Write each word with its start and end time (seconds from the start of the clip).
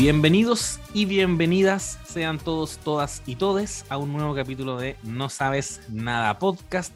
Bienvenidos 0.00 0.80
y 0.94 1.04
bienvenidas 1.04 1.98
sean 2.06 2.38
todos, 2.38 2.78
todas 2.78 3.22
y 3.26 3.36
todes 3.36 3.84
a 3.90 3.98
un 3.98 4.14
nuevo 4.14 4.34
capítulo 4.34 4.78
de 4.78 4.96
No 5.02 5.28
Sabes 5.28 5.82
Nada 5.90 6.38
Podcast, 6.38 6.94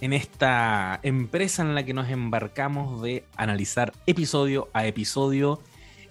en 0.00 0.12
esta 0.12 1.00
empresa 1.02 1.62
en 1.62 1.74
la 1.74 1.84
que 1.84 1.94
nos 1.94 2.08
embarcamos 2.10 3.02
de 3.02 3.24
analizar 3.36 3.92
episodio 4.06 4.68
a 4.72 4.86
episodio 4.86 5.60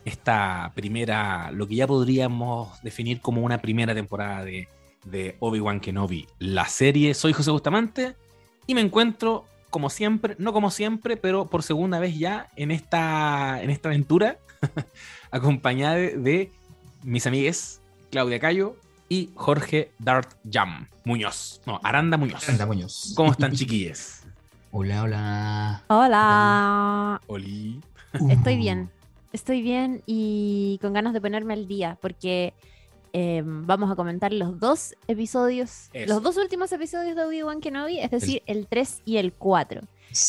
esta 0.04 0.74
primera, 0.76 1.50
lo 1.54 1.66
que 1.66 1.76
ya 1.76 1.88
podríamos 1.88 2.78
definir 2.84 3.22
como 3.22 3.42
una 3.42 3.62
primera 3.62 3.96
temporada 3.96 4.44
de, 4.44 4.68
de 5.06 5.38
Obi-Wan 5.40 5.80
Kenobi, 5.80 6.28
la 6.40 6.68
serie. 6.68 7.14
Soy 7.14 7.32
José 7.32 7.52
Bustamante 7.52 8.18
y 8.68 8.76
me 8.76 8.82
encuentro 8.82 9.46
como 9.70 9.90
siempre, 9.90 10.36
no 10.40 10.52
como 10.52 10.72
siempre, 10.72 11.16
pero 11.16 11.46
por 11.46 11.64
segunda 11.64 12.00
vez 12.00 12.20
ya 12.20 12.50
en 12.58 12.70
esta, 12.72 13.64
en 13.64 13.70
esta 13.70 13.88
aventura, 13.88 14.40
acompañada 15.32 15.96
de, 15.96 16.52
mis 17.04 17.28
amigues 17.28 17.82
Claudia 18.12 18.40
Cayo 18.40 18.76
y 19.10 19.30
Jorge 19.36 19.92
Dart 20.00 20.34
Jam 20.50 20.88
Muñoz. 21.06 21.62
No, 21.66 21.80
Aranda 21.84 22.18
Muñoz. 22.18 22.44
Aranda 22.44 22.66
Muñoz. 22.66 23.14
¿Cómo 23.16 23.32
están, 23.32 23.52
chiquilles? 23.54 24.24
Hola, 24.72 25.04
hola. 25.04 25.84
Hola. 25.88 27.22
Oli. 27.28 27.80
Estoy 28.30 28.58
bien. 28.58 28.90
Estoy 29.32 29.62
bien 29.62 30.04
y 30.06 30.80
con 30.82 30.94
ganas 30.94 31.14
de 31.14 31.22
ponerme 31.22 31.54
al 31.54 31.68
día 31.68 31.98
porque 32.02 32.54
eh, 33.14 33.44
vamos 33.46 33.92
a 33.92 33.96
comentar 33.96 34.34
los 34.34 34.60
dos 34.60 34.96
episodios, 35.08 35.90
Eso. 35.94 36.14
los 36.14 36.24
dos 36.24 36.38
últimos 36.38 36.72
episodios 36.72 37.16
de 37.16 37.24
Obi-Wan 37.24 37.62
Kenobi, 37.62 38.00
es 38.00 38.10
decir, 38.10 38.42
el 38.48 38.66
3 38.66 39.04
y 39.06 39.18
el 39.18 39.34
4. 39.34 39.82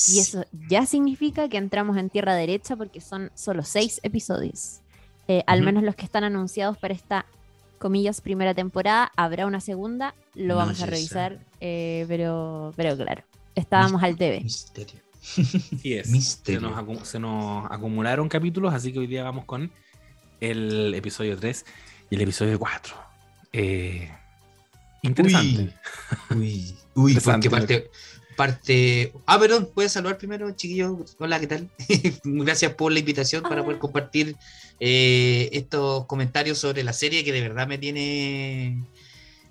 Y 0.08 0.18
eso 0.18 0.44
ya 0.68 0.86
significa 0.86 1.48
que 1.48 1.56
entramos 1.58 1.96
en 1.96 2.10
tierra 2.10 2.34
derecha 2.34 2.76
porque 2.76 3.00
son 3.00 3.30
solo 3.34 3.62
seis 3.62 4.00
episodios. 4.02 4.80
Eh, 5.28 5.42
Al 5.46 5.62
menos 5.62 5.82
los 5.82 5.94
que 5.94 6.04
están 6.04 6.24
anunciados 6.24 6.76
para 6.78 6.94
esta, 6.94 7.26
comillas, 7.78 8.20
primera 8.20 8.54
temporada. 8.54 9.10
Habrá 9.16 9.46
una 9.46 9.60
segunda, 9.60 10.14
lo 10.34 10.54
No 10.54 10.56
vamos 10.56 10.80
a 10.82 10.86
revisar, 10.86 11.38
eh, 11.60 12.04
pero, 12.08 12.72
pero 12.76 12.96
claro, 12.96 13.22
estábamos 13.54 14.02
al 14.02 14.16
TV. 14.16 14.40
Misterio. 14.40 15.00
Sí 15.22 15.94
es. 15.94 16.06
Se 16.06 16.12
Misterio. 16.12 16.60
nos, 16.60 17.08
se 17.08 17.18
nos 17.18 17.70
acumularon 17.70 18.28
capítulos, 18.28 18.74
así 18.74 18.92
que 18.92 18.98
hoy 18.98 19.06
día 19.06 19.24
vamos 19.24 19.44
con 19.46 19.70
el 20.40 20.94
episodio 20.94 21.36
3 21.38 21.64
y 22.10 22.14
el 22.16 22.20
episodio 22.22 22.58
4. 22.58 22.94
Eh, 23.52 24.10
interesante. 25.02 25.74
Uy, 26.30 26.36
uy, 26.38 26.76
uy, 26.94 27.10
Interesante. 27.12 27.48
porque 27.50 27.78
parte, 27.80 27.90
parte. 28.34 29.12
Ah, 29.26 29.38
perdón, 29.38 29.70
puedes 29.74 29.92
saludar 29.92 30.18
primero, 30.18 30.50
chiquillo. 30.52 31.04
Hola, 31.18 31.40
¿qué 31.40 31.46
tal? 31.46 31.70
Gracias 32.24 32.74
por 32.74 32.92
la 32.92 32.98
invitación 32.98 33.42
para 33.42 33.64
poder 33.64 33.78
compartir 33.78 34.36
eh, 34.80 35.48
estos 35.52 36.06
comentarios 36.06 36.58
sobre 36.58 36.84
la 36.84 36.92
serie 36.92 37.24
que 37.24 37.32
de 37.32 37.40
verdad 37.40 37.66
me 37.66 37.78
tiene. 37.78 38.84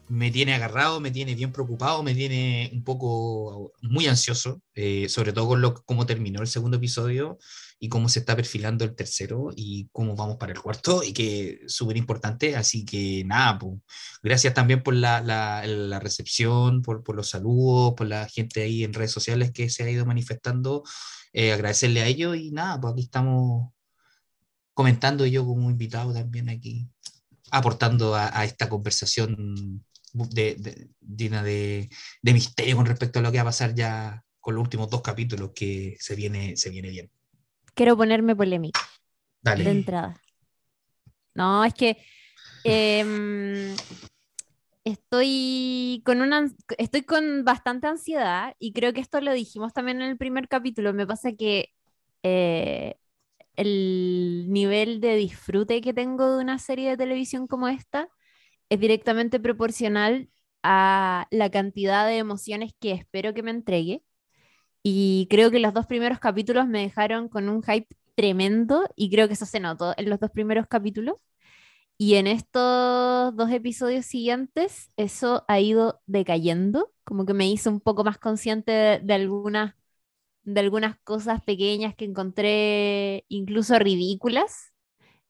Me 0.09 0.31
tiene 0.31 0.53
agarrado, 0.53 0.99
me 0.99 1.11
tiene 1.11 1.33
bien 1.33 1.53
preocupado, 1.53 2.03
me 2.03 2.13
tiene 2.13 2.69
un 2.73 2.83
poco 2.83 3.71
muy 3.81 4.05
ansioso, 4.05 4.61
eh, 4.75 5.07
sobre 5.07 5.31
todo 5.31 5.47
con 5.47 5.61
lo, 5.61 5.73
cómo 5.85 6.05
terminó 6.05 6.41
el 6.41 6.47
segundo 6.47 6.77
episodio 6.77 7.39
y 7.83 7.89
cómo 7.89 8.07
se 8.07 8.19
está 8.19 8.33
perfilando 8.35 8.85
el 8.85 8.95
tercero 8.95 9.49
y 9.55 9.89
cómo 9.91 10.15
vamos 10.15 10.37
para 10.37 10.53
el 10.53 10.61
cuarto, 10.61 11.03
y 11.03 11.11
que 11.13 11.59
es 11.65 11.73
súper 11.73 11.97
importante. 11.97 12.55
Así 12.55 12.85
que 12.85 13.23
nada, 13.25 13.59
pues, 13.59 13.73
gracias 14.23 14.53
también 14.53 14.81
por 14.83 14.93
la, 14.95 15.19
la- 15.21 15.65
la 15.67 15.99
recepción, 15.99 16.81
por, 16.81 17.03
por 17.03 17.15
los 17.17 17.29
saludos, 17.29 17.93
por 17.97 18.07
la 18.07 18.27
gente 18.29 18.61
ahí 18.63 18.83
en 18.85 18.93
redes 18.93 19.11
sociales 19.11 19.51
que 19.51 19.69
se 19.69 19.83
ha 19.83 19.89
ido 19.89 20.05
manifestando. 20.05 20.83
Eh, 21.33 21.51
agradecerle 21.51 22.01
a 22.01 22.07
ellos 22.07 22.37
y 22.37 22.51
nada, 22.51 22.79
pues 22.79 22.93
aquí 22.93 23.03
estamos 23.03 23.71
comentando 24.73 25.25
yo 25.25 25.45
como 25.45 25.69
invitado 25.69 26.13
también 26.13 26.49
aquí, 26.49 26.87
aportando 27.51 28.15
a, 28.15 28.37
a 28.37 28.45
esta 28.45 28.69
conversación 28.69 29.83
de, 30.13 30.55
de- 30.55 30.89
llena 31.01 31.43
de, 31.43 31.89
de 32.21 32.33
misterio 32.33 32.75
con 32.77 32.85
respecto 32.85 33.19
a 33.19 33.21
lo 33.21 33.31
que 33.31 33.37
va 33.39 33.43
a 33.43 33.45
pasar 33.45 33.75
ya 33.75 34.23
con 34.39 34.55
los 34.55 34.63
últimos 34.63 34.89
dos 34.89 35.01
capítulos 35.01 35.51
que 35.55 35.95
se 35.99 36.15
viene, 36.15 36.55
se 36.57 36.69
viene 36.69 36.89
bien. 36.89 37.11
Quiero 37.73 37.97
ponerme 37.97 38.35
polémica. 38.35 38.79
Dale. 39.41 39.63
de 39.63 39.71
entrada. 39.71 40.21
No, 41.33 41.65
es 41.65 41.73
que 41.73 41.97
em, 42.63 43.75
estoy 44.83 46.01
con 46.05 46.21
una, 46.21 46.49
estoy 46.77 47.03
con 47.03 47.43
bastante 47.43 47.87
ansiedad 47.87 48.55
y 48.59 48.73
creo 48.73 48.93
que 48.93 49.01
esto 49.01 49.19
lo 49.21 49.33
dijimos 49.33 49.73
también 49.73 50.01
en 50.01 50.09
el 50.09 50.17
primer 50.17 50.47
capítulo. 50.47 50.93
Me 50.93 51.07
pasa 51.07 51.33
que 51.33 51.73
eh, 52.23 52.95
el 53.55 54.45
nivel 54.49 55.01
de 55.01 55.15
disfrute 55.15 55.81
que 55.81 55.93
tengo 55.93 56.35
de 56.35 56.43
una 56.43 56.59
serie 56.59 56.89
de 56.91 56.97
televisión 56.97 57.47
como 57.47 57.67
esta 57.67 58.09
es 58.69 58.79
directamente 58.79 59.39
proporcional 59.39 60.29
a 60.63 61.27
la 61.31 61.49
cantidad 61.51 62.07
de 62.07 62.17
emociones 62.17 62.73
que 62.79 62.93
espero 62.93 63.33
que 63.33 63.43
me 63.43 63.51
entregue. 63.51 64.03
Y 64.83 65.27
creo 65.29 65.51
que 65.51 65.59
los 65.59 65.73
dos 65.73 65.87
primeros 65.87 66.19
capítulos 66.19 66.67
me 66.67 66.81
dejaron 66.81 67.29
con 67.29 67.49
un 67.49 67.63
hype 67.63 67.87
tremendo 68.15 68.87
y 68.95 69.09
creo 69.09 69.27
que 69.27 69.33
eso 69.35 69.45
se 69.45 69.59
notó 69.59 69.93
en 69.97 70.09
los 70.09 70.19
dos 70.19 70.31
primeros 70.31 70.67
capítulos. 70.67 71.15
Y 71.97 72.15
en 72.15 72.27
estos 72.27 73.35
dos 73.35 73.51
episodios 73.51 74.05
siguientes 74.05 74.89
eso 74.97 75.45
ha 75.47 75.59
ido 75.61 76.01
decayendo, 76.07 76.91
como 77.05 77.25
que 77.25 77.33
me 77.33 77.49
hizo 77.49 77.69
un 77.71 77.79
poco 77.81 78.03
más 78.03 78.17
consciente 78.19 78.71
de, 78.71 78.99
de 78.99 79.13
algunas, 79.13 79.75
de 80.43 80.59
algunas 80.61 80.97
cosas 81.01 81.43
pequeñas 81.43 81.95
que 81.95 82.05
encontré 82.05 83.25
incluso 83.29 83.79
ridículas. 83.79 84.73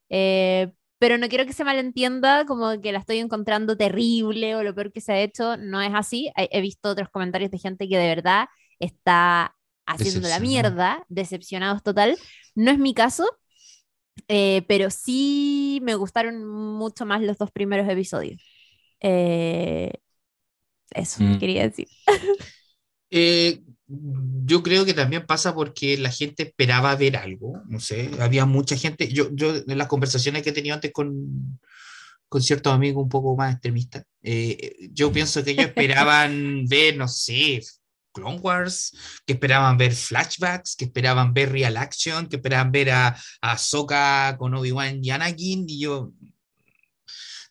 Eh, 0.10 0.72
pero 1.00 1.18
no 1.18 1.28
quiero 1.30 1.46
que 1.46 1.54
se 1.54 1.64
malentienda 1.66 2.46
como 2.46 2.80
que 2.82 2.92
la 2.94 3.00
estoy 3.00 3.20
encontrando 3.20 3.76
terrible 3.78 4.56
o 4.56 4.64
lo 4.64 4.74
peor 4.76 4.92
que 4.94 5.02
se 5.02 5.12
ha 5.14 5.22
hecho, 5.22 5.58
no 5.58 5.82
es 5.82 5.92
así. 5.94 6.32
He, 6.38 6.50
he 6.52 6.62
visto 6.62 6.90
otros 6.90 7.10
comentarios 7.10 7.52
de 7.52 7.60
gente 7.60 7.90
que 7.90 7.98
de 7.98 8.08
verdad 8.08 8.48
está 8.84 9.56
haciendo 9.86 10.28
la 10.30 10.40
mierda, 10.40 11.06
decepcionados 11.10 11.84
total. 11.84 12.18
No 12.56 12.72
es 12.72 12.80
mi 12.80 12.94
caso, 12.94 13.26
eh, 14.28 14.64
pero 14.68 14.90
sí 14.90 15.80
me 15.84 15.96
gustaron 15.96 16.46
mucho 16.46 17.06
más 17.06 17.22
los 17.22 17.38
dos 17.38 17.52
primeros 17.52 17.90
episodios. 17.90 18.42
Eh, 19.02 19.92
eso 20.92 21.22
Mm. 21.24 21.38
quería 21.40 21.64
decir. 21.64 21.88
Eh, 23.12 23.62
yo 23.88 24.64
creo 24.64 24.86
que 24.86 24.94
también 24.94 25.26
pasa 25.26 25.54
porque 25.54 25.98
la 25.98 26.10
gente 26.12 26.44
esperaba 26.44 26.96
ver 26.96 27.16
algo, 27.18 27.62
no 27.68 27.80
sé, 27.80 28.10
había 28.20 28.46
mucha 28.46 28.76
gente, 28.76 29.08
yo, 29.14 29.30
yo 29.34 29.56
en 29.56 29.78
las 29.78 29.88
conversaciones 29.88 30.42
que 30.44 30.50
he 30.50 30.54
tenido 30.54 30.74
antes 30.76 30.92
con, 30.92 31.60
con 32.30 32.42
ciertos 32.42 32.74
amigos 32.74 33.04
un 33.04 33.10
poco 33.10 33.36
más 33.36 33.54
extremistas, 33.54 34.06
eh, 34.24 34.90
yo 34.94 35.12
pienso 35.14 35.44
que 35.44 35.52
ellos 35.52 35.70
esperaban 35.70 36.66
ver, 36.70 36.98
no 36.98 37.08
sé, 37.08 37.62
Clone 38.14 38.40
Wars, 38.40 38.96
que 39.26 39.34
esperaban 39.34 39.78
ver 39.78 39.94
flashbacks, 39.94 40.76
que 40.76 40.86
esperaban 40.86 41.34
ver 41.34 41.52
real 41.52 41.78
action, 41.78 42.28
que 42.28 42.38
esperaban 42.38 42.72
ver 42.72 42.92
a, 42.92 43.08
a 43.42 43.52
Ahsoka 43.52 44.38
con 44.38 44.54
Obi-Wan 44.54 45.04
y 45.04 45.10
Anakin, 45.10 45.66
y 45.68 45.80
yo, 45.80 46.12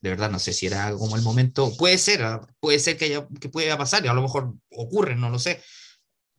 de 0.00 0.10
verdad 0.10 0.30
no 0.30 0.38
sé 0.38 0.52
si 0.52 0.66
era 0.66 0.92
como 0.92 1.16
el 1.16 1.22
momento, 1.22 1.76
puede 1.76 1.98
ser, 1.98 2.22
ah, 2.22 2.40
puede 2.60 2.78
ser 2.78 2.96
que, 2.96 3.06
haya, 3.06 3.26
que 3.40 3.48
pueda 3.48 3.76
pasar, 3.76 4.04
y 4.04 4.08
a 4.08 4.14
lo 4.14 4.22
mejor 4.22 4.54
ocurre, 4.70 5.16
no 5.16 5.30
lo 5.30 5.38
sé, 5.38 5.62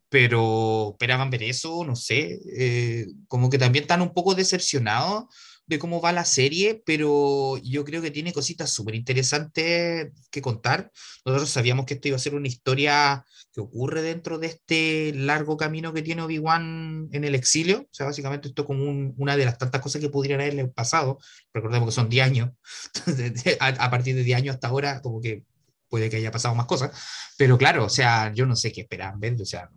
pero 0.09 0.91
esperaban 0.91 1.29
ver 1.29 1.43
eso, 1.43 1.83
no 1.83 1.95
sé, 1.95 2.39
eh, 2.57 3.07
como 3.27 3.49
que 3.49 3.57
también 3.57 3.83
están 3.83 4.01
un 4.01 4.13
poco 4.13 4.35
decepcionados 4.35 5.25
de 5.65 5.79
cómo 5.79 6.01
va 6.01 6.11
la 6.11 6.25
serie, 6.25 6.81
pero 6.85 7.57
yo 7.57 7.85
creo 7.85 8.01
que 8.01 8.11
tiene 8.11 8.33
cositas 8.33 8.69
súper 8.69 8.95
interesantes 8.95 10.11
que 10.29 10.41
contar. 10.41 10.91
Nosotros 11.25 11.49
sabíamos 11.49 11.85
que 11.85 11.95
esto 11.95 12.09
iba 12.09 12.17
a 12.17 12.19
ser 12.19 12.35
una 12.35 12.47
historia 12.47 13.25
que 13.53 13.61
ocurre 13.61 14.01
dentro 14.01 14.39
de 14.39 14.47
este 14.47 15.13
largo 15.15 15.57
camino 15.57 15.93
que 15.93 16.01
tiene 16.01 16.23
Obi-Wan 16.23 17.09
en 17.11 17.23
el 17.23 17.35
exilio, 17.35 17.81
o 17.81 17.93
sea, 17.93 18.07
básicamente 18.07 18.47
esto 18.47 18.63
es 18.63 18.65
como 18.65 18.83
un- 18.83 19.13
una 19.17 19.37
de 19.37 19.45
las 19.45 19.57
tantas 19.57 19.79
cosas 19.81 20.01
que 20.01 20.09
pudieran 20.09 20.41
haberle 20.41 20.67
pasado, 20.67 21.19
recordemos 21.53 21.87
que 21.89 21.95
son 21.95 22.09
10 22.09 22.25
años, 22.25 22.49
a, 23.59 23.91
partir 23.91 24.15
de 24.15 24.23
10 24.23 24.37
años 24.37 24.55
hasta 24.55 24.67
ahora, 24.69 25.01
como 25.01 25.21
que 25.21 25.43
puede 25.87 26.09
que 26.09 26.17
haya 26.17 26.31
pasado 26.31 26.55
más 26.55 26.65
cosas, 26.65 26.91
pero 27.37 27.57
claro, 27.57 27.85
o 27.85 27.89
sea, 27.89 28.33
yo 28.33 28.45
no 28.47 28.55
sé 28.55 28.71
qué 28.71 28.81
esperaban 28.81 29.19
ver, 29.19 29.39
o 29.39 29.45
sea, 29.45 29.69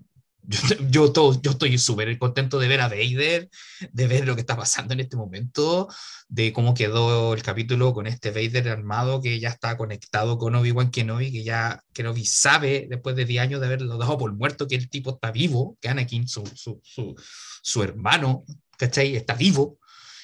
yo, 0.46 0.60
yo, 1.12 1.40
yo 1.42 1.50
estoy 1.50 1.78
súper 1.78 2.16
contento 2.18 2.58
de 2.58 2.68
ver 2.68 2.80
a 2.80 2.88
Vader, 2.88 3.48
de 3.92 4.06
ver 4.06 4.26
lo 4.26 4.34
que 4.34 4.40
está 4.40 4.56
pasando 4.56 4.94
en 4.94 5.00
este 5.00 5.16
momento, 5.16 5.88
de 6.28 6.52
cómo 6.52 6.74
quedó 6.74 7.34
el 7.34 7.42
capítulo 7.42 7.92
con 7.92 8.06
este 8.06 8.30
Vader 8.30 8.68
armado 8.68 9.20
que 9.20 9.38
ya 9.40 9.48
está 9.50 9.76
conectado 9.76 10.38
con 10.38 10.54
Obi-Wan 10.54 10.90
Kenobi, 10.90 11.32
que 11.32 11.44
ya 11.44 11.82
Kenobi 11.92 12.24
sabe, 12.24 12.86
después 12.88 13.16
de 13.16 13.24
10 13.24 13.42
años 13.42 13.60
de 13.60 13.66
haberlo 13.66 13.98
dado 13.98 14.18
por 14.18 14.32
muerto, 14.34 14.66
que 14.66 14.76
el 14.76 14.88
tipo 14.88 15.10
está 15.10 15.30
vivo, 15.30 15.76
que 15.80 15.88
Anakin, 15.88 16.28
su, 16.28 16.44
su, 16.54 16.80
su, 16.82 17.14
su 17.62 17.82
hermano, 17.82 18.44
¿cachai? 18.76 19.16
Está 19.16 19.34
vivo, 19.34 19.78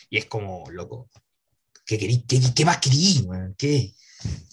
y 0.09 0.19
es 0.19 0.27
como, 0.27 0.65
loco, 0.71 1.09
¿qué, 1.85 1.99
querí, 1.99 2.25
qué, 2.27 2.41
qué 2.55 2.65
más 2.65 2.79
querí, 2.79 3.23
weón? 3.25 3.55
¿Qué? 3.57 3.95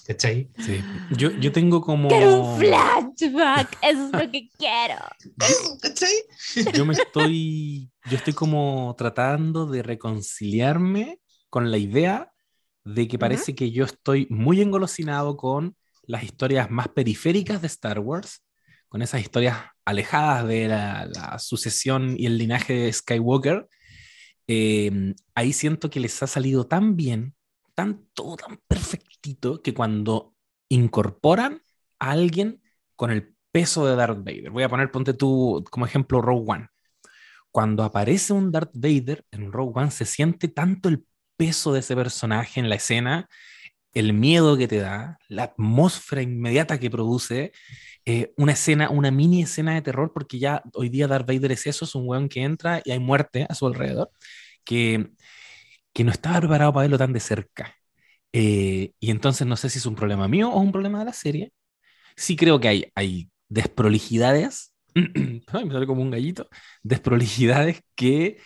¿Cachai? 0.09 0.49
Sí. 0.57 0.81
Yo, 1.11 1.29
yo 1.31 1.51
tengo 1.51 1.81
como. 1.81 2.09
Quiero 2.09 2.41
un 2.41 2.59
flashback, 2.59 3.77
eso 3.83 4.05
es 4.05 4.11
lo 4.11 4.31
que 4.31 4.49
quiero. 4.57 4.95
¿Cachai? 5.81 6.73
Yo 6.73 6.85
me 6.85 6.93
estoy. 6.93 7.91
Yo 8.09 8.17
estoy 8.17 8.33
como 8.33 8.95
tratando 8.97 9.67
de 9.67 9.83
reconciliarme 9.83 11.19
con 11.49 11.69
la 11.69 11.77
idea 11.77 12.31
de 12.83 13.07
que 13.07 13.19
parece 13.19 13.53
que 13.53 13.71
yo 13.71 13.85
estoy 13.85 14.25
muy 14.29 14.61
engolosinado 14.61 15.37
con 15.37 15.75
las 16.03 16.23
historias 16.23 16.71
más 16.71 16.87
periféricas 16.87 17.61
de 17.61 17.67
Star 17.67 17.99
Wars, 17.99 18.43
con 18.87 19.03
esas 19.03 19.21
historias 19.21 19.57
alejadas 19.85 20.47
de 20.47 20.67
la, 20.67 21.37
sucesión 21.37 22.15
y 22.17 22.25
el 22.25 22.37
linaje 22.37 22.73
de 22.73 22.93
Skywalker. 22.93 23.67
Eh, 24.47 25.13
ahí 25.35 25.53
siento 25.53 25.91
que 25.91 25.99
les 25.99 26.23
ha 26.23 26.27
salido 26.27 26.65
tan 26.65 26.95
bien, 26.95 27.35
tan 27.79 28.09
todo 28.13 28.35
tan 28.35 28.59
perfectito, 28.67 29.61
que 29.61 29.73
cuando 29.73 30.35
incorporan 30.67 31.61
a 31.99 32.11
alguien 32.11 32.61
con 32.97 33.09
el 33.09 33.33
peso 33.51 33.85
de 33.87 33.95
Darth 33.95 34.19
Vader, 34.19 34.49
voy 34.51 34.63
a 34.63 34.69
poner, 34.69 34.91
ponte 34.91 35.13
tú 35.13 35.63
como 35.71 35.85
ejemplo 35.85 36.21
Rogue 36.21 36.45
One. 36.51 36.67
Cuando 37.51 37.83
aparece 37.83 38.33
un 38.33 38.51
Darth 38.51 38.73
Vader 38.73 39.25
en 39.31 39.51
Rogue 39.53 39.71
One, 39.75 39.91
se 39.91 40.05
siente 40.05 40.49
tanto 40.49 40.89
el 40.89 41.05
peso 41.37 41.71
de 41.71 41.79
ese 41.79 41.95
personaje 41.95 42.59
en 42.59 42.67
la 42.67 42.75
escena 42.75 43.29
el 43.93 44.13
miedo 44.13 44.57
que 44.57 44.67
te 44.67 44.77
da, 44.77 45.17
la 45.29 45.43
atmósfera 45.45 46.21
inmediata 46.21 46.79
que 46.79 46.91
produce, 46.91 47.53
eh, 48.05 48.33
una 48.37 48.51
escena, 48.53 48.89
una 48.89 49.09
mini 49.09 49.43
escena 49.43 49.73
de 49.73 49.81
terror, 49.81 50.11
porque 50.13 50.37
ya 50.37 50.61
hoy 50.73 50.89
día 50.89 51.07
Darth 51.07 51.27
Vader 51.27 51.53
es 51.53 51.65
eso, 51.65 51.85
es 51.85 51.95
un 51.95 52.07
weón 52.07 52.29
que 52.29 52.43
entra 52.43 52.81
y 52.85 52.91
hay 52.91 52.99
muerte 52.99 53.47
a 53.49 53.55
su 53.55 53.65
alrededor, 53.67 54.11
que, 54.63 55.11
que 55.93 56.03
no 56.03 56.11
estaba 56.11 56.39
preparado 56.39 56.73
para 56.73 56.83
verlo 56.83 56.97
tan 56.97 57.13
de 57.13 57.19
cerca. 57.19 57.75
Eh, 58.33 58.93
y 58.99 59.11
entonces 59.11 59.47
no 59.47 59.55
sé 59.57 59.69
si 59.69 59.79
es 59.79 59.85
un 59.85 59.95
problema 59.95 60.27
mío 60.27 60.49
o 60.49 60.59
un 60.59 60.71
problema 60.71 60.99
de 60.99 61.05
la 61.05 61.13
serie. 61.13 61.53
Sí 62.15 62.35
creo 62.35 62.59
que 62.59 62.67
hay, 62.69 62.91
hay 62.95 63.29
desprolijidades, 63.49 64.73
me 64.95 65.41
sale 65.71 65.87
como 65.87 66.01
un 66.01 66.11
gallito, 66.11 66.47
desprolijidades 66.83 67.81
que 67.95 68.37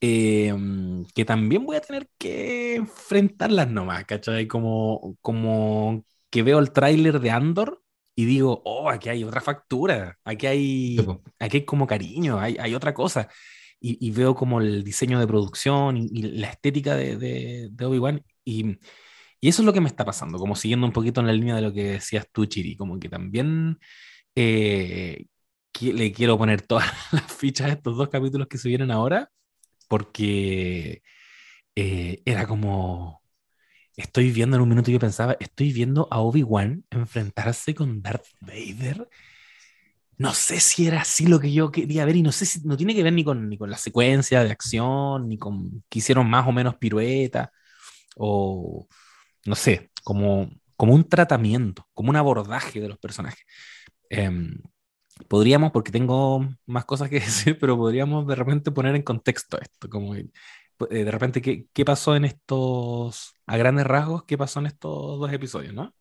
Em, 0.00 1.04
que 1.14 1.24
también 1.24 1.64
voy 1.64 1.76
a 1.76 1.80
tener 1.80 2.08
que 2.18 2.76
enfrentarlas 2.76 3.68
nomás, 3.70 4.04
¿cachai? 4.04 4.46
Como, 4.46 5.16
como 5.22 6.04
que 6.30 6.42
veo 6.42 6.58
el 6.58 6.72
tráiler 6.72 7.18
de 7.20 7.30
Andor 7.30 7.82
y 8.14 8.26
digo, 8.26 8.62
oh, 8.64 8.90
aquí 8.90 9.08
hay 9.08 9.24
otra 9.24 9.40
factura, 9.40 10.18
aquí 10.24 10.46
hay, 10.46 10.96
aquí 11.38 11.58
hay 11.58 11.64
como 11.64 11.86
cariño, 11.86 12.38
hay, 12.38 12.56
hay 12.58 12.74
otra 12.74 12.92
cosa. 12.94 13.28
Y, 13.86 13.98
y, 14.00 14.10
veo 14.12 14.34
como 14.34 14.60
el 14.60 14.84
diseño 14.84 15.20
de 15.20 15.26
producción 15.26 15.96
y, 15.96 16.22
la 16.22 16.48
estética 16.48 16.96
de, 16.96 17.16
de, 17.16 17.68
de 17.70 17.84
Obi-Wan. 17.84 18.22
Y, 18.44 18.78
y, 19.40 19.48
eso 19.48 19.62
es 19.62 19.66
lo 19.66 19.72
que 19.72 19.80
me 19.80 19.88
está 19.88 20.04
pasando, 20.04 20.38
como 20.38 20.56
siguiendo 20.56 20.86
un 20.86 20.92
poquito 20.92 21.20
en 21.20 21.26
la 21.28 21.32
línea 21.32 21.56
de 21.56 21.62
lo 21.62 21.72
que 21.72 21.84
decías 21.84 22.26
tú, 22.32 22.46
Chiri, 22.46 22.76
como 22.76 22.98
que 22.98 23.08
también 23.08 23.78
eh, 24.34 25.26
le 25.80 26.12
quiero 26.12 26.38
poner 26.38 26.62
todas 26.62 26.86
las 27.12 27.32
fichas 27.32 27.68
a 27.68 27.72
estos 27.74 27.96
dos 27.96 28.08
capítulos 28.08 28.48
que 28.48 28.58
se 28.58 28.68
vienen 28.68 28.90
ahora 28.90 29.30
porque 29.88 31.02
eh, 31.74 32.22
era 32.24 32.46
como, 32.46 33.22
estoy 33.96 34.30
viendo 34.30 34.56
en 34.56 34.62
un 34.62 34.68
minuto 34.68 34.90
yo 34.90 34.98
pensaba, 34.98 35.36
estoy 35.40 35.72
viendo 35.72 36.08
a 36.10 36.20
Obi-Wan 36.20 36.84
enfrentarse 36.90 37.74
con 37.74 38.02
Darth 38.02 38.26
Vader. 38.40 39.08
No 40.18 40.32
sé 40.34 40.60
si 40.60 40.86
era 40.86 41.02
así 41.02 41.26
lo 41.26 41.40
que 41.40 41.52
yo 41.52 41.70
quería 41.70 42.04
ver 42.06 42.16
y 42.16 42.22
no 42.22 42.32
sé 42.32 42.46
si 42.46 42.60
no 42.66 42.76
tiene 42.76 42.94
que 42.94 43.02
ver 43.02 43.12
ni 43.12 43.24
con, 43.24 43.48
ni 43.50 43.58
con 43.58 43.70
la 43.70 43.76
secuencia 43.78 44.42
de 44.44 44.50
acción, 44.50 45.28
ni 45.28 45.38
con 45.38 45.84
que 45.88 45.98
hicieron 45.98 46.28
más 46.30 46.46
o 46.48 46.52
menos 46.52 46.76
pirueta, 46.76 47.52
o 48.16 48.88
no 49.46 49.56
sé, 49.56 49.90
como, 50.04 50.50
como 50.76 50.94
un 50.94 51.08
tratamiento, 51.08 51.88
como 51.94 52.10
un 52.10 52.16
abordaje 52.16 52.80
de 52.80 52.88
los 52.88 52.98
personajes. 52.98 53.44
Em, 54.10 54.58
podríamos, 55.28 55.72
porque 55.72 55.92
tengo 55.92 56.48
más 56.66 56.84
cosas 56.86 57.10
que 57.10 57.20
decir, 57.20 57.58
pero 57.60 57.76
podríamos 57.78 58.26
de 58.28 58.34
repente 58.36 58.72
poner 58.72 58.96
en 58.96 59.02
contexto 59.02 59.60
esto, 59.60 59.88
como 59.90 60.14
eh, 60.16 60.30
de 60.80 61.10
repente 61.12 61.42
¿qué, 61.42 61.66
qué 61.74 61.84
pasó 61.86 62.16
en 62.16 62.26
estos, 62.26 63.34
a 63.46 63.58
grandes 63.58 63.86
rasgos, 63.86 64.24
qué 64.26 64.38
pasó 64.38 64.60
en 64.60 64.66
estos 64.68 65.20
dos 65.20 65.32
episodios, 65.32 65.74
¿no? 65.74 65.94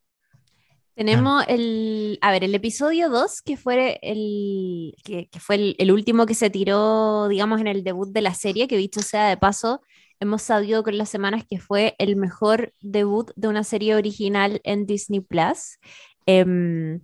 Tenemos 0.96 1.44
el, 1.48 2.18
a 2.22 2.32
ver, 2.32 2.46
el 2.46 2.56
episodio 2.56 3.10
2, 3.10 3.42
que 3.42 3.58
fue, 3.58 4.00
el, 4.02 4.96
que, 5.04 5.30
fue 5.40 5.56
el, 5.56 5.76
el, 5.78 5.92
último 5.92 6.26
que 6.26 6.34
se 6.34 6.50
tiró, 6.50 7.28
digamos, 7.28 7.60
en 7.60 7.68
el 7.68 7.84
debut 7.84 8.10
de 8.10 8.22
la 8.22 8.34
serie, 8.34 8.68
que 8.68 8.78
dicho 8.78 9.02
sea 9.02 9.28
de 9.28 9.36
paso, 9.38 9.82
hemos 10.22 10.42
sabido 10.42 10.84
con 10.84 10.98
las 10.98 11.10
semanas 11.10 11.44
que 11.50 11.60
fue 11.60 11.96
el 12.00 12.16
mejor 12.16 12.74
debut 12.80 13.32
de 13.36 13.50
una 13.50 13.64
serie 13.64 13.96
original 13.96 14.62
en 14.64 14.86
Disney 14.86 15.20
Plus. 15.20 15.80
Eh, 16.26 17.00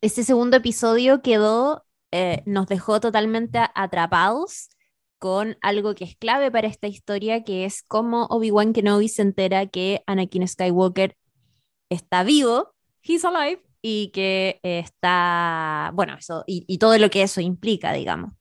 este 0.00 0.24
segundo 0.24 0.56
episodio 0.56 1.22
quedó, 1.22 1.84
eh, 2.10 2.42
nos 2.44 2.66
dejó 2.66 3.00
totalmente 3.00 3.60
atrapados 3.74 4.68
con 5.18 5.56
algo 5.62 5.94
que 5.94 6.04
es 6.04 6.16
clave 6.16 6.50
para 6.50 6.66
esta 6.66 6.88
historia, 6.88 7.44
que 7.44 7.64
es 7.64 7.82
cómo 7.82 8.26
Obi-Wan 8.26 8.72
Kenobi 8.72 9.08
se 9.08 9.22
entera 9.22 9.66
que 9.66 10.02
Anakin 10.06 10.48
Skywalker 10.48 11.16
está 11.88 12.24
vivo, 12.24 12.74
he's 13.02 13.24
alive, 13.24 13.62
y 13.82 14.08
que 14.12 14.60
está, 14.62 15.90
bueno, 15.94 16.14
eso, 16.16 16.44
y, 16.46 16.78
todo 16.78 16.96
lo 16.98 17.10
que 17.10 17.22
eso 17.22 17.40
implica, 17.40 17.92
digamos. 17.92 18.32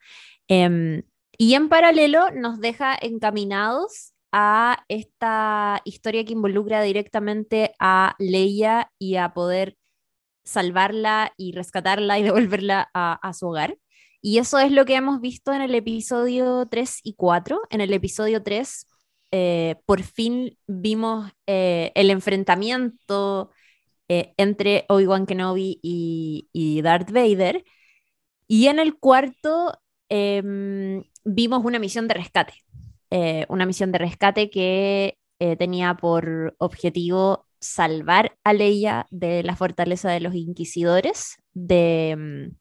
Em, 0.47 1.03
y 1.37 1.55
en 1.55 1.69
paralelo 1.69 2.29
nos 2.31 2.59
deja 2.59 2.95
encaminados 3.01 4.13
a 4.31 4.85
esta 4.87 5.81
historia 5.83 6.23
que 6.23 6.33
involucra 6.33 6.81
directamente 6.83 7.73
a 7.79 8.15
Leia 8.19 8.91
y 8.99 9.15
a 9.15 9.33
poder 9.33 9.77
salvarla 10.43 11.33
y 11.37 11.53
rescatarla 11.53 12.19
y 12.19 12.23
devolverla 12.23 12.89
a, 12.93 13.33
su 13.33 13.47
hogar. 13.47 13.77
Y 14.21 14.37
eso 14.37 14.59
es 14.59 14.71
lo 14.71 14.85
que 14.85 14.95
hemos 14.95 15.19
visto 15.21 15.51
en 15.53 15.61
el 15.63 15.73
episodio 15.73 16.67
3 16.69 16.99
y 17.03 17.15
4. 17.15 17.61
En 17.71 17.81
el 17.81 17.93
episodio 17.93 18.43
3, 18.43 18.87
eh, 19.31 19.75
por 19.85 20.03
fin 20.03 20.57
vimos 20.67 21.31
eh, 21.47 21.91
el 21.95 22.11
enfrentamiento 22.11 23.51
eh, 24.11 24.33
entre 24.37 24.85
Obi-Wan 24.89 25.25
Kenobi 25.25 25.79
y, 25.81 26.49
y, 26.53 26.81
Darth 26.81 27.11
Vader. 27.11 27.63
Y 28.47 28.67
en 28.67 28.79
el 28.79 28.97
cuarto 28.97 29.73
em, 30.09 31.03
vimos 31.23 31.63
una 31.63 31.79
misión 31.79 32.07
de 32.07 32.15
rescate. 32.15 32.53
una 33.49 33.65
misión 33.65 33.91
de 33.91 33.99
rescate 33.99 34.49
que 34.49 35.17
tenía 35.57 35.95
por 35.95 36.55
objetivo 36.59 37.45
salvar 37.59 38.37
a 38.43 38.53
Leia 38.53 39.07
de 39.11 39.43
la 39.43 39.55
fortaleza 39.55 40.09
de 40.11 40.19
los 40.21 40.35
inquisidores, 40.35 41.37
de, 41.53 42.15
mm, 42.17 42.55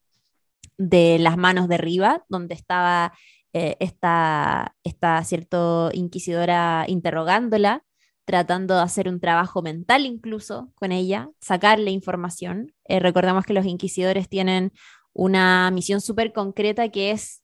de 0.78 1.18
las 1.18 1.36
manos 1.36 1.68
de 1.68 1.76
arriba, 1.76 2.24
donde 2.28 2.54
estaba 2.54 3.12
eh, 3.52 3.76
esta, 3.80 4.76
esta 4.84 5.24
cierto 5.24 5.90
inquisidora 5.92 6.84
interrogándola, 6.86 7.82
tratando 8.24 8.76
de 8.76 8.82
hacer 8.82 9.08
un 9.08 9.20
trabajo 9.20 9.62
mental 9.62 10.06
incluso 10.06 10.72
con 10.74 10.92
ella, 10.92 11.30
sacarle 11.40 11.90
información. 11.90 12.74
Eh, 12.84 13.00
recordemos 13.00 13.44
que 13.44 13.54
los 13.54 13.66
inquisidores 13.66 14.28
tienen 14.28 14.72
una 15.12 15.70
misión 15.72 16.00
súper 16.00 16.32
concreta 16.32 16.88
que 16.90 17.10
es 17.10 17.42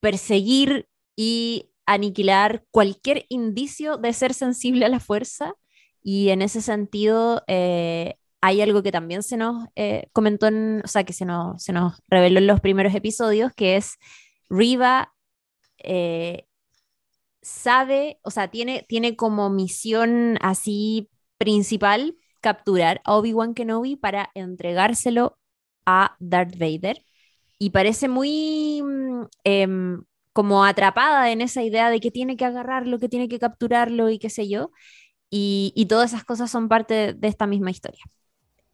perseguir 0.00 0.88
y 1.16 1.70
aniquilar 1.86 2.64
cualquier 2.70 3.26
indicio 3.28 3.96
de 3.96 4.12
ser 4.12 4.34
sensible 4.34 4.84
a 4.84 4.88
la 4.88 5.00
fuerza 5.00 5.54
y 6.02 6.30
en 6.30 6.42
ese 6.42 6.60
sentido, 6.60 7.42
eh, 7.46 8.16
hay 8.40 8.60
algo 8.60 8.82
que 8.82 8.90
también 8.90 9.22
se 9.22 9.36
nos 9.36 9.68
eh, 9.76 10.08
comentó, 10.12 10.48
o 10.48 10.88
sea, 10.88 11.04
que 11.04 11.12
se 11.12 11.24
nos, 11.24 11.62
se 11.62 11.72
nos 11.72 12.02
reveló 12.08 12.38
en 12.38 12.48
los 12.48 12.60
primeros 12.60 12.94
episodios, 12.94 13.52
que 13.54 13.76
es 13.76 13.98
Riva 14.50 15.14
eh, 15.78 16.46
sabe, 17.42 18.18
o 18.22 18.30
sea, 18.30 18.48
tiene, 18.48 18.86
tiene 18.88 19.16
como 19.16 19.50
misión 19.50 20.38
así 20.40 21.10
principal 21.38 22.16
capturar 22.40 23.00
a 23.04 23.16
Obi-Wan 23.16 23.54
Kenobi 23.54 23.96
para 23.96 24.30
entregárselo 24.34 25.38
a 25.84 26.16
Darth 26.20 26.56
Vader. 26.56 27.04
Y 27.58 27.70
parece 27.70 28.08
muy 28.08 28.82
mm, 28.82 29.22
em, 29.44 30.02
como 30.32 30.64
atrapada 30.64 31.30
en 31.30 31.40
esa 31.40 31.62
idea 31.62 31.90
de 31.90 32.00
que 32.00 32.10
tiene 32.10 32.36
que 32.36 32.44
agarrarlo, 32.44 32.98
que 32.98 33.08
tiene 33.08 33.28
que 33.28 33.38
capturarlo 33.38 34.10
y 34.10 34.18
qué 34.18 34.30
sé 34.30 34.48
yo. 34.48 34.70
Y, 35.34 35.86
todas 35.88 36.12
esas 36.12 36.24
cosas 36.24 36.50
son 36.50 36.68
parte 36.68 37.14
de, 37.14 37.28
esta 37.28 37.46
misma 37.46 37.70
historia. 37.70 38.04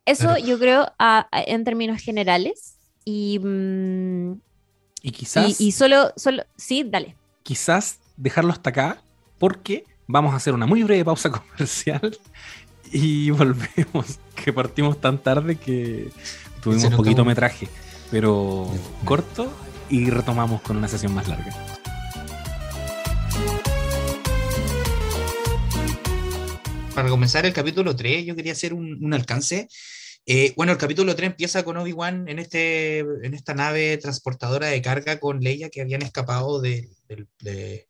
Eso 0.04 0.36
yo 0.38 0.58
creo 0.58 0.92
en 1.30 1.62
términos 1.62 2.02
generales. 2.02 2.78
Y, 3.04 3.38
mm, 3.38 4.40
y 5.02 5.10
quizás... 5.12 5.60
Y, 5.60 5.70
solo, 5.70 6.12
solo... 6.16 6.42
Sí, 6.56 6.82
dale. 6.84 7.16
Quizás 7.44 8.00
dejarlo 8.18 8.52
hasta 8.52 8.70
acá 8.70 8.98
porque 9.38 9.84
vamos 10.06 10.34
a 10.34 10.36
hacer 10.36 10.52
una 10.52 10.66
muy 10.66 10.82
breve 10.82 11.04
pausa 11.04 11.30
comercial 11.56 12.18
y 12.92 13.30
volvemos, 13.30 14.18
que 14.34 14.52
partimos 14.52 15.00
tan 15.00 15.18
tarde 15.18 15.56
que 15.56 16.10
tuvimos 16.62 16.92
poquito 16.94 17.24
metraje, 17.24 17.68
pero 18.10 18.70
corto 19.04 19.50
y 19.88 20.10
retomamos 20.10 20.60
con 20.60 20.76
una 20.76 20.88
sesión 20.88 21.14
más 21.14 21.28
larga. 21.28 21.54
para 26.98 27.10
comenzar 27.10 27.46
el 27.46 27.52
capítulo 27.52 27.94
3, 27.94 28.26
yo 28.26 28.34
quería 28.34 28.50
hacer 28.50 28.74
un, 28.74 29.14
alcance. 29.14 29.68
Eh, 30.30 30.52
bueno, 30.56 30.72
el 30.72 30.78
capítulo 30.78 31.16
3 31.16 31.30
empieza 31.30 31.64
con 31.64 31.78
Obi-Wan 31.78 32.28
en, 32.28 32.38
este, 32.38 32.98
en 32.98 33.32
esta 33.32 33.54
nave 33.54 33.96
transportadora 33.96 34.66
de 34.66 34.82
carga 34.82 35.18
con 35.18 35.40
Leia 35.40 35.70
que 35.70 35.80
habían 35.80 36.02
escapado 36.02 36.60
de, 36.60 36.90
de, 37.08 37.26
de, 37.40 37.88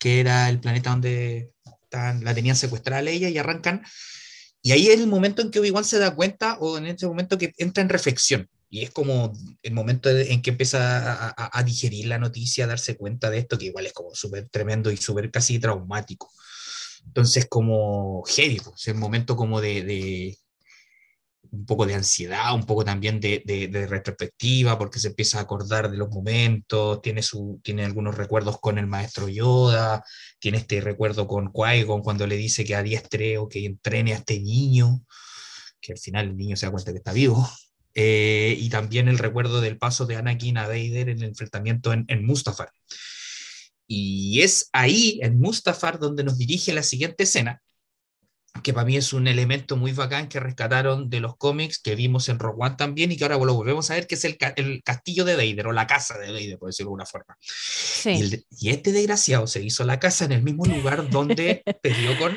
que 0.00 0.18
era 0.18 0.48
el 0.48 0.58
planeta 0.58 0.90
donde 0.90 1.52
la 1.92 2.34
tenían 2.34 2.56
secuestrada 2.56 3.00
a 3.00 3.12
ella 3.12 3.28
y 3.28 3.38
arrancan. 3.38 3.84
Y 4.60 4.72
ahí 4.72 4.88
es 4.88 4.98
el 4.98 5.06
momento 5.06 5.40
en 5.40 5.52
que 5.52 5.60
Obi-Wan 5.60 5.84
se 5.84 6.00
da 6.00 6.16
cuenta 6.16 6.58
o 6.58 6.76
en 6.76 6.86
ese 6.86 7.06
momento 7.06 7.38
que 7.38 7.52
entra 7.58 7.80
en 7.80 7.88
reflexión. 7.88 8.48
Y 8.68 8.82
es 8.82 8.90
como 8.90 9.32
el 9.62 9.74
momento 9.74 10.10
en 10.10 10.42
que 10.42 10.50
empieza 10.50 11.30
a, 11.30 11.58
a 11.58 11.62
digerir 11.62 12.06
la 12.06 12.18
noticia, 12.18 12.64
a 12.64 12.68
darse 12.68 12.96
cuenta 12.96 13.30
de 13.30 13.38
esto, 13.38 13.56
que 13.56 13.66
igual 13.66 13.86
es 13.86 13.92
como 13.92 14.16
súper 14.16 14.48
tremendo 14.48 14.90
y 14.90 14.96
súper 14.96 15.30
casi 15.30 15.60
traumático. 15.60 16.28
Entonces, 17.06 17.46
como 17.48 18.24
heavy, 18.24 18.58
pues, 18.58 18.80
es 18.80 18.88
el 18.88 18.94
momento 18.94 19.36
como 19.36 19.60
de, 19.60 19.82
de, 19.82 20.38
un 21.52 21.66
poco 21.66 21.84
de 21.84 21.94
ansiedad, 21.94 22.54
un 22.54 22.64
poco 22.64 22.84
también 22.84 23.20
de, 23.20 23.42
de, 23.44 23.86
retrospectiva, 23.86 24.78
porque 24.78 24.98
se 24.98 25.08
empieza 25.08 25.38
a 25.38 25.42
acordar 25.42 25.90
de 25.90 25.98
los 25.98 26.08
momentos, 26.08 27.02
tiene, 27.02 27.22
su, 27.22 27.60
tiene 27.62 27.84
algunos 27.84 28.16
recuerdos 28.16 28.58
con 28.58 28.78
el 28.78 28.86
maestro 28.86 29.28
Yoda, 29.28 30.02
tiene 30.38 30.58
este 30.58 30.80
recuerdo 30.80 31.26
con 31.26 31.52
Qui-Gon 31.52 32.02
cuando 32.02 32.26
le 32.26 32.36
dice 32.36 32.64
que 32.64 32.74
adiestre 32.74 33.36
o 33.36 33.48
que 33.48 33.66
entrene 33.66 34.14
a 34.14 34.16
este 34.16 34.40
niño, 34.40 35.04
que 35.80 35.92
al 35.92 35.98
final 35.98 36.28
el 36.28 36.36
niño 36.38 36.56
se 36.56 36.66
da 36.66 36.72
cuenta 36.72 36.92
que 36.92 36.98
está 36.98 37.12
vivo. 37.12 37.46
Eh, 37.94 38.56
y 38.58 38.70
también 38.70 39.08
el 39.08 39.18
recuerdo 39.18 39.60
del 39.60 39.76
paso 39.76 40.06
de 40.06 40.16
Anakin 40.16 40.56
a 40.56 40.66
Vader 40.66 41.10
en 41.10 41.18
el 41.18 41.24
enfrentamiento 41.24 41.92
en, 41.92 42.06
en 42.08 42.24
Mustafar. 42.24 42.70
Y 43.86 44.40
es 44.40 44.70
ahí, 44.72 45.20
en 45.22 45.38
Mustafar, 45.38 45.98
donde 45.98 46.24
nos 46.24 46.38
dirige 46.38 46.72
la 46.72 46.82
siguiente 46.82 47.24
escena, 47.24 47.60
que 48.62 48.72
para 48.72 48.84
mí 48.84 48.96
es 48.96 49.12
un 49.12 49.26
elemento 49.26 49.76
muy 49.76 49.92
bacán 49.92 50.28
que 50.28 50.38
rescataron 50.38 51.08
de 51.08 51.20
los 51.20 51.36
cómics 51.36 51.78
que 51.78 51.94
vimos 51.94 52.28
en 52.28 52.38
Rogue 52.38 52.58
One 52.60 52.76
también 52.76 53.10
y 53.10 53.16
que 53.16 53.24
ahora 53.24 53.38
lo 53.38 53.54
volvemos 53.54 53.90
a 53.90 53.94
ver, 53.94 54.06
que 54.06 54.14
es 54.14 54.24
el, 54.24 54.36
el 54.56 54.82
castillo 54.82 55.24
de 55.24 55.36
Vader 55.36 55.68
o 55.68 55.72
la 55.72 55.86
casa 55.86 56.18
de 56.18 56.32
Vader, 56.32 56.58
por 56.58 56.68
decirlo 56.68 56.88
de 56.88 56.90
alguna 56.90 57.06
forma. 57.06 57.36
Sí. 57.40 58.44
Y, 58.58 58.70
este 58.70 58.92
desgraciado 58.92 59.46
se 59.46 59.62
hizo 59.62 59.84
la 59.84 59.98
casa 59.98 60.24
en 60.24 60.32
el 60.32 60.42
mismo 60.42 60.66
lugar 60.66 61.08
donde 61.08 61.62
peleó 61.82 62.18
con, 62.18 62.36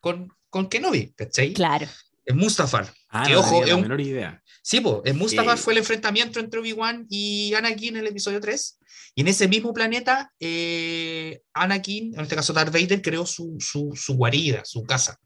con, 0.00 0.32
con 0.48 0.68
Kenobi, 0.68 1.12
¿cachai? 1.14 1.52
Claro. 1.52 1.86
En 2.24 2.36
Mustafar. 2.38 2.92
Ah, 3.10 3.24
que, 3.26 3.36
ojo, 3.36 3.64
es 3.64 3.76
menor 3.76 4.00
idea. 4.00 4.42
Sí, 4.66 4.80
pues, 4.80 5.02
en 5.04 5.18
Mustafar 5.18 5.58
fue 5.58 5.74
el 5.74 5.80
enfrentamiento 5.80 6.40
entre 6.40 6.58
Obi-Wan 6.58 7.06
y 7.10 7.52
Anakin 7.52 7.96
en 7.96 8.00
el 8.00 8.06
episodio 8.06 8.40
3. 8.40 8.78
Y 9.14 9.20
en 9.20 9.28
ese 9.28 9.46
mismo 9.46 9.74
planeta, 9.74 10.32
eh, 10.40 11.42
Anakin, 11.52 12.14
en 12.14 12.20
este 12.20 12.34
caso 12.34 12.54
Darth 12.54 12.72
Vader, 12.72 13.02
creó 13.02 13.26
su, 13.26 13.58
su, 13.60 13.92
su, 13.94 14.14
guarida, 14.14 14.62
su 14.64 14.82
casa, 14.84 15.20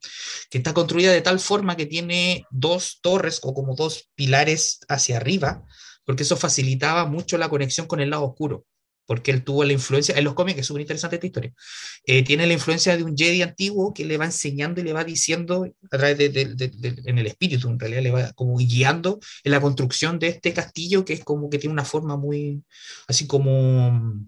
que 0.50 0.58
está 0.58 0.74
construida 0.74 1.12
de 1.12 1.20
tal 1.20 1.38
forma 1.38 1.76
que 1.76 1.86
tiene 1.86 2.44
dos 2.50 2.98
torres 3.00 3.38
o 3.44 3.54
como 3.54 3.76
dos 3.76 4.10
pilares 4.16 4.80
hacia 4.88 5.18
arriba, 5.18 5.62
porque 6.04 6.24
eso 6.24 6.36
facilitaba 6.36 7.06
mucho 7.06 7.38
la 7.38 7.48
conexión 7.48 7.86
con 7.86 8.00
el 8.00 8.10
lado 8.10 8.24
oscuro 8.24 8.64
porque 9.08 9.30
él 9.30 9.42
tuvo 9.42 9.64
la 9.64 9.72
influencia, 9.72 10.14
en 10.18 10.24
los 10.24 10.34
cómics 10.34 10.58
es 10.60 10.66
súper 10.66 10.82
interesante 10.82 11.16
esta 11.16 11.26
historia, 11.26 11.54
eh, 12.04 12.22
tiene 12.22 12.46
la 12.46 12.52
influencia 12.52 12.94
de 12.94 13.02
un 13.02 13.16
Jedi 13.16 13.40
antiguo 13.40 13.94
que 13.94 14.04
le 14.04 14.18
va 14.18 14.26
enseñando 14.26 14.82
y 14.82 14.84
le 14.84 14.92
va 14.92 15.02
diciendo 15.02 15.66
a 15.90 15.96
través 15.96 16.18
de, 16.18 16.28
de, 16.28 17.02
en 17.06 17.18
el 17.18 17.26
espíritu, 17.26 17.70
en 17.70 17.80
realidad 17.80 18.02
le 18.02 18.10
va 18.10 18.32
como 18.32 18.58
guiando 18.58 19.18
en 19.44 19.52
la 19.52 19.62
construcción 19.62 20.18
de 20.18 20.28
este 20.28 20.52
castillo 20.52 21.06
que 21.06 21.14
es 21.14 21.24
como 21.24 21.48
que 21.48 21.58
tiene 21.58 21.72
una 21.72 21.86
forma 21.86 22.18
muy, 22.18 22.62
así 23.06 23.26
como 23.26 24.26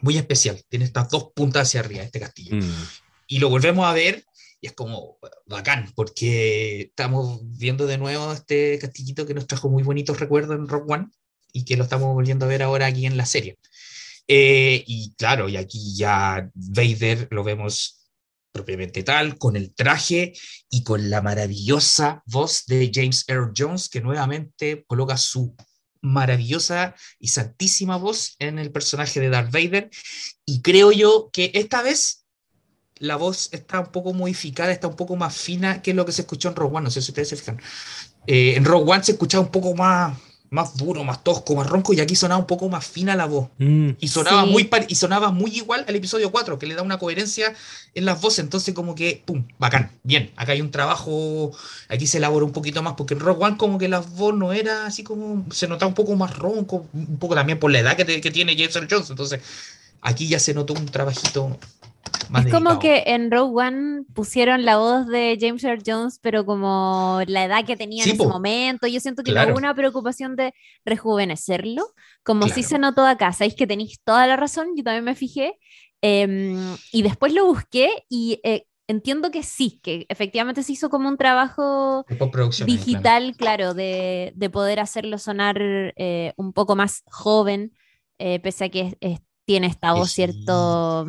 muy 0.00 0.16
especial, 0.16 0.58
tiene 0.70 0.86
estas 0.86 1.10
dos 1.10 1.32
puntas 1.34 1.68
hacia 1.68 1.80
arriba 1.80 2.02
este 2.02 2.20
castillo. 2.20 2.56
Mm. 2.56 2.72
Y 3.26 3.38
lo 3.38 3.50
volvemos 3.50 3.84
a 3.84 3.92
ver 3.92 4.24
y 4.62 4.66
es 4.66 4.72
como 4.72 5.18
bacán, 5.44 5.92
porque 5.94 6.80
estamos 6.82 7.40
viendo 7.42 7.86
de 7.86 7.98
nuevo 7.98 8.32
este 8.32 8.78
castillito 8.78 9.26
que 9.26 9.34
nos 9.34 9.46
trajo 9.46 9.68
muy 9.68 9.82
bonitos 9.82 10.20
recuerdos 10.20 10.56
en 10.56 10.68
Rock 10.68 10.90
One 10.90 11.08
y 11.52 11.64
que 11.64 11.76
lo 11.76 11.84
estamos 11.84 12.12
volviendo 12.14 12.46
a 12.46 12.48
ver 12.48 12.62
ahora 12.62 12.86
aquí 12.86 13.06
en 13.06 13.16
la 13.16 13.26
serie. 13.26 13.58
Eh, 14.28 14.84
y 14.86 15.14
claro, 15.16 15.48
y 15.48 15.56
aquí 15.56 15.94
ya 15.96 16.50
Vader 16.54 17.28
lo 17.30 17.44
vemos 17.44 18.00
propiamente 18.52 19.02
tal, 19.02 19.38
con 19.38 19.56
el 19.56 19.74
traje 19.74 20.32
y 20.68 20.82
con 20.82 21.08
la 21.10 21.22
maravillosa 21.22 22.22
voz 22.26 22.64
de 22.66 22.90
James 22.92 23.24
Earl 23.28 23.52
Jones, 23.56 23.88
que 23.88 24.00
nuevamente 24.00 24.84
coloca 24.86 25.16
su 25.16 25.54
maravillosa 26.02 26.94
y 27.18 27.28
santísima 27.28 27.96
voz 27.96 28.36
en 28.38 28.58
el 28.58 28.72
personaje 28.72 29.20
de 29.20 29.28
Darth 29.28 29.52
Vader. 29.52 29.90
Y 30.44 30.62
creo 30.62 30.92
yo 30.92 31.30
que 31.32 31.50
esta 31.54 31.82
vez 31.82 32.24
la 32.96 33.16
voz 33.16 33.48
está 33.52 33.80
un 33.80 33.92
poco 33.92 34.12
modificada, 34.12 34.72
está 34.72 34.88
un 34.88 34.96
poco 34.96 35.16
más 35.16 35.36
fina 35.36 35.82
que 35.82 35.94
lo 35.94 36.04
que 36.04 36.12
se 36.12 36.22
escuchó 36.22 36.48
en 36.48 36.56
Rogue 36.56 36.76
One. 36.76 36.84
No 36.84 36.90
sé 36.90 37.02
si 37.02 37.10
ustedes 37.10 37.28
se 37.28 37.36
fijan. 37.36 37.60
Eh, 38.26 38.54
en 38.56 38.64
Rogue 38.64 38.92
One 38.92 39.04
se 39.04 39.12
escuchaba 39.12 39.44
un 39.44 39.50
poco 39.50 39.74
más, 39.74 40.18
más 40.50 40.76
duro, 40.76 41.04
más 41.04 41.22
tosco, 41.22 41.54
más 41.54 41.68
ronco, 41.68 41.92
y 41.94 42.00
aquí 42.00 42.16
sonaba 42.16 42.40
un 42.40 42.46
poco 42.46 42.68
más 42.68 42.84
fina 42.84 43.14
la 43.14 43.26
voz. 43.26 43.48
Mm. 43.58 43.90
y, 44.00 44.08
sonaba 44.08 44.44
muy 44.44 44.68
y 44.88 44.94
sonaba 44.96 45.30
muy 45.30 45.50
igual 45.56 45.84
al 45.86 45.94
episodio 45.94 46.32
4, 46.32 46.58
que 46.58 46.66
le 46.66 46.74
da 46.74 46.82
una 46.82 46.98
coherencia 46.98 47.54
en 47.94 48.04
las 48.04 48.20
voces. 48.20 48.40
Entonces, 48.40 48.74
como 48.74 48.94
que, 48.94 49.22
pum, 49.24 49.44
bacán, 49.58 49.92
bien. 50.02 50.32
Acá 50.36 50.52
hay 50.52 50.60
un 50.60 50.70
trabajo, 50.70 51.52
aquí 51.88 52.06
se 52.06 52.18
elabora 52.18 52.44
un 52.44 52.52
poquito 52.52 52.82
más, 52.82 52.94
porque 52.94 53.14
en 53.14 53.20
Rock 53.20 53.40
One, 53.40 53.56
como 53.56 53.78
que 53.78 53.88
la 53.88 54.00
voz 54.00 54.34
no 54.34 54.52
era 54.52 54.86
así 54.86 55.04
como, 55.04 55.46
se 55.52 55.68
notaba 55.68 55.88
un 55.88 55.94
poco 55.94 56.16
más 56.16 56.36
ronco, 56.36 56.86
un 56.92 57.18
poco 57.18 57.34
también 57.36 57.58
por 57.58 57.70
la 57.70 57.78
edad 57.78 57.96
que, 57.96 58.20
que 58.20 58.30
tiene 58.30 58.56
James 58.56 58.74
Earl 58.74 58.88
Jones. 58.90 59.10
Entonces, 59.10 59.40
aquí 60.00 60.26
ya 60.26 60.40
se 60.40 60.52
notó 60.52 60.74
un 60.74 60.86
trabajito 60.86 61.58
es 62.38 62.52
como 62.52 62.78
que 62.78 63.02
en 63.06 63.30
Rogue 63.30 63.66
One 63.66 64.02
pusieron 64.14 64.64
la 64.64 64.78
voz 64.78 65.06
de 65.08 65.36
James 65.40 65.64
Earl 65.64 65.82
Jones, 65.84 66.18
pero 66.22 66.46
como 66.46 67.20
la 67.26 67.44
edad 67.44 67.64
que 67.64 67.76
tenía 67.76 68.04
en 68.04 68.10
ese 68.10 68.26
momento. 68.26 68.86
Yo 68.86 69.00
siento 69.00 69.22
que 69.22 69.32
no 69.32 69.42
hubo 69.44 69.58
una 69.58 69.74
preocupación 69.74 70.36
de 70.36 70.54
rejuvenecerlo, 70.84 71.84
como 72.22 72.48
si 72.48 72.62
se 72.62 72.78
notó 72.78 73.04
acá. 73.04 73.32
Sabéis 73.32 73.54
que 73.54 73.66
tenéis 73.66 74.00
toda 74.04 74.26
la 74.26 74.36
razón, 74.36 74.68
yo 74.76 74.84
también 74.84 75.04
me 75.04 75.14
fijé. 75.14 75.58
Em, 76.02 76.76
y 76.92 77.02
después 77.02 77.34
lo 77.34 77.44
busqué 77.44 77.90
y 78.08 78.40
eh, 78.42 78.64
entiendo 78.86 79.30
que 79.30 79.42
sí, 79.42 79.80
que 79.82 80.06
efectivamente 80.08 80.62
se 80.62 80.72
hizo 80.72 80.88
como 80.88 81.08
un 81.08 81.18
trabajo 81.18 82.06
digital, 82.64 83.34
claro, 83.36 83.74
de, 83.74 84.32
de, 84.34 84.50
poder 84.50 84.80
hacerlo 84.80 85.18
sonar 85.18 85.58
eh, 85.60 86.32
un 86.36 86.54
poco 86.54 86.74
más 86.74 87.02
joven, 87.10 87.72
eh, 88.18 88.40
pese 88.40 88.64
a 88.64 88.68
que 88.70 88.96
tiene 89.44 89.66
esta 89.66 89.92
voz, 89.92 90.10
cierto 90.10 91.06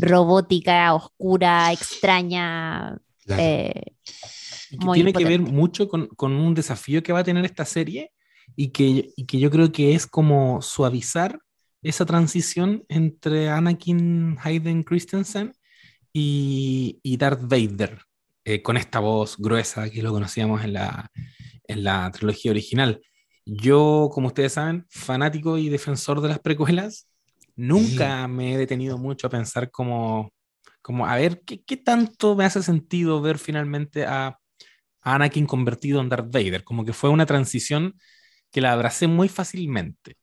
robótica, 0.00 0.94
oscura, 0.94 1.72
extraña. 1.72 2.98
Eh, 3.28 3.72
que 4.70 4.92
tiene 4.94 5.12
que 5.12 5.24
ver 5.24 5.40
mucho 5.40 5.88
con, 5.88 6.08
con, 6.08 6.32
un 6.32 6.54
desafío 6.54 7.02
que 7.02 7.12
va 7.12 7.20
a 7.20 7.24
tener 7.24 7.44
esta 7.44 7.64
serie 7.64 8.10
y 8.56 8.68
que, 8.68 9.10
y 9.16 9.26
que 9.26 9.38
yo 9.38 9.50
creo 9.50 9.70
que 9.70 9.94
es 9.94 10.06
como 10.06 10.60
suavizar 10.62 11.38
esa 11.82 12.06
transición 12.06 12.84
entre 12.88 13.48
Anakin 13.48 14.38
Hayden 14.42 14.82
Christensen 14.82 15.52
y, 16.12 17.00
y 17.02 17.16
Darth 17.16 17.42
Vader, 17.42 18.00
eh, 18.44 18.62
con 18.62 18.76
esta 18.76 19.00
voz 19.00 19.36
gruesa 19.38 19.90
que 19.90 20.02
lo 20.02 20.12
conocíamos 20.12 20.64
en 20.64 20.74
la, 20.74 21.10
en 21.64 21.84
la 21.84 22.10
trilogía 22.12 22.50
original. 22.50 23.00
Yo, 23.44 24.08
como 24.12 24.28
ustedes 24.28 24.52
saben, 24.52 24.86
fanático 24.88 25.58
y 25.58 25.68
defensor 25.68 26.20
de 26.20 26.28
las 26.28 26.38
precuelas, 26.38 27.08
Nunca 27.62 28.26
me 28.26 28.54
he 28.54 28.58
detenido 28.58 28.98
mucho 28.98 29.28
a 29.28 29.30
pensar 29.30 29.70
como, 29.70 30.32
como 30.82 31.06
a 31.06 31.14
ver, 31.14 31.42
¿qué, 31.46 31.62
¿qué, 31.62 31.76
tanto 31.76 32.34
me 32.34 32.44
hace 32.44 32.60
sentido 32.60 33.20
ver 33.22 33.38
finalmente 33.38 34.04
a, 34.04 34.36
Anakin 35.02 35.46
convertido 35.46 36.00
en 36.00 36.08
Darth 36.08 36.32
Vader? 36.32 36.64
Como 36.64 36.84
que 36.84 36.92
fue 36.92 37.10
una 37.10 37.24
transición 37.24 37.94
que 38.50 38.60
la 38.60 38.72
abracé 38.72 39.06
muy 39.06 39.28
fácilmente. 39.28 40.16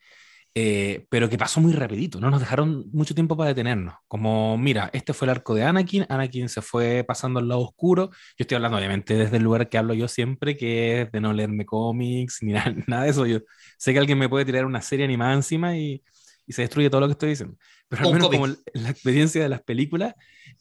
Eh, 0.55 1.05
pero 1.09 1.29
que 1.29 1.37
pasó 1.37 1.61
muy 1.61 1.73
rapidito, 1.73 2.19
no 2.19 2.29
nos 2.31 2.41
dejaron 2.41 2.85
mucho 2.91 3.15
tiempo 3.15 3.37
para 3.37 3.49
detenernos. 3.49 3.95
Como, 4.07 4.57
mira, 4.57 4.89
este 4.93 5.13
fue 5.13 5.27
el 5.27 5.31
arco 5.31 5.55
de 5.55 5.63
Anakin, 5.63 6.05
Anakin 6.09 6.49
se 6.49 6.61
fue 6.61 7.05
pasando 7.07 7.39
al 7.39 7.47
lado 7.47 7.61
oscuro. 7.61 8.09
Yo 8.11 8.43
estoy 8.43 8.55
hablando, 8.57 8.77
obviamente, 8.77 9.15
desde 9.15 9.37
el 9.37 9.43
lugar 9.43 9.69
que 9.69 9.77
hablo 9.77 9.93
yo 9.93 10.09
siempre, 10.09 10.57
que 10.57 11.03
es 11.03 11.11
de 11.11 11.21
no 11.21 11.31
leerme 11.33 11.65
cómics 11.65 12.39
ni 12.41 12.53
nada, 12.53 12.73
nada 12.87 13.03
de 13.03 13.11
eso. 13.11 13.25
Yo 13.25 13.39
sé 13.77 13.93
que 13.93 13.99
alguien 13.99 14.17
me 14.19 14.27
puede 14.27 14.45
tirar 14.45 14.65
una 14.65 14.81
serie 14.81 15.05
animada 15.05 15.33
encima 15.33 15.77
y, 15.77 16.03
y 16.49 16.53
se 16.53 16.63
destruye 16.63 16.89
todo 16.89 17.01
lo 17.01 17.07
que 17.07 17.11
estoy 17.11 17.29
diciendo. 17.29 17.55
Pero 17.87 18.07
al 18.07 18.13
menos 18.13 18.29
como 18.29 18.47
la 18.47 18.89
experiencia 18.89 19.43
de 19.43 19.49
las 19.49 19.61
películas, 19.61 20.15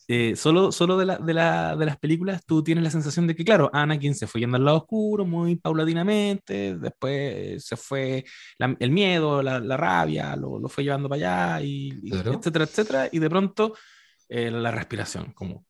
eh, 0.07 0.37
solo, 0.37 0.71
solo 0.71 0.99
de, 0.99 1.07
la, 1.07 1.17
de, 1.17 1.33
la, 1.33 1.77
de, 1.77 1.87
las 1.87 1.97
películas 1.97 2.45
tú 2.45 2.63
tienes 2.63 2.85
la 2.85 2.91
sensación 2.91 3.27
de 3.27 3.35
que, 3.35 3.43
claro, 3.43 3.71
Anakin 3.73 4.15
se 4.15 4.27
fue 4.27 4.43
yendo 4.43 4.59
al 4.59 4.67
lado 4.67 4.77
oscuro 4.77 5.25
muy 5.25 5.57
paulatinamente, 5.57 6.77
después 6.77 7.65
se 7.65 7.77
fue 7.77 8.27
el 8.59 8.91
miedo, 8.91 9.43
la, 9.43 9.61
la 9.61 9.79
rabia, 9.79 10.37
lo, 10.37 10.59
lo, 10.59 10.69
fue 10.69 10.85
llevando 10.85 11.09
para 11.09 11.57
allá, 11.57 11.65
y, 11.65 11.99
etcétera, 12.13 12.67
etcétera, 12.67 13.09
y 13.11 13.19
de 13.19 13.31
pronto 13.31 13.75
eh, 14.29 14.51
la 14.51 14.71
respiración, 14.71 15.33
como... 15.33 15.65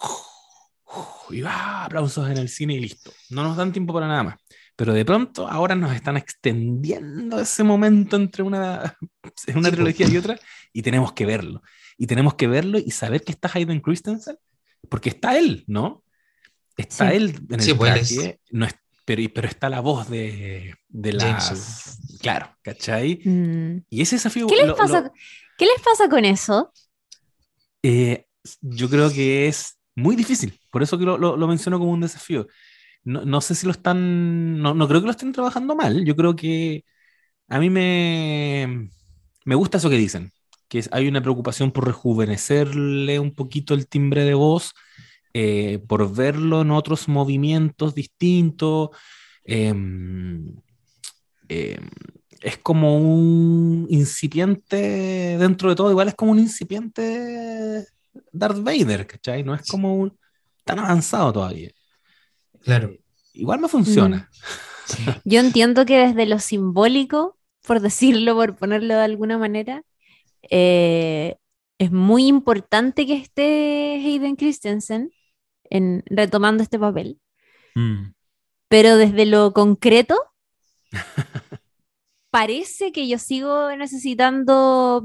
Y 1.30 1.42
va, 1.42 1.84
aplausos 1.84 2.28
en 2.28 2.38
el 2.38 2.48
cine 2.48 2.74
y 2.74 2.80
listo. 2.80 3.12
No 3.30 3.44
nos 3.44 3.56
dan 3.56 3.70
tiempo 3.72 3.92
para 3.92 4.08
nada 4.08 4.22
más. 4.24 4.36
Pero 4.78 4.94
de 4.94 5.04
pronto 5.04 5.48
ahora 5.48 5.74
nos 5.74 5.92
están 5.92 6.16
extendiendo 6.16 7.40
ese 7.40 7.64
momento 7.64 8.14
entre 8.14 8.44
una, 8.44 8.96
una 9.56 9.72
trilogía 9.72 10.06
y 10.06 10.16
otra 10.16 10.38
y 10.72 10.82
tenemos 10.82 11.12
que 11.14 11.26
verlo. 11.26 11.62
Y 11.96 12.06
tenemos 12.06 12.34
que 12.34 12.46
verlo 12.46 12.78
y 12.78 12.92
saber 12.92 13.24
que 13.24 13.32
está 13.32 13.50
Hayden 13.52 13.80
Christensen, 13.80 14.38
porque 14.88 15.08
está 15.08 15.36
él, 15.36 15.64
¿no? 15.66 16.04
Está 16.76 17.12
él 17.12 17.34
en 17.50 17.60
el 17.60 17.76
pues, 17.76 18.08
traje, 18.08 18.40
no 18.52 18.66
es, 18.66 18.76
pero, 19.04 19.20
pero 19.34 19.48
está 19.48 19.68
la 19.68 19.80
voz 19.80 20.08
de, 20.08 20.76
de 20.86 21.12
las... 21.12 21.98
Claro, 22.20 22.56
¿cachai? 22.62 23.20
Mm. 23.24 23.84
Y 23.90 24.02
ese 24.02 24.14
desafío... 24.14 24.46
¿Qué 24.46 24.64
les, 24.64 24.74
pasa, 24.74 25.12
¿Qué 25.56 25.64
les 25.64 25.82
pasa 25.82 26.08
con 26.08 26.24
eso? 26.24 26.72
Eh, 27.82 28.26
yo 28.60 28.88
creo 28.88 29.10
que 29.10 29.48
es 29.48 29.76
muy 29.96 30.14
difícil. 30.14 30.56
Por 30.70 30.84
eso 30.84 30.96
que 30.96 31.04
lo, 31.04 31.18
lo, 31.18 31.48
menciono 31.48 31.80
como 31.80 31.90
un 31.90 32.00
desafío. 32.00 32.46
No, 33.08 33.24
no, 33.24 33.40
sé 33.40 33.54
si 33.54 33.66
lo 33.66 33.72
están, 33.72 34.60
no, 34.60 34.74
no 34.74 34.86
creo 34.88 35.00
que 35.00 35.06
lo 35.06 35.12
estén 35.12 35.32
trabajando 35.32 35.74
mal. 35.74 36.04
Yo 36.04 36.14
creo 36.16 36.36
que 36.36 36.84
a 37.48 37.58
mí 37.60 37.70
me, 37.70 38.90
me 39.46 39.54
gusta 39.54 39.78
eso 39.78 39.90
que 39.90 39.96
dicen, 39.96 40.32
que 40.68 40.84
hay 40.92 41.08
una 41.08 41.22
preocupación 41.22 41.72
por 41.72 41.86
rejuvenecerle 41.86 43.18
un 43.20 43.34
poquito 43.34 43.74
el 43.74 43.88
timbre 43.88 44.24
de 44.24 44.34
voz, 44.34 44.74
eh, 45.34 45.80
por 45.88 46.14
verlo 46.14 46.62
en 46.62 46.70
otros 46.72 47.08
movimientos 47.08 47.94
distintos. 47.94 48.90
Em, 49.44 50.54
em, 51.48 51.90
es 52.42 52.58
como 52.58 52.98
un 52.98 53.86
incipiente, 53.90 55.38
dentro 55.38 55.70
de 55.70 55.76
todo, 55.76 55.90
igual 55.90 56.08
es 56.08 56.14
como 56.14 56.32
un 56.32 56.40
incipiente 56.40 57.86
Darth 58.32 58.62
Vader, 58.62 59.06
¿cachai? 59.06 59.42
No 59.44 59.54
es 59.54 59.66
como 59.68 60.10
tan 60.64 60.78
avanzado 60.80 61.32
todavía. 61.32 61.70
Claro. 62.62 62.88
Eh, 62.88 63.00
igual 63.34 63.60
me 63.60 63.68
funciona. 63.68 64.30
Mm. 65.06 65.10
Yo 65.24 65.40
entiendo 65.40 65.84
que 65.84 65.98
desde 65.98 66.26
lo 66.26 66.38
simbólico 66.38 67.38
por 67.68 67.80
decirlo, 67.80 68.34
por 68.34 68.56
ponerlo 68.56 68.94
de 68.94 69.04
alguna 69.04 69.38
manera, 69.38 69.84
eh, 70.50 71.36
es 71.78 71.92
muy 71.92 72.26
importante 72.26 73.06
que 73.06 73.14
esté 73.14 74.02
Hayden 74.04 74.34
Christensen 74.34 75.12
en, 75.70 76.02
retomando 76.06 76.64
este 76.64 76.78
papel. 76.78 77.20
Mm. 77.76 78.14
Pero 78.68 78.96
desde 78.96 79.26
lo 79.26 79.52
concreto, 79.52 80.16
parece 82.30 82.90
que 82.90 83.06
yo 83.06 83.18
sigo 83.18 83.74
necesitando 83.76 85.04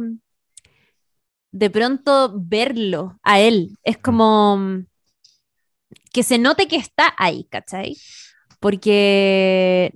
de 1.52 1.70
pronto 1.70 2.34
verlo 2.36 3.20
a 3.22 3.40
él. 3.40 3.78
Es 3.84 3.98
como 3.98 4.86
que 6.14 6.24
se 6.24 6.38
note 6.38 6.68
que 6.68 6.78
está 6.78 7.14
ahí, 7.18 7.46
¿cachai? 7.50 7.98
Porque 8.60 9.94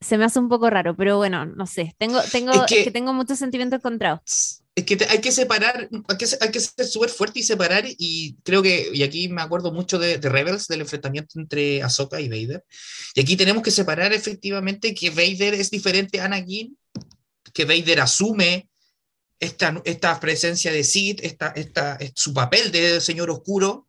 se 0.00 0.18
me 0.18 0.24
hace 0.24 0.38
un 0.38 0.48
poco 0.48 0.70
raro, 0.70 0.94
pero 0.94 1.16
bueno, 1.16 1.46
no 1.46 1.66
sé. 1.66 1.94
Tengo, 1.98 2.20
tengo, 2.30 2.52
es 2.52 2.84
que, 2.84 2.90
tengo 2.90 3.12
muchos 3.12 3.38
sentimientos 3.38 3.78
encontrados. 3.78 4.62
Es 4.76 4.84
que 4.84 4.98
hay 5.08 5.20
que 5.20 5.32
separar, 5.32 5.88
hay 6.08 6.16
que, 6.16 6.26
hay 6.40 6.50
que 6.50 6.60
ser 6.60 6.86
súper 6.86 7.08
fuerte 7.08 7.40
y 7.40 7.42
separar, 7.42 7.84
y 7.86 8.36
creo 8.42 8.62
que, 8.62 8.90
y 8.92 9.02
aquí 9.02 9.28
me 9.28 9.40
acuerdo 9.40 9.72
mucho 9.72 9.98
de, 9.98 10.18
Rebels, 10.18 10.66
del 10.68 10.82
enfrentamiento 10.82 11.40
entre 11.40 11.82
Ahsoka 11.82 12.20
y 12.20 12.28
Vader, 12.28 12.62
y 13.14 13.20
aquí 13.20 13.36
tenemos 13.36 13.62
que 13.62 13.70
separar 13.70 14.12
efectivamente 14.12 14.94
que 14.94 15.10
Vader 15.10 15.54
es 15.54 15.70
diferente 15.70 16.20
a 16.20 16.26
Anakin, 16.26 16.76
que 17.52 17.64
Vader 17.64 18.00
asume 18.00 18.68
esta, 19.40 19.80
esta 19.84 20.20
presencia 20.20 20.72
de 20.72 20.84
Sith, 20.84 21.20
esta, 21.22 21.48
esta, 21.56 21.98
su 22.14 22.34
papel 22.34 22.70
de 22.72 23.00
señor 23.00 23.30
oscuro, 23.30 23.86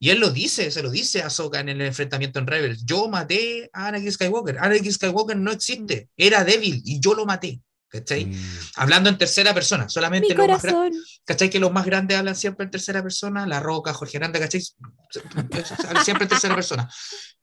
y 0.00 0.10
él 0.10 0.20
lo 0.20 0.30
dice, 0.30 0.70
se 0.70 0.82
lo 0.82 0.90
dice 0.90 1.22
a 1.22 1.30
Soka 1.30 1.58
en 1.58 1.68
el 1.68 1.80
enfrentamiento 1.80 2.38
en 2.38 2.46
Rebels. 2.46 2.84
Yo 2.84 3.08
maté 3.08 3.68
a 3.72 3.88
Anakin 3.88 4.12
Skywalker. 4.12 4.58
Anakin 4.58 4.92
Skywalker 4.92 5.36
no 5.36 5.50
existe. 5.50 6.08
Era 6.16 6.44
débil 6.44 6.80
y 6.84 7.00
yo 7.00 7.14
lo 7.14 7.26
maté. 7.26 7.60
¿Cachai? 7.88 8.26
Mm. 8.26 8.34
Hablando 8.76 9.08
en 9.08 9.18
tercera 9.18 9.52
persona. 9.54 9.88
Solamente 9.88 10.34
los 10.34 10.46
más 10.46 10.62
grandes. 10.62 11.20
¿Cachai? 11.24 11.50
Que 11.50 11.58
los 11.58 11.72
más 11.72 11.84
grandes 11.84 12.16
hablan 12.16 12.36
siempre 12.36 12.64
en 12.64 12.70
tercera 12.70 13.02
persona. 13.02 13.46
La 13.46 13.60
Roca, 13.60 13.92
Jorge 13.92 14.18
Aranda, 14.18 14.38
¿cachai? 14.38 14.60
siempre 14.60 16.24
en 16.24 16.28
tercera 16.28 16.54
persona. 16.54 16.88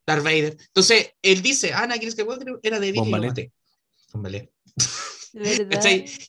Darth 0.05 0.23
Vader. 0.23 0.55
Entonces, 0.57 1.09
él 1.21 1.41
dice, 1.41 1.73
Anakin 1.73 2.11
Skywalker 2.11 2.59
era 2.63 2.79
débil 2.79 3.01
y 3.05 3.11
lo 3.11 3.17
maté. 3.17 3.51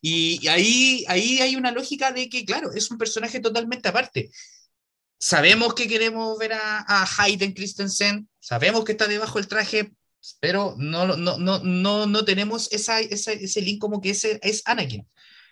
Y, 0.01 0.41
y 0.41 0.49
ahí, 0.49 1.05
ahí 1.07 1.39
hay 1.41 1.55
una 1.55 1.71
lógica 1.71 2.11
de 2.11 2.29
que, 2.29 2.45
claro, 2.45 2.73
es 2.73 2.91
un 2.91 2.99
personaje 2.99 3.39
totalmente 3.39 3.89
aparte 3.89 4.31
sabemos 5.19 5.75
que 5.75 5.89
queremos 5.89 6.39
ver 6.39 6.55
a, 6.55 6.85
a 6.87 7.07
Hayden 7.19 7.53
Christensen, 7.53 8.29
sabemos 8.41 8.85
que 8.85 8.93
está 8.93 9.07
debajo 9.07 9.39
del 9.39 9.49
traje, 9.49 9.93
pero 10.41 10.75
no, 10.79 11.07
no, 11.07 11.39
no, 11.39 11.61
no, 11.61 12.07
no 12.07 12.25
tenemos 12.25 12.73
esa, 12.73 13.01
ese 13.01 13.61
link 13.61 13.81
como 13.81 14.01
que 14.01 14.11
ese 14.11 14.39
es 14.43 14.63
Anakin. 14.65 15.07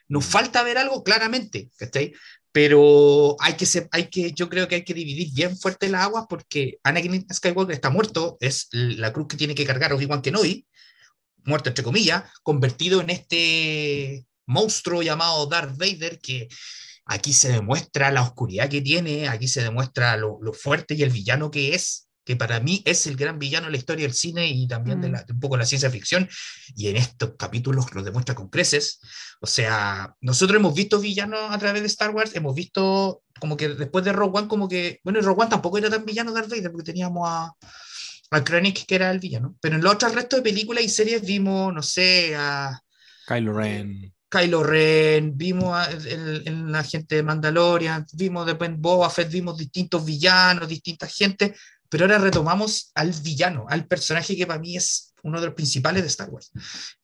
Nos 0.09 0.25
falta 0.25 0.63
ver 0.63 0.79
algo 0.79 1.03
claramente, 1.03 1.71
¿cachai? 1.77 2.13
Pero 2.53 3.37
hay 3.41 3.55
que, 3.55 3.67
ser, 3.67 3.89
hay 3.91 4.09
que, 4.09 4.33
yo 4.33 4.49
creo 4.49 4.69
que 4.69 4.77
hay 4.77 4.85
que 4.85 4.95
dividir 4.95 5.33
bien 5.33 5.57
fuerte 5.57 5.89
las 5.89 6.03
aguas 6.03 6.27
porque 6.29 6.79
Anakin 6.83 7.27
Skywalker 7.33 7.75
está 7.75 7.91
muerto, 7.91 8.37
es 8.41 8.69
la 8.71 9.13
cruz 9.13 9.29
que 9.29 9.37
tiene 9.37 9.55
que 9.55 9.65
cargar 9.65 9.93
Obi-Wan 9.93 10.23
Kenobi, 10.23 10.67
muerto 11.45 11.69
entre 11.69 11.85
comillas, 11.85 12.25
convertido 12.43 13.01
en 13.01 13.11
este 13.11 14.25
monstruo 14.47 15.03
llamado 15.03 15.47
Darth 15.47 15.77
Vader 15.77 16.19
que 16.21 16.49
aquí 17.07 17.33
se 17.33 17.51
demuestra 17.51 18.11
la 18.11 18.23
oscuridad 18.23 18.69
que 18.69 18.81
tiene, 18.81 19.29
aquí 19.29 19.49
se 19.49 19.63
demuestra 19.63 20.17
lo, 20.17 20.39
fuerte 20.53 20.95
y 20.95 21.03
el 21.03 21.11
villano 21.11 21.51
que 21.51 21.75
es, 21.75 22.09
que 22.25 22.37
para 22.37 22.59
mí 22.59 22.83
es 22.87 23.07
el 23.07 23.17
gran 23.17 23.39
villano 23.39 23.67
de 23.67 23.73
la 23.73 23.79
historia 23.79 24.07
del 24.07 24.15
cine 24.15 24.47
y 24.47 24.67
también 24.67 25.01
de, 25.01 25.11
mm. 25.11 25.17
un 25.31 25.41
poco 25.41 25.59
la 25.59 25.67
ciencia 25.67 25.91
ficción, 25.91 26.29
y 26.75 26.89
en 26.89 26.97
estos 26.97 27.35
capítulos 27.39 27.93
lo 27.95 28.03
demuestra 28.03 28.35
con 28.35 28.49
creces. 28.49 29.01
O 29.41 29.47
sea, 29.47 30.15
nosotros 30.23 30.59
hemos 30.59 30.75
visto 30.75 30.99
villanos 30.99 31.51
a 31.51 31.59
través 31.59 31.83
de 31.83 31.89
Star 31.89 32.11
Wars, 32.11 32.35
hemos 32.35 32.55
visto 32.55 33.23
como 33.39 33.57
que 33.57 33.69
después 33.69 34.05
de 34.05 34.13
Rogue 34.13 34.39
One, 34.39 34.49
como 34.49 34.69
que, 34.69 35.01
bueno, 35.05 35.21
Rogue 35.21 35.43
One 35.43 35.51
tampoco 35.51 35.77
era 35.77 35.91
tan 35.91 36.07
villano 36.07 36.33
Darth 36.33 36.49
Vader, 36.49 36.71
porque 36.71 36.93
teníamos 36.93 37.29
a, 37.29 37.53
a 38.31 38.45
Krennic, 38.45 38.87
que 38.87 38.95
era 38.95 39.11
el 39.11 39.19
villano, 39.19 39.57
pero 39.61 39.77
en 39.77 39.83
los 39.83 39.93
otros 39.93 40.15
restos 40.15 40.39
de 40.39 40.51
películas 40.51 40.83
y 40.83 40.89
series 40.89 41.21
vimos, 41.21 41.75
no 41.75 41.83
sé, 41.83 42.35
a... 42.37 42.81
Kylo 43.27 43.53
Ren. 43.53 44.14
Kylo 44.35 44.65
Ren, 44.65 45.37
vimos 45.37 45.79
en, 46.07 46.73
la 46.73 46.83
gente 46.83 47.15
de 47.15 47.23
Mandalorian, 47.23 48.05
vimos 48.15 48.45
después 48.45 48.69
en 48.69 48.83
Boba 48.83 49.09
Fett, 49.09 49.31
vimos 49.31 49.57
distintos 49.57 50.05
villanos, 50.05 50.69
distintas 50.69 51.15
gente, 51.15 51.55
pero 51.89 52.05
ahora 52.05 52.19
retomamos 52.19 52.91
al 52.97 53.13
villano, 53.13 53.65
al 53.69 53.87
personaje 53.87 54.37
que 54.37 54.45
para 54.45 54.59
mí 54.59 54.77
es 54.77 55.15
uno 55.23 55.41
de 55.41 55.47
los 55.47 55.55
principales 55.55 56.03
de 56.03 56.09
Star 56.09 56.31
Wars. 56.31 56.51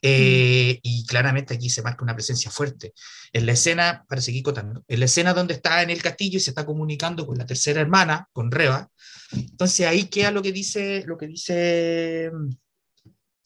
Eh, 0.03 0.81
y 0.83 1.07
claramente 1.07 1.55
aquí 1.55 1.71
se 1.71 1.83
marca 1.83 2.03
una 2.03 2.16
presencia 2.16 2.51
fuerte. 2.51 2.95
En 3.33 3.47
la 3.47 3.53
escena, 3.53 4.05
para 4.09 4.21
seguir 4.21 4.43
contando, 4.43 4.85
en 4.88 4.99
la 4.99 5.07
escena 5.07 5.33
donde 5.33 5.55
está 5.55 5.83
en 5.83 5.90
el 5.90 6.03
castillo 6.03 6.38
y 6.38 6.40
se 6.40 6.51
está 6.51 6.66
comunicando 6.66 7.27
con 7.29 7.38
la 7.38 7.47
tercera 7.47 7.81
hermana, 7.81 8.29
con 8.33 8.51
Reba, 8.51 8.90
entonces 9.31 9.87
ahí 9.87 10.07
queda 10.07 10.33
lo 10.33 10.43
que 10.43 10.51
dice, 10.51 11.05
lo 11.07 11.16
que 11.16 11.29
dice 11.29 12.33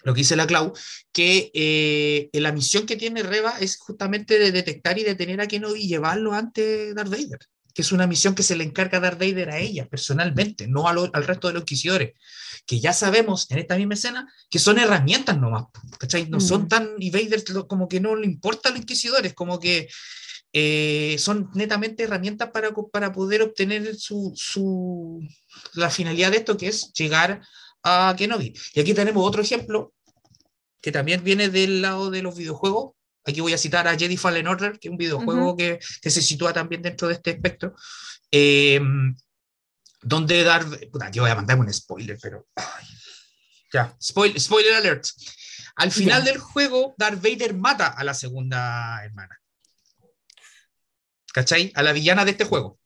lo 0.05 0.15
que 0.15 0.21
dice 0.21 0.37
la 0.37 0.47
Clau, 0.47 0.73
que 1.13 1.51
eh, 1.55 2.29
la 2.35 2.53
misión 2.53 2.87
que 2.87 2.97
tiene 2.97 3.23
Reba 3.23 3.57
es 3.59 3.79
justamente 3.79 4.39
de 4.39 4.53
detectar 4.53 4.99
y 4.99 5.03
detener 5.03 5.41
a 5.41 5.49
Kenobi 5.49 5.81
y 5.81 5.89
llevarlo 5.89 6.35
ante 6.35 6.93
Darth 6.95 7.11
Vader, 7.11 7.39
que 7.73 7.83
es 7.83 7.91
una 7.91 8.07
misión 8.07 8.35
que 8.35 8.43
se 8.43 8.55
le 8.55 8.65
encarga 8.65 9.01
Darth 9.01 9.19
Vader 9.19 9.51
a 9.51 9.59
ella 9.59 9.89
personalmente, 9.89 10.69
no 10.69 10.87
al 10.87 11.27
resto 11.27 11.49
de 11.49 11.55
los 11.55 11.63
inquisidores, 11.63 12.13
que 12.67 12.81
ya 12.81 12.93
sabemos 12.93 13.51
en 13.51 13.59
esta 13.59 13.77
misma 13.77 13.95
escena 13.95 14.33
que 14.51 14.59
son 14.59 14.79
herramientas 14.79 15.39
nomás, 15.39 15.65
¿cachai? 15.99 16.29
No 16.29 16.39
son 16.39 16.65
mm. 16.65 16.69
tan, 16.69 16.91
y 16.99 17.11
Vader 17.11 17.43
como 17.67 17.89
que 17.89 18.01
no 18.01 18.15
le 18.15 18.27
importa 18.27 18.69
a 18.69 18.73
los 18.73 18.81
inquisidores, 18.81 19.33
como 19.33 19.59
que 19.59 19.89
eh, 20.53 21.17
son 21.19 21.51
netamente 21.55 22.05
herramientas 22.05 22.51
para, 22.53 22.73
para 22.93 23.13
poder 23.13 23.43
obtener 23.43 23.97
su, 23.97 24.33
su, 24.37 25.21
la 25.73 25.91
finalidad 25.91 26.31
de 26.31 26.37
esto, 26.37 26.57
que 26.57 26.69
es 26.69 26.93
llegar 26.93 27.43
a 27.85 28.15
Kenobi. 28.17 28.55
Y 28.75 28.81
aquí 28.81 28.95
tenemos 28.95 29.27
otro 29.27 29.43
ejemplo 29.43 29.93
que 30.81 30.91
también 30.91 31.23
viene 31.23 31.49
del 31.49 31.83
lado 31.83 32.11
de 32.11 32.23
los 32.23 32.37
videojuegos. 32.37 32.95
Aquí 33.25 33.41
voy 33.41 33.53
a 33.53 33.59
citar 33.59 33.87
a 33.87 33.97
Jedi 33.97 34.17
Fallen 34.17 34.49
Order, 34.49 34.79
que 34.79 34.89
es 34.89 34.93
un 34.93 34.99
videojuego 34.99 35.57
que, 35.57 35.79
que, 36.03 36.11
se 36.11 36.21
sitúa 36.21 36.53
también 36.53 36.83
dentro 36.83 37.09
de 37.09 37.15
este 37.15 37.31
espectro. 37.31 37.75
Eh, 38.31 38.81
donde 40.03 40.45
dar. 40.45 40.67
aquí 41.01 41.21
voy 41.21 41.31
a 41.31 41.35
mandarme 41.35 41.65
un 41.65 41.73
spoiler, 41.73 42.19
pero. 42.21 42.47
ya, 43.73 43.97
spoiler, 44.03 44.39
spoiler 44.41 44.75
alert. 44.75 45.07
Al 45.77 45.91
final 45.91 46.25
del 46.25 46.39
juego, 46.39 46.95
Darth 46.99 47.21
Vader 47.21 47.55
mata 47.55 47.89
a 47.89 48.05
la 48.05 48.15
segunda 48.15 49.03
hermana. 49.03 49.41
¿Cachai? 51.33 51.73
A 51.75 51.83
la 51.83 51.93
villana 51.93 52.25
de 52.25 52.33
este 52.33 52.45
juego 52.45 52.79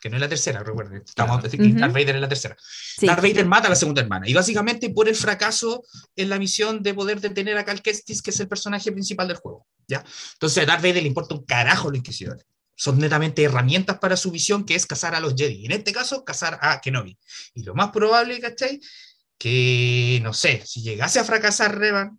que 0.00 0.08
no 0.08 0.16
es 0.16 0.20
la 0.20 0.28
tercera, 0.28 0.62
recuerden. 0.62 1.02
Estamos 1.06 1.38
a 1.38 1.42
decir 1.42 1.60
que 1.60 1.78
Darth 1.78 1.92
Vader 1.92 2.14
es 2.16 2.20
la 2.20 2.28
tercera. 2.28 2.56
Darth 3.02 3.22
Vader 3.22 3.46
mata 3.46 3.66
a 3.66 3.70
la 3.70 3.76
segunda 3.76 4.00
hermana. 4.00 4.26
Y 4.28 4.32
básicamente 4.32 4.88
por 4.90 5.08
el 5.08 5.14
fracaso 5.14 5.84
en 6.16 6.30
la 6.30 6.38
misión 6.38 6.82
de 6.82 6.94
poder 6.94 7.20
detener 7.20 7.58
a 7.58 7.64
Cal 7.64 7.82
Kestis, 7.82 8.22
que 8.22 8.30
es 8.30 8.40
el 8.40 8.48
personaje 8.48 8.90
principal 8.92 9.28
del 9.28 9.36
juego. 9.36 9.66
¿ya? 9.86 10.02
Entonces 10.32 10.62
a 10.62 10.66
Darth 10.66 10.82
Vader 10.82 11.02
le 11.02 11.08
importa 11.08 11.34
un 11.34 11.44
carajo 11.44 11.90
los 11.90 11.98
inquisidores. 11.98 12.46
Son 12.74 12.98
netamente 12.98 13.42
herramientas 13.42 13.98
para 13.98 14.16
su 14.16 14.30
visión, 14.30 14.64
que 14.64 14.74
es 14.74 14.86
cazar 14.86 15.14
a 15.14 15.20
los 15.20 15.34
Jedi. 15.36 15.66
En 15.66 15.72
este 15.72 15.92
caso, 15.92 16.24
cazar 16.24 16.58
a 16.62 16.80
Kenobi. 16.80 17.18
Y 17.52 17.62
lo 17.62 17.74
más 17.74 17.90
probable, 17.90 18.40
¿cachai? 18.40 18.80
Que, 19.36 20.18
no 20.22 20.32
sé, 20.32 20.62
si 20.64 20.80
llegase 20.80 21.18
a 21.18 21.24
fracasar 21.24 21.76
Revan, 21.78 22.18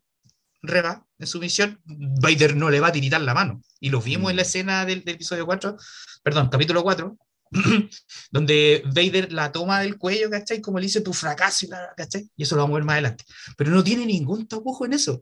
Reba 0.62 1.04
en 1.18 1.26
su 1.26 1.40
misión, 1.40 1.82
Vader 1.84 2.56
no 2.56 2.70
le 2.70 2.80
va 2.80 2.90
a 2.90 2.92
tiritar 2.92 3.22
la 3.22 3.34
mano. 3.34 3.64
Y 3.80 3.90
lo 3.90 4.00
vimos 4.02 4.30
en 4.30 4.38
la 4.38 4.44
mm. 4.44 4.46
escena 4.46 4.86
del, 4.86 5.04
del 5.04 5.16
episodio 5.16 5.48
4, 5.48 5.76
perdón, 6.22 6.50
capítulo 6.50 6.84
4, 6.84 7.18
donde 8.32 8.82
Vader 8.86 9.32
la 9.34 9.52
toma 9.52 9.82
del 9.82 9.98
cuello, 9.98 10.30
¿cachai? 10.30 10.62
Como 10.62 10.80
le 10.80 10.86
dice 10.86 11.02
tu 11.02 11.14
fracaso, 11.14 11.68
¿cachai? 11.98 12.30
Y 12.36 12.44
eso 12.44 12.56
lo 12.56 12.62
vamos 12.62 12.76
a 12.76 12.78
ver 12.78 12.86
más 12.86 12.94
adelante. 12.94 13.26
Pero 13.58 13.72
no 13.72 13.84
tiene 13.84 14.06
ningún 14.06 14.48
tapujo 14.48 14.86
en 14.86 14.94
eso. 14.94 15.20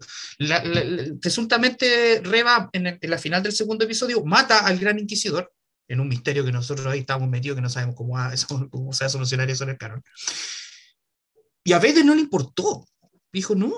presuntamente 1.21 2.21
Reba, 2.23 2.69
en, 2.73 2.99
la 3.01 3.17
final 3.17 3.41
del 3.41 3.53
segundo 3.53 3.85
episodio, 3.85 4.23
mata 4.23 4.59
al 4.59 4.77
gran 4.77 4.99
inquisidor, 4.99 5.51
en 5.87 5.99
un 5.99 6.07
misterio 6.07 6.45
que 6.45 6.51
nosotros 6.51 6.85
ahí 6.87 6.99
estamos 6.99 7.27
metidos, 7.27 7.55
que 7.55 7.61
no 7.61 7.69
sabemos 7.69 7.95
cómo, 7.95 8.15
cómo 8.69 8.93
se 8.93 9.03
va 9.03 9.07
a 9.07 9.11
solucionar 9.11 9.49
eso 9.49 9.63
en 9.63 9.71
el 9.71 9.77
canon. 9.77 10.03
Y 11.63 11.73
a 11.73 11.79
Vader 11.79 12.05
no 12.05 12.15
le 12.15 12.21
importó. 12.21 12.85
Dijo, 13.31 13.53
no, 13.53 13.71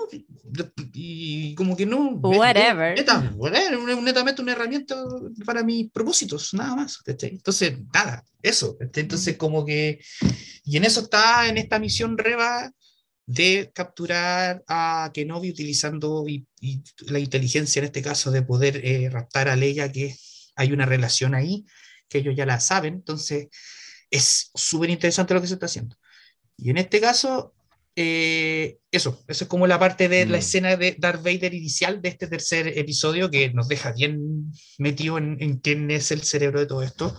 y 0.94 1.54
como 1.54 1.76
que 1.76 1.84
no. 1.84 2.10
Whatever. 2.12 2.96
Neta, 2.96 3.32
whatever, 3.36 4.02
netamente 4.02 4.40
una 4.40 4.52
herramienta 4.52 4.96
para 5.44 5.62
mis 5.62 5.90
propósitos, 5.90 6.54
nada 6.54 6.74
más. 6.74 6.98
Entonces, 7.06 7.78
nada, 7.92 8.24
eso. 8.40 8.78
Entonces, 8.80 9.36
como 9.36 9.66
que. 9.66 10.00
Y 10.64 10.78
en 10.78 10.84
eso 10.84 11.00
está 11.00 11.48
en 11.48 11.58
esta 11.58 11.78
misión 11.78 12.16
Reba 12.16 12.72
de 13.26 13.70
capturar 13.74 14.64
a 14.68 15.10
Kenobi 15.12 15.50
utilizando 15.50 16.24
y, 16.26 16.46
la 17.08 17.18
inteligencia 17.18 17.80
en 17.80 17.86
este 17.86 18.02
caso 18.02 18.30
de 18.30 18.42
poder 18.42 18.80
eh, 18.84 19.10
raptar 19.10 19.48
a 19.48 19.56
Leia, 19.56 19.92
que 19.92 20.16
hay 20.56 20.72
una 20.72 20.86
relación 20.86 21.34
ahí, 21.34 21.66
que 22.08 22.18
ellos 22.18 22.34
ya 22.36 22.46
la 22.46 22.58
saben. 22.58 22.94
Entonces, 22.94 23.48
es 24.10 24.50
súper 24.54 24.88
interesante 24.88 25.34
lo 25.34 25.42
que 25.42 25.48
se 25.48 25.54
está 25.54 25.66
haciendo. 25.66 25.96
Y 26.56 26.70
en 26.70 26.78
este 26.78 27.00
caso, 27.00 27.54
eh, 27.94 28.78
eso, 28.90 29.22
eso 29.28 29.44
es 29.44 29.48
como 29.48 29.66
la 29.66 29.78
parte 29.78 30.08
de 30.08 30.24
la 30.26 30.38
mm. 30.38 30.40
escena 30.40 30.76
de 30.76 30.96
Darth 30.98 31.22
Vader 31.22 31.52
inicial 31.52 32.00
de 32.00 32.08
este 32.08 32.26
tercer 32.26 32.78
episodio 32.78 33.30
que 33.30 33.52
nos 33.52 33.68
deja 33.68 33.92
bien 33.92 34.52
metido 34.78 35.18
en, 35.18 35.58
quién 35.58 35.90
es 35.90 36.10
el 36.10 36.22
cerebro 36.22 36.60
de 36.60 36.66
todo 36.66 36.82
esto 36.82 37.14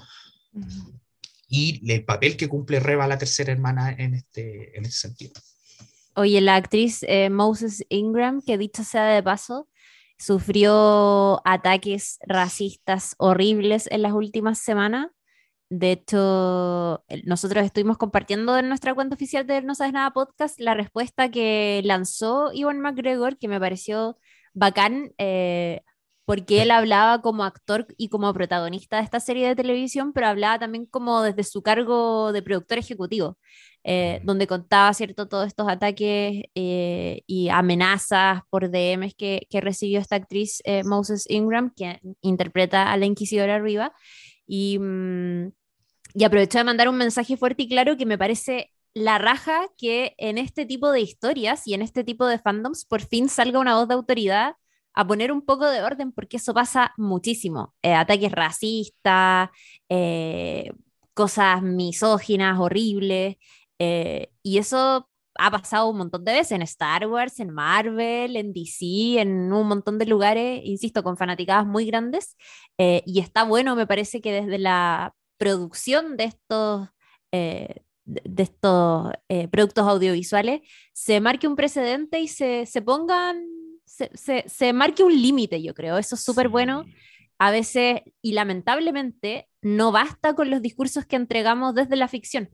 y 1.48 1.92
el 1.92 2.04
papel 2.04 2.36
que 2.36 2.48
cumple 2.48 2.80
Reba, 2.80 3.08
la 3.08 3.18
tercera 3.18 3.52
hermana, 3.52 3.96
en 3.98 4.16
este, 4.16 4.76
en 4.76 4.86
este 4.86 4.98
sentido. 4.98 5.34
Oye, 6.16 6.42
la 6.42 6.56
actriz 6.56 7.04
eh, 7.04 7.30
Moses 7.30 7.86
Ingram, 7.90 8.42
que 8.42 8.58
dicho 8.58 8.84
sea 8.84 9.06
de 9.06 9.22
paso, 9.22 9.68
sufrió 10.18 11.42
ataques 11.46 12.18
racistas 12.26 13.16
horribles 13.18 13.88
en 13.92 14.02
las 14.02 14.14
últimas 14.14 14.60
semanas 14.60 15.08
de 15.70 15.92
hecho, 15.92 17.04
nosotros 17.26 17.66
estuvimos 17.66 17.98
compartiendo 17.98 18.58
en 18.58 18.70
nuestra 18.70 18.94
cuenta 18.94 19.16
oficial 19.16 19.48
de 19.48 19.62
No 19.62 19.76
Sabes 19.76 19.94
Nada 19.94 20.12
Podcast 20.12 20.60
la 20.60 20.76
respuesta 20.76 21.32
que 21.32 21.82
lanzó 21.84 22.52
Iwan 22.54 22.80
McGregor, 22.80 23.38
que 23.38 23.48
me 23.48 23.60
pareció 23.60 24.18
bacán, 24.54 25.14
eh, 25.18 25.82
porque 26.26 26.62
él 26.62 26.72
hablaba 26.72 27.22
como 27.22 27.44
actor 27.44 27.88
y 27.98 28.10
como 28.10 28.34
protagonista 28.34 28.98
de 28.98 29.04
esta 29.04 29.20
serie 29.20 29.48
de 29.48 29.56
televisión, 29.56 30.14
pero 30.14 30.28
hablaba 30.28 30.60
también 30.60 30.86
como 30.86 31.22
desde 31.22 31.44
su 31.44 31.62
cargo 31.64 32.32
de 32.32 32.42
productor 32.42 32.78
ejecutivo, 32.78 33.38
eh, 33.84 34.22
donde 34.24 34.48
contaba, 34.48 34.94
¿cierto?, 34.94 35.28
todos 35.28 35.48
estos 35.48 35.68
ataques 35.68 36.44
eh, 36.56 37.22
y 37.28 37.50
amenazas 37.50 38.42
por 38.50 38.70
DMs 38.70 39.16
que, 39.16 39.48
que 39.50 39.60
recibió 39.60 40.00
esta 40.00 40.16
actriz 40.18 40.62
Moses 40.86 41.26
Ingram, 41.30 41.74
que 41.76 42.00
interpreta 42.22 42.92
a 42.92 42.98
la 42.98 43.06
inquisidora 43.06 43.56
arriba. 43.56 43.94
Y, 44.48 44.80
mm, 44.80 45.52
y 46.16 46.24
aprovecho 46.24 46.58
de 46.60 46.64
mandar 46.64 46.90
un 46.90 46.98
mensaje 46.98 47.38
fuerte 47.38 47.64
y 47.64 47.70
claro 47.70 47.98
que 47.98 48.06
me 48.06 48.18
parece 48.18 48.72
la 48.94 49.18
raja 49.18 49.68
que 49.78 50.14
en 50.18 50.38
este 50.38 50.66
tipo 50.66 50.92
de 50.92 51.02
historias 51.02 51.68
y 51.68 51.74
en 51.74 51.82
este 51.82 52.04
tipo 52.04 52.28
de 52.28 52.40
fandoms 52.40 52.86
por 52.86 53.02
fin 53.02 53.30
salga 53.30 53.60
una 53.60 53.76
voz 53.76 53.88
de 53.88 53.96
autoridad 53.96 54.56
a 54.94 55.08
poner 55.08 55.32
un 55.32 55.42
poco 55.42 55.70
de 55.70 55.82
orden, 55.82 56.12
porque 56.12 56.38
eso 56.38 56.54
pasa 56.54 56.94
muchísimo. 56.98 57.74
Eh, 57.82 57.94
ataques 57.96 58.32
racistas, 58.32 59.50
eh, 59.90 60.72
cosas 61.16 61.62
misóginas, 61.64 62.60
horribles, 62.60 63.38
eh, 63.80 64.30
y 64.44 64.60
eso 64.60 65.10
ha 65.36 65.52
pasado 65.52 65.90
un 65.90 65.98
montón 65.98 66.24
de 66.24 66.34
veces 66.34 66.52
en 66.54 66.62
Star 66.64 67.08
Wars, 67.08 67.40
en 67.40 67.50
Marvel, 67.50 68.36
en 68.36 68.54
DC, 68.54 69.20
en 69.20 69.52
un 69.52 69.68
montón 69.68 69.98
de 69.98 70.06
lugares, 70.06 70.62
insisto, 70.64 71.04
con 71.04 71.18
fanaticadas 71.18 71.66
muy 71.66 71.86
grandes, 71.86 72.36
y 72.78 73.20
está 73.20 73.44
bueno, 73.44 73.76
me 73.76 73.88
parece 73.88 74.22
que 74.22 74.32
desde 74.32 74.58
la 74.60 75.14
producción 75.44 76.16
de 76.16 76.24
estos, 76.24 76.88
eh, 77.34 77.84
de 78.06 78.44
estos 78.44 79.12
eh, 79.28 79.50
productos 79.50 79.86
audiovisuales 79.86 80.62
se 80.94 81.20
marque 81.20 81.50
un 81.50 81.58
precedente 81.58 82.22
y 82.22 82.30
se, 82.30 82.66
se 82.66 82.82
pongan, 82.82 83.44
se, 83.86 84.10
se, 84.48 84.74
marque 84.74 85.04
un 85.04 85.14
límite, 85.14 85.62
yo 85.62 85.74
creo. 85.74 85.98
Eso 85.98 86.16
es 86.16 86.24
súper 86.24 86.48
bueno. 86.48 86.86
A 87.40 87.52
veces, 87.52 88.02
y 88.22 88.32
lamentablemente, 88.32 89.50
no 89.62 89.92
basta 89.92 90.34
con 90.34 90.50
los 90.50 90.62
discursos 90.62 91.06
que 91.06 91.18
entregamos 91.18 91.76
desde 91.76 91.98
la 91.98 92.08
ficción. 92.08 92.50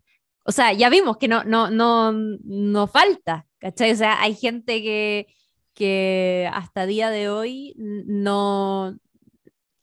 O 0.50 0.52
sea, 0.52 0.74
ya 0.74 0.90
vimos 0.90 1.18
que 1.18 1.28
no, 1.28 1.44
no, 1.44 1.70
no, 1.70 2.12
no 2.12 2.88
falta, 2.88 3.46
¿cachai? 3.60 3.92
O 3.92 3.96
sea, 3.96 4.20
hay 4.20 4.34
gente 4.34 4.82
que, 4.82 5.28
que 5.76 6.50
hasta 6.52 6.88
día 6.88 7.12
de 7.12 7.30
hoy 7.30 7.76
no, 7.78 8.98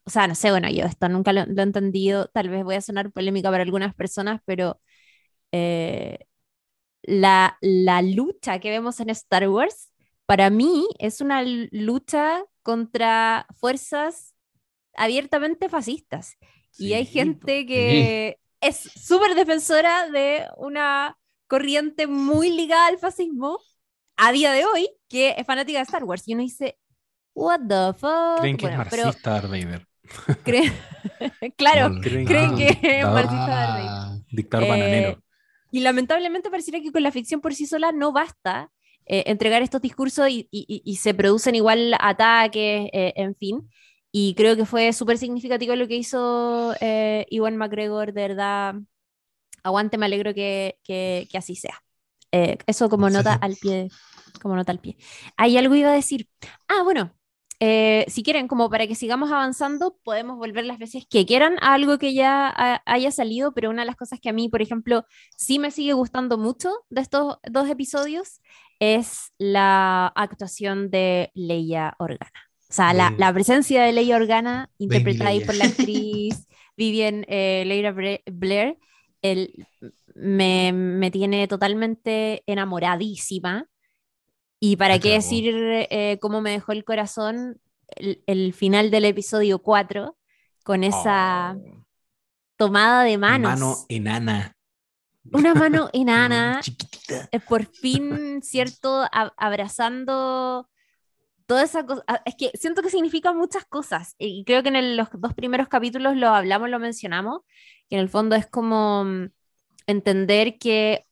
o 0.03 0.09
sea, 0.09 0.27
no 0.27 0.35
sé, 0.35 0.51
bueno, 0.51 0.69
yo 0.69 0.83
esto 0.83 1.07
nunca 1.07 1.31
lo, 1.31 1.43
he 1.43 1.61
entendido, 1.61 2.27
tal 2.33 2.49
vez 2.49 2.65
voy 2.65 2.75
a 2.75 2.81
sonar 2.81 3.13
polémica 3.13 3.49
para 3.49 3.63
algunas 3.63 3.95
personas, 3.95 4.41
pero 4.43 4.81
eh, 5.53 6.19
la, 7.01 7.57
la, 7.61 8.01
lucha 8.01 8.59
que 8.59 8.69
vemos 8.69 8.99
en 8.99 9.09
Star 9.11 9.47
Wars, 9.47 9.93
para 10.25 10.49
mí 10.49 10.85
es 10.99 11.21
una 11.21 11.43
lucha 11.71 12.43
contra 12.61 13.47
fuerzas 13.57 14.35
abiertamente 14.95 15.69
fascistas. 15.69 16.35
y 16.77 16.91
hay 16.91 17.05
gente 17.05 17.65
que 17.65 18.37
es 18.61 18.77
súper 18.77 19.35
defensora 19.35 20.09
de 20.09 20.47
una 20.57 21.17
corriente 21.47 22.07
muy 22.07 22.49
ligada 22.49 22.87
al 22.87 22.97
fascismo 22.97 23.59
a 24.17 24.31
día 24.31 24.51
de 24.51 24.65
hoy, 24.65 24.89
que 25.07 25.35
es 25.37 25.45
fanática 25.45 25.79
de 25.79 25.83
Star 25.83 26.03
Wars. 26.03 26.27
Y 26.27 26.33
uno 26.33 26.43
dice, 26.43 26.77
what 27.33 27.59
the 27.67 27.97
fuck. 27.97 28.39
Creen 28.39 28.57
que 28.57 28.67
es 28.67 28.77
marxista 28.77 29.31
Darth 29.31 29.49
Vader. 29.49 29.87
claro, 31.57 31.99
creen 32.01 32.55
que 32.55 32.79
es 32.81 33.05
marxista 33.05 34.17
Dictador 34.31 34.67
eh, 34.67 34.69
bananero. 34.69 35.23
Y 35.71 35.81
lamentablemente 35.81 36.49
pareciera 36.49 36.79
que 36.79 36.91
con 36.91 37.03
la 37.03 37.11
ficción 37.11 37.41
por 37.41 37.53
sí 37.53 37.65
sola 37.65 37.91
no 37.91 38.11
basta 38.11 38.71
eh, 39.05 39.23
entregar 39.27 39.61
estos 39.61 39.81
discursos 39.81 40.27
y, 40.29 40.99
se 40.99 41.13
producen 41.13 41.55
igual 41.55 41.93
ataques, 41.99 42.89
eh, 42.91 43.13
en 43.15 43.35
fin. 43.35 43.69
Y 44.19 44.33
creo 44.33 44.55
que 44.55 44.65
fue 44.65 44.93
súper 44.93 45.19
significativo 45.19 45.75
lo 45.75 45.87
que 45.87 45.95
hizo 45.95 46.73
Iwan 47.29 47.55
McGregor, 47.55 48.13
de 48.13 48.21
verdad. 48.27 48.75
Aguante, 49.61 49.99
me 49.99 50.07
alegro 50.07 50.33
que, 50.33 50.79
que, 50.83 51.27
así 51.35 51.55
sea. 51.55 51.83
eso 52.31 52.89
como 52.89 53.11
nota 53.11 53.35
al 53.35 53.57
pie, 53.57 53.89
como 54.41 54.55
nota 54.55 54.71
al 54.71 54.79
pie. 54.79 54.97
Hay 55.37 55.55
algo 55.57 55.75
iba 55.75 55.91
a 55.91 55.93
decir. 55.93 56.27
Ah, 56.67 56.81
bueno, 56.83 57.13
eh, 57.59 58.05
si 58.07 58.23
quieren, 58.23 58.47
como 58.47 58.71
para 58.71 58.87
que 58.87 58.95
sigamos 58.95 59.31
avanzando, 59.31 59.99
podemos 60.03 60.37
volver 60.37 60.65
las 60.65 60.79
veces 60.79 61.05
que 61.07 61.27
quieran 61.27 61.57
a 61.61 61.75
algo 61.75 61.99
que 61.99 62.15
ya 62.15 62.81
haya 62.87 63.11
salido, 63.11 63.53
pero 63.53 63.69
una 63.69 63.83
de 63.83 63.87
las 63.87 63.97
cosas 63.97 64.19
que 64.19 64.29
a 64.29 64.33
mí, 64.33 64.49
por 64.49 64.63
ejemplo, 64.63 65.05
sí 65.37 65.59
me 65.59 65.69
sigue 65.69 65.93
gustando 65.93 66.39
mucho 66.39 66.71
de 66.89 67.01
estos 67.01 67.37
dos 67.47 67.69
episodios 67.69 68.41
es 68.79 69.31
la 69.37 70.07
actuación 70.07 70.89
de 70.89 71.31
Leia 71.35 71.95
Organa. 71.99 72.46
O 72.69 72.73
sea, 72.73 72.93
la, 72.93 73.13
la, 73.17 73.33
presencia 73.33 73.83
de 73.83 73.93
Leia 73.93 74.17
Organa, 74.17 74.69
interpretada 74.77 75.29
ahí 75.29 75.43
por 75.43 75.55
la 75.55 75.65
actriz 75.65 76.47
Vivian 76.77 77.25
eh, 77.27 77.63
Leira 77.65 77.91
Blair, 77.91 78.77
me, 80.15 80.71
me 80.73 81.11
tiene 81.11 81.47
totalmente 81.47 82.43
enamoradísima. 82.45 83.65
Y 84.59 84.75
para 84.75 84.99
qué 84.99 85.13
decir 85.13 85.53
eh, 85.55 86.17
cómo 86.21 86.41
me 86.41 86.51
dejó 86.51 86.71
el 86.71 86.83
corazón 86.83 87.59
el, 87.87 88.53
final 88.53 88.91
del 88.91 89.05
episodio 89.05 89.59
4 89.59 90.17
con 90.63 90.83
esa 90.83 91.55
oh. 91.57 91.85
tomada 92.57 93.03
de 93.03 93.17
manos. 93.17 93.51
Mano 93.51 93.75
enana. 93.89 94.55
Una 95.31 95.53
mano 95.53 95.89
enana. 95.93 96.59
Chiquitita. 96.61 97.29
Eh, 97.31 97.39
por 97.39 97.65
fin, 97.65 98.41
¿cierto? 98.43 99.05
abrazando 99.11 100.69
toda 101.47 101.63
esa 101.63 101.85
cosa. 101.85 102.03
Ah, 102.07 102.21
es 102.25 102.35
que 102.35 102.51
siento 102.55 102.83
que 102.83 102.91
significa 102.91 103.33
muchas 103.33 103.65
cosas. 103.65 104.15
Y 104.19 104.43
creo 104.45 104.61
que 104.63 104.69
en 104.69 104.97
los 104.97 105.09
dos 105.13 105.33
primeros 105.33 105.67
capítulos 105.69 106.15
lo 106.15 106.29
hablamos, 106.29 106.69
lo 106.69 106.79
mencionamos. 106.79 107.41
Que 107.89 107.95
en 107.95 108.01
el 108.01 108.09
fondo 108.09 108.35
es 108.35 108.47
como 108.47 109.05
mm, 109.05 109.29
entender 109.87 110.59
que 110.59 111.07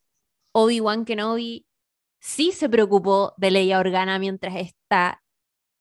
Obi-Wan 0.51 1.05
Kenobi 1.05 1.65
sí 2.19 2.51
se 2.51 2.69
preocupó 2.69 3.33
de 3.37 3.51
Leia 3.51 3.79
Organa 3.79 4.19
mientras 4.19 4.55
esta, 4.57 5.23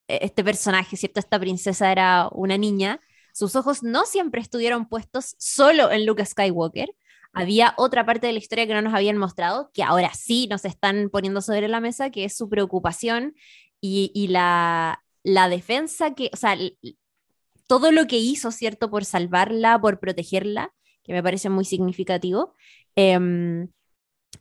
e, 0.09 0.21
este 0.23 0.45
personaje, 0.45 0.97
¿cierto? 0.97 1.21
Esta 1.21 1.39
princesa 1.41 1.93
era 1.93 2.29
una 2.33 2.59
niña. 2.59 3.01
Sus 3.35 3.57
ojos 3.57 3.83
no 3.83 4.07
siempre 4.07 4.41
estuvieron 4.41 4.89
puestos 4.89 5.35
solo 5.39 5.91
en 5.91 6.07
Luke 6.07 6.25
Skywalker. 6.25 6.95
Había 7.33 7.75
otra 7.77 8.07
parte 8.07 8.29
de 8.29 8.33
la 8.33 8.39
historia 8.39 8.67
que 8.67 8.75
no 8.75 8.83
nos 8.83 8.95
habían 8.95 9.19
mostrado, 9.19 9.71
que 9.75 9.83
ahora 9.83 10.15
sí 10.15 10.47
nos 10.49 10.65
están 10.65 11.11
poniendo 11.11 11.41
sobre 11.41 11.67
la 11.67 11.81
mesa, 11.81 12.11
que 12.11 12.25
es 12.25 12.37
su 12.37 12.49
preocupación 12.49 13.35
y, 13.87 14.29
la, 14.29 15.03
defensa 15.51 16.15
que, 16.15 16.31
o 16.33 16.37
sea, 16.37 16.57
todo 17.67 17.93
lo 17.93 18.07
que 18.07 18.19
hizo, 18.19 18.51
¿cierto? 18.51 18.91
Por 18.91 19.05
salvarla, 19.05 19.79
por 19.81 20.01
protegerla, 20.01 20.73
que 21.03 21.13
me 21.13 21.23
parece 21.23 21.51
muy 21.51 21.65
significativo. 21.65 22.55
Em, 22.97 23.69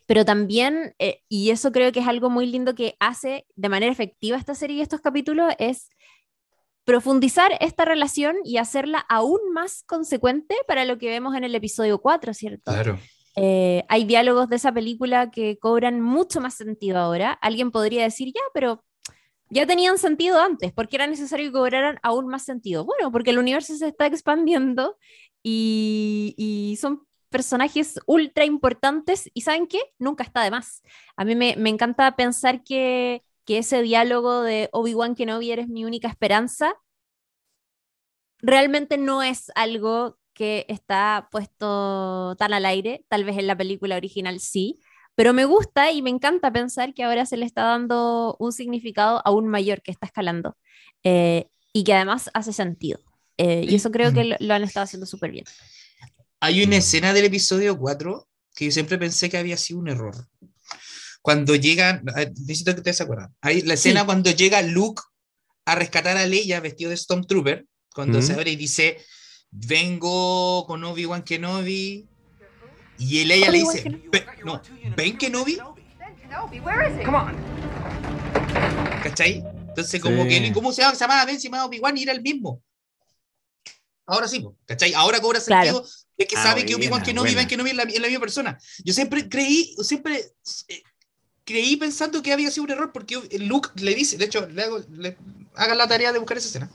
pero 0.05 0.23
también, 0.25 0.95
eh, 0.99 1.21
y 1.27 1.49
eso 1.49 1.71
creo 1.71 1.91
que 1.91 1.99
es 1.99 2.07
algo 2.07 2.29
muy 2.29 2.45
lindo 2.45 2.73
que 2.73 2.95
hace 2.99 3.45
de 3.55 3.69
manera 3.69 3.91
efectiva 3.91 4.37
esta 4.37 4.55
serie 4.55 4.77
y 4.77 4.81
estos 4.81 5.01
capítulos, 5.01 5.53
es 5.59 5.89
profundizar 6.85 7.51
esta 7.59 7.85
relación 7.85 8.35
y 8.43 8.57
hacerla 8.57 8.99
aún 9.09 9.39
más 9.53 9.83
consecuente 9.83 10.55
para 10.67 10.85
lo 10.85 10.97
que 10.97 11.07
vemos 11.07 11.35
en 11.35 11.43
el 11.43 11.55
episodio 11.55 11.99
4, 11.99 12.33
¿cierto? 12.33 12.71
Claro. 12.71 12.99
Eh, 13.35 13.83
hay 13.89 14.05
diálogos 14.05 14.47
de 14.49 14.57
esa 14.57 14.71
película 14.71 15.31
que 15.31 15.57
cobran 15.57 16.01
mucho 16.01 16.39
más 16.39 16.53
sentido 16.53 16.99
ahora. 16.99 17.31
Alguien 17.33 17.71
podría 17.71 18.03
decir, 18.03 18.27
ya, 18.33 18.41
pero 18.53 18.83
ya 19.53 19.65
tenían 19.67 19.97
sentido 19.97 20.39
antes, 20.39 20.73
¿por 20.73 20.89
qué 20.89 20.97
era 20.97 21.07
necesario 21.07 21.47
que 21.47 21.53
cobraran 21.53 21.99
aún 22.03 22.27
más 22.27 22.43
sentido? 22.43 22.85
Bueno, 22.85 23.11
porque 23.11 23.29
el 23.31 23.39
universo 23.39 23.75
se 23.75 23.87
está 23.87 24.07
expandiendo 24.07 24.97
y, 25.43 26.77
son 26.79 27.07
personajes 27.29 27.99
ultra 28.05 28.45
importantes 28.45 29.29
y 29.33 29.41
¿saben 29.41 29.67
qué? 29.67 29.79
Nunca 29.97 30.23
está 30.23 30.43
de 30.43 30.51
más. 30.51 30.83
A 31.15 31.25
mí 31.25 31.35
me, 31.35 31.51
encanta 31.69 32.15
pensar 32.15 32.63
que, 32.63 33.23
que 33.45 33.59
ese 33.59 33.81
diálogo 33.81 34.41
de 34.41 34.69
Obi-Wan 34.71 35.15
Kenobi 35.15 35.51
eres 35.51 35.67
mi 35.67 35.85
única 35.85 36.07
esperanza 36.07 36.75
realmente 38.43 38.97
no 38.97 39.23
es 39.23 39.51
algo 39.55 40.19
que 40.33 40.65
está 40.67 41.29
puesto 41.31 42.35
tan 42.37 42.53
al 42.53 42.65
aire, 42.65 43.05
tal 43.07 43.23
vez 43.23 43.37
en 43.37 43.47
la 43.47 43.57
película 43.57 43.95
original 43.95 44.39
sí, 44.39 44.79
pero 45.15 45.33
me 45.33 45.45
gusta 45.45 45.91
y 45.91 46.01
me 46.01 46.09
encanta 46.09 46.51
pensar 46.51 46.93
que 46.93 47.03
ahora 47.03 47.25
se 47.25 47.37
le 47.37 47.45
está 47.45 47.63
dando 47.63 48.35
un 48.39 48.51
significado 48.51 49.21
aún 49.25 49.47
mayor 49.47 49.81
que 49.81 49.91
está 49.91 50.05
escalando 50.07 50.57
eh, 51.03 51.47
y 51.71 51.83
que 51.83 51.93
además 51.93 52.29
hace 52.33 52.53
sentido. 52.53 52.99
Eh, 53.37 53.65
y 53.67 53.75
eso 53.75 53.91
creo 53.91 54.13
que 54.13 54.23
lo, 54.25 54.35
lo 54.39 54.53
han 54.53 54.63
estado 54.63 54.83
haciendo 54.83 55.05
súper 55.05 55.31
bien. 55.31 55.45
Hay 56.39 56.63
una 56.63 56.77
escena 56.77 57.13
del 57.13 57.25
episodio 57.25 57.77
4 57.77 58.27
que 58.55 58.65
yo 58.65 58.71
siempre 58.71 58.97
pensé 58.97 59.29
que 59.29 59.37
había 59.37 59.57
sido 59.57 59.79
un 59.79 59.87
error. 59.89 60.15
Cuando 61.21 61.55
llegan, 61.55 62.03
eh, 62.17 62.31
necesito 62.41 62.73
que 62.73 62.79
ustedes 62.81 62.97
se 62.97 63.03
acuerdan, 63.03 63.33
hay 63.41 63.61
la 63.61 63.75
escena 63.75 64.01
Sí. 64.01 64.05
cuando 64.05 64.31
llega 64.31 64.61
Luke 64.61 65.01
a 65.65 65.75
rescatar 65.75 66.17
a 66.17 66.25
Leia 66.25 66.59
vestido 66.59 66.89
de 66.89 66.97
Stormtrooper, 66.97 67.65
cuando 67.95 68.21
se 68.21 68.33
abre 68.33 68.51
y 68.51 68.55
dice, 68.55 68.97
vengo 69.49 70.65
con 70.67 70.83
Obi-Wan 70.83 71.23
Kenobi, 71.23 72.07
y 72.97 73.19
el 73.21 73.27
Leia 73.27 73.51
le 73.51 73.59
dice, 73.59 73.83
Kenobi. 73.83 74.09
"Ve- 74.11 74.25
no, 74.45 74.61
¿ven 74.95 75.17
Kenobi? 75.17 75.57
¿Cachai? 79.03 79.43
Entonces, 79.69 80.01
como 80.01 80.23
Sí. 80.23 80.29
que, 80.29 80.53
¿cómo 80.53 80.71
se 80.71 80.81
llama? 80.81 80.93
Se 80.95 81.01
llamaba 81.01 81.25
Ben, 81.25 81.37
se 81.39 81.43
llamaba 81.47 81.65
Obi-Wan 81.65 81.97
y 81.97 82.03
era 82.03 82.11
el 82.13 82.21
mismo. 82.21 82.61
Ahora 84.05 84.27
sí, 84.27 84.45
¿cachai? 84.65 84.93
Ahora 84.93 85.19
cobra 85.19 85.39
Claro. 85.41 85.65
sentido. 85.65 85.89
Es 86.17 86.27
que 86.27 86.35
Ah, 86.35 86.43
sabe 86.43 86.65
que 86.65 86.75
Obi-Wan 86.75 87.01
Kenobi 87.03 87.31
y. 87.31 87.35
Ben 87.35 87.47
Kenobi 87.47 87.71
es 87.71 87.75
la, 87.75 87.83
es 87.83 87.99
la 87.99 88.07
misma 88.07 88.19
persona. 88.19 88.59
Yo 88.83 88.93
siempre 88.93 89.27
creí, 89.29 89.75
siempre 89.81 90.31
eh, 90.67 90.83
creí 91.43 91.75
pensando 91.77 92.21
que 92.21 92.31
había 92.33 92.51
sido 92.51 92.65
un 92.65 92.71
error 92.71 92.91
porque 92.93 93.15
Luke 93.39 93.69
le 93.75 93.95
dice, 93.95 94.17
de 94.17 94.25
hecho, 94.25 94.45
le 94.47 94.61
hago, 94.63 94.79
le, 94.89 95.17
hagan 95.55 95.77
la 95.77 95.87
tarea 95.87 96.11
de 96.13 96.19
buscar 96.19 96.37
esa 96.37 96.47
escena. 96.47 96.69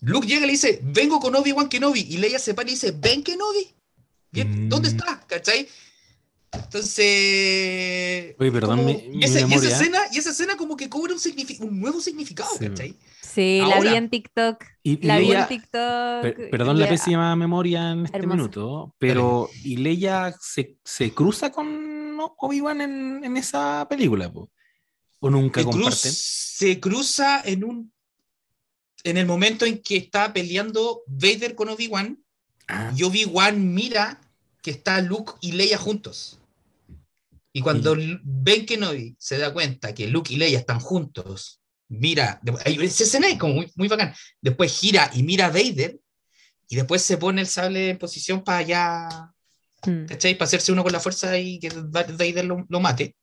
Luke 0.00 0.26
llega 0.26 0.42
y 0.42 0.46
le 0.46 0.52
dice, 0.52 0.80
vengo 0.82 1.18
con 1.20 1.34
Obi-Wan 1.34 1.68
Kenobi. 1.68 2.00
Y 2.10 2.18
Leia 2.18 2.38
se 2.38 2.52
para 2.54 2.68
y 2.68 2.72
dice, 2.72 2.92
¿ven 2.92 3.22
Kenobi? 3.22 3.74
Bien, 4.34 4.68
¿Dónde 4.68 4.88
Mm. 4.90 4.92
está? 4.96 5.20
¿Cachai? 5.26 5.68
Entonces. 6.52 8.34
Oye, 8.38 8.52
perdón, 8.52 8.78
como- 8.80 8.92
mi- 8.92 9.04
y, 9.06 9.08
mi 9.16 9.24
esa, 9.24 9.40
y 9.40 9.52
esa 9.54 9.68
escena, 9.68 9.98
y 10.12 10.18
esa 10.18 10.30
escena 10.30 10.56
como 10.56 10.76
que 10.76 10.88
cobra 10.88 11.14
un, 11.14 11.80
nuevo 11.80 12.00
significado, 12.00 12.50
Sí. 12.58 12.68
¿cachai? 12.68 12.94
Sí, 13.22 13.60
la 13.66 13.80
vi 13.80 13.88
en 13.88 14.10
TikTok. 14.10 14.64
Y, 14.82 14.92
y 14.92 15.06
La 15.06 15.18
vi 15.18 15.32
en 15.32 15.48
TikTok. 15.48 16.22
per- 16.22 16.50
perdón 16.50 16.78
la 16.78 16.88
pésima 16.88 17.34
memoria 17.36 17.90
en 17.92 18.04
este 18.06 18.18
Hermosa. 18.18 18.36
minuto, 18.36 18.94
pero 18.98 19.48
¿y 19.64 19.76
Leia 19.78 20.34
se, 20.40 20.76
se 20.84 21.12
cruza 21.12 21.50
con 21.50 22.16
Obi-Wan 22.38 22.80
en, 22.80 23.24
en 23.24 23.36
esa 23.36 23.86
película? 23.88 24.32
po? 24.32 24.50
¿O 25.20 25.30
nunca 25.30 25.60
Se, 25.60 25.66
cruz- 25.66 25.74
comparten? 25.82 26.12
se 26.12 26.80
cruza 26.80 27.40
en 27.44 27.64
un. 27.64 27.92
En 29.02 29.18
el 29.18 29.26
momento 29.26 29.66
en 29.66 29.82
que 29.82 29.96
está 29.96 30.32
peleando 30.32 31.02
Vader 31.06 31.54
con 31.54 31.68
Obi-Wan, 31.68 32.18
Ah, 32.66 32.90
y 32.96 33.02
Obi-Wan 33.02 33.74
mira 33.74 34.18
que 34.64 34.70
está 34.70 34.98
Luke 35.02 35.34
y 35.42 35.52
Leia 35.52 35.76
juntos. 35.76 36.40
Y 37.52 37.60
cuando 37.60 37.92
L- 37.92 38.18
Ben 38.24 38.64
Kenobi 38.64 39.14
se 39.18 39.36
da 39.36 39.52
cuenta 39.52 39.94
que 39.94 40.08
Luke 40.08 40.32
y 40.32 40.36
Leia 40.38 40.58
están 40.58 40.80
juntos, 40.80 41.60
mira, 41.88 42.40
esa 42.64 43.04
escena 43.04 43.28
es 43.28 43.38
como 43.38 43.52
muy, 43.54 43.70
muy 43.76 43.88
bacán. 43.88 44.14
Después 44.40 44.76
gira 44.76 45.10
y 45.12 45.22
mira 45.22 45.46
a 45.46 45.50
Vader, 45.50 46.00
y 46.66 46.76
después 46.76 47.02
se 47.02 47.18
pone 47.18 47.42
el 47.42 47.46
sable 47.46 47.90
en 47.90 47.98
posición 47.98 48.42
para 48.42 48.58
allá, 48.58 49.08
Mm. 49.86 50.06
¿cachai? 50.06 50.34
Para 50.34 50.46
hacerse 50.46 50.72
uno 50.72 50.82
con 50.82 50.92
la 50.92 50.98
fuerza 50.98 51.36
y 51.36 51.58
que 51.58 51.68
Va- 51.68 52.04
Vader 52.04 52.46
lo, 52.46 52.64
lo 52.70 52.80
mate. 52.80 53.14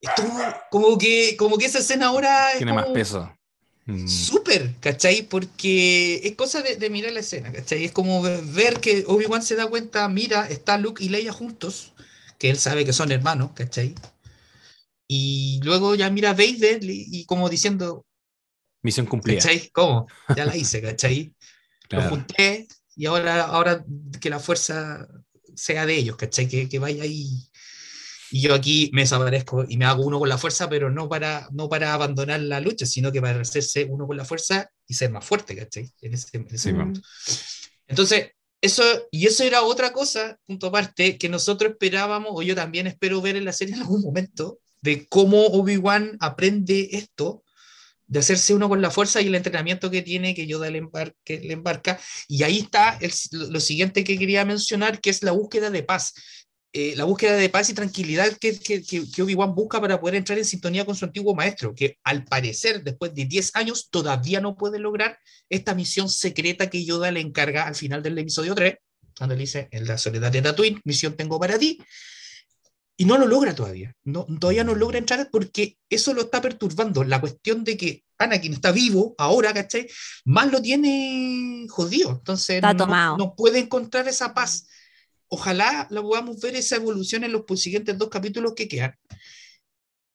Estuvo 0.00 0.38
como 0.70 0.96
que, 0.96 1.36
como 1.36 1.58
que 1.58 1.64
esa 1.66 1.80
escena 1.80 2.06
ahora 2.06 2.52
es 2.52 2.58
tiene 2.58 2.72
más 2.72 2.86
peso. 2.86 3.28
Mm. 3.86 4.06
Súper, 4.08 4.74
¿cachai? 4.80 5.22
Porque 5.22 6.20
es 6.24 6.34
cosa 6.36 6.62
de, 6.62 6.76
de 6.76 6.90
mirar 6.90 7.12
la 7.12 7.20
escena, 7.20 7.52
¿cachai? 7.52 7.84
Es 7.84 7.92
como 7.92 8.22
ve- 8.22 8.40
ver 8.44 8.80
que 8.80 9.04
Obi-Wan 9.06 9.42
se 9.42 9.56
da 9.56 9.66
cuenta, 9.66 10.08
mira, 10.08 10.48
está 10.48 10.78
Luke 10.78 11.02
y 11.04 11.08
Leia 11.08 11.32
juntos, 11.32 11.92
que 12.38 12.50
él 12.50 12.58
sabe 12.58 12.84
que 12.84 12.92
son 12.92 13.12
hermanos, 13.12 13.50
¿cachai? 13.54 13.94
Y 15.06 15.60
luego 15.62 15.94
ya 15.94 16.10
mira 16.10 16.30
a 16.30 16.34
Vader 16.34 16.82
y, 16.84 17.06
y 17.10 17.26
como 17.26 17.48
diciendo, 17.48 18.06
Misión 18.82 19.06
cumplida. 19.06 19.40
¿cachai? 19.40 19.70
¿Cómo? 19.70 20.06
Ya 20.36 20.44
la 20.44 20.56
hice, 20.56 20.80
¿cachai? 20.82 21.34
Lo 21.90 22.00
claro. 22.00 22.10
junté 22.10 22.66
y 22.96 23.06
ahora, 23.06 23.44
ahora 23.44 23.84
que 24.20 24.30
la 24.30 24.38
fuerza 24.40 25.08
sea 25.54 25.86
de 25.86 25.96
ellos, 25.96 26.16
¿cachai? 26.16 26.48
Que, 26.48 26.68
que 26.68 26.78
vaya 26.78 27.02
ahí. 27.04 27.48
Y 28.34 28.40
yo 28.40 28.52
aquí 28.52 28.90
me 28.92 29.02
desaparezco 29.02 29.64
y 29.68 29.76
me 29.76 29.84
hago 29.84 30.04
uno 30.04 30.18
con 30.18 30.28
la 30.28 30.36
fuerza, 30.36 30.68
pero 30.68 30.90
no 30.90 31.08
para, 31.08 31.48
no 31.52 31.68
para 31.68 31.94
abandonar 31.94 32.40
la 32.40 32.58
lucha, 32.58 32.84
sino 32.84 33.12
que 33.12 33.20
para 33.20 33.40
hacerse 33.40 33.84
uno 33.88 34.08
con 34.08 34.16
la 34.16 34.24
fuerza 34.24 34.68
y 34.88 34.94
ser 34.94 35.12
más 35.12 35.24
fuerte, 35.24 35.54
¿cachai? 35.54 35.88
En 36.00 36.14
ese, 36.14 36.36
en 36.36 36.46
ese 36.48 36.58
Sí, 36.58 36.72
momento. 36.72 37.00
Entonces, 37.86 38.30
eso, 38.60 38.82
y 39.12 39.28
eso 39.28 39.44
era 39.44 39.62
otra 39.62 39.92
cosa, 39.92 40.36
punto 40.46 40.66
aparte, 40.66 41.16
que 41.16 41.28
nosotros 41.28 41.70
esperábamos, 41.70 42.32
o 42.34 42.42
yo 42.42 42.56
también 42.56 42.88
espero 42.88 43.22
ver 43.22 43.36
en 43.36 43.44
la 43.44 43.52
serie 43.52 43.76
en 43.76 43.82
algún 43.82 44.02
momento, 44.02 44.58
de 44.80 45.06
cómo 45.06 45.46
Obi-Wan 45.46 46.16
aprende 46.18 46.88
esto, 46.90 47.44
de 48.08 48.18
hacerse 48.18 48.52
uno 48.52 48.68
con 48.68 48.82
la 48.82 48.90
fuerza 48.90 49.20
y 49.20 49.28
el 49.28 49.34
entrenamiento 49.36 49.92
que 49.92 50.02
tiene, 50.02 50.34
que 50.34 50.48
Yoda 50.48 50.70
le, 50.70 50.78
embarca. 51.28 52.00
Y 52.26 52.42
ahí 52.42 52.58
está 52.58 52.98
el- 53.00 53.12
lo 53.52 53.60
siguiente 53.60 54.02
que 54.02 54.18
quería 54.18 54.44
mencionar, 54.44 55.00
que 55.00 55.10
es 55.10 55.22
la 55.22 55.30
búsqueda 55.30 55.70
de 55.70 55.84
paz. 55.84 56.14
Eh, 56.76 56.94
la 56.96 57.04
búsqueda 57.04 57.36
de 57.36 57.48
paz 57.48 57.70
y 57.70 57.74
tranquilidad 57.74 58.32
que, 58.32 58.58
que, 58.58 58.82
que, 58.82 59.22
Obi-Wan 59.22 59.54
busca 59.54 59.80
para 59.80 60.00
poder 60.00 60.16
entrar 60.16 60.38
en 60.38 60.44
sintonía 60.44 60.84
con 60.84 60.96
su 60.96 61.04
antiguo 61.04 61.32
maestro, 61.32 61.72
que 61.72 62.00
al 62.02 62.24
parecer, 62.24 62.82
después 62.82 63.14
de 63.14 63.26
10 63.26 63.54
años, 63.54 63.90
todavía 63.90 64.40
no 64.40 64.56
puede 64.56 64.80
lograr 64.80 65.16
esta 65.48 65.76
misión 65.76 66.08
secreta 66.08 66.68
que 66.68 66.84
Yoda 66.84 67.12
le 67.12 67.20
encarga 67.20 67.68
al 67.68 67.76
final 67.76 68.02
del 68.02 68.18
episodio 68.18 68.56
3, 68.56 68.74
cuando 69.16 69.36
le 69.36 69.42
dice, 69.42 69.68
en 69.70 69.86
la 69.86 69.96
soledad 69.98 70.32
de 70.32 70.42
Tatooine, 70.42 70.80
misión 70.82 71.16
tengo 71.16 71.38
para 71.38 71.60
ti, 71.60 71.78
y 72.96 73.04
no 73.04 73.18
lo 73.18 73.28
logra 73.28 73.54
todavía, 73.54 73.94
no, 74.02 74.26
todavía 74.40 74.64
no 74.64 74.74
logra 74.74 74.98
entrar 74.98 75.28
porque 75.30 75.78
eso 75.88 76.12
lo 76.12 76.22
está 76.22 76.40
perturbando, 76.40 77.04
la 77.04 77.20
cuestión 77.20 77.62
de 77.62 77.76
que 77.76 78.02
Anakin 78.18 78.54
está 78.54 78.72
vivo 78.72 79.14
ahora, 79.16 79.54
¿cachai? 79.54 79.86
Más 80.24 80.50
lo 80.50 80.60
tiene 80.60 81.66
jodido, 81.68 82.10
entonces 82.10 82.60
no 82.60 83.34
puede 83.36 83.60
encontrar 83.60 84.08
esa 84.08 84.34
paz. 84.34 84.66
Ojalá 85.28 85.86
la 85.90 86.02
podamos 86.02 86.40
ver 86.40 86.54
esa 86.56 86.76
evolución 86.76 87.24
en 87.24 87.32
los 87.32 87.44
siguientes 87.60 87.96
dos 87.98 88.08
capítulos 88.08 88.54
que 88.54 88.68
quedan. 88.68 88.94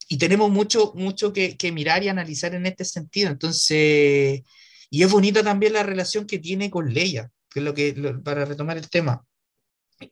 Y 0.07 0.17
tenemos 0.17 0.49
mucho, 0.49 0.91
mucho 0.95 1.31
que, 1.33 1.55
que 1.57 1.71
mirar 1.71 2.03
y 2.03 2.07
analizar 2.09 2.55
en 2.55 2.65
este 2.65 2.83
sentido. 2.85 3.29
Entonces, 3.29 4.41
y 4.89 5.03
es 5.03 5.11
bonita 5.11 5.43
también 5.43 5.73
la 5.73 5.83
relación 5.83 6.25
que 6.25 6.39
tiene 6.39 6.69
con 6.71 6.91
Leia, 6.93 7.29
que 7.49 7.59
es 7.59 7.65
lo 7.65 7.73
que, 7.73 7.93
lo- 7.93 8.21
para 8.23 8.45
retomar 8.45 8.77
el 8.77 8.89
tema. 8.89 9.23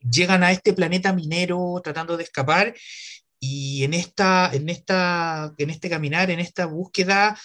Llegan 0.08 0.44
a 0.44 0.52
este 0.52 0.72
planeta 0.72 1.12
minero 1.12 1.80
tratando 1.82 2.16
de 2.16 2.24
escapar 2.24 2.74
y 3.40 3.82
en, 3.84 3.94
esta, 3.94 4.50
en, 4.52 4.68
esta, 4.68 5.52
en 5.58 5.70
este 5.70 5.88
caminar, 5.88 6.30
en 6.30 6.40
esta 6.40 6.66
búsqueda, 6.66 7.38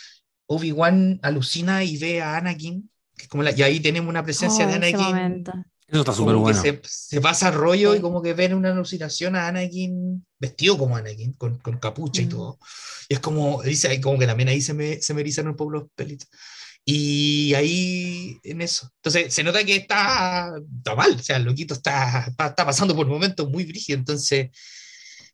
Obi-Wan 0.47 1.19
alucina 1.23 1.83
y 1.83 1.97
ve 1.97 2.21
a 2.21 2.35
Anakin, 2.37 2.89
que 3.15 3.23
es 3.23 3.27
como 3.29 3.41
la- 3.43 3.51
y 3.57 3.61
ahí 3.63 3.79
tenemos 3.79 4.09
una 4.09 4.23
presencia 4.23 4.65
Oh, 4.65 4.67
de 4.67 4.73
Anakin. 4.75 5.43
Eso 5.93 6.01
está 6.01 6.13
súper 6.13 6.35
bueno. 6.35 6.59
se, 6.59 6.81
se 6.83 7.21
pasa 7.21 7.51
rollo 7.51 7.95
y 7.95 8.01
como 8.01 8.21
que 8.21 8.33
ven 8.33 8.53
una 8.55 8.71
alucinación 8.71 9.35
a 9.35 9.47
Anakin 9.47 10.25
vestido 10.39 10.77
como 10.77 10.97
Anakin, 10.97 11.33
con, 11.33 11.59
con 11.59 11.77
capucha 11.77 12.21
y 12.21 12.25
Mm. 12.25 12.29
todo. 12.29 12.59
Y 13.07 13.13
es 13.13 13.19
como, 13.19 13.61
dice, 13.61 13.87
ahí 13.89 14.01
como 14.01 14.17
que 14.17 14.25
también 14.25 14.49
ahí 14.49 14.59
se 14.61 14.73
me, 14.73 15.01
se 15.01 15.13
me 15.13 15.21
erizan 15.21 15.47
un 15.47 15.55
poco 15.55 15.71
los 15.71 15.83
pelitos. 15.95 16.27
Y 16.85 17.53
ahí 17.53 18.37
en 18.43 18.61
eso. 18.61 18.89
Entonces 18.97 19.33
se 19.33 19.43
nota 19.43 19.63
que 19.63 19.75
está, 19.75 20.51
está 20.77 20.95
mal, 20.95 21.11
o 21.15 21.19
sea, 21.23 21.37
el 21.37 21.43
loquito 21.43 21.73
está, 21.75 22.25
está, 22.27 22.47
está 22.47 22.65
pasando 22.65 22.95
por 22.95 23.07
momentos 23.07 23.47
muy 23.49 23.63
brígidos. 23.63 23.99
Entonces, 23.99 24.49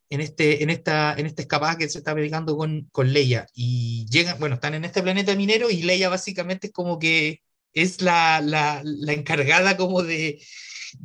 en 0.09 0.21
este, 0.21 0.63
en 0.63 0.69
esta, 0.71 1.13
en 1.17 1.25
esta 1.25 1.41
escapada 1.43 1.77
que 1.77 1.87
se 1.87 1.99
está 1.99 2.13
pegando 2.15 2.57
con, 2.57 2.87
con 2.91 3.13
Leia. 3.13 3.47
Y 3.53 4.05
llegan, 4.09 4.39
bueno, 4.39 4.55
están 4.55 4.73
en 4.73 4.83
este 4.85 5.01
planeta 5.01 5.35
minero 5.35 5.69
y 5.69 5.83
Leia 5.83 6.09
básicamente 6.09 6.67
es 6.67 6.73
como 6.73 6.99
que 6.99 7.41
es 7.73 8.01
la, 8.01 8.41
la, 8.41 8.81
la 8.83 9.13
encargada 9.13 9.77
como 9.77 10.01
de, 10.03 10.41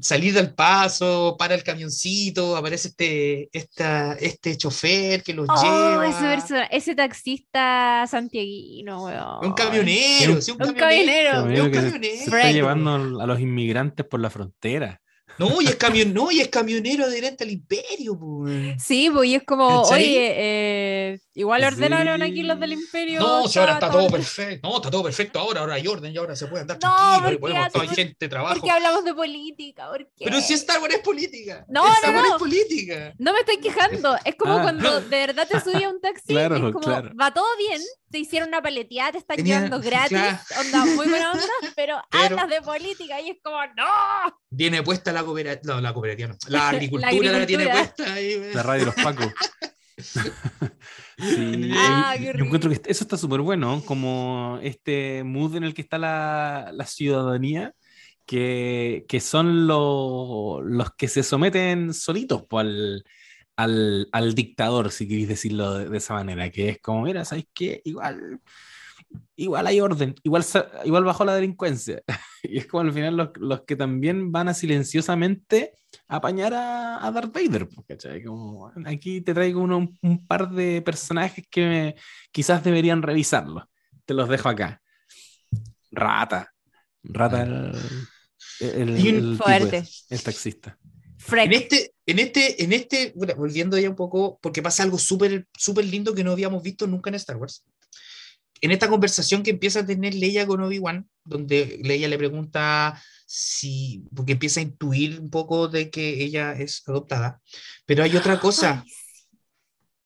salir 0.01 0.33
del 0.33 0.55
paso, 0.55 1.37
para 1.39 1.55
el 1.55 1.63
camioncito, 1.63 2.57
aparece 2.57 2.89
este, 2.89 3.49
esta, 3.53 4.15
este 4.15 4.57
chofer 4.57 5.23
que 5.23 5.35
los 5.35 5.47
Oh, 5.49 5.63
lleva. 5.63 6.09
ese, 6.09 6.21
persona- 6.25 6.65
ese 6.67 6.95
taxista 6.95 8.07
santiaguino, 8.09 9.05
weón. 9.05 9.45
Un 9.47 9.53
camionero, 9.53 10.41
sí, 10.41 10.53
un, 10.53 10.63
Un 10.67 10.75
camionero. 10.75 11.33
camionero. 11.33 11.65
un 11.67 11.71
que 11.71 11.81
se- 11.81 11.91
camionero. 11.93 12.19
se, 12.19 12.25
está 12.25 12.51
llevando 12.53 13.21
a 13.21 13.27
los 13.27 13.41
inmigrantes 13.41 14.07
por 14.07 14.21
la 14.21 14.31
frontera. 14.31 15.01
No, 15.39 15.61
y 15.61 15.67
es, 15.67 15.77
camion, 15.77 16.15
no, 16.15 16.31
y 16.31 16.41
es 16.41 16.49
camionero 16.49 17.05
adherente 17.05 17.45
al 17.45 17.51
imperio. 17.51 18.19
pues. 18.19 18.83
Sí, 18.83 19.11
pues 19.13 19.29
y 19.29 19.35
es 19.35 19.43
como, 19.45 19.83
¿Cachai? 19.83 20.03
oye, 20.05 20.35
eh, 20.37 21.21
igual 21.35 21.61
Sí. 21.63 21.67
ordenaron 21.67 22.23
aquí 22.23 22.43
los 22.43 22.59
del 22.61 22.73
imperio. 22.75 23.21
No, 23.21 23.49
si 23.49 23.59
ahora 23.59 23.75
está 23.75 23.91
todo 23.91 24.03
todo 24.03 24.11
perfecto. 24.13 24.69
No, 24.69 24.77
está 24.77 24.91
todo 24.91 25.03
perfecto 25.03 25.39
ahora, 25.41 25.61
ahora 25.61 25.75
hay 25.75 25.87
orden 25.89 26.13
y 26.13 26.17
ahora 26.17 26.37
se 26.37 26.47
puede 26.47 26.63
andar 26.63 26.77
No, 26.77 26.81
tranquilo. 26.91 27.23
porque 27.23 27.35
y 27.35 27.39
podemos, 27.39 27.67
hace- 27.67 27.81
hay 27.81 27.89
gente, 27.89 28.29
trabajo. 28.29 28.55
¿Por 28.55 28.63
qué 28.65 28.71
hablamos 28.71 29.05
de 29.05 29.15
política? 29.15 29.89
¿Por 29.89 29.99
qué? 30.17 30.25
Pero 30.25 30.41
si 30.41 30.55
Star 30.55 30.81
Wars 30.81 30.95
es 30.95 31.01
política. 31.01 31.65
No, 31.69 31.93
Star 31.95 32.15
no, 32.15 32.23
no. 32.23 32.29
es 32.29 32.39
política. 32.39 33.13
No 33.19 33.33
me 33.33 33.41
estoy 33.41 33.59
quejando. 33.59 34.17
Es 34.25 34.37
como 34.37 34.55
Ah. 34.59 34.63
cuando 34.63 35.01
de 35.01 35.09
verdad 35.27 35.49
te 35.51 35.59
subí 35.61 35.83
a 35.83 35.89
un 35.91 36.01
taxi 36.01 36.29
Claro, 36.29 36.57
y 36.57 36.59
es 36.67 36.73
como, 36.73 36.81
claro. 36.81 37.11
va 37.21 37.33
todo 37.35 37.47
bien, 37.59 37.81
te 38.15 38.21
hicieron 38.21 38.49
una 38.51 38.63
paleteada, 38.63 39.11
te 39.11 39.19
están 39.19 39.37
Tenía- 39.37 39.57
llevando 39.57 39.81
gratis, 39.89 40.09
claro. 40.11 40.39
onda 40.61 40.85
muy 40.85 41.09
buena 41.09 41.33
onda, 41.33 41.45
pero, 41.77 41.97
Pero- 42.11 42.25
hablas 42.25 42.49
de 42.49 42.63
política 42.63 43.21
y 43.21 43.31
es 43.31 43.39
como, 43.43 43.57
¡no! 43.77 43.85
Viene 44.51 44.85
puesta 44.85 45.13
la 45.13 45.25
cooperativa. 45.25 45.75
No, 45.75 45.81
la 45.81 45.93
cooperativa 45.93 46.29
no. 46.29 46.37
La 46.47 46.69
agricultura 46.71 47.39
la, 47.41 47.45
tiene 47.47 47.67
puesta 47.69 48.13
ahí. 48.13 48.51
La 48.55 48.63
radio 48.63 48.81
de 48.81 48.87
los 48.87 48.95
Pacos. 48.95 49.33
Sí, 51.19 51.71
Ah, 51.75 52.15
yo 52.17 52.31
encuentro 52.31 52.71
que 52.71 52.81
eso 52.87 53.05
está 53.05 53.17
súper 53.17 53.41
bueno, 53.41 53.83
como 53.85 54.59
este 54.63 55.23
mood 55.25 55.57
en 55.57 55.65
el 55.65 55.75
que 55.75 55.83
está 55.83 55.99
la, 55.99 56.71
la 56.73 56.87
ciudadanía, 56.87 57.73
que, 58.27 59.05
que 59.09 59.21
son 59.21 59.67
lo- 59.67 60.61
los 60.63 60.95
que 60.95 61.09
se 61.09 61.23
someten 61.25 61.93
solitos 61.95 62.45
po, 62.45 62.59
al, 62.61 63.05
al, 63.57 64.09
al 64.13 64.35
dictador, 64.35 64.91
si 64.91 65.07
queréis 65.09 65.29
decirlo 65.29 65.75
de, 65.75 65.89
de 65.89 65.99
esa 65.99 66.15
manera, 66.15 66.51
que 66.51 66.69
es 66.71 66.81
como, 66.81 67.03
mira, 67.03 67.25
¿sabéis 67.25 67.47
qué? 67.55 67.81
Igual, 67.85 68.41
igual 69.37 69.67
hay 69.67 69.81
orden, 69.81 70.15
igual, 70.23 70.45
igual 70.85 71.05
bajó 71.05 71.25
la 71.25 71.35
delincuencia. 71.35 72.03
y 72.43 72.59
es 72.59 72.67
como 72.67 72.83
al 72.83 72.93
final 72.93 73.17
los, 73.17 73.29
los 73.39 73.63
que 73.63 73.77
también 73.77 74.33
van 74.33 74.49
a 74.49 74.55
silenciosamente 74.55 75.73
apañar 76.09 76.53
a, 76.55 77.05
a 77.07 77.11
Darth 77.13 77.33
Vader. 77.33 77.69
po, 77.69 77.85
¿cachai? 77.85 78.23
Como, 78.25 78.73
aquí 78.85 79.21
te 79.21 79.33
traigo 79.35 79.61
uno- 79.61 79.89
un, 80.03 80.27
par 80.27 80.51
de 80.51 80.83
personajes 80.83 81.47
que 81.51 81.67
me- 81.67 81.95
quizás 82.33 82.65
deberían 82.65 83.03
revisarlo. 83.03 83.69
Te 84.05 84.15
los 84.15 84.29
dejo 84.29 84.49
acá. 84.49 84.83
Rata. 85.91 86.53
Rata 87.05 87.43
el, 87.43 87.73
el- 88.61 88.97
el 89.07 89.39
tipo 89.39 89.49
ese, 89.49 89.85
el 90.11 90.23
taxista. 90.23 90.79
Freck. 91.19 91.47
En 91.47 91.53
este, 91.53 91.94
en 92.07 92.19
este, 92.19 92.63
en 92.63 92.73
este, 92.73 93.13
bueno, 93.17 93.35
volviendo 93.37 93.79
ya 93.79 93.89
un 93.89 93.97
poco, 93.97 94.39
porque 94.43 94.63
pasa 94.63 94.83
algo 94.83 94.99
súper, 94.99 95.47
súper 95.57 95.87
lindo 95.87 96.15
que 96.15 96.25
no 96.25 96.33
habíamos 96.33 96.63
visto 96.63 96.87
nunca 96.87 97.11
en 97.11 97.15
Star 97.17 97.37
Wars. 97.37 97.65
En 98.61 98.71
esta 98.71 98.89
conversación 98.89 99.43
que 99.43 99.51
empieza 99.51 99.81
a 99.81 99.87
tener 99.87 100.15
Leia 100.15 100.47
con 100.47 100.63
Obi-Wan, 100.63 101.09
donde 101.25 101.81
Leia 101.83 102.09
le 102.09 102.19
pregunta 102.19 103.01
si, 103.27 104.05
porque 104.15 104.33
empieza 104.33 104.61
a 104.61 104.65
intuir 104.65 105.21
un 105.21 105.31
poco 105.31 105.69
de 105.69 105.91
que 105.91 106.23
ella 106.23 106.53
es 106.53 106.83
adoptada, 106.87 107.41
pero 107.87 108.05
hay 108.05 108.17
otra 108.17 108.39
cosa, 108.39 108.85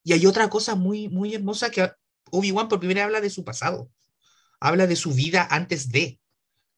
y 0.04 0.12
hay 0.12 0.26
otra 0.26 0.48
cosa 0.48 0.74
muy, 0.74 1.08
muy 1.08 1.34
hermosa 1.34 1.70
que 1.70 1.90
Obi-Wan 2.30 2.68
por 2.68 2.78
primera 2.78 3.00
vez 3.00 3.06
habla 3.06 3.20
de 3.20 3.30
su 3.30 3.44
pasado, 3.44 3.90
habla 4.60 4.86
de 4.86 4.96
su 4.96 5.12
vida 5.12 5.46
antes 5.50 5.90
de, 5.90 6.17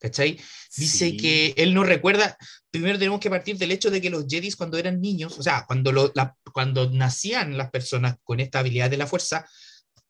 ¿cachai? 0.01 0.39
Dice 0.77 1.11
Sí. 1.11 1.17
que 1.17 1.55
él 1.57 1.75
no 1.75 1.85
recuerda. 1.85 2.37
Primero 2.71 2.99
tenemos 2.99 3.21
que 3.21 3.31
partir 3.31 3.57
del 3.59 3.71
hecho 3.73 3.91
de 3.91 4.01
que 4.01 4.11
los 4.11 4.27
Jedis 4.29 4.57
cuando 4.57 4.79
eran 4.79 5.01
niños, 5.01 5.39
o 5.39 5.43
sea, 5.43 5.65
cuando, 5.67 5.93
lo- 5.93 6.11
la- 6.15 6.35
cuando 6.53 6.91
nacían 6.91 7.57
las 7.59 7.71
personas 7.71 8.17
con 8.25 8.41
esta 8.41 8.61
habilidad 8.61 8.91
de 8.91 8.97
la 8.97 9.07
fuerza, 9.07 9.47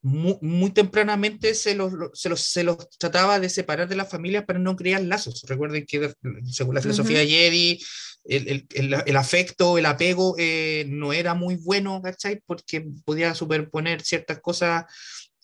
muy, 0.02 0.38
muy 0.40 0.70
tempranamente 0.70 1.54
se 1.54 1.74
los, 1.74 1.92
lo- 1.92 2.10
se, 2.14 2.28
los, 2.30 2.40
se 2.40 2.62
los 2.64 2.88
trataba 2.98 3.38
de 3.38 3.50
separar 3.50 3.86
de 3.88 3.96
las 3.96 4.08
familias 4.08 4.44
para 4.46 4.58
no 4.58 4.74
crear 4.76 5.02
lazos. 5.02 5.42
Recuerden 5.46 5.84
que 5.86 6.12
según 6.50 6.74
la 6.74 6.80
filosofía 6.80 7.18
Jedi, 7.26 7.78
el, 8.24 8.48
el- 8.48 8.66
el- 8.74 9.02
el 9.06 9.16
afecto, 9.16 9.76
el 9.76 9.84
apego 9.86 10.36
eh, 10.38 10.84
no 10.88 11.12
era 11.12 11.34
muy 11.34 11.56
bueno, 11.56 12.00
¿cachai? 12.02 12.40
Porque 12.46 12.86
podía 13.04 13.34
superponer 13.34 14.00
ciertas 14.02 14.40
cosas 14.40 14.84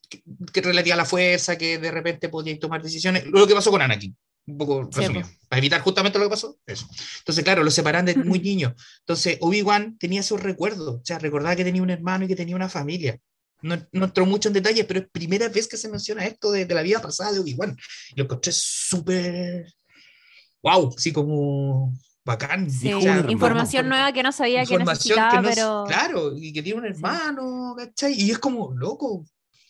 que, 0.08 0.22
que 0.52 0.60
relativa 0.62 0.94
a 0.94 0.98
la 0.98 1.04
fuerza, 1.04 1.58
que 1.58 1.78
de 1.78 1.90
repente 1.90 2.28
podía 2.28 2.58
tomar 2.58 2.82
decisiones. 2.82 3.26
Lo 3.26 3.46
que 3.46 3.54
pasó 3.54 3.70
con 3.70 3.82
Anakin, 3.82 4.16
un 4.46 4.58
poco 4.58 4.88
Sí, 4.92 5.00
resumido. 5.00 5.26
po. 5.26 5.32
Para 5.48 5.58
evitar 5.58 5.80
justamente 5.80 6.18
lo 6.18 6.24
que 6.26 6.30
pasó, 6.30 6.58
eso. 6.66 6.86
Entonces, 7.18 7.44
claro, 7.44 7.62
lo 7.62 7.70
separan 7.70 8.04
de 8.06 8.14
muy 8.16 8.38
niño. 8.40 8.74
Entonces, 9.00 9.38
Obi-Wan 9.40 9.96
tenía 9.98 10.20
esos 10.20 10.42
recuerdos, 10.42 10.96
o 10.96 11.04
sea, 11.04 11.18
recordaba 11.18 11.56
que 11.56 11.64
tenía 11.64 11.82
un 11.82 11.90
hermano 11.90 12.24
y 12.24 12.28
que 12.28 12.36
tenía 12.36 12.56
una 12.56 12.68
familia. 12.68 13.18
No, 13.62 13.76
no 13.92 14.04
entró 14.04 14.26
mucho 14.26 14.48
en 14.48 14.52
detalles, 14.54 14.84
pero 14.84 15.00
es 15.00 15.06
primera 15.10 15.48
vez 15.48 15.66
que 15.66 15.76
se 15.76 15.88
menciona 15.88 16.26
esto 16.26 16.52
de, 16.52 16.66
de 16.66 16.74
la 16.74 16.82
vida 16.82 17.00
pasada 17.00 17.32
de 17.32 17.40
Obi-Wan. 17.40 17.76
Lo 18.14 18.24
encontré 18.24 18.52
súper. 18.52 19.66
¡Wow! 20.62 20.94
Así 20.96 21.12
como 21.12 21.92
bacán. 22.24 22.68
Sí, 22.70 22.90
hermano. 22.90 23.30
información 23.30 23.88
nueva 23.88 24.12
que 24.12 24.22
no 24.22 24.32
sabía 24.32 24.64
que 24.64 24.76
necesitaba, 24.78 25.30
que 25.30 25.42
no- 25.42 25.48
pero... 25.48 25.84
Claro, 25.86 26.36
y 26.36 26.52
que 26.52 26.62
tiene 26.62 26.80
un 26.80 26.86
hermano, 26.86 27.74
¿cachai? 27.78 28.14
Y 28.20 28.30
es 28.32 28.38
como, 28.38 28.72
loco, 28.74 29.24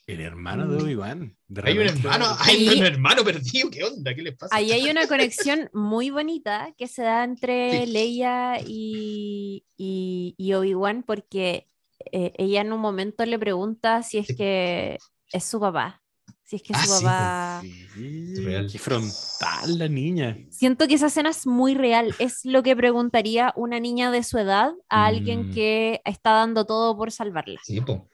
El 0.07 0.21
hermano 0.21 0.69
de 0.69 0.83
Obi-Wan. 0.83 1.37
de 1.49 1.63
hay 1.65 1.79
un 1.79 1.87
hermano, 1.89 2.27
hay 2.39 2.69
Ahí- 2.69 2.79
un 2.81 2.87
hermano 2.87 3.25
perdido, 3.25 3.71
¿qué 3.71 3.83
onda? 3.83 4.15
¿Qué 4.15 4.23
le 4.23 4.33
pasa? 4.33 4.55
Ahí 4.55 4.71
hay 4.71 4.89
una 4.89 5.09
conexión 5.09 5.69
muy 5.73 6.11
bonita 6.11 6.73
que 6.79 6.87
se 6.87 7.03
da 7.03 7.25
entre 7.25 7.87
Sí. 7.87 7.93
Leia 7.93 8.61
y, 8.65 9.65
y, 9.77 10.35
y 10.39 10.53
Obi-Wan 10.53 11.03
porque 11.03 11.67
eh, 12.13 12.33
ella 12.39 12.61
en 12.61 12.73
un 12.73 12.81
momento 12.81 13.27
le 13.27 13.37
pregunta 13.39 14.05
si 14.05 14.19
es 14.19 14.29
Sí. 14.29 14.37
que 14.37 14.99
es 15.33 15.45
su 15.45 15.59
papá. 15.59 16.03
Si 16.45 16.55
es 16.57 16.63
que 16.63 16.73
Ah, 16.77 16.87
su 16.87 16.99
sí, 16.99 17.05
papá... 17.05 17.63
Sí, 17.65 18.35
Real. 18.45 18.69
Qué 18.71 18.79
frontal 18.79 19.79
la 19.79 19.89
niña. 19.89 20.37
Siento 20.51 20.87
que 20.87 20.95
esa 20.95 21.09
escena 21.09 21.31
es 21.31 21.45
muy 21.49 21.75
real. 21.75 22.15
Es 22.21 22.45
lo 22.45 22.63
que 22.63 22.77
preguntaría 22.77 23.53
una 23.57 23.81
niña 23.81 24.13
de 24.13 24.23
su 24.23 24.39
edad 24.39 24.71
a 24.89 25.07
alguien 25.07 25.49
Mm. 25.49 25.55
que 25.55 26.01
está 26.05 26.31
dando 26.31 26.65
todo 26.65 26.97
por 26.97 27.11
salvarla. 27.11 27.59
Sí, 27.65 27.81
po. 27.81 28.09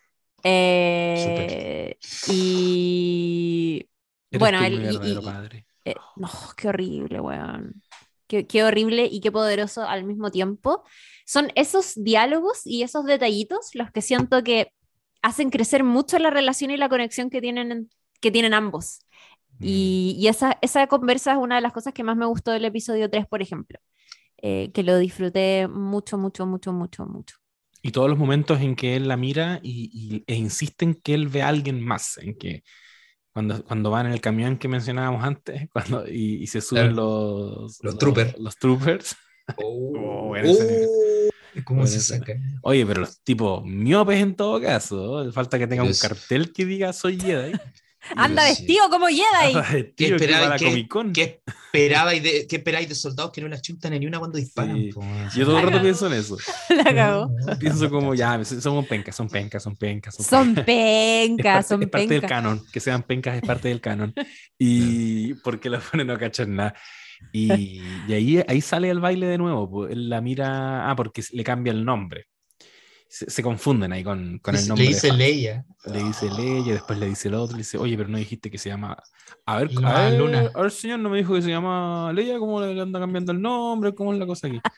Eh, 0.44 1.96
y 2.30 3.88
Eres 4.30 4.40
bueno, 4.40 4.58
tú 4.58 4.64
el- 4.64 4.80
mi 4.80 4.86
y- 4.94 5.18
y- 5.18 5.24
padre. 5.24 5.66
eh, 5.84 5.94
no, 6.16 6.28
qué 6.56 6.68
horrible, 6.68 7.20
weón. 7.20 7.82
Qué, 8.26 8.46
qué 8.46 8.64
horrible 8.64 9.06
y 9.10 9.20
qué 9.20 9.30
poderoso 9.30 9.82
al 9.82 10.04
mismo 10.04 10.30
tiempo. 10.30 10.84
Son 11.26 11.50
esos 11.54 11.92
diálogos 11.96 12.62
y 12.66 12.82
esos 12.82 13.04
detallitos 13.04 13.70
los 13.74 13.90
que 13.90 14.00
siento 14.02 14.42
que 14.42 14.72
hacen 15.22 15.50
crecer 15.50 15.84
mucho 15.84 16.18
la 16.18 16.30
relación 16.30 16.70
y 16.70 16.76
la 16.76 16.88
conexión 16.88 17.30
que 17.30 17.40
tienen, 17.40 17.90
que 18.20 18.30
tienen 18.30 18.54
ambos. 18.54 19.00
Mm. 19.58 19.64
Y, 19.64 20.16
y 20.18 20.28
esa, 20.28 20.58
esa 20.62 20.86
conversa 20.86 21.32
es 21.32 21.38
una 21.38 21.56
de 21.56 21.60
las 21.62 21.72
cosas 21.72 21.92
que 21.92 22.04
más 22.04 22.16
me 22.16 22.26
gustó 22.26 22.52
del 22.52 22.64
episodio 22.64 23.10
3, 23.10 23.26
por 23.26 23.42
ejemplo. 23.42 23.78
Eh, 24.38 24.72
que 24.72 24.82
lo 24.82 24.98
disfruté 24.98 25.68
mucho, 25.68 26.18
mucho, 26.18 26.46
mucho, 26.46 26.72
mucho, 26.72 27.06
mucho. 27.06 27.36
Y 27.82 27.92
todos 27.92 28.08
los 28.08 28.18
momentos 28.18 28.60
en 28.60 28.76
que 28.76 28.96
él 28.96 29.08
la 29.08 29.16
mira 29.16 29.60
y, 29.62 29.90
y- 29.92 30.24
e 30.26 30.36
insiste 30.36 30.84
en 30.84 30.94
que 30.94 31.14
él 31.14 31.28
ve 31.28 31.42
a 31.42 31.48
alguien 31.48 31.80
más, 31.84 32.18
en 32.18 32.36
que 32.36 32.62
cuando, 33.32 33.64
cuando 33.64 33.90
van 33.90 34.06
en 34.06 34.12
el 34.12 34.20
camión 34.20 34.58
que 34.58 34.68
mencionábamos 34.68 35.24
antes, 35.24 35.68
cuando, 35.72 36.06
y, 36.08 36.42
y 36.42 36.46
se 36.48 36.60
suben 36.60 36.96
los, 36.96 37.80
Los 37.82 37.98
troopers. 37.98 38.38
Los, 38.38 38.56
troopers. 38.58 39.16
Oh, 39.56 40.28
buena 40.28 40.48
escena. 40.48 40.88
oh, 40.88 41.28
¿Cómo 41.64 41.86
se 41.86 42.00
saca? 42.00 42.34
Oye, 42.62 42.86
pero 42.86 43.00
los 43.00 43.20
tipos 43.22 43.64
miopes 43.64 44.20
en 44.20 44.34
todo 44.36 44.60
caso. 44.60 45.24
¿no? 45.24 45.32
Falta 45.32 45.58
que 45.58 45.66
tenga 45.66 45.82
un 45.84 45.94
cartel 45.94 46.52
que 46.52 46.64
diga 46.64 46.92
soy 46.92 47.20
Jedi. 47.20 47.52
¡Anda 48.16 48.44
vestido 48.44 48.88
como 48.90 49.06
Jedi! 49.06 49.92
Que 49.96 50.16
qué- 50.16 50.64
Comic 50.64 50.88
Con. 50.88 51.12
¿Qué 51.12 51.40
esperabais 51.46 52.22
de, 52.22 52.46
qué 52.48 52.56
esperáis 52.56 52.88
de 52.88 52.94
soldados 52.94 53.32
que 53.32 53.40
no 53.40 53.48
la 53.48 53.60
chuntan 53.60 53.98
ni 53.98 54.06
una 54.06 54.18
cuando 54.18 54.38
disparan? 54.38 54.76
Sí. 54.76 54.90
Yo 55.38 55.44
todo 55.46 55.58
el 55.58 55.66
rato 55.66 55.80
pienso 55.80 56.06
en 56.08 56.14
eso. 56.14 56.36
La 56.84 56.84
cagó. 56.94 57.30
Pienso 57.58 57.88
como, 57.90 58.14
ya, 58.14 58.44
son 58.44 58.84
pencas, 58.86 59.14
son 59.16 59.28
pencas, 59.28 59.62
son 59.62 59.76
pencas. 59.76 60.14
Son 60.16 60.24
Son 60.24 60.58
Es 60.58 60.64
pencas, 60.64 61.54
parte, 61.54 61.68
son 61.68 61.82
es 61.82 61.88
parte 61.88 62.08
del 62.08 62.20
pencas. 62.20 62.28
canon, 62.30 62.62
que 62.72 62.80
sean 62.80 63.02
pencas 63.04 63.36
es 63.36 63.42
parte 63.42 63.68
del 63.68 63.80
canon. 63.80 64.12
Y 64.58 65.34
porque 65.42 65.70
los 65.70 65.82
ponen 65.84 66.06
no 66.06 66.18
cachan 66.18 66.54
nada. 66.54 66.74
Y, 67.32 67.80
y 68.08 68.12
ahí, 68.12 68.42
ahí 68.46 68.60
sale 68.60 68.90
el 68.90 69.00
baile 69.00 69.26
de 69.26 69.38
nuevo. 69.38 69.86
la 69.88 70.20
mira, 70.20 70.90
ah, 70.90 70.96
porque 70.96 71.22
le 71.32 71.44
cambia 71.44 71.72
el 71.72 71.84
nombre. 71.84 72.26
Se, 73.14 73.28
se 73.28 73.42
confunden 73.42 73.92
ahí 73.92 74.02
con, 74.02 74.38
con 74.38 74.54
el 74.56 74.62
Le 74.62 74.68
nombre. 74.68 74.84
de 74.86 74.88
dice 74.94 75.12
Leia. 75.12 75.66
le 75.84 76.02
dice 76.02 76.30
Leia, 76.30 76.72
después 76.72 76.98
le 76.98 77.06
dice 77.08 77.28
el 77.28 77.34
otro, 77.34 77.56
le 77.56 77.62
dice, 77.62 77.76
oye, 77.76 77.94
pero 77.94 78.08
no 78.08 78.16
dijiste 78.16 78.50
que 78.50 78.56
se 78.56 78.70
llama. 78.70 78.96
A 79.44 79.56
ver, 79.58 79.70
Luna, 79.74 79.90
a 80.06 80.08
ver, 80.08 80.18
Luna. 80.18 80.50
a 80.54 80.62
ver, 80.62 80.70
señor, 80.70 80.98
no 81.00 81.10
me 81.10 81.18
dijo 81.18 81.34
que 81.34 81.42
se 81.42 81.50
llama 81.50 82.10
Leia, 82.14 82.38
¿cómo 82.38 82.58
le 82.62 82.80
anda 82.80 82.98
cambiando 82.98 83.32
el 83.32 83.42
nombre? 83.42 83.94
¿Cómo 83.94 84.14
es 84.14 84.18
la 84.18 84.24
cosa 84.26 84.46
aquí? 84.48 84.58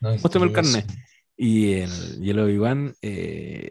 No, 0.00 0.10
Muéstrame 0.10 0.46
el 0.48 0.52
carnet. 0.52 0.84
Y 1.36 1.74
el, 1.74 1.90
y 2.20 2.30
el 2.30 2.38
Obi-Wan 2.40 2.92
eh, 3.00 3.70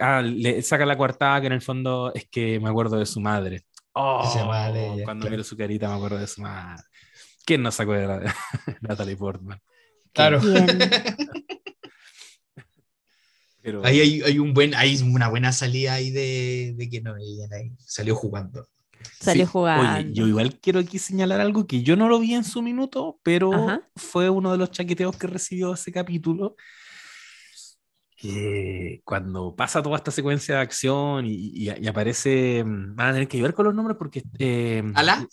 ah, 0.00 0.22
le 0.22 0.62
saca 0.62 0.86
la 0.86 0.96
coartada 0.96 1.38
que 1.42 1.48
en 1.48 1.52
el 1.52 1.60
fondo 1.60 2.12
es 2.14 2.26
que 2.30 2.58
me 2.58 2.70
acuerdo 2.70 2.96
de 2.98 3.04
su 3.04 3.20
madre. 3.20 3.64
Oh, 3.92 4.28
Se 4.32 4.38
llama 4.38 4.70
Leia, 4.70 5.04
cuando 5.04 5.24
claro. 5.24 5.30
miro 5.32 5.44
su 5.44 5.56
carita 5.58 5.88
me 5.88 5.94
acuerdo 5.96 6.16
de 6.16 6.26
su 6.26 6.40
madre. 6.40 6.82
¿Quién 7.44 7.62
nos 7.62 7.74
sacó 7.74 7.92
de 7.92 8.06
la, 8.06 8.34
Natalie 8.80 9.16
Portman? 9.16 9.60
Claro. 10.14 10.40
Pero, 13.62 13.84
Ahí 13.84 14.00
hay, 14.00 14.22
hay 14.22 14.38
un 14.38 14.54
buen, 14.54 14.74
hay 14.74 14.96
una 15.02 15.28
buena 15.28 15.52
salida 15.52 15.94
ahí 15.94 16.10
de, 16.10 16.74
de 16.76 16.88
que 16.88 17.00
no 17.02 17.14
veían 17.14 17.52
ahí. 17.52 17.72
Salió 17.78 18.14
jugando. 18.16 18.66
Salió 19.20 19.44
Sí. 19.46 19.50
jugando. 19.52 19.98
Oye, 20.00 20.12
yo 20.14 20.26
igual 20.26 20.58
quiero 20.60 20.80
aquí 20.80 20.98
señalar 20.98 21.40
algo 21.40 21.66
que 21.66 21.82
yo 21.82 21.94
no 21.96 22.08
lo 22.08 22.18
vi 22.20 22.34
en 22.34 22.44
su 22.44 22.62
minuto, 22.62 23.18
pero 23.22 23.52
Ajá. 23.52 23.88
fue 23.96 24.30
uno 24.30 24.52
de 24.52 24.58
los 24.58 24.70
chaqueteos 24.70 25.16
que 25.16 25.26
recibió 25.26 25.74
ese 25.74 25.92
capítulo. 25.92 26.56
Que 28.16 29.00
cuando 29.04 29.54
pasa 29.56 29.82
toda 29.82 29.96
esta 29.96 30.10
secuencia 30.10 30.56
de 30.56 30.60
acción 30.60 31.24
y, 31.26 31.32
y- 31.32 31.70
y 31.80 31.86
aparece, 31.88 32.62
mm, 32.64 32.94
van 32.94 33.08
a 33.08 33.12
tener 33.12 33.28
que 33.28 33.40
ver 33.40 33.54
con 33.54 33.64
los 33.64 33.74
nombres 33.74 33.96
porque 33.98 34.22
eh, 34.38 34.82
¿Ala? 34.94 35.26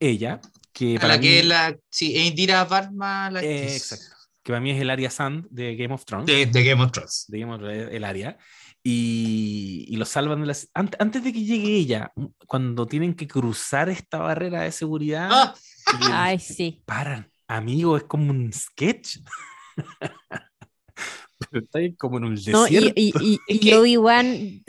ella, 0.00 0.40
que 0.72 0.96
A 0.96 1.00
para 1.00 1.14
la 1.14 1.20
que 1.20 1.42
mí, 1.42 1.48
la. 1.48 1.76
Sí, 1.90 2.16
Indira 2.16 2.64
Varma, 2.64 3.30
la 3.30 3.40
eh, 3.42 3.76
exacto, 3.76 4.13
que 4.44 4.52
para 4.52 4.60
mí 4.60 4.70
es 4.70 4.80
el 4.80 4.90
Arya 4.90 5.10
Sand 5.10 5.48
de 5.50 5.74
Game 5.74 5.92
of 5.94 6.04
Thrones. 6.04 6.26
de, 6.26 6.46
de 6.46 6.64
Game 6.64 6.80
of 6.84 6.92
Thrones. 6.92 7.24
de 7.28 7.38
Game 7.40 7.52
of 7.52 7.58
Thrones, 7.60 7.88
el 7.90 8.04
área, 8.04 8.38
y, 8.82 9.86
y 9.88 9.96
lo 9.96 10.04
salvan 10.04 10.42
de 10.42 10.46
las... 10.46 10.70
ant- 10.74 10.94
antes 11.00 11.24
de 11.24 11.32
que 11.32 11.42
llegue 11.44 11.74
ella, 11.76 12.12
cuando 12.46 12.86
tienen 12.86 13.14
que 13.14 13.26
cruzar 13.26 13.88
esta 13.88 14.18
barrera 14.18 14.60
de 14.62 14.70
seguridad, 14.72 15.28
Ah, 15.32 15.54
y 16.00 16.04
Ay, 16.12 16.38
sí. 16.38 16.70
disparan. 16.76 17.30
Amigo, 17.48 17.96
es 17.96 18.04
como 18.04 18.30
un 18.30 18.52
sketch. 18.52 19.18
Pero 21.50 21.64
está 21.64 21.78
ahí 21.78 21.94
como 21.94 22.18
en 22.18 22.24
un 22.24 22.34
No, 22.46 22.62
desierto. 22.64 22.92
y, 22.96 23.12
y, 23.20 23.34
y, 23.34 23.38
y 23.48 23.58
que- 23.60 23.76
Obi-Wan 23.76 24.62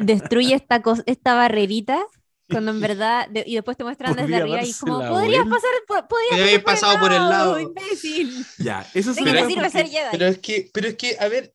destruye 0.00 0.54
esta, 0.54 0.82
esta 1.06 1.34
barrerita 1.34 2.04
cuando 2.48 2.70
en 2.72 2.80
verdad, 2.80 3.28
de- 3.28 3.44
y 3.46 3.54
después 3.54 3.76
te 3.76 3.84
muestran 3.84 4.16
desde 4.16 4.36
arriba 4.36 4.62
y 4.64 4.72
como, 4.74 4.98
podrías 4.98 5.44
vuelta". 5.44 5.50
pasar, 5.56 5.70
po- 5.86 6.08
podrías 6.08 6.30
Podría 6.30 6.44
haber 6.46 6.64
pasar 6.64 6.80
pasado 6.90 7.00
por 7.00 7.12
el 7.12 7.28
lado. 7.28 7.60
imbécil. 7.60 8.46
Ya, 8.58 8.86
eso 8.94 9.10
¿De 9.10 9.14
se 9.14 9.24
qué 9.24 9.30
verá 9.30 9.42
me 9.44 9.48
sirve 9.52 9.62
porque- 9.64 9.78
ser 9.78 9.88
Jedi? 9.88 10.08
pero 10.12 10.26
es 10.26 10.38
que, 10.38 10.70
pero 10.72 10.88
es 10.88 10.94
que, 10.96 11.16
a 11.20 11.28
ver, 11.28 11.54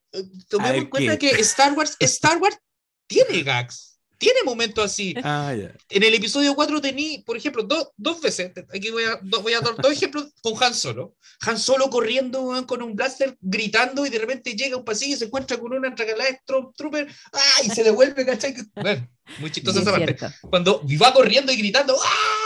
tomemos 0.50 0.76
en 0.78 0.86
cuenta 0.89 1.18
¿qué? 1.18 1.32
que 1.32 1.41
Star 1.41 1.74
Wars, 1.74 1.96
Star 2.00 2.38
Wars 2.38 2.58
tiene 3.08 3.44
gags. 3.44 3.93
Tiene 4.18 4.39
momentos 4.45 4.86
así. 4.86 5.14
Ah, 5.24 5.53
ya. 5.53 5.74
En 5.89 6.03
el 6.03 6.14
episodio 6.14 6.55
4 6.55 6.80
tení, 6.82 7.24
por 7.26 7.36
ejemplo, 7.38 7.64
dos 7.64 7.89
dos 7.97 8.22
veces, 8.22 8.51
aquí 8.74 8.89
voy 8.91 9.03
a, 9.03 9.20
do- 9.22 9.41
voy 9.41 9.53
a 9.53 9.61
dar 9.61 9.76
dos 9.76 9.91
ejemplos 9.91 10.34
con 10.41 10.61
Han 10.64 10.74
Solo. 10.74 11.16
Han 11.41 11.59
Solo 11.59 11.89
corriendo 11.89 12.66
con 12.68 12.82
un 12.82 12.95
blaster, 12.95 13.38
gritando, 13.41 14.05
y 14.05 14.09
de 14.09 14.20
repente 14.20 14.53
llega 14.55 14.76
a 14.76 14.80
un 14.80 14.86
pasillo 14.86 15.16
y 15.16 15.18
se 15.20 15.26
encuentra 15.26 15.57
con 15.57 15.74
una 15.74 15.93
tracalada 15.95 16.30
de 16.30 16.38
Stormtrooper, 16.38 17.07
¡ah! 17.34 17.61
y 17.64 17.70
se 17.70 17.84
devuelve, 17.84 18.26
¿cachai? 18.26 18.55
Bueno, 18.76 19.07
muy 19.39 19.51
chistosa 19.51 19.80
esa 19.82 19.97
es 19.97 20.16
parte. 20.16 20.38
Cuando 20.49 20.82
va 21.01 21.14
corriendo 21.14 21.51
y 21.51 21.57
gritando, 21.57 21.97
¡ah! 22.01 22.43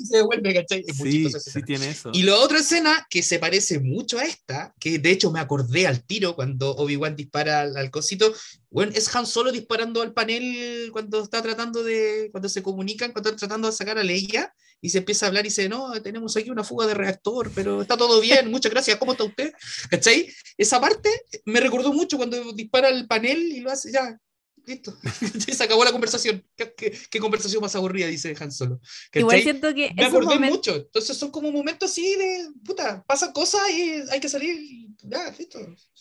Y 0.00 0.06
se 0.06 0.16
devuelve, 0.18 0.54
¿cachai? 0.54 0.84
Es 0.86 0.96
Sí, 0.96 1.30
sí 1.30 1.62
tiene 1.62 1.90
eso. 1.90 2.10
Y 2.12 2.22
la 2.22 2.36
otra 2.36 2.58
escena 2.58 3.06
que 3.08 3.22
se 3.22 3.38
parece 3.38 3.80
mucho 3.80 4.18
a 4.18 4.24
esta, 4.24 4.74
que 4.80 4.98
de 4.98 5.10
hecho 5.10 5.30
me 5.30 5.40
acordé 5.40 5.86
al 5.86 6.04
tiro 6.04 6.34
cuando 6.34 6.74
Obi-Wan 6.76 7.16
dispara 7.16 7.60
al, 7.60 7.76
al 7.76 7.90
cosito, 7.90 8.32
bueno, 8.70 8.92
es 8.94 9.14
Han 9.14 9.26
Solo 9.26 9.52
disparando 9.52 10.02
al 10.02 10.12
panel 10.12 10.90
cuando 10.92 11.22
está 11.22 11.42
tratando 11.42 11.82
de, 11.82 12.28
cuando 12.30 12.48
se 12.48 12.62
comunican, 12.62 13.12
cuando 13.12 13.30
están 13.30 13.48
tratando 13.48 13.68
de 13.68 13.76
sacar 13.76 13.98
a 13.98 14.02
Leia, 14.02 14.52
y 14.80 14.90
se 14.90 14.98
empieza 14.98 15.26
a 15.26 15.28
hablar 15.28 15.44
y 15.44 15.48
dice, 15.48 15.68
no, 15.68 15.92
tenemos 16.02 16.36
aquí 16.36 16.50
una 16.50 16.64
fuga 16.64 16.86
de 16.86 16.94
reactor, 16.94 17.50
pero 17.54 17.82
está 17.82 17.96
todo 17.96 18.20
bien, 18.20 18.50
muchas 18.50 18.72
gracias, 18.72 18.96
¿cómo 18.98 19.12
está 19.12 19.24
usted? 19.24 19.52
¿Cachai? 19.90 20.32
Esa 20.56 20.80
parte 20.80 21.10
me 21.44 21.60
recordó 21.60 21.92
mucho 21.92 22.16
cuando 22.16 22.52
dispara 22.52 22.88
al 22.88 23.06
panel 23.06 23.38
y 23.38 23.60
lo 23.60 23.70
hace, 23.70 23.92
ya, 23.92 24.18
listo, 24.66 24.94
se 25.52 25.64
acabó 25.64 25.84
la 25.84 25.92
conversación. 25.92 26.44
¿Qué, 26.56 26.74
qué- 26.76 26.98
qué 27.10 27.18
conversación 27.18 27.60
más 27.62 27.74
aburrida? 27.76 28.06
Dice 28.06 28.34
Han 28.40 28.52
Solo. 28.52 28.80
Igual 29.14 29.36
¿Cachai? 29.36 29.42
siento 29.42 29.74
que 29.74 29.92
Me 29.94 30.04
acordé 30.06 30.34
momentos- 30.34 30.56
mucho. 30.56 30.76
Entonces 30.76 31.16
son 31.16 31.30
como 31.30 31.50
momentos 31.52 31.90
así 31.90 32.14
de, 32.16 32.48
puta, 32.64 33.04
pasan 33.06 33.32
cosas 33.32 33.62
y 33.70 34.02
hay 34.10 34.20
que 34.20 34.28
salir. 34.28 34.56
y 34.60 34.94
Ya, 35.02 35.30
listo. 35.38 35.58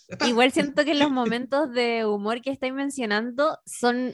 está. 0.07 0.27
Igual 0.27 0.51
siento 0.51 0.83
que 0.85 0.93
los 0.95 1.11
momentos 1.11 1.71
de 1.73 2.05
humor 2.05 2.41
que 2.41 2.51
estáis 2.51 2.73
mencionando 2.73 3.57
son. 3.65 4.13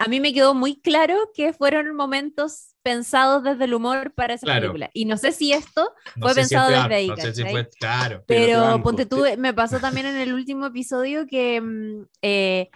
a 0.00 0.08
mí 0.08 0.18
me 0.20 0.32
quedó 0.34 0.52
muy 0.54 0.80
claro 0.80 1.30
que 1.32 1.52
fueron 1.52 1.94
momentos 1.94 2.70
pensados 2.82 3.44
desde 3.44 3.64
el 3.64 3.74
humor 3.74 4.12
para 4.14 4.34
esa 4.34 4.44
Claro. 4.44 4.60
película. 4.62 4.90
Y 4.94 5.04
no 5.04 5.16
sé 5.16 5.30
si 5.32 5.52
esto, 5.52 5.92
No 6.16 6.26
fue 6.26 6.34
sé 6.34 6.44
si 6.44 6.48
pensado 6.54 6.70
es 6.74 6.82
desde 6.82 6.94
ahí, 6.94 7.08
No 7.08 7.16
sé 7.16 7.34
si 7.34 7.42
fue, 7.44 7.68
claro. 7.78 8.24
Pero 8.26 8.62
pero 8.62 8.82
ponte 8.82 9.06
tú, 9.06 9.24
me 9.38 9.54
pasó 9.54 9.78
también 9.78 10.06
en 10.06 10.16
el 10.16 10.32
último 10.34 10.66
episodio 10.66 11.26
que, 11.26 11.60
mm, 11.60 12.02
eh, 12.22 12.70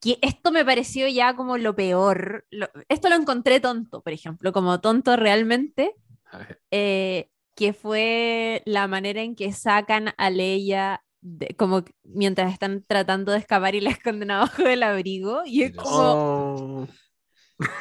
que 0.00 0.18
esto 0.22 0.50
me 0.52 0.64
pareció 0.64 1.08
ya 1.08 1.34
como 1.34 1.58
lo 1.58 1.74
peor. 1.74 2.46
Lo- 2.50 2.68
esto 2.88 3.08
lo 3.08 3.16
encontré 3.16 3.60
tonto, 3.60 4.02
por 4.02 4.12
ejemplo, 4.12 4.52
como 4.52 4.80
tonto 4.80 5.16
realmente, 5.16 5.94
A 6.32 6.46
eh, 6.70 7.30
que 7.56 7.72
fue 7.72 8.62
la 8.66 8.86
manera 8.86 9.20
en 9.22 9.34
que 9.34 9.52
sacan 9.52 10.14
a 10.16 10.30
Leia. 10.30 11.02
de- 11.20 11.56
como 11.58 11.82
mientras 12.04 12.52
están 12.52 12.84
tratando 12.86 13.32
de 13.32 13.38
escapar 13.38 13.74
y 13.74 13.80
la 13.80 13.90
esconden 13.90 14.30
abajo 14.30 14.62
del 14.62 14.84
abrigo 14.84 15.42
y 15.44 15.64
es 15.64 15.74
como 15.74 15.88
Oh, 15.90 16.88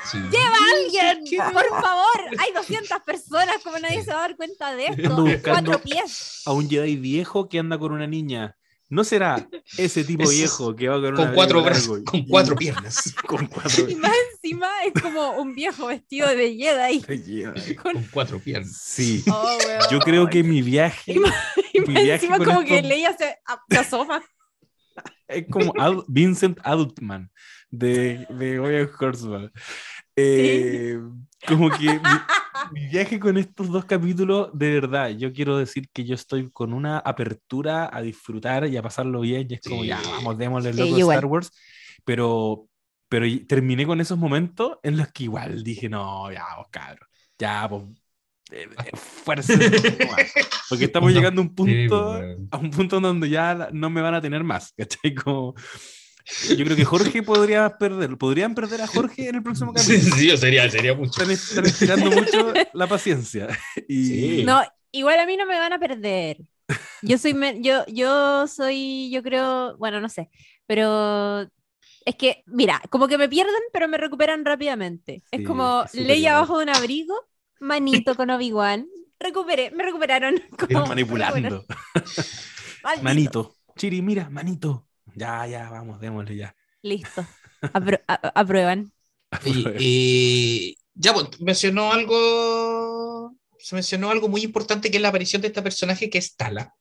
Sí. 0.05 0.17
alguien 0.17 1.23
¿Qué? 1.29 1.37
por 1.53 1.67
favor 1.69 2.19
hay 2.39 2.51
200 2.55 2.99
personas 3.05 3.57
como 3.63 3.77
nadie 3.77 4.01
se 4.01 4.09
va 4.11 4.17
a 4.17 4.27
dar 4.29 4.35
cuenta 4.37 4.73
de 4.75 4.87
esto 4.87 5.23
cuatro 5.43 5.79
pies 5.79 6.41
a 6.47 6.51
un 6.53 6.67
Jedi 6.67 6.95
viejo 6.95 7.47
que 7.47 7.59
anda 7.59 7.77
con 7.77 7.91
una 7.91 8.07
niña. 8.07 8.56
¿No 8.89 9.03
será 9.03 9.47
ese 9.77 10.03
tipo 10.03 10.23
es- 10.23 10.31
viejo 10.31 10.75
que 10.75 10.87
va 10.87 11.01
con, 11.01 11.15
Con 11.15 11.33
cuatro 11.33 11.61
brazos, 11.63 12.01
con 12.05 12.23
cuatro 12.25 12.55
piernas. 12.57 13.13
con 13.27 13.45
cuatro 13.53 13.89
y 13.89 13.95
más 13.95 14.13
encima 14.33 14.69
es 14.85 15.01
como 15.01 15.31
un 15.31 15.53
viejo 15.55 15.87
vestido 15.87 16.27
de 16.29 16.55
Jedi 16.55 17.01
Jedi. 17.01 17.75
con- 17.75 17.93
Con 17.93 18.03
cuatro 18.11 18.39
piernas. 18.39 18.77
Sí. 18.81 19.23
Oh, 19.29 19.57
weón. 19.65 19.81
Yo 19.91 19.99
creo 19.99 20.27
que 20.29 20.43
mi 20.43 20.61
viaje 20.61 21.13
Y 21.13 21.19
más- 21.19 21.33
y 21.73 21.81
mi 21.81 21.93
más 21.93 22.03
viaje 22.03 22.25
encima 22.27 22.43
como 22.45 22.63
que 22.63 22.81
Leia 22.81 23.15
se, 23.17 23.37
se 23.69 23.77
asoma 23.77 24.23
es 25.27 25.45
como 25.51 25.73
Ad- 25.77 26.05
Vincent 26.07 26.57
Adultman 26.63 27.29
de, 27.69 28.25
de 28.29 28.87
Horseman. 28.99 29.51
Eh, 30.15 30.97
Como 31.47 31.69
que 31.69 31.99
mi, 32.71 32.87
viaje 32.87 33.19
con 33.19 33.37
estos 33.37 33.69
dos 33.69 33.85
capítulos, 33.85 34.49
de 34.53 34.71
verdad, 34.71 35.09
yo 35.09 35.31
quiero 35.33 35.57
decir 35.57 35.89
que 35.91 36.05
yo 36.05 36.15
estoy 36.15 36.49
con 36.51 36.73
una 36.73 36.99
apertura 36.99 37.89
a 37.91 38.01
disfrutar 38.01 38.67
y 38.67 38.77
a 38.77 38.81
pasarlo 38.81 39.21
bien. 39.21 39.47
Y 39.49 39.55
es 39.55 39.61
como, 39.61 39.81
Sí. 39.83 39.89
ya, 39.89 40.01
vamos, 40.01 40.37
démosle 40.37 40.73
Sí, 40.73 40.79
loco 40.79 40.99
igual. 40.99 41.15
Star 41.17 41.25
Wars. 41.25 41.51
Pero, 42.05 42.67
pero 43.09 43.25
terminé 43.47 43.85
con 43.85 43.99
esos 44.01 44.17
momentos 44.17 44.77
en 44.83 44.97
los 44.97 45.07
que 45.11 45.23
igual 45.23 45.63
dije, 45.63 45.89
no, 45.89 46.31
ya, 46.31 46.45
vos 46.57 46.67
cabrón, 46.69 47.07
ya, 47.37 47.67
pues, 47.69 47.83
eh, 48.51 48.67
eh, 48.85 48.95
fuerza. 48.95 49.53
Porque 50.69 50.85
estamos 50.85 51.11
Una- 51.11 51.19
llegando 51.19 51.41
a 51.41 51.45
un 51.45 51.53
punto 51.55 52.17
Sí, 52.17 52.47
a 52.51 52.57
un 52.57 52.71
punto 52.71 52.99
donde 52.99 53.29
ya 53.29 53.69
no 53.73 53.89
me 53.89 54.01
van 54.01 54.13
a 54.15 54.21
tener 54.21 54.43
más, 54.43 54.73
¿cachai? 54.77 55.13
Como, 55.15 55.53
yo 56.57 56.65
creo 56.65 56.75
que 56.75 56.85
Jorge 56.85 57.23
podría 57.23 57.77
perder, 57.77 58.17
podrían 58.17 58.53
perder 58.55 58.81
a 58.81 58.87
Jorge 58.87 59.29
en 59.29 59.35
el 59.35 59.43
próximo 59.43 59.73
Sí, 59.77 59.93
capítulo. 59.95 60.15
sí, 60.15 60.37
sería, 60.37 60.69
sería 60.69 60.93
mucho. 60.93 61.21
Están, 61.21 61.31
están 61.31 61.65
estirando 61.65 62.11
mucho 62.21 62.53
la 62.73 62.87
paciencia. 62.87 63.47
Y 63.87 64.05
Sí. 64.05 64.43
No, 64.45 64.61
igual 64.91 65.19
a 65.19 65.25
mí 65.25 65.37
no 65.37 65.45
me 65.45 65.57
van 65.57 65.73
a 65.73 65.79
perder. 65.79 66.37
Yo 67.01 67.17
soy, 67.17 67.33
yo, 67.61 67.85
yo 67.87 68.47
soy, 68.47 69.09
yo 69.11 69.23
creo, 69.23 69.77
bueno, 69.77 70.01
no 70.01 70.09
sé, 70.09 70.29
pero 70.65 71.43
es 72.05 72.15
que, 72.17 72.43
mira, 72.45 72.81
como 72.89 73.07
que 73.07 73.17
me 73.17 73.29
pierden, 73.29 73.53
pero 73.71 73.87
me 73.87 73.97
recuperan 73.97 74.43
rápidamente. 74.43 75.19
Sí, 75.19 75.27
es 75.31 75.47
como 75.47 75.83
es 75.85 75.93
ley 75.93 76.25
abajo 76.25 76.57
de 76.57 76.63
un 76.63 76.69
abrigo, 76.69 77.15
manito 77.61 78.15
con 78.15 78.29
Obi-Wan, 78.31 78.87
recuperé, 79.19 79.71
me 79.71 79.83
recuperaron. 79.83 80.35
como- 80.57 80.67
están 80.67 80.89
manipulando. 80.89 81.65
Manito. 83.01 83.55
Chiri, 83.77 84.01
mira, 84.01 84.29
manito. 84.29 84.86
Ya, 85.17 85.47
ya, 85.47 85.69
vamos, 85.69 85.99
démosle 85.99 86.35
ya. 86.35 86.55
Listo. 86.83 87.25
Apro- 87.73 88.01
a- 88.07 88.31
aprueban. 88.39 88.91
Y, 89.45 89.65
y- 89.79 90.77
ya, 90.93 91.13
pues, 91.13 91.41
mencionó 91.41 91.91
algo. 91.91 93.35
Se 93.59 93.75
mencionó 93.75 94.11
algo 94.11 94.29
muy 94.29 94.41
importante 94.43 94.89
que 94.91 94.97
es 94.97 95.01
la 95.01 95.09
aparición 95.09 95.41
de 95.41 95.47
esta 95.49 95.63
personaje 95.63 96.09
que 96.09 96.19
es 96.19 96.35
Tala, 96.35 96.73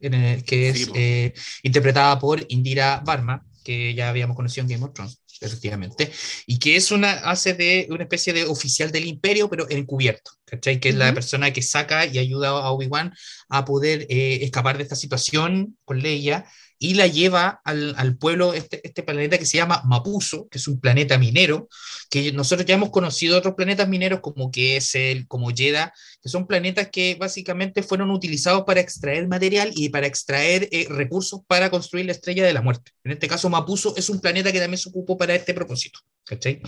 en 0.00 0.14
el- 0.14 0.44
que 0.44 0.68
es 0.68 0.84
Sí, 0.84 0.90
eh, 0.94 1.32
interpretada 1.62 2.18
por 2.18 2.44
Indira 2.48 3.02
Varma, 3.04 3.44
que 3.64 3.94
ya 3.94 4.10
habíamos 4.10 4.36
conocido 4.36 4.64
en 4.64 4.68
Game 4.72 4.84
of 4.84 4.92
Thrones, 4.92 5.20
efectivamente, 5.40 6.12
y 6.46 6.58
que 6.58 6.76
es 6.76 6.90
una, 6.92 7.12
hace 7.30 7.54
de 7.54 7.86
una 7.90 8.02
especie 8.04 8.32
de 8.32 8.44
oficial 8.44 8.92
del 8.92 9.06
imperio, 9.06 9.48
pero 9.48 9.68
encubierto, 9.70 10.32
¿cachai? 10.44 10.78
Que 10.78 10.90
es 10.90 10.94
la 10.94 11.14
persona 11.14 11.52
que 11.52 11.62
saca 11.62 12.04
y 12.06 12.18
ayuda 12.18 12.50
a 12.50 12.70
Obi-Wan 12.70 13.14
a 13.48 13.64
poder 13.64 14.06
eh, 14.10 14.40
escapar 14.44 14.76
de 14.76 14.82
esta 14.84 14.96
situación 14.96 15.78
con 15.84 16.00
Leia 16.00 16.44
y 16.82 16.94
la 16.94 17.06
lleva 17.06 17.60
al, 17.64 17.94
al 17.96 18.16
pueblo, 18.16 18.54
este, 18.54 18.84
este 18.84 19.04
planeta 19.04 19.38
que 19.38 19.46
se 19.46 19.56
llama 19.56 19.82
Mapuso, 19.84 20.48
que 20.48 20.58
es 20.58 20.66
un 20.66 20.80
planeta 20.80 21.16
minero, 21.16 21.68
que 22.10 22.32
nosotros 22.32 22.66
ya 22.66 22.74
hemos 22.74 22.90
conocido 22.90 23.38
otros 23.38 23.54
planetas 23.54 23.88
mineros 23.88 24.18
como 24.20 24.50
Kessel, 24.50 25.28
como 25.28 25.50
Jeddah, 25.50 25.92
que 26.20 26.28
son 26.28 26.48
planetas 26.48 26.88
que 26.90 27.14
básicamente 27.14 27.84
fueron 27.84 28.10
utilizados 28.10 28.64
para 28.64 28.80
extraer 28.80 29.28
material 29.28 29.70
y 29.76 29.90
para 29.90 30.08
extraer 30.08 30.68
eh, 30.72 30.88
recursos 30.88 31.42
para 31.46 31.70
construir 31.70 32.06
la 32.06 32.12
estrella 32.12 32.44
de 32.44 32.52
la 32.52 32.62
muerte. 32.62 32.90
En 33.04 33.12
este 33.12 33.28
caso, 33.28 33.48
Mapuso 33.48 33.94
es 33.96 34.10
un 34.10 34.20
planeta 34.20 34.50
que 34.50 34.58
también 34.58 34.78
se 34.78 34.88
ocupó 34.88 35.16
para 35.16 35.36
este 35.36 35.54
propósito. 35.54 36.00
¿cachai? 36.24 36.60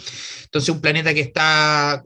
Entonces, 0.45 0.69
un 0.69 0.81
planeta 0.81 1.13
que 1.13 1.23
está 1.23 2.05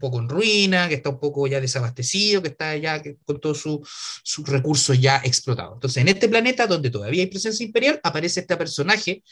poco 0.00 0.18
en 0.18 0.28
ruina, 0.28 0.88
que 0.88 0.94
está 0.96 1.10
un 1.10 1.20
poco 1.20 1.46
ya 1.46 1.60
desabastecido, 1.60 2.42
que 2.42 2.48
está 2.48 2.76
ya 2.76 3.00
con 3.24 3.40
todos 3.40 3.60
su- 3.60 3.86
sus 4.24 4.48
recursos 4.48 4.98
ya 5.00 5.18
explotados. 5.24 5.74
Entonces, 5.74 6.00
en 6.02 6.08
este 6.08 6.28
planeta 6.28 6.66
donde 6.66 6.90
todavía 6.90 7.22
hay 7.22 7.28
presencia 7.28 7.64
imperial, 7.64 8.00
aparece 8.02 8.40
este 8.40 8.56
personaje 8.56 9.22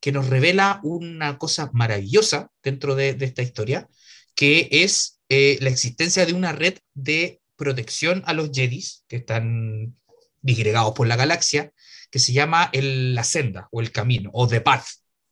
que 0.00 0.12
nos 0.12 0.28
revela 0.28 0.80
una 0.84 1.36
cosa 1.38 1.70
maravillosa 1.74 2.50
dentro 2.62 2.94
de, 2.94 3.14
de 3.14 3.26
esta 3.26 3.42
historia, 3.42 3.88
que 4.34 4.68
es 4.72 5.20
eh, 5.28 5.58
la 5.60 5.68
existencia 5.68 6.24
de 6.26 6.32
una 6.32 6.52
red 6.52 6.78
de 6.94 7.40
protección 7.56 8.22
a 8.26 8.32
los 8.32 8.50
Jedis 8.52 9.04
que 9.08 9.16
están 9.16 9.94
disgregados 10.40 10.94
por 10.94 11.06
la 11.06 11.16
galaxia, 11.16 11.72
que 12.10 12.18
se 12.18 12.32
llama 12.32 12.70
el- 12.72 13.14
la 13.14 13.24
senda 13.24 13.68
o 13.70 13.80
el 13.80 13.92
camino, 13.92 14.30
o 14.32 14.48
The 14.48 14.60
Path, 14.60 14.84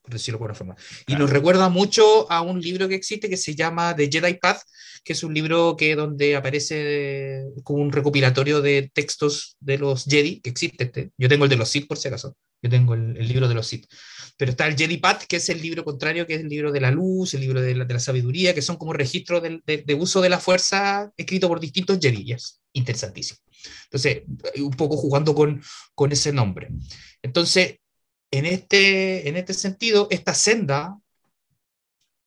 por 0.02 0.12
decirlo 0.12 0.38
de 0.38 0.44
alguna 0.44 0.54
forma. 0.54 0.76
Y 1.02 1.04
Claro. 1.06 1.22
nos 1.22 1.30
recuerda 1.30 1.68
mucho 1.68 2.30
a 2.30 2.40
un 2.42 2.60
libro 2.60 2.88
que 2.88 2.94
existe 2.94 3.28
que 3.28 3.36
se 3.36 3.54
llama 3.54 3.94
The 3.94 4.08
Jedi 4.10 4.34
Path, 4.34 4.62
que 5.04 5.12
es 5.14 5.22
un 5.22 5.32
libro 5.34 5.76
que 5.76 5.94
donde 5.96 6.36
aparece 6.36 7.44
como 7.62 7.82
un 7.82 7.92
recopilatorio 7.92 8.60
de 8.60 8.90
textos 8.92 9.56
de 9.60 9.78
los 9.78 10.04
Jedi, 10.04 10.40
que 10.40 10.50
existe 10.50 10.84
este. 10.84 11.10
Yo 11.16 11.28
tengo 11.28 11.44
el 11.44 11.50
de 11.50 11.56
los 11.56 11.68
Sith 11.68 11.86
por 11.86 11.96
si 11.98 12.08
acaso. 12.08 12.36
Yo 12.62 12.68
tengo 12.68 12.92
el, 12.94 13.16
el 13.16 13.26
libro 13.26 13.48
de 13.48 13.54
los 13.54 13.66
Sith. 13.66 13.86
Pero 14.36 14.50
está 14.50 14.66
el 14.66 14.76
Jedi 14.76 14.98
Path, 14.98 15.24
que 15.26 15.36
es 15.36 15.48
el 15.48 15.62
libro 15.62 15.84
contrario, 15.84 16.26
que 16.26 16.34
es 16.34 16.40
el 16.40 16.48
libro 16.48 16.70
de 16.72 16.80
la 16.80 16.90
luz, 16.90 17.32
el 17.34 17.40
libro 17.40 17.60
de 17.62 17.74
la, 17.74 17.84
de 17.86 17.94
la 17.94 18.00
sabiduría, 18.00 18.54
que 18.54 18.60
son 18.62 18.76
como 18.76 18.92
registros 18.92 19.42
del- 19.42 19.62
de, 19.66 19.78
de 19.78 19.94
uso 19.94 20.20
de 20.20 20.28
la 20.28 20.38
fuerza 20.38 21.10
escrito 21.16 21.48
por 21.48 21.60
distintos 21.60 21.98
Jedi. 22.00 22.32
Es 22.32 22.60
interesantísimo. 22.74 23.38
Entonces, 23.84 24.22
un 24.58 24.70
poco 24.72 24.96
jugando 24.96 25.34
con, 25.34 25.62
con 25.94 26.12
ese 26.12 26.32
nombre. 26.32 26.68
Entonces, 27.22 27.76
en 28.30 28.46
este, 28.46 29.28
en 29.28 29.36
este 29.36 29.54
sentido, 29.54 30.08
esta 30.10 30.34
senda 30.34 30.96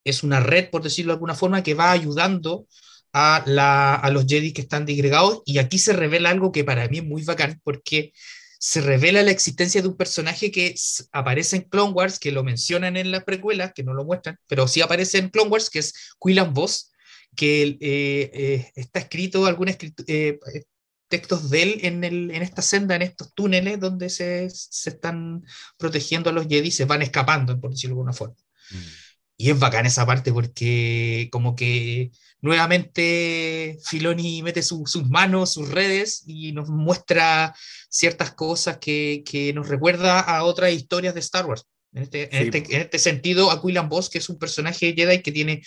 es 0.04 0.24
una 0.24 0.40
red, 0.40 0.70
por 0.70 0.84
decirlo 0.84 1.12
de 1.12 1.16
alguna 1.16 1.36
forma, 1.36 1.64
que 1.64 1.74
va 1.74 1.92
ayudando 1.92 2.68
a, 3.14 3.44
la, 3.46 3.96
a 3.96 4.10
los 4.10 4.26
Jedi 4.26 4.54
que 4.54 4.62
están 4.62 4.86
disgregados. 4.86 5.42
Y 5.46 5.60
aquí 5.60 5.80
se 5.80 5.94
revela 5.94 6.30
algo 6.30 6.52
que 6.52 6.64
para 6.64 6.88
mí 6.90 7.00
es 7.00 7.06
muy 7.06 7.24
bacán, 7.24 7.62
porque 7.64 8.14
se 8.60 8.82
revela 8.82 9.24
la 9.24 9.32
existencia 9.32 9.82
de 9.82 9.90
un 9.90 9.98
personaje 9.98 10.50
que 10.50 10.74
aparece 11.12 11.58
en 11.58 11.64
Clone 11.64 11.92
Wars, 11.92 12.18
que 12.18 12.32
lo 12.32 12.44
mencionan 12.44 12.96
en 12.96 13.12
las 13.12 13.26
precuelas, 13.26 13.74
que 13.74 13.84
no 13.84 13.94
lo 13.94 14.06
muestran, 14.06 14.38
pero 14.48 14.68
sí 14.70 14.82
aparece 14.82 15.18
en 15.18 15.30
Clone 15.30 15.50
Wars, 15.50 15.70
que 15.70 15.80
es 15.80 15.94
Quillan 16.18 16.54
Voss, 16.54 16.92
que 17.36 17.64
eh, 17.64 17.78
eh, 17.82 18.72
está 18.76 19.00
escrito, 19.00 19.46
algún 19.46 19.68
eh, 19.68 20.40
textos 21.14 21.50
de 21.52 21.60
él 21.66 21.72
en, 21.84 22.04
el, 22.04 22.18
en 22.32 22.42
esta 22.42 22.62
senda, 22.62 22.96
en 22.96 23.04
estos 23.04 23.28
túneles 23.34 23.80
donde 23.80 24.10
se, 24.10 24.50
se 24.50 24.90
están 24.90 25.44
protegiendo 25.78 26.30
a 26.30 26.34
los 26.34 26.48
Jedi, 26.48 26.72
se 26.72 26.86
van 26.86 27.02
escapando, 27.02 27.60
por 27.62 27.70
decirlo 27.72 27.96
de 27.96 28.00
alguna 28.00 28.14
forma. 28.14 28.36
Y 29.38 29.50
es 29.52 29.60
bacán 29.60 29.86
esa 29.86 30.06
parte 30.06 30.32
porque 30.32 31.28
como 31.32 31.56
que 31.56 32.12
nuevamente 32.42 33.78
Filoni 33.84 34.42
mete 34.44 34.62
su- 34.64 34.86
sus 34.86 35.08
manos, 35.10 35.54
sus 35.54 35.70
redes 35.70 36.24
y 36.28 36.52
nos 36.52 36.70
muestra 36.70 37.54
ciertas 37.90 38.32
cosas 38.34 38.78
que, 38.78 39.24
que 39.26 39.54
nos 39.54 39.68
recuerda 39.68 40.20
a 40.20 40.44
otras 40.44 40.72
historias 40.74 41.14
de 41.14 41.20
Star 41.20 41.46
Wars. 41.46 41.66
En 41.94 42.04
este, 42.04 42.24
en 42.36 42.52
Sí. 42.52 42.58
este, 42.58 42.76
en 42.76 42.82
este 42.82 43.00
sentido, 43.00 43.52
a 43.52 43.62
Quillan 43.62 43.90
Boss, 43.90 44.10
que 44.10 44.18
es 44.18 44.30
un 44.30 44.40
personaje 44.40 44.94
Jedi 44.96 45.22
que 45.22 45.32
tiene, 45.32 45.62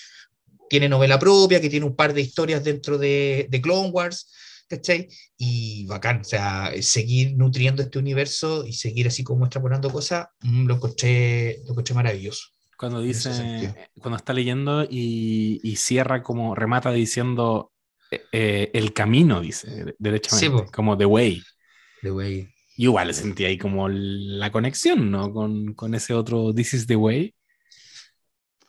tiene 0.68 0.88
novela 0.88 1.18
propia, 1.18 1.61
que 1.61 1.70
tiene 1.70 1.86
un 1.86 1.94
par 1.94 2.12
de 2.12 2.22
historias 2.22 2.64
dentro 2.64 2.99
de, 2.99 3.47
de 3.49 3.61
Clone 3.61 3.90
Wars, 3.90 4.32
¿cachai? 4.69 5.09
Y 5.37 5.87
bacán, 5.87 6.21
o 6.21 6.25
sea, 6.25 6.73
seguir 6.81 7.37
nutriendo 7.37 7.83
este 7.83 7.99
universo 7.99 8.67
y 8.67 8.73
seguir 8.73 9.07
así 9.07 9.23
como 9.25 9.45
extrapolando 9.45 9.91
cosas, 9.91 10.29
mm, 10.41 10.67
lo 10.67 10.75
encontré, 10.75 11.61
lo 11.64 11.71
encontré 11.73 11.95
maravilloso. 11.95 12.49
Cuando 12.77 13.01
dice, 13.01 13.75
cuando 13.99 14.17
está 14.17 14.35
leyendo 14.35 14.85
y, 14.85 15.61
y 15.62 15.77
cierra 15.77 16.23
como, 16.23 16.55
remata 16.55 16.93
diciendo 16.93 17.73
eh, 18.11 18.23
eh, 18.33 18.71
el 18.75 18.93
camino, 18.93 19.41
dice, 19.41 19.95
derechamente, 19.99 20.67
Sí, 20.67 20.73
como 20.73 20.97
The 20.97 21.07
Way. 21.07 21.43
The 22.03 22.11
Way. 22.11 22.49
Y 22.77 22.85
igual 22.85 23.14
sentí 23.14 23.47
ahí 23.47 23.57
como 23.57 23.89
la 23.89 24.53
conexión, 24.53 25.11
¿no? 25.11 25.33
Con, 25.33 25.73
con 25.73 25.95
ese 25.95 26.12
otro 26.12 26.53
This 26.53 26.75
is 26.75 26.87
the 26.87 26.97
Way. 26.97 27.35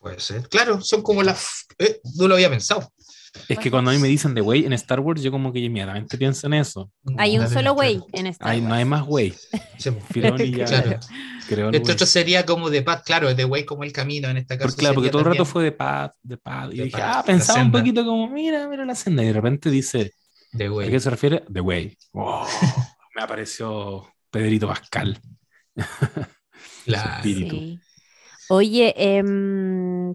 Puede 0.00 0.20
ser. 0.20 0.48
Claro, 0.48 0.80
son 0.80 1.02
como 1.02 1.22
las. 1.22 1.66
eh, 1.78 2.00
no 2.16 2.28
lo 2.28 2.34
había 2.34 2.48
pensado. 2.48 2.90
Es 3.48 3.58
que 3.58 3.70
cuando 3.70 3.90
a 3.90 3.94
mí 3.94 4.00
me 4.00 4.08
dicen 4.08 4.34
The 4.34 4.40
Way 4.40 4.66
en 4.66 4.72
Star 4.74 5.00
Wars, 5.00 5.22
yo 5.22 5.30
como 5.30 5.52
que 5.52 5.58
inmediatamente 5.58 6.16
pienso 6.18 6.46
en 6.46 6.54
eso. 6.54 6.90
Hay 7.16 7.38
un 7.38 7.48
solo 7.48 7.74
güey 7.74 8.00
en 8.12 8.26
esta. 8.26 8.48
Ay, 8.48 8.60
no 8.60 8.74
hay 8.74 8.84
más 8.84 9.06
Way. 9.06 9.34
Sí, 9.78 9.90
Claro. 11.48 11.70
Esto 11.72 11.92
otro 11.92 12.06
sería 12.06 12.44
como 12.44 12.70
The 12.70 12.82
Path, 12.82 13.04
claro, 13.06 13.34
The 13.34 13.44
Way 13.46 13.64
como 13.64 13.84
el 13.84 13.92
camino 13.92 14.28
en 14.28 14.36
esta 14.36 14.58
caso. 14.58 14.68
Porque, 14.68 14.80
claro, 14.80 14.94
porque 14.96 15.08
sería 15.08 15.12
todo 15.12 15.30
el 15.30 15.36
rato 15.36 15.44
fue 15.46 15.64
de 15.64 15.72
paz, 15.72 16.10
de 16.22 16.36
paz. 16.36 16.68
Y 16.72 16.82
dije, 16.82 17.00
ah, 17.00 17.22
pensaba 17.24 17.62
un 17.62 17.72
poquito 17.72 18.04
como, 18.04 18.28
mira, 18.28 18.68
mira 18.68 18.84
la 18.84 18.94
senda. 18.94 19.22
Y 19.22 19.28
de 19.28 19.32
repente 19.32 19.70
dice, 19.70 20.12
The 20.56 20.66
¿a 20.66 20.90
qué 20.90 21.00
se 21.00 21.10
refiere? 21.10 21.44
The 21.52 21.60
Way. 21.60 21.96
Oh, 22.12 22.46
me 23.14 23.22
apareció 23.22 24.06
Pedrito 24.30 24.68
Pascal. 24.68 25.18
Claro. 26.84 27.16
espíritu. 27.16 27.56
Sí. 27.56 27.80
Oye, 28.48 28.94
em, 28.96 30.14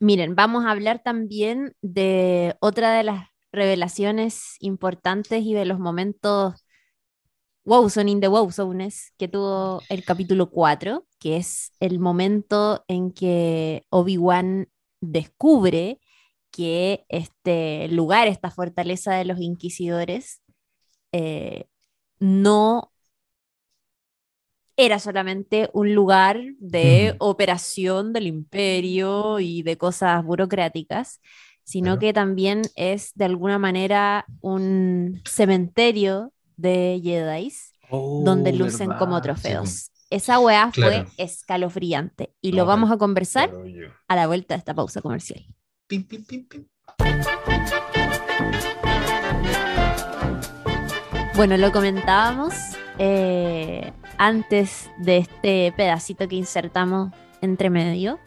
miren, 0.00 0.34
vamos 0.34 0.64
a 0.64 0.70
hablar 0.70 1.02
también 1.02 1.74
de 1.82 2.56
otra 2.60 2.92
de 2.92 3.04
las 3.04 3.28
revelaciones 3.52 4.56
importantes 4.60 5.44
y 5.44 5.54
de 5.54 5.64
los 5.64 5.78
momentos 5.78 6.64
Wowzone 7.64 8.10
in 8.10 8.20
the 8.20 8.28
Wowzones 8.28 9.12
que 9.16 9.28
tuvo 9.28 9.80
el 9.88 10.04
capítulo 10.04 10.50
4, 10.50 11.06
que 11.18 11.36
es 11.36 11.72
el 11.80 11.98
momento 11.98 12.84
en 12.88 13.12
que 13.12 13.86
Obi-Wan 13.90 14.68
descubre 15.00 15.98
que 16.50 17.04
este 17.08 17.88
lugar, 17.88 18.28
esta 18.28 18.50
fortaleza 18.50 19.14
de 19.14 19.24
los 19.24 19.40
inquisidores, 19.40 20.42
eh, 21.12 21.66
no 22.18 22.93
era 24.76 24.98
solamente 24.98 25.70
un 25.72 25.94
lugar 25.94 26.40
de 26.58 27.12
Mm. 27.14 27.16
operación 27.20 28.12
del 28.12 28.26
imperio 28.26 29.38
y 29.40 29.62
de 29.62 29.76
cosas 29.78 30.24
burocráticas, 30.24 31.20
sino 31.62 31.84
Claro. 31.92 31.98
que 32.00 32.12
también 32.12 32.62
es 32.76 33.12
de 33.14 33.24
alguna 33.24 33.58
manera 33.58 34.26
un 34.40 35.20
cementerio 35.24 36.32
de 36.56 37.00
Jedis 37.02 37.72
donde 37.90 38.50
Oh, 38.50 38.56
lucen 38.56 38.88
verdad. 38.88 38.98
como 38.98 39.16
sí, 39.16 39.22
trofeos. 39.22 39.90
Esa 40.10 40.38
weá 40.40 40.70
Claro. 40.72 41.06
fue 41.16 41.24
escalofriante 41.24 42.32
y 42.40 42.50
No, 42.50 42.58
lo 42.58 42.66
vamos 42.66 42.90
a 42.90 42.98
conversar 42.98 43.50
a 44.08 44.16
la 44.16 44.26
vuelta 44.26 44.54
de 44.54 44.58
esta 44.58 44.74
pausa 44.74 45.00
comercial. 45.00 45.44
Pim, 45.86 46.04
pim, 46.04 46.24
pim, 46.24 46.46
pim. 46.46 46.66
Bueno, 51.36 51.56
lo 51.56 51.72
comentábamos 51.72 52.54
eh, 52.98 53.92
antes 54.18 54.90
de 54.98 55.18
este 55.18 55.72
pedacito 55.76 56.28
que 56.28 56.36
insertamos 56.36 57.12
entre 57.40 57.70
medio. 57.70 58.18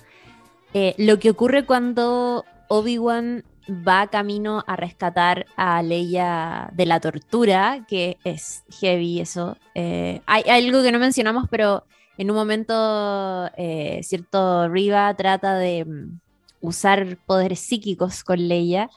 Eh, 0.73 0.95
lo 0.97 1.19
que 1.19 1.29
ocurre 1.29 1.65
cuando 1.65 2.45
Obi-Wan 2.67 3.43
va 3.69 4.07
camino 4.07 4.63
a 4.67 4.75
rescatar 4.75 5.45
a 5.55 5.81
Leia 5.81 6.69
de 6.73 6.85
la 6.85 6.99
tortura, 6.99 7.85
que 7.87 8.17
es 8.23 8.63
heavy 8.79 9.19
eso. 9.19 9.57
Eh, 9.75 10.21
hay, 10.25 10.43
algo 10.43 10.81
que 10.81 10.91
no 10.91 10.99
mencionamos, 10.99 11.45
pero 11.49 11.83
en 12.17 12.31
un 12.31 12.37
momento, 12.37 13.49
eh, 13.57 13.99
cierto, 14.03 14.67
Riva 14.69 15.13
trata 15.15 15.55
de 15.55 15.85
mm, 15.85 16.19
usar 16.61 17.17
poderes 17.25 17.59
psíquicos 17.59 18.23
con 18.23 18.47
Leia 18.47 18.89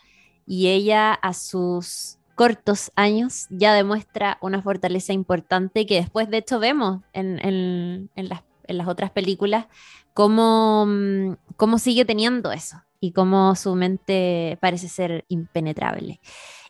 y 0.47 0.69
ella 0.69 1.13
a 1.13 1.33
sus 1.33 2.20
cortos 2.41 2.91
años 2.97 3.49
ya 3.51 3.75
demuestra 3.75 4.39
una 4.41 4.63
fortaleza 4.63 5.13
importante 5.13 5.85
que 5.85 5.97
después 5.97 6.31
de 6.31 6.39
hecho 6.39 6.59
vemos 6.59 7.03
en, 7.13 7.39
en- 7.45 8.09
en 8.17 8.29
las, 8.31 8.45
en 8.67 8.79
las 8.79 8.89
otras 8.89 9.11
películas 9.11 9.67
cómo, 10.15 10.87
mm, 10.87 11.35
cómo 11.59 11.79
sigue 11.79 12.07
teniendo 12.07 12.51
eso 12.51 12.79
y 12.99 13.13
cómo 13.13 13.55
su 13.57 13.75
mente 13.75 14.57
parece 14.63 14.89
ser 14.89 15.27
impenetrable. 15.29 16.23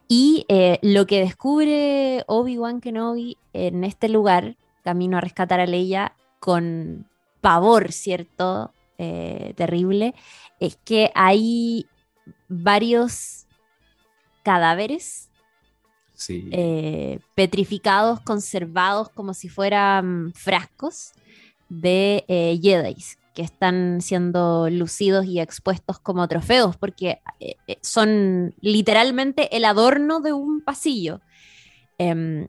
Y 0.08 0.44
eh, 0.48 0.80
lo 0.82 1.06
que 1.06 1.20
descubre 1.20 2.24
Obi-Wan 2.26 2.80
Kenobi 2.80 3.38
en 3.52 3.84
este 3.84 4.08
lugar, 4.08 4.56
camino 4.82 5.18
a 5.18 5.20
rescatar 5.20 5.60
a 5.60 5.66
Leia, 5.66 6.16
con 6.40 7.06
pavor, 7.40 7.92
¿cierto? 7.92 8.74
Eh, 8.98 9.54
terrible, 9.56 10.16
es 10.58 10.74
que 10.84 11.12
hay 11.14 11.86
varios 12.48 13.46
cadáveres 14.42 15.29
Eh, 16.28 17.18
petrificados, 17.34 18.20
conservados 18.20 19.08
como 19.08 19.34
si 19.34 19.48
fueran 19.48 20.32
frascos 20.34 21.12
de 21.68 22.24
eh, 22.28 22.58
Jedis 22.62 23.20
que 23.34 23.42
están 23.42 24.00
siendo 24.00 24.68
lucidos 24.70 25.24
y 25.26 25.40
expuestos 25.40 25.98
como 25.98 26.26
trofeos, 26.28 26.76
porque 26.76 27.20
eh, 27.38 27.54
eh, 27.66 27.78
son 27.80 28.54
literalmente 28.60 29.56
el 29.56 29.64
adorno 29.64 30.20
de 30.20 30.32
un 30.32 30.62
pasillo. 30.62 31.20
Em, 31.98 32.48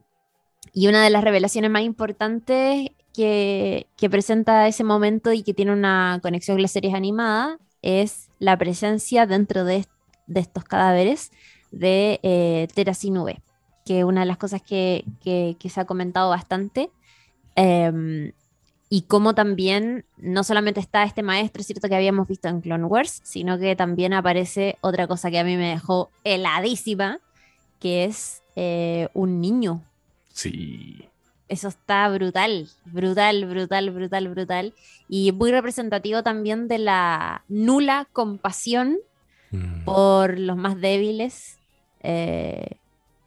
y 0.73 0.87
una 0.87 1.03
de 1.03 1.09
las 1.09 1.23
revelaciones 1.23 1.69
más 1.69 1.83
importantes 1.83 2.89
que, 3.13 3.85
presenta 4.09 4.67
ese 4.67 4.83
momento 4.83 5.33
y 5.33 5.43
que 5.43 5.53
tiene 5.53 5.73
una 5.73 6.19
conexión 6.21 6.55
con 6.55 6.63
las 6.63 6.71
series 6.71 6.93
animadas 6.93 7.57
es 7.81 8.29
la 8.39 8.57
presencia 8.57 9.25
dentro 9.25 9.63
de 9.63 9.85
estos 10.33 10.63
cadáveres 10.63 11.31
de 11.71 12.19
eh, 12.23 12.67
Terasinube, 12.73 13.41
que 13.85 14.03
una 14.03 14.21
de 14.21 14.27
las 14.27 14.37
cosas 14.37 14.61
que, 14.61 15.03
que- 15.23 15.55
que 15.59 15.69
se 15.69 15.79
ha 15.81 15.85
comentado 15.85 16.29
bastante. 16.29 16.89
Em, 17.55 18.31
y 18.89 19.03
como 19.03 19.33
también 19.33 20.05
no 20.17 20.43
solamente 20.43 20.79
está 20.79 21.03
este 21.03 21.23
maestro, 21.23 21.63
cierto 21.63 21.87
que 21.87 21.95
habíamos 21.95 22.27
visto 22.27 22.47
en 22.49 22.61
Clone 22.61 22.85
Wars, 22.85 23.21
sino 23.23 23.57
que 23.57 23.75
también 23.75 24.13
aparece 24.13 24.77
otra 24.81 25.07
cosa 25.07 25.31
que 25.31 25.39
a 25.39 25.43
mí 25.43 25.55
me 25.57 25.69
dejó 25.69 26.09
heladísima, 26.23 27.19
que 27.79 28.03
es 28.05 28.43
eh, 28.55 29.07
un 29.13 29.39
niño. 29.41 29.81
Sí. 30.33 31.07
Eso 31.47 31.67
está 31.69 32.07
brutal, 32.09 32.69
brutal, 32.85 33.45
brutal, 33.45 33.91
brutal, 33.91 34.27
brutal. 34.29 34.73
Y 35.09 35.31
muy 35.33 35.51
representativo 35.51 36.21
también 36.23 36.67
de 36.67 36.77
la 36.79 37.43
nula 37.49 38.07
compasión 38.13 38.97
Mm. 39.53 39.83
por 39.83 40.39
los 40.39 40.55
más 40.55 40.79
débiles. 40.79 41.57
eh, 42.03 42.77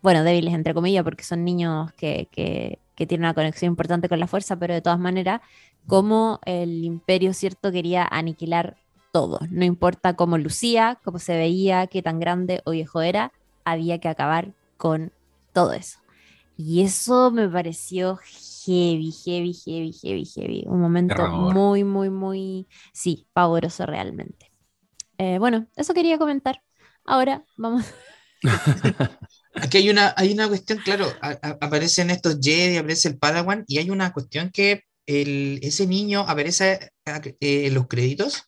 bueno, 0.04 0.24
débiles 0.24 0.54
entre 0.54 0.74
comillas, 0.74 1.04
porque 1.04 1.24
son 1.24 1.44
niños 1.44 1.92
que, 1.94 2.28
que- 2.32 2.80
que 2.96 3.06
tienen 3.08 3.24
una 3.26 3.34
conexión 3.34 3.70
importante 3.72 4.08
con 4.08 4.20
la 4.20 4.28
fuerza, 4.28 4.56
pero 4.58 4.74
de 4.74 4.82
todas 4.82 5.00
maneras, 5.00 5.42
como 5.86 6.40
el 6.46 6.84
imperio, 6.84 7.34
¿cierto? 7.34 7.72
Quería 7.72 8.06
aniquilar 8.10 8.78
todo. 9.12 9.40
No 9.50 9.64
importa 9.66 10.16
cómo 10.16 10.38
lucía, 10.38 11.00
cómo 11.04 11.18
se 11.20 11.36
veía, 11.36 11.88
qué 11.88 12.02
tan 12.02 12.20
grande 12.20 12.62
o 12.66 12.72
viejo 12.72 13.02
era, 13.02 13.32
había 13.64 13.98
que 14.00 14.08
acabar 14.08 14.54
con 14.78 15.12
todo 15.52 15.74
eso. 15.74 16.00
Y 16.56 16.82
eso 16.82 17.30
me 17.32 17.48
pareció 17.48 18.18
heavy, 18.66 19.12
heavy, 19.12 19.54
heavy, 19.54 19.92
heavy, 19.92 20.24
heavy. 20.26 20.64
Un 20.68 20.80
momento 20.80 21.28
Terror. 21.28 21.32
muy, 21.32 21.84
muy, 21.84 22.10
muy, 22.10 22.68
sí, 22.92 23.28
pavoroso 23.34 23.86
realmente. 23.86 24.52
Eh, 25.18 25.38
bueno, 25.38 25.68
eso 25.76 25.94
quería 25.94 26.18
comentar. 26.18 26.62
Ahora 27.06 27.44
vamos. 27.56 27.84
Aquí 29.54 29.78
hay 29.78 29.90
una, 29.90 30.12
hay 30.16 30.32
una 30.32 30.48
cuestión, 30.48 30.78
claro, 30.84 31.06
a- 31.20 31.38
a- 31.42 31.58
aparecen 31.60 32.10
estos 32.10 32.38
Jedi, 32.42 32.76
aparece 32.76 33.08
el 33.08 33.18
Padawan, 33.18 33.64
y 33.68 33.78
hay 33.78 33.90
una 33.90 34.12
cuestión 34.12 34.50
que 34.50 34.82
el, 35.06 35.60
ese 35.62 35.86
niño 35.86 36.20
aparece 36.26 36.90
eh, 37.06 37.66
en 37.66 37.74
los 37.74 37.86
créditos, 37.86 38.42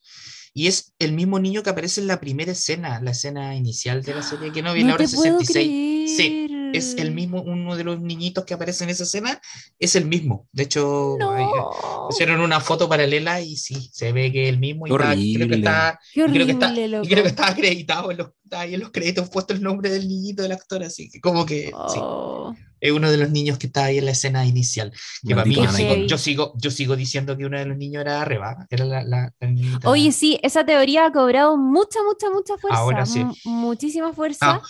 y 0.54 0.68
es 0.68 0.94
el 0.98 1.12
mismo 1.12 1.38
niño 1.38 1.62
que 1.62 1.70
aparece 1.70 2.00
en 2.00 2.06
la 2.06 2.18
primera 2.18 2.52
escena, 2.52 3.00
la 3.02 3.10
escena 3.10 3.54
inicial 3.54 4.02
de 4.02 4.14
la 4.14 4.22
serie 4.22 4.50
que 4.52 4.62
no 4.62 4.72
vi, 4.72 4.80
la 4.80 4.88
No 4.88 4.94
hora 4.94 5.04
te 5.06 5.14
puedo 5.14 5.38
66. 5.40 6.16
Sí, 6.16 6.46
creer. 6.46 6.50
Es 6.76 6.94
el 6.98 7.12
mismo, 7.12 7.42
uno 7.42 7.76
de 7.76 7.84
los 7.84 8.00
niñitos 8.00 8.44
que 8.44 8.54
aparece 8.54 8.84
en 8.84 8.90
esa 8.90 9.04
escena, 9.04 9.40
es 9.78 9.96
el 9.96 10.04
mismo. 10.06 10.48
De 10.52 10.64
hecho, 10.64 11.16
No. 11.18 12.08
hicieron 12.10 12.40
una 12.40 12.60
foto 12.60 12.88
paralela 12.88 13.40
y 13.40 13.56
sí, 13.56 13.88
se 13.92 14.12
ve 14.12 14.30
que 14.32 14.44
es 14.44 14.48
el 14.50 14.58
mismo. 14.58 14.86
Y 14.86 14.90
está- 14.90 15.04
creo 15.14 15.16
que 15.16 15.44
Horrible. 15.44 15.56
está, 15.56 16.00
Qué 16.12 16.20
y 16.20 16.24
creo 16.32 16.46
que 16.46 16.52
está, 16.52 16.66
horrible, 16.66 16.84
y 16.84 16.88
loco. 16.88 17.08
creo 17.08 17.22
que 17.22 17.28
está 17.30 17.48
acreditado 17.48 18.10
en 18.10 18.16
los, 18.18 18.28
ahí 18.52 18.74
en 18.74 18.80
los 18.80 18.90
créditos 18.90 19.28
puesto 19.30 19.52
el 19.54 19.62
nombre 19.62 19.90
del 19.90 20.06
niñito 20.08 20.42
del 20.42 20.52
actor, 20.52 20.82
así 20.82 21.08
que 21.10 21.20
como 21.20 21.44
que 21.46 21.66
sí, 21.88 21.98
Oh. 22.00 22.54
es 22.80 22.92
uno 22.92 23.10
de 23.10 23.16
los 23.16 23.30
niños 23.30 23.58
que 23.58 23.66
está 23.66 23.84
ahí 23.86 23.98
en 23.98 24.04
la 24.04 24.10
escena 24.12 24.44
inicial. 24.46 24.92
Que 25.26 25.34
para 25.34 25.46
mí, 25.46 25.54
yo 25.56 25.68
sigo, 25.72 25.94
yo, 26.06 26.18
sigo, 26.18 26.52
yo 26.56 26.70
sigo 26.70 26.94
diciendo 26.96 27.36
que 27.36 27.44
uno 27.46 27.58
de 27.58 27.64
los 27.66 27.76
niños 27.76 28.02
era 28.02 28.24
Reba, 28.24 28.66
era 28.70 28.84
la, 28.84 29.02
la, 29.02 29.32
la 29.40 29.48
niñita. 29.48 29.88
Oye, 29.88 30.12
sí, 30.12 30.38
esa 30.42 30.64
teoría 30.64 31.06
ha 31.06 31.12
cobrado 31.12 31.56
mucha, 31.56 31.98
mucha, 32.04 32.30
mucha 32.30 32.56
fuerza. 32.58 32.78
Ahora 32.78 33.06
sí. 33.06 33.24
mu- 33.24 33.34
Muchísima 33.44 34.12
fuerza. 34.12 34.56
Ah, 34.56 34.62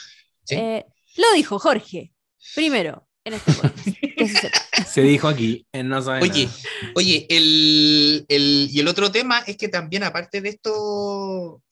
sí. 0.44 0.54
Eh, 0.54 0.86
lo 1.16 1.32
dijo 1.34 1.58
Jorge, 1.58 2.12
primero, 2.54 3.08
en 3.24 3.34
este 3.34 3.52
podcast. 3.52 3.88
que 4.16 4.28
se 4.28 4.38
sepa. 4.40 4.58
Se 4.86 5.00
dijo 5.02 5.28
aquí, 5.28 5.66
en 5.72 5.88
no 5.88 6.00
sabe 6.02 6.22
Oye, 6.22 6.46
nada. 6.46 6.58
oye, 6.94 7.26
el, 7.30 8.24
el- 8.28 8.68
y 8.70 8.80
el 8.80 8.88
otro 8.88 9.10
tema 9.10 9.40
es 9.46 9.56
que 9.56 9.68
también, 9.68 10.02
aparte 10.04 10.40
de 10.40 10.50
esto, 10.50 11.62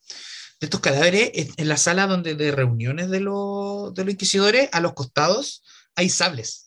de 0.59 0.65
estos 0.65 0.79
cadáveres, 0.79 1.31
en 1.33 1.49
en 1.57 1.67
la 1.67 1.77
sala 1.77 2.07
donde 2.07 2.35
de 2.35 2.51
reuniones 2.51 3.09
de, 3.09 3.19
los 3.21 3.93
de 3.93 4.03
los 4.03 4.11
inquisidores, 4.13 4.69
a 4.71 4.79
los 4.81 4.93
costados 4.93 5.63
hay 5.95 6.09
sables. 6.09 6.64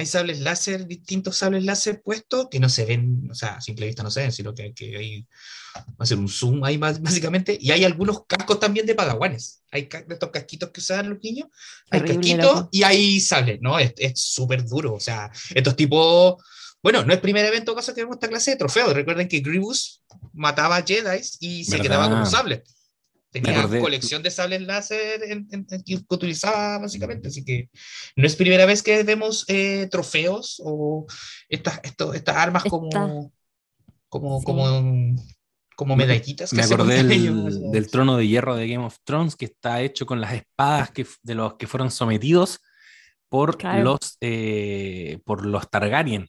Hay 0.00 0.06
sables 0.06 0.40
láser, 0.40 0.86
distintos 0.86 1.36
sables 1.36 1.62
láser 1.62 2.00
puestos 2.00 2.48
que 2.50 2.58
no 2.58 2.70
se 2.70 2.86
ven, 2.86 3.28
o 3.30 3.34
sea, 3.34 3.56
a 3.56 3.60
simple 3.60 3.84
vista 3.84 4.02
no 4.02 4.10
se 4.10 4.22
ven, 4.22 4.32
sino 4.32 4.54
que, 4.54 4.72
que 4.72 4.96
hay 4.96 5.26
va 5.76 5.96
a 5.98 6.02
hacer 6.04 6.16
un 6.16 6.28
zoom 6.28 6.64
ahí 6.64 6.78
más, 6.78 7.02
básicamente. 7.02 7.58
Y 7.60 7.70
hay 7.70 7.84
algunos 7.84 8.24
cascos 8.26 8.58
también 8.58 8.86
de 8.86 8.94
padawanes. 8.94 9.62
Hay 9.70 9.82
de 9.82 10.14
estos 10.14 10.30
casquitos 10.30 10.70
que 10.70 10.80
usan 10.80 11.10
los 11.10 11.18
niños. 11.22 11.48
Hay 11.90 12.00
casquitos 12.00 12.68
y 12.70 12.82
hay 12.82 13.20
sables, 13.20 13.58
¿no? 13.60 13.78
Es 13.78 13.92
súper 14.14 14.64
duro. 14.64 14.94
O 14.94 15.00
sea, 15.00 15.30
estos 15.54 15.76
tipos. 15.76 16.42
Bueno, 16.82 17.04
no 17.04 17.12
es 17.12 17.20
primer 17.20 17.44
evento 17.44 17.74
caso 17.74 17.94
que 17.94 18.00
vemos 18.00 18.16
esta 18.16 18.28
clase 18.28 18.52
de 18.52 18.56
trofeos. 18.56 18.94
Recuerden 18.94 19.28
que 19.28 19.40
Grievous 19.40 20.02
mataba 20.32 20.82
Jedi 20.82 21.20
y 21.40 21.62
se 21.62 21.72
¿Verdad? 21.72 21.84
quedaba 21.84 22.08
con 22.08 22.20
un 22.20 22.26
sable. 22.26 22.64
Tenía 23.32 23.68
colección 23.80 24.22
de 24.22 24.30
sables 24.30 24.62
láser 24.62 25.22
en- 25.22 25.46
en- 25.52 25.66
en- 25.70 25.82
que 25.84 26.00
utilizaba 26.08 26.78
básicamente. 26.78 27.28
Así 27.28 27.44
que 27.44 27.70
no 28.16 28.26
es 28.26 28.34
primera 28.34 28.66
vez 28.66 28.82
que 28.82 29.02
vemos 29.04 29.44
eh, 29.48 29.86
trofeos 29.90 30.60
o 30.64 31.06
estas, 31.48 31.80
esto- 31.84 32.12
estas 32.12 32.36
armas 32.36 32.64
como, 32.64 32.88
Esta- 32.88 33.30
como, 34.08 34.38
Sí. 34.40 34.44
como, 34.46 35.16
como 35.76 35.96
Me- 35.96 36.06
medallitas. 36.06 36.50
que 36.50 36.56
Me 36.56 36.62
acordé 36.64 37.00
ellos, 37.00 37.44
básicamente. 37.44 37.78
del 37.78 37.90
trono 37.90 38.16
de 38.16 38.26
hierro 38.26 38.56
de 38.56 38.68
Game 38.68 38.84
of 38.84 38.96
Thrones 39.04 39.36
que 39.36 39.44
está 39.44 39.80
hecho 39.80 40.06
con 40.06 40.20
las 40.20 40.32
espadas 40.34 40.90
que, 40.90 41.06
de 41.22 41.34
los 41.36 41.54
que 41.54 41.66
fueron 41.68 41.90
sometidos 41.92 42.58
por, 43.28 43.56
Claro. 43.58 43.84
los, 43.84 44.16
eh, 44.20 45.20
por 45.24 45.46
los 45.46 45.70
Targaryen 45.70 46.22
en 46.22 46.28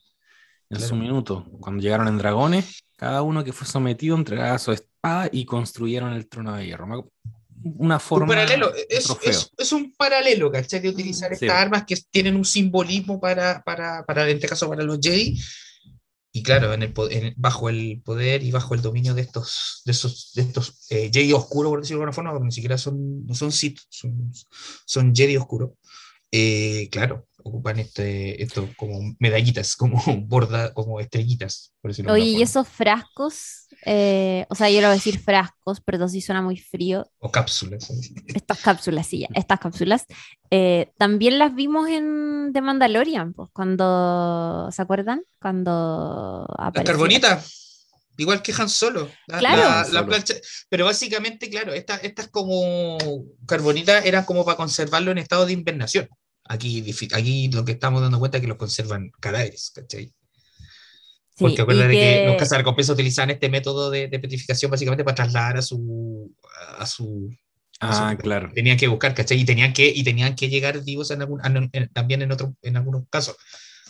Claro. 0.70 0.86
su 0.88 0.96
minuto. 0.96 1.46
Cuando 1.60 1.82
llegaron 1.82 2.08
en 2.08 2.20
dragones, 2.20 2.84
cada 2.96 3.24
uno 3.24 3.44
que 3.44 3.52
fue 3.54 3.66
sometido 3.66 4.16
entregaba 4.16 4.60
su 4.60 4.72
espada 5.02 5.30
y 5.32 5.46
construyeron 5.46 6.14
el 6.14 6.28
trono 6.28 6.56
de 6.56 6.66
hierro. 6.66 7.12
Una 7.64 8.00
forma. 8.00 8.26
un 8.26 8.30
paralelo, 8.30 8.72
es, 8.90 9.08
es, 9.24 9.52
es 9.58 9.72
un 9.72 9.94
paralelo, 9.94 10.52
¿cachai? 10.52 10.80
De 10.80 10.90
utilizar 10.90 11.30
Sí. 11.36 11.46
estas 11.46 11.58
armas 11.60 11.86
que 11.86 11.96
tienen 12.10 12.36
un 12.36 12.46
simbolismo 12.46 13.20
para, 13.20 13.62
para, 13.64 14.04
para, 14.06 14.28
en 14.30 14.38
este 14.38 14.48
caso, 14.48 14.68
para 14.70 14.84
los 14.84 15.00
Jedi. 15.02 15.40
Y 16.34 16.44
claro, 16.44 16.74
en 16.74 16.82
el, 16.84 16.94
en- 17.12 17.34
bajo 17.38 17.70
el 17.70 18.02
poder 18.04 18.42
y 18.42 18.52
bajo 18.52 18.74
el 18.74 18.82
dominio 18.82 19.14
de 19.14 19.22
estos, 19.22 19.82
de 19.86 19.92
esos, 19.92 20.32
de 20.34 20.44
estos 20.44 20.86
eh, 20.90 21.12
Jedi 21.14 21.34
oscuros, 21.34 21.72
por 21.72 21.82
decirlo 21.82 22.00
de 22.00 22.04
alguna 22.04 22.14
forma, 22.16 22.32
porque 22.32 22.46
ni 22.46 22.52
siquiera 22.52 22.78
son, 22.78 23.26
no 23.28 23.36
son 23.36 23.52
Sith, 23.52 23.80
son, 23.90 24.32
son 24.86 25.14
Jedi 25.16 25.36
oscuros. 25.38 25.72
Eh, 26.32 26.88
claro, 26.90 27.28
ocupan 27.44 27.80
este, 27.80 28.42
esto 28.44 28.70
como 28.78 29.00
medallitas, 29.20 29.76
como 29.78 30.02
borda, 30.28 30.74
como 30.74 31.00
estrellitas, 31.00 31.74
por 31.82 31.92
decirlo 31.92 32.14
de 32.14 32.22
Oye, 32.22 32.32
y 32.32 32.42
esos 32.42 32.68
frascos, 32.68 33.68
eh, 33.86 34.46
o 34.50 34.56
sea, 34.56 34.70
yo 34.70 34.82
lo 34.82 34.88
voy 34.88 34.92
a 34.94 34.96
decir 34.96 35.20
frascos, 35.20 35.82
pero 35.82 36.08
sí 36.08 36.22
suena 36.22 36.42
muy 36.42 36.58
frío. 36.58 37.06
O 37.20 37.32
cápsulas. 37.32 37.90
Estas 38.28 38.60
cápsulas, 38.60 39.08
sí, 39.08 39.20
ya, 39.20 39.28
estas 39.34 39.60
cápsulas, 39.60 40.06
eh, 40.50 40.92
también 40.98 41.40
las 41.40 41.56
vimos 41.56 41.88
en 41.90 42.52
The 42.54 42.62
Mandalorian, 42.62 43.34
pues, 43.34 43.50
cuando, 43.54 44.70
¿se 44.72 44.82
acuerdan? 44.82 45.24
Cuando 45.40 46.46
Las 46.74 46.84
carbonitas, 46.84 47.88
igual 48.18 48.42
que 48.42 48.54
Han 48.58 48.70
Solo. 48.70 49.10
La- 49.28 49.40
Claro. 49.40 49.62
la- 49.62 49.88
la 49.92 50.06
plancha- 50.06 50.36
pero 50.70 50.86
básicamente, 50.86 51.50
claro, 51.50 51.74
estas 51.74 52.04
estas 52.04 52.28
como 52.30 52.98
carbonitas 53.48 54.06
eran 54.06 54.26
como 54.26 54.46
para 54.46 54.58
conservarlo 54.58 55.12
en 55.12 55.18
estado 55.18 55.46
de 55.46 55.54
invernación. 55.54 56.08
Aquí, 56.46 56.94
aquí 57.14 57.50
lo 57.52 57.64
que 57.66 57.74
estamos 57.74 58.02
dando 58.02 58.20
cuenta 58.20 58.38
es 58.38 58.42
que 58.42 58.48
los 58.48 58.58
conservan 58.58 59.12
cadáveres, 59.20 59.72
¿cachai? 59.74 60.06
Sí, 61.36 61.44
Porque 61.44 61.62
y 61.62 61.62
acuérdate 61.62 61.94
que, 61.94 62.00
que- 62.00 62.26
los 62.26 62.36
cazarrecompensas 62.38 62.94
utilizaban 62.94 63.30
este 63.32 63.50
método 63.50 63.90
de, 63.90 64.08
de 64.08 64.20
petrificación 64.20 64.70
básicamente 64.70 65.04
para 65.04 65.16
trasladar 65.16 65.58
a 65.58 65.62
su, 65.62 66.36
a 66.78 66.86
su 66.86 67.30
Ah, 67.80 68.16
claro. 68.22 68.52
tenían 68.54 68.78
que 68.78 68.88
buscar, 68.88 69.16
¿cachai? 69.16 69.40
Y 69.40 69.46
tenían 69.46 69.74
que, 69.74 69.88
y 69.88 70.04
tenían 70.04 70.36
que 70.36 70.50
llegar 70.50 70.84
vivos 70.84 71.10
en 71.12 71.22
algún, 71.22 71.44
en- 71.44 71.70
en- 71.74 71.90
también 71.90 72.22
en, 72.22 72.32
otro, 72.32 72.56
en 72.62 72.78
algunos 72.78 73.06
casos, 73.10 73.36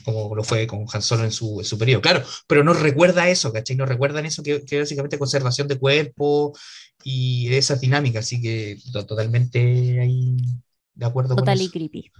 como 0.05 0.33
lo 0.33 0.43
fue 0.45 0.65
con 0.65 0.85
Han 0.93 1.01
Solo 1.01 1.25
en 1.25 1.31
su, 1.31 1.59
en 1.59 1.65
su 1.65 1.77
periodo. 1.77 2.01
Claro, 2.01 2.23
pero 2.47 2.63
nos 2.63 2.79
recuerda 2.79 3.27
eso, 3.27 3.51
¿cachai? 3.51 3.75
Nos 3.75 3.89
recuerdan 3.89 4.25
eso 4.25 4.43
que, 4.43 4.63
que 4.63 4.79
básicamente 4.79 5.17
conservación 5.19 5.67
de 5.67 5.77
cuerpo 5.77 6.53
y 7.03 7.53
esas 7.53 7.81
dinámicas, 7.81 8.25
así 8.25 8.41
que 8.41 8.77
to- 8.93 9.05
totalmente 9.05 9.99
ahí 9.99 10.37
de 10.93 11.05
acuerdo 11.05 11.35
Total 11.35 11.57
con 11.57 11.61
y 11.61 11.65
eso. 11.65 11.71
creepy. 11.73 12.11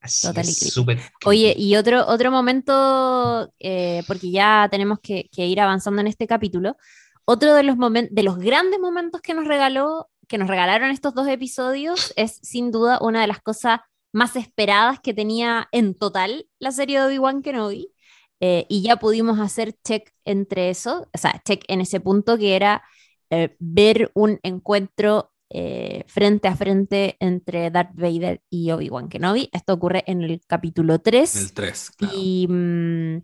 Así 0.00 0.26
total 0.26 0.48
es, 0.48 0.78
Oye, 1.24 1.54
y 1.58 1.76
otro, 1.76 2.06
otro 2.06 2.30
momento, 2.30 3.52
eh, 3.58 4.02
porque 4.06 4.30
ya 4.30 4.68
tenemos 4.70 5.00
que, 5.00 5.28
que 5.32 5.46
ir 5.46 5.60
avanzando 5.60 6.00
en 6.00 6.06
este 6.06 6.26
capítulo, 6.26 6.76
otro 7.24 7.54
de 7.54 7.62
los 7.62 7.76
de 7.76 8.22
los 8.22 8.38
grandes 8.38 8.80
momentos 8.80 9.20
que 9.20 9.34
nos 9.34 9.46
regaló, 9.46 10.08
que 10.28 10.38
nos 10.38 10.48
regalaron 10.48 10.90
estos 10.90 11.14
dos 11.14 11.26
episodios, 11.26 12.12
es 12.16 12.38
sin 12.42 12.70
duda 12.70 12.98
una 13.00 13.20
de 13.20 13.26
las 13.26 13.40
cosas 13.40 13.80
más 14.12 14.36
esperadas 14.36 15.00
que 15.00 15.14
tenía 15.14 15.68
en 15.72 15.94
total 15.94 16.46
la 16.58 16.72
serie 16.72 16.98
de 16.98 17.06
Obi-Wan 17.06 17.42
Kenobi. 17.42 17.92
Eh, 18.40 18.66
y 18.68 18.82
ya 18.82 18.96
pudimos 18.96 19.40
hacer 19.40 19.74
check 19.82 20.12
entre 20.24 20.70
eso, 20.70 21.08
o 21.12 21.18
sea, 21.18 21.42
check 21.44 21.64
en 21.66 21.80
ese 21.80 21.98
punto 21.98 22.38
que 22.38 22.54
era 22.54 22.84
eh, 23.30 23.56
ver 23.58 24.12
un 24.14 24.38
encuentro 24.44 25.32
eh, 25.50 26.04
frente 26.08 26.48
a 26.48 26.56
frente 26.56 27.16
entre 27.20 27.70
Darth 27.70 27.94
Vader 27.94 28.42
y 28.50 28.70
Obi-Wan 28.70 29.08
Kenobi. 29.08 29.48
Esto 29.52 29.74
ocurre 29.74 30.04
en 30.06 30.22
el 30.22 30.40
capítulo 30.46 30.98
3. 31.00 31.36
El 31.36 31.52
3. 31.52 31.92
Y, 32.14 32.46
mm, 32.48 33.22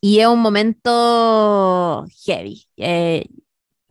y 0.00 0.20
es 0.20 0.26
un 0.26 0.40
momento 0.40 2.04
heavy. 2.24 2.64
Eh, 2.76 3.26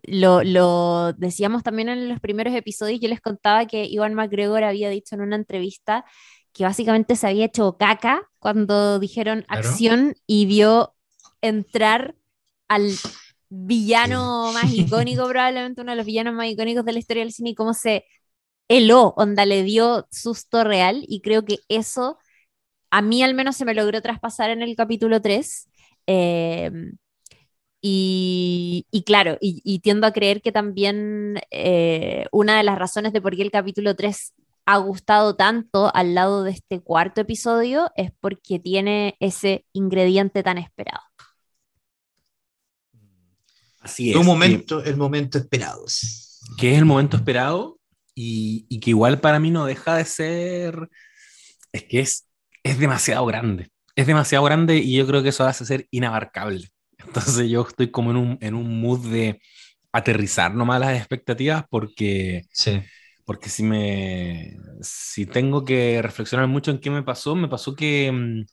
lo, 0.04 0.44
lo 0.44 1.14
decíamos 1.14 1.64
también 1.64 1.90
en 1.90 2.10
los 2.10 2.20
primeros 2.20 2.54
episodios, 2.56 3.00
yo 3.00 3.10
les 3.10 3.22
contaba 3.22 3.66
que 3.68 3.86
Iwan 3.86 4.14
McGregor 4.16 4.64
había 4.64 4.90
dicho 4.90 5.16
en 5.16 5.22
una 5.22 5.36
entrevista 5.36 6.06
que 6.54 6.64
básicamente 6.64 7.16
se 7.16 7.28
había 7.28 7.46
hecho 7.46 7.78
caca 7.78 8.28
cuando 8.40 9.00
dijeron 9.00 9.44
Claro. 9.48 9.68
acción 9.68 10.16
y 10.26 10.46
vio 10.48 10.96
entrar 11.42 12.16
al 12.68 12.92
villano 13.50 14.52
más 14.54 14.72
icónico, 14.72 15.28
probablemente 15.28 15.82
uno 15.82 15.92
de 15.92 15.98
los 15.98 16.06
villanos 16.06 16.34
más 16.36 16.48
icónicos 16.48 16.86
de 16.86 16.94
la 16.94 17.00
historia 17.00 17.24
del 17.24 17.34
cine 17.34 17.52
y 17.52 17.56
cómo 17.56 17.74
se 17.74 18.06
heló, 18.70 19.14
onda 19.18 19.46
le 19.46 19.64
dio 19.64 20.08
susto 20.12 20.64
real 20.64 21.06
y 21.08 21.22
creo 21.22 21.46
que 21.46 21.60
eso 21.70 22.20
a 22.92 23.02
mí 23.02 23.24
al 23.24 23.34
menos 23.36 23.58
se 23.58 23.66
me 23.66 23.74
logró 23.76 24.02
traspasar 24.02 24.50
en 24.52 24.62
el 24.64 24.76
capítulo 24.76 25.22
3. 25.22 25.70
eh, 26.08 26.72
y, 27.82 28.86
y 28.92 29.04
claro, 29.04 29.38
y, 29.42 29.62
y 29.64 29.80
tiendo 29.80 30.06
a 30.08 30.12
creer 30.14 30.42
que 30.42 30.52
también 30.52 31.40
eh, 31.52 32.26
una 32.32 32.58
de 32.58 32.64
las 32.64 32.78
razones 32.78 33.14
de 33.14 33.22
por 33.22 33.36
qué 33.36 33.42
el 33.44 33.52
capítulo 33.52 33.96
3 33.96 34.34
ha 34.66 34.78
gustado 34.78 35.36
tanto 35.36 35.90
al 35.96 36.14
lado 36.14 36.44
de 36.44 36.52
este 36.52 36.82
cuarto 36.82 37.22
episodio 37.22 37.92
es 37.96 38.12
porque 38.20 38.60
tiene 38.60 39.16
ese 39.20 39.66
ingrediente 39.74 40.44
tan 40.44 40.58
esperado. 40.58 41.02
Así 43.90 44.12
es. 44.12 44.16
Un 44.16 44.22
que- 44.24 44.28
momento, 44.28 44.84
el 44.84 44.98
momento 44.98 45.38
esperado. 45.38 45.86
que 46.58 46.72
es 46.74 46.78
el 46.78 46.86
momento 46.86 47.18
esperado 47.18 47.80
y, 48.16 48.66
y 48.70 48.80
que 48.80 48.92
igual 48.92 49.20
para 49.20 49.40
mí 49.40 49.52
no 49.52 49.66
deja 49.66 49.96
de 49.96 50.06
ser, 50.06 50.90
es 51.72 51.84
que 51.84 52.00
es, 52.02 52.28
es 52.64 52.80
demasiado 52.80 53.26
grande, 53.26 53.70
es 53.96 54.08
demasiado 54.08 54.44
grande 54.46 54.78
y 54.78 54.96
yo 54.98 55.08
creo 55.08 55.24
que 55.24 55.30
eso 55.30 55.46
hace 55.46 55.66
ser 55.66 55.88
inabarcable. 55.92 56.68
Entonces 56.98 57.50
yo 57.50 57.62
estoy 57.68 57.92
como 57.92 58.12
en 58.12 58.18
un, 58.18 58.38
en 58.42 58.56
un 58.56 58.82
mood 58.82 59.08
de 59.12 59.40
aterrizar 59.92 60.54
nomás 60.54 60.80
las 60.80 60.98
expectativas 60.98 61.64
porque, 61.70 62.44
Sí. 62.52 62.82
porque 63.26 63.50
si, 63.50 63.64
me, 63.64 64.56
si 64.82 65.26
tengo 65.26 65.64
que 65.66 66.02
reflexionar 66.02 66.48
mucho 66.48 66.72
en 66.72 66.80
qué 66.80 66.90
me 66.90 67.04
pasó, 67.04 67.36
me 67.36 67.48
pasó 67.48 67.76
que... 67.76 68.44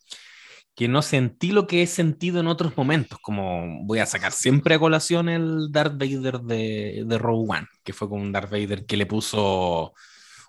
que 0.77 0.89
no 0.89 1.01
sentí 1.01 1.53
lo 1.53 1.67
que 1.67 1.83
he 1.83 1.87
sentido 1.87 2.39
en 2.39 2.47
otros 2.49 2.77
momentos, 2.77 3.19
como 3.21 3.83
voy 3.85 3.99
a 3.99 4.07
sacar 4.07 4.33
siempre 4.33 4.75
a 4.75 4.79
colación 4.79 5.31
el 5.31 5.73
Darth 5.73 5.95
Vader 5.99 6.41
de, 6.41 7.05
de 7.07 7.19
Rogue 7.19 7.47
One, 7.49 7.67
que 7.83 7.95
fue 7.95 8.11
con 8.11 8.21
un 8.21 8.31
Darth 8.31 8.51
Vader 8.51 8.85
que 8.85 8.99
le 8.99 9.07
puso 9.07 9.95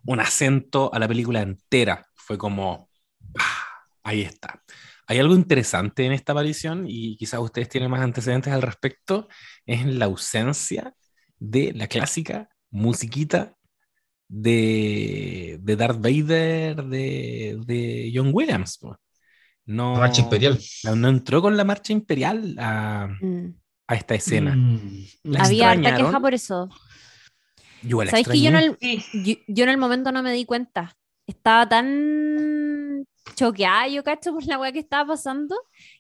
un 0.06 0.20
acento 0.20 0.94
a 0.94 1.00
la 1.00 1.08
película 1.08 1.42
entera. 1.42 2.06
Fue 2.14 2.38
como, 2.38 2.90
¡ah! 3.40 3.68
ahí 4.04 4.22
está. 4.22 4.62
Hay 5.08 5.20
algo 5.20 5.34
interesante 5.34 6.06
en 6.06 6.12
esta 6.12 6.34
aparición 6.34 6.86
y 6.88 7.16
quizás 7.16 7.40
ustedes 7.40 7.70
tienen 7.70 7.90
más 7.90 8.02
antecedentes 8.02 8.52
al 8.52 8.62
respecto, 8.62 9.30
es 9.66 9.86
la 9.86 10.06
ausencia 10.06 10.94
de 11.40 11.72
la 11.74 11.88
clásica 11.88 12.50
musiquita 12.70 13.56
de, 14.28 15.58
de 15.62 15.76
Darth 15.78 16.02
Vader 16.02 16.84
de, 16.84 17.58
de 17.66 18.12
John 18.14 18.32
Williams. 18.34 18.80
No, 19.68 19.94
La 19.94 20.00
marcha 20.00 20.22
imperial. 20.22 20.58
no, 20.86 20.96
no 20.96 21.08
entró 21.10 21.42
con 21.42 21.56
la 21.58 21.64
marcha 21.64 21.94
imperial 21.94 22.56
a, 22.58 23.08
Mm. 23.22 23.48
a 23.88 23.96
esta 23.96 24.16
escena. 24.16 24.56
Mm. 24.56 25.06
¿La 25.24 25.44
Había 25.44 25.72
harta 25.72 25.96
queja 25.96 26.20
por 26.20 26.34
eso. 26.34 26.70
Yo 27.84 28.04
la 28.04 28.10
¿Sabéis 28.10 28.28
que 28.28 28.42
yo 28.42 28.50
en, 28.50 28.56
el, 28.56 28.78
yo, 29.24 29.36
yo 29.48 29.64
en 29.66 29.70
el 29.70 29.78
momento 29.78 30.12
no 30.12 30.24
me 30.24 30.34
di 30.34 30.46
cuenta? 30.46 30.98
Estaba 31.28 31.68
tan 31.70 33.06
choqueada, 33.36 33.88
yo 33.88 34.04
cacho, 34.04 34.34
por 34.34 34.46
la 34.46 34.58
weá 34.58 34.72
que 34.72 34.80
estaba 34.80 35.06
pasando, 35.10 35.56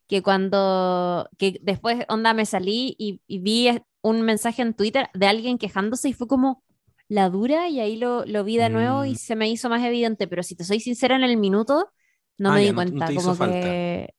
que 0.07 0.21
cuando, 0.23 1.29
que 1.37 1.59
después, 1.61 2.05
onda, 2.07 2.33
me 2.33 2.45
salí 2.45 2.95
y, 2.97 3.21
y 3.27 3.39
vi 3.39 3.69
un 4.01 4.21
mensaje 4.21 4.61
en 4.61 4.73
Twitter 4.73 5.09
de 5.13 5.27
alguien 5.27 5.57
quejándose 5.57 6.09
y 6.09 6.13
fue 6.13 6.27
como, 6.27 6.63
la 7.09 7.29
dura, 7.29 7.69
y 7.69 7.79
ahí 7.79 7.97
lo, 7.97 8.25
lo 8.25 8.43
vi 8.43 8.57
de 8.57 8.69
nuevo 8.69 9.05
y 9.05 9.11
Mm. 9.11 9.15
se 9.15 9.35
me 9.35 9.49
hizo 9.49 9.69
más 9.69 9.83
evidente, 9.83 10.27
pero 10.27 10.43
si 10.43 10.55
te 10.55 10.63
soy 10.63 10.79
sincera, 10.79 11.15
en 11.15 11.23
el 11.23 11.37
minuto 11.37 11.89
no 12.37 12.51
Ah, 12.51 12.53
me 12.53 12.61
ya, 12.61 12.71
di 12.71 12.73
no- 12.73 12.85
no 12.85 13.03
cuenta. 13.03 13.13
como 13.13 13.33
falta. 13.35 13.69
que... 13.69 14.09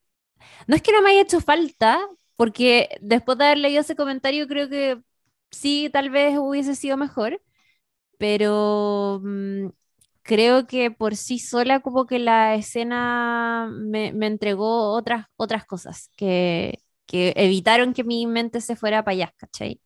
No 0.66 0.76
es 0.76 0.82
que 0.82 0.92
no 0.92 1.02
me 1.02 1.10
haya 1.10 1.22
hecho 1.22 1.40
falta, 1.40 2.00
porque 2.36 2.90
después 3.00 3.38
de 3.38 3.44
haber 3.46 3.58
leído 3.58 3.80
ese 3.82 3.96
comentario 3.96 4.46
creo 4.48 4.68
que 4.68 5.00
sí, 5.50 5.90
tal 5.92 6.10
vez 6.10 6.38
hubiese 6.38 6.74
sido 6.76 6.96
mejor, 6.96 7.42
pero 8.18 9.20
mm, 9.24 9.68
creo 10.22 10.66
que 10.66 10.90
por 10.90 11.16
sí 11.16 11.38
sola 11.38 11.80
como 11.80 12.06
que 12.06 12.18
la 12.18 12.54
escena 12.56 13.70
me, 13.72 14.12
me 14.12 14.26
entregó 14.26 14.92
otras, 14.94 15.26
otras 15.36 15.66
cosas 15.66 16.10
que, 16.16 16.80
que 17.06 17.32
evitaron 17.36 17.94
que 17.94 18.04
mi 18.04 18.26
mente 18.26 18.60
se 18.60 18.76
fuera 18.76 19.04
para 19.04 19.14
allá, 19.14 19.34
¿cachai? 19.38 19.80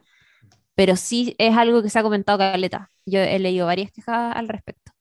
Pero 0.74 0.96
sí 0.96 1.34
es 1.38 1.56
algo 1.56 1.82
que 1.82 1.90
se 1.90 1.98
ha 1.98 2.02
comentado 2.02 2.38
caleta. 2.38 2.90
Yo 3.06 3.20
he 3.20 3.38
leído 3.38 3.66
varias 3.66 3.92
quejas 3.92 4.34
al 4.36 4.48
respecto, 4.48 4.92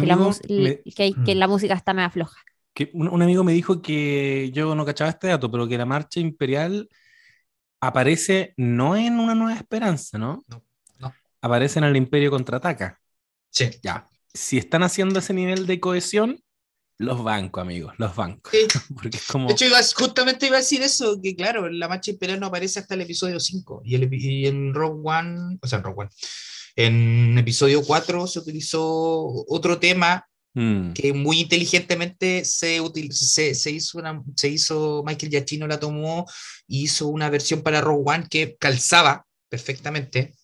que 0.00 0.06
la, 0.06 0.16
amigo 0.16 0.18
mus- 0.18 0.42
me- 0.56 0.84
que, 0.96 1.20
que 1.22 1.34
la 1.34 1.48
música 1.48 1.74
está 1.74 1.94
media 1.94 2.10
floja. 2.10 2.40
Que 2.74 2.90
un, 2.94 3.08
un 3.08 3.22
amigo 3.22 3.44
me 3.44 3.52
dijo 3.52 3.82
que 3.82 4.50
yo 4.52 4.74
no 4.74 4.84
cachaba 4.84 5.10
este 5.10 5.28
dato, 5.28 5.50
pero 5.50 5.66
que 5.68 5.78
la 5.78 5.86
marcha 5.86 6.20
imperial 6.20 6.88
aparece 7.80 8.54
no 8.56 8.96
en 8.96 9.18
Una 9.18 9.34
Nueva 9.34 9.54
Esperanza, 9.58 10.18
¿no? 10.18 10.42
No, 10.48 10.64
no. 10.98 11.14
Aparece 11.40 11.78
en 11.78 11.84
el 11.84 11.96
Imperio 11.96 12.30
Contraataca. 12.30 13.00
Sí. 13.50 13.70
Ya. 13.82 14.06
Si 14.34 14.58
están 14.58 14.82
haciendo 14.82 15.18
ese 15.18 15.34
nivel 15.34 15.66
de 15.66 15.80
cohesión, 15.80 16.42
los 16.98 17.22
bancos, 17.22 17.62
amigos, 17.62 17.94
los 17.98 18.14
bancos. 18.14 18.52
Sí. 18.52 18.66
Porque 18.94 19.16
es 19.16 19.26
como. 19.26 19.46
De 19.48 19.54
hecho, 19.54 19.66
iba- 19.66 19.80
justamente 19.96 20.46
iba 20.46 20.56
a 20.56 20.60
decir 20.60 20.82
eso, 20.82 21.20
que 21.22 21.34
claro, 21.36 21.68
la 21.70 21.88
marcha 21.88 22.10
imperial 22.10 22.40
no 22.40 22.46
aparece 22.46 22.80
hasta 22.80 22.94
el 22.94 23.02
episodio 23.02 23.38
5 23.40 23.82
y, 23.84 23.94
el 23.94 24.12
y 24.12 24.46
en 24.46 24.74
Rogue 24.74 25.00
One, 25.04 25.58
o 25.62 25.66
sea, 25.66 25.78
en 25.78 25.84
Rogue 25.84 26.00
One, 26.02 26.10
en 26.76 27.38
episodio 27.38 27.82
4 27.84 28.26
se 28.26 28.40
utilizó 28.40 28.82
otro 29.48 29.78
tema 29.78 30.28
Mm, 30.60 30.92
que 30.92 31.12
muy 31.12 31.42
inteligentemente 31.42 32.44
se, 32.44 32.80
util- 32.82 33.12
se, 33.12 33.54
se 33.54 33.70
hizo 33.70 33.96
una, 33.98 34.20
se 34.34 34.48
hizo, 34.48 35.04
Michael 35.06 35.30
Giacchino 35.30 35.68
la 35.68 35.78
tomó 35.78 36.26
y 36.66 36.82
hizo 36.82 37.06
una 37.06 37.30
versión 37.30 37.62
para 37.62 37.80
Rogue 37.80 38.02
One 38.06 38.26
que 38.28 38.56
calzaba 38.58 39.24
perfectamente, 39.48 40.34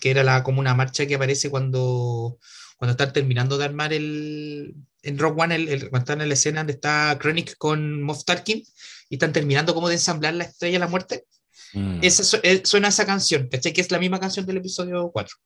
que 0.00 0.10
era 0.10 0.24
la, 0.24 0.42
como 0.42 0.60
una 0.60 0.74
marcha 0.74 1.04
que 1.04 1.16
aparece 1.16 1.50
cuando, 1.50 2.38
cuando 2.78 2.92
están 2.92 3.12
terminando 3.12 3.58
de 3.58 3.66
armar 3.66 3.92
el, 3.92 4.74
en 5.02 5.18
Rogue 5.18 5.42
One, 5.42 5.54
el, 5.56 5.68
el- 5.68 5.80
cuando 5.90 5.98
están 5.98 6.20
en 6.22 6.28
la 6.28 6.34
escena 6.34 6.60
donde 6.60 6.72
está 6.72 7.18
Krennic 7.20 7.58
con 7.58 8.02
Moff 8.02 8.24
Tarkin 8.24 8.64
y 9.10 9.14
están 9.16 9.34
terminando 9.34 9.74
como 9.74 9.88
de 9.88 9.96
ensamblar 9.96 10.32
la 10.32 10.44
Estrella 10.44 10.76
de 10.76 10.84
la 10.84 10.88
Muerte, 10.88 11.26
mm. 11.74 11.98
esa 12.00 12.38
eh, 12.42 12.62
suena 12.64 12.88
esa 12.88 13.04
canción, 13.04 13.48
¿cachai? 13.48 13.74
Que 13.74 13.82
es 13.82 13.90
la 13.90 13.98
misma 13.98 14.18
canción 14.18 14.46
del 14.46 14.56
episodio 14.56 15.10
4. 15.12 15.36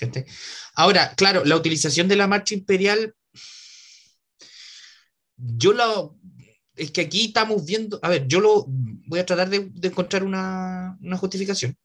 ¿cachai? 0.00 0.24
Ahora, 0.74 1.14
claro, 1.16 1.44
la 1.44 1.54
utilización 1.54 2.08
de 2.08 2.16
la 2.16 2.26
marcha 2.26 2.54
imperial, 2.54 3.14
yo 5.38 5.72
lo... 5.72 6.16
Es 6.76 6.92
que 6.92 7.00
aquí 7.00 7.26
estamos 7.26 7.64
viendo, 7.64 7.98
a 8.02 8.08
ver, 8.08 8.28
yo 8.28 8.38
lo 8.40 8.64
voy 8.68 9.18
a 9.18 9.26
tratar 9.26 9.48
de, 9.50 9.68
de 9.72 9.88
encontrar 9.88 10.22
una, 10.22 10.96
una 11.00 11.16
justificación. 11.16 11.76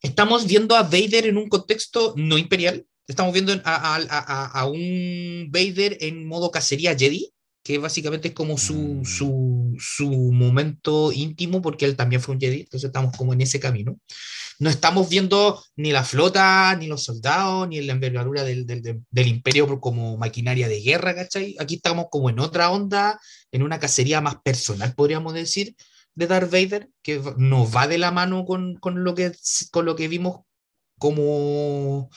Estamos 0.00 0.46
viendo 0.46 0.74
a 0.76 0.84
Vader 0.84 1.26
en 1.26 1.36
un 1.36 1.48
contexto 1.48 2.14
no 2.16 2.38
imperial, 2.38 2.86
estamos 3.06 3.32
viendo 3.32 3.52
a, 3.52 3.58
a- 3.64 3.96
a- 4.08 4.46
a 4.60 4.66
un 4.66 5.48
Vader 5.50 5.98
en 6.00 6.26
modo 6.26 6.50
cacería 6.50 6.96
Jedi, 6.96 7.30
que 7.68 7.76
básicamente 7.76 8.28
es 8.28 8.34
como 8.34 8.56
su, 8.56 9.02
su, 9.04 9.76
su 9.78 10.08
momento 10.32 11.12
íntimo, 11.12 11.60
porque 11.60 11.84
él 11.84 11.96
también 11.96 12.22
fue 12.22 12.34
un 12.34 12.40
Jedi, 12.40 12.60
entonces 12.60 12.88
estamos 12.88 13.14
como 13.14 13.34
en 13.34 13.42
ese 13.42 13.60
camino. 13.60 13.98
No 14.58 14.70
estamos 14.70 15.10
viendo 15.10 15.62
ni 15.76 15.92
la 15.92 16.02
flota, 16.02 16.74
ni 16.76 16.86
los 16.86 17.04
soldados, 17.04 17.68
ni 17.68 17.82
la 17.82 17.92
envergadura 17.92 18.42
del, 18.42 18.64
del- 18.66 19.02
del- 19.10 19.26
imperio 19.28 19.80
como 19.80 20.16
maquinaria 20.16 20.66
de 20.66 20.80
guerra, 20.80 21.14
¿cachai? 21.14 21.56
Aquí 21.58 21.74
estamos 21.74 22.06
como 22.10 22.30
en 22.30 22.38
otra 22.40 22.70
onda, 22.70 23.20
en 23.52 23.62
una 23.62 23.78
cacería 23.78 24.22
más 24.22 24.36
personal, 24.42 24.94
podríamos 24.94 25.34
decir, 25.34 25.76
de 26.14 26.26
Darth 26.26 26.50
Vader, 26.50 26.88
que 27.02 27.20
nos 27.36 27.76
va 27.76 27.86
de 27.86 27.98
la 27.98 28.12
mano 28.12 28.46
con, 28.46 28.76
con 28.76 29.04
lo, 29.04 29.14
que, 29.14 29.32
con 29.70 29.84
lo 29.84 29.94
que 29.94 30.08
vimos 30.08 30.40
como, 30.98 32.10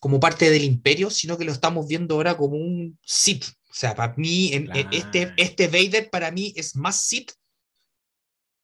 como 0.00 0.18
parte 0.20 0.50
del 0.50 0.64
imperio, 0.64 1.10
sino 1.10 1.36
que 1.38 1.44
lo 1.44 1.52
estamos 1.52 1.86
viendo 1.86 2.14
ahora 2.14 2.36
como 2.38 2.56
un 2.56 2.98
Sith. 3.04 3.44
O 3.78 3.80
sea, 3.80 3.94
para 3.94 4.12
mí, 4.16 4.50
en- 4.54 4.74
en 4.76 4.88
este, 4.92 5.20
Claro. 5.26 5.34
este 5.36 5.68
Vader 5.68 6.10
para 6.10 6.32
mí 6.32 6.52
es 6.56 6.74
más 6.74 7.00
Sith 7.06 7.30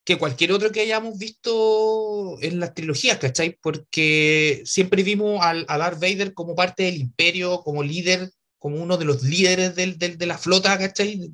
que 0.04 0.18
cualquier 0.18 0.50
otro 0.50 0.72
que 0.72 0.80
hayamos 0.80 1.16
visto 1.18 2.36
en 2.42 2.58
las 2.58 2.74
trilogías, 2.74 3.18
¿cachai? 3.18 3.56
Porque 3.62 4.60
siempre 4.66 5.04
vimos 5.04 5.40
al, 5.40 5.64
a 5.68 5.78
Darth 5.78 6.00
Vader 6.00 6.34
como 6.34 6.56
parte 6.56 6.82
del 6.82 6.96
imperio, 6.96 7.60
como 7.62 7.84
líder, 7.84 8.28
como 8.58 8.82
uno 8.82 8.96
de 8.96 9.04
los 9.04 9.22
líderes 9.22 9.76
del- 9.76 9.98
del- 9.98 10.18
de 10.18 10.26
la 10.26 10.36
flota, 10.36 10.76
¿cachai? 10.76 11.30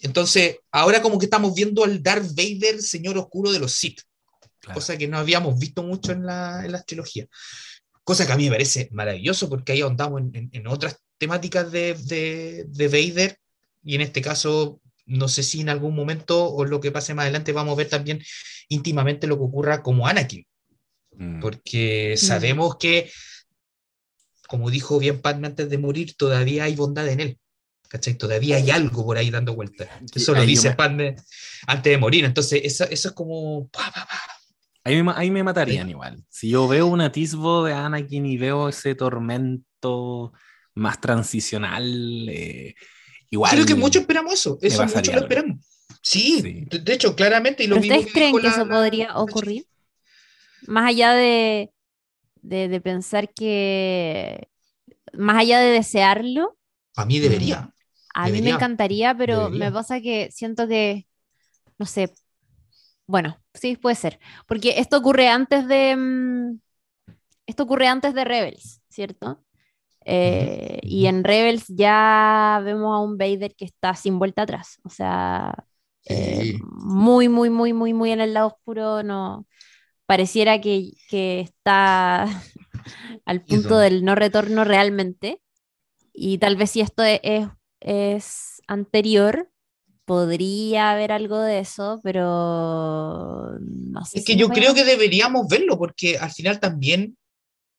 Entonces, 0.00 0.58
ahora 0.70 1.00
como 1.00 1.18
que 1.18 1.24
estamos 1.24 1.54
viendo 1.54 1.84
al 1.84 2.02
Darth 2.02 2.34
Vader, 2.34 2.82
señor 2.82 3.16
oscuro 3.16 3.50
de 3.50 3.58
los 3.58 3.72
Sith 3.72 4.02
Claro. 4.60 4.80
cosa 4.80 4.98
que 4.98 5.08
no 5.08 5.16
habíamos 5.16 5.58
visto 5.58 5.82
mucho 5.82 6.12
en, 6.12 6.26
la, 6.26 6.62
en 6.62 6.72
las 6.72 6.84
trilogías. 6.84 7.28
Cosa 8.08 8.26
que 8.26 8.32
a 8.32 8.36
mí 8.36 8.44
me 8.44 8.52
parece 8.56 8.88
maravilloso 8.92 9.48
porque 9.48 9.72
ahí 9.72 9.80
ahondamos 9.82 10.20
en, 10.22 10.30
en- 10.34 10.50
en 10.52 10.66
otras 10.66 10.96
temáticas 11.18 11.70
de, 11.70 11.94
de, 11.94 12.64
de 12.68 12.88
Vader 12.88 13.36
y 13.84 13.94
en 13.96 14.00
este 14.00 14.20
caso 14.22 14.80
no 15.06 15.26
sé 15.28 15.42
si 15.42 15.60
en 15.60 15.68
algún 15.68 15.94
momento 15.94 16.34
o 16.50 16.64
lo 16.64 16.80
que 16.80 16.90
pase 16.92 17.14
más 17.14 17.24
adelante 17.24 17.52
vamos 17.52 17.72
a 17.74 17.76
ver 17.76 17.88
también 17.88 18.22
íntimamente 18.68 19.26
lo 19.26 19.36
que 19.36 19.44
ocurra 19.44 19.82
como 19.82 20.06
Anakin. 20.06 20.44
Mm. 21.20 21.40
porque 21.40 22.14
sabemos 22.16 22.76
que, 22.78 23.10
como 24.46 24.70
dijo 24.70 24.98
bien 24.98 25.20
Padme 25.20 25.48
antes 25.48 25.68
de 25.68 25.76
morir, 25.78 26.14
todavía 26.16 26.64
hay 26.64 26.76
bondad 26.76 27.08
en 27.08 27.20
él. 27.20 27.38
¿Cachai? 27.88 28.14
Todavía 28.14 28.56
hay 28.56 28.70
algo 28.70 29.04
por 29.04 29.16
ahí 29.18 29.30
dando 29.30 29.54
vueltas. 29.54 29.88
Eso 30.14 30.32
lo 30.34 30.42
dice 30.46 30.68
me- 30.70 30.76
Padme 30.76 31.16
antes 31.66 31.90
de 31.90 31.98
morir. 31.98 32.24
Entonces, 32.24 32.60
eso, 32.62 32.84
eso 32.84 33.08
es 33.08 33.14
como. 33.14 33.66
pa, 33.68 33.90
pa, 33.92 34.06
pa. 34.06 34.20
Ahí 34.88 35.02
me, 35.02 35.12
ahí 35.14 35.30
me 35.30 35.42
matarían 35.42 35.90
igual. 35.90 36.24
Si 36.28 36.48
yo 36.48 36.66
veo 36.66 36.86
un 36.86 37.00
atisbo 37.00 37.64
de 37.64 37.74
Anakin 37.74 38.24
y 38.26 38.38
veo 38.38 38.68
ese 38.68 38.94
tormento 38.94 40.32
más 40.74 41.00
transicional, 41.00 42.28
eh, 42.30 42.74
igual. 43.30 43.50
Creo 43.52 43.66
que 43.66 43.74
muchos 43.74 44.00
esperamos 44.02 44.32
eso. 44.34 44.58
Eso 44.62 44.84
muchos 44.86 45.14
lo 45.14 45.20
esperamos. 45.20 45.58
Sí, 46.02 46.40
Sí. 46.40 46.64
de- 46.70 46.78
de 46.78 46.92
hecho, 46.94 47.14
claramente. 47.14 47.64
Y 47.64 47.66
lo 47.66 47.74
¿Pero 47.76 47.82
mismo 47.82 47.98
ustedes 47.98 48.14
creen 48.14 48.36
que 48.36 48.42
la- 48.42 48.48
eso 48.54 48.64
la- 48.64 48.74
podría 48.74 49.08
la 49.08 49.18
ocurrir? 49.18 49.66
Más 50.66 50.88
allá 50.88 51.12
de, 51.12 51.70
de, 52.42 52.68
de 52.68 52.80
pensar 52.80 53.28
que, 53.34 54.48
más 55.12 55.36
allá 55.38 55.60
de 55.60 55.70
desearlo, 55.72 56.56
A 56.96 57.04
mí 57.04 57.18
debería. 57.20 57.74
a 58.14 58.28
mí 58.28 58.40
me 58.42 58.50
encantaría, 58.50 59.14
pero 59.16 59.44
Debería. 59.44 59.66
me 59.66 59.72
pasa 59.72 60.00
que 60.00 60.30
siento 60.32 60.66
que, 60.68 61.06
no 61.78 61.86
sé, 61.86 62.12
bueno, 63.08 63.38
sí, 63.54 63.76
puede 63.78 63.96
ser, 63.96 64.20
porque 64.48 64.80
esto 64.80 64.98
ocurre 64.98 65.28
antes 65.30 65.68
de, 65.68 65.96
mm, 65.96 66.60
esto 67.46 67.64
ocurre 67.64 67.88
antes 67.88 68.14
de 68.14 68.24
Rebels, 68.24 68.82
¿cierto? 68.88 69.44
Eh, 70.06 70.80
Y 70.84 71.06
en 71.06 71.24
Rebels 71.24 71.66
ya 71.68 72.60
vemos 72.64 72.94
a 72.96 73.00
un 73.00 73.18
Vader 73.18 73.54
que 73.56 73.64
está 73.66 73.94
sin 73.94 74.18
vuelta 74.18 74.42
atrás, 74.42 74.80
o 74.84 74.90
sea, 74.90 75.54
eh, 76.06 76.46
Sí. 76.46 76.58
muy, 76.58 77.28
muy, 77.28 77.50
muy, 77.50 77.72
muy, 77.74 77.94
muy 77.94 78.12
en 78.12 78.20
el 78.22 78.34
lado 78.34 78.48
oscuro, 78.48 79.02
no, 79.04 79.46
pareciera 80.06 80.60
que, 80.60 80.92
que 81.10 81.40
está 81.40 82.24
al 83.26 83.42
punto 83.44 83.78
del 83.78 84.04
no 84.04 84.14
retorno 84.14 84.64
realmente. 84.64 85.42
Y 86.12 86.38
tal 86.38 86.56
vez 86.56 86.70
si 86.72 86.80
esto 86.80 87.02
es, 87.04 87.20
es 87.80 88.62
anterior, 88.66 89.50
podría 90.08 90.90
haber 90.90 91.12
algo 91.12 91.38
de 91.40 91.60
eso, 91.60 92.00
pero 92.02 93.58
no 93.60 94.04
sé 94.04 94.18
Es 94.18 94.24
si 94.24 94.32
que 94.32 94.36
yo 94.36 94.48
a- 94.48 94.52
creo 94.52 94.74
que 94.74 94.84
deberíamos 94.84 95.46
verlo, 95.46 95.78
porque 95.78 96.18
al 96.18 96.32
final 96.32 96.58
también, 96.58 97.16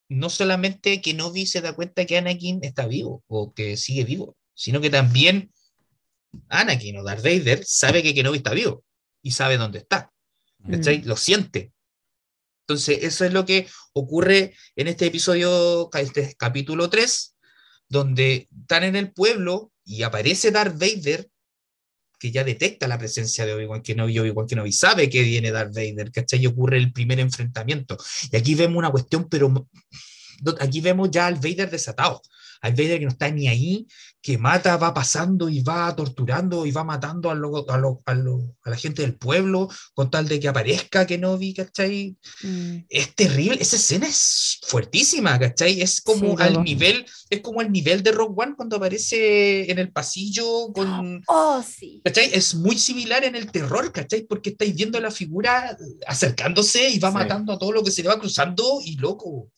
no 0.07 0.30
solamente 0.30 1.01
que 1.01 1.13
Novi 1.13 1.45
se 1.45 1.59
da 1.61 1.73
cuenta 1.73 2.05
que 2.05 2.17
Anakin 2.17 2.59
está 2.63 2.88
vivo 2.88 3.23
o 3.27 3.53
que 3.53 3.75
sigue 3.75 4.05
vivo, 4.05 4.38
sino 4.53 4.80
que 4.80 4.89
también 4.89 5.51
Anakin 6.47 6.97
o 6.97 7.03
Darth 7.03 7.23
Vader 7.23 7.63
sabe 7.65 8.01
que 8.03 8.13
Kenobi 8.13 8.38
está 8.38 8.53
vivo 8.53 8.84
y 9.21 9.32
sabe 9.32 9.57
dónde 9.57 9.80
está. 9.80 10.11
¿cachai? 10.69 10.99
Mm. 10.99 11.05
Lo 11.07 11.15
siente. 11.17 11.71
Entonces, 12.67 12.99
eso 13.03 13.25
es 13.25 13.34
lo 13.34 13.45
que 13.45 13.67
ocurre 13.93 14.53
en 14.75 14.88
este 14.88 15.07
episodio, 15.07 15.89
este 15.93 16.36
capítulo 16.38 16.89
3, 16.89 17.36
donde 17.88 18.47
están 18.61 18.84
en 18.84 18.95
el 18.95 19.11
pueblo 19.11 19.71
y 19.86 20.03
aparece 20.03 20.51
Darth 20.51 20.77
Vader, 20.77 21.27
que 22.20 22.32
ya 22.32 22.43
detecta 22.43 22.88
la 22.88 22.97
presencia 22.97 23.45
de 23.45 23.53
Obi-Wan 23.53 23.82
Kenobi, 23.82 24.20
Obi-Wan 24.20 24.45
Kenobi 24.45 24.74
sabe 24.74 25.09
que 25.09 25.24
viene 25.24 25.51
Darth 25.51 25.74
Vader, 25.74 26.11
¿cachai? 26.11 26.41
Y 26.41 26.47
ocurre 26.47 26.78
el 26.78 26.91
primer 26.91 27.20
enfrentamiento. 27.20 27.97
Y 28.32 28.36
aquí 28.36 28.55
vemos 28.55 28.78
una 28.78 28.91
cuestión, 28.91 29.30
pero 29.30 29.67
aquí 30.59 30.82
vemos 30.82 31.09
ya 31.11 31.28
al 31.28 31.36
Vader 31.36 31.70
desatado, 31.70 32.22
al 32.62 32.74
Vader 32.74 32.99
que 32.99 33.05
no 33.05 33.12
está 33.12 33.30
ni 33.32 33.47
ahí, 33.47 33.88
que 34.22 34.38
mata, 34.38 34.76
va 34.78 34.93
pasando 34.93 35.47
y 35.47 35.62
va 35.62 35.95
torturando 35.95 36.66
y 36.66 36.72
va 36.72 36.84
matando 36.84 37.30
a, 37.32 37.36
lo- 37.36 37.70
a, 37.70 37.78
lo- 37.78 38.01
a, 38.05 38.14
lo- 38.14 38.55
a 38.64 38.70
la 38.70 38.76
gente 38.76 39.01
del 39.01 39.16
pueblo 39.16 39.70
con 39.93 40.12
tal 40.12 40.28
de 40.28 40.39
que 40.39 40.49
aparezca 40.49 41.07
Kenobi, 41.07 41.53
¿cachai? 41.53 42.18
Mm. 42.43 42.78
Es 42.89 43.16
terrible, 43.16 43.57
esa 43.62 43.78
escena 43.78 44.07
es 44.07 44.60
fuertísima, 44.68 45.39
¿cachai? 45.39 45.82
Es 45.82 46.01
como 46.01 46.38
Sí, 46.38 46.43
al 46.43 46.64
nivel, 46.64 47.05
es 47.30 47.39
como 47.41 47.62
al 47.62 47.72
nivel 47.72 48.03
de 48.03 48.12
Rogue 48.12 48.34
One 48.43 48.55
cuando 48.57 48.76
aparece 48.76 49.72
en 49.72 49.80
el 49.80 49.91
pasillo 49.91 50.72
con... 50.74 51.22
Oh, 51.28 51.64
sí. 51.64 52.01
¿Cachai? 52.03 52.30
Es 52.34 52.55
muy 52.55 52.78
similar 52.78 53.24
en 53.24 53.36
el 53.36 53.51
terror, 53.51 53.91
¿cachai? 53.93 54.24
Porque 54.24 54.49
estáis 54.49 54.76
viendo 54.76 54.99
la 54.99 55.12
figura 55.12 55.78
acercándose 56.07 56.89
y 56.89 56.99
va 56.99 57.10
Sí. 57.10 57.14
matando 57.16 57.53
a 57.53 57.57
todo 57.60 57.72
lo 57.72 57.84
que 57.84 57.91
se 57.91 58.03
le 58.03 58.10
va 58.10 58.20
cruzando 58.20 58.80
y 58.84 58.97
loco. 58.97 59.49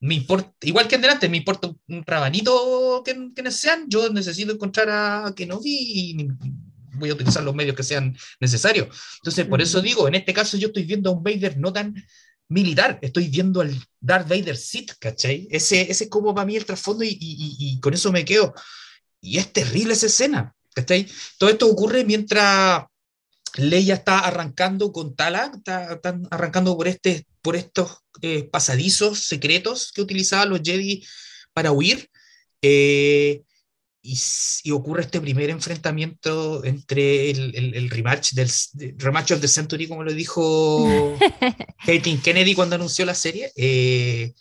Me 0.00 0.14
importa, 0.14 0.50
igual 0.62 0.88
que 0.88 0.94
en 0.96 1.02
delante, 1.02 1.28
me 1.28 1.36
importa 1.36 1.68
un- 1.68 1.80
un 1.88 2.04
rabanito 2.06 3.02
que, 3.04 3.30
que 3.34 3.50
sean, 3.50 3.84
yo 3.88 4.08
necesito 4.10 4.52
encontrar 4.52 4.88
a 4.90 5.34
Kenobi 5.36 5.70
y 5.70 6.28
voy 6.94 7.10
a 7.10 7.14
utilizar 7.14 7.42
los 7.42 7.54
medios 7.54 7.76
que 7.76 7.82
sean 7.82 8.16
necesarios. 8.40 8.88
Entonces, 9.18 9.46
por 9.46 9.60
eso 9.60 9.80
digo, 9.82 10.08
en 10.08 10.14
este 10.14 10.32
caso 10.32 10.56
yo 10.56 10.68
estoy 10.68 10.84
viendo 10.84 11.10
a 11.10 11.12
un 11.14 11.22
Vader 11.22 11.58
no 11.58 11.72
tan 11.72 11.94
militar, 12.48 12.98
estoy 13.02 13.28
viendo 13.28 13.60
al 13.60 13.72
Darth 14.00 14.28
Vader 14.28 14.56
Sith, 14.56 14.92
¿cachai? 14.98 15.46
Ese, 15.50 15.82
ese 15.90 16.04
es 16.04 16.10
como 16.10 16.34
para 16.34 16.46
mí 16.46 16.56
el 16.56 16.64
trasfondo 16.64 17.04
y, 17.04 17.08
y- 17.08 17.16
y- 17.20 17.56
y 17.76 17.80
con 17.80 17.94
eso 17.94 18.10
me 18.10 18.24
quedo. 18.24 18.54
Y 19.20 19.38
es 19.38 19.52
terrible 19.52 19.92
esa 19.94 20.06
escena, 20.06 20.54
¿cachai? 20.74 21.06
Todo 21.38 21.50
esto 21.50 21.68
ocurre 21.68 22.04
mientras 22.04 22.84
Leia 23.68 23.94
está 23.94 24.20
arrancando 24.20 24.92
con 24.92 25.14
Tala, 25.14 25.50
está, 25.54 25.92
están 25.94 26.26
arrancando 26.30 26.76
por, 26.76 26.88
este, 26.88 27.26
por 27.42 27.56
estos 27.56 27.98
eh, 28.22 28.44
pasadizos 28.44 29.20
secretos 29.20 29.92
que 29.92 30.02
utilizaban 30.02 30.48
los 30.50 30.60
Jedi 30.62 31.04
para 31.52 31.72
huir. 31.72 32.08
eh, 32.62 33.42
y, 34.02 34.18
y 34.64 34.70
ocurre 34.70 35.02
este 35.02 35.20
primer 35.20 35.50
enfrentamiento 35.50 36.64
entre 36.64 37.30
el, 37.30 37.54
el- 37.54 37.74
el 37.74 37.90
rematch 37.90 38.32
del 38.32 38.50
de- 38.72 38.94
rematch 38.96 39.32
of 39.32 39.40
the 39.42 39.48
century, 39.48 39.86
como 39.88 40.02
lo 40.04 40.12
dijo 40.14 41.18
Caitlin 41.84 42.18
Kennedy 42.22 42.54
cuando 42.54 42.76
anunció 42.76 43.04
la 43.04 43.14
serie. 43.14 43.52
Eh, 43.56 44.32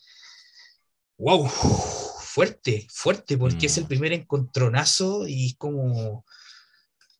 wow, 1.17 1.45
fuerte, 1.49 2.87
fuerte, 2.89 3.37
porque 3.37 3.65
es 3.65 3.77
el 3.77 3.83
Mm. 3.83 3.87
primer 3.87 4.13
encontronazo 4.13 5.27
y 5.27 5.47
es 5.47 5.55
como 5.57 6.23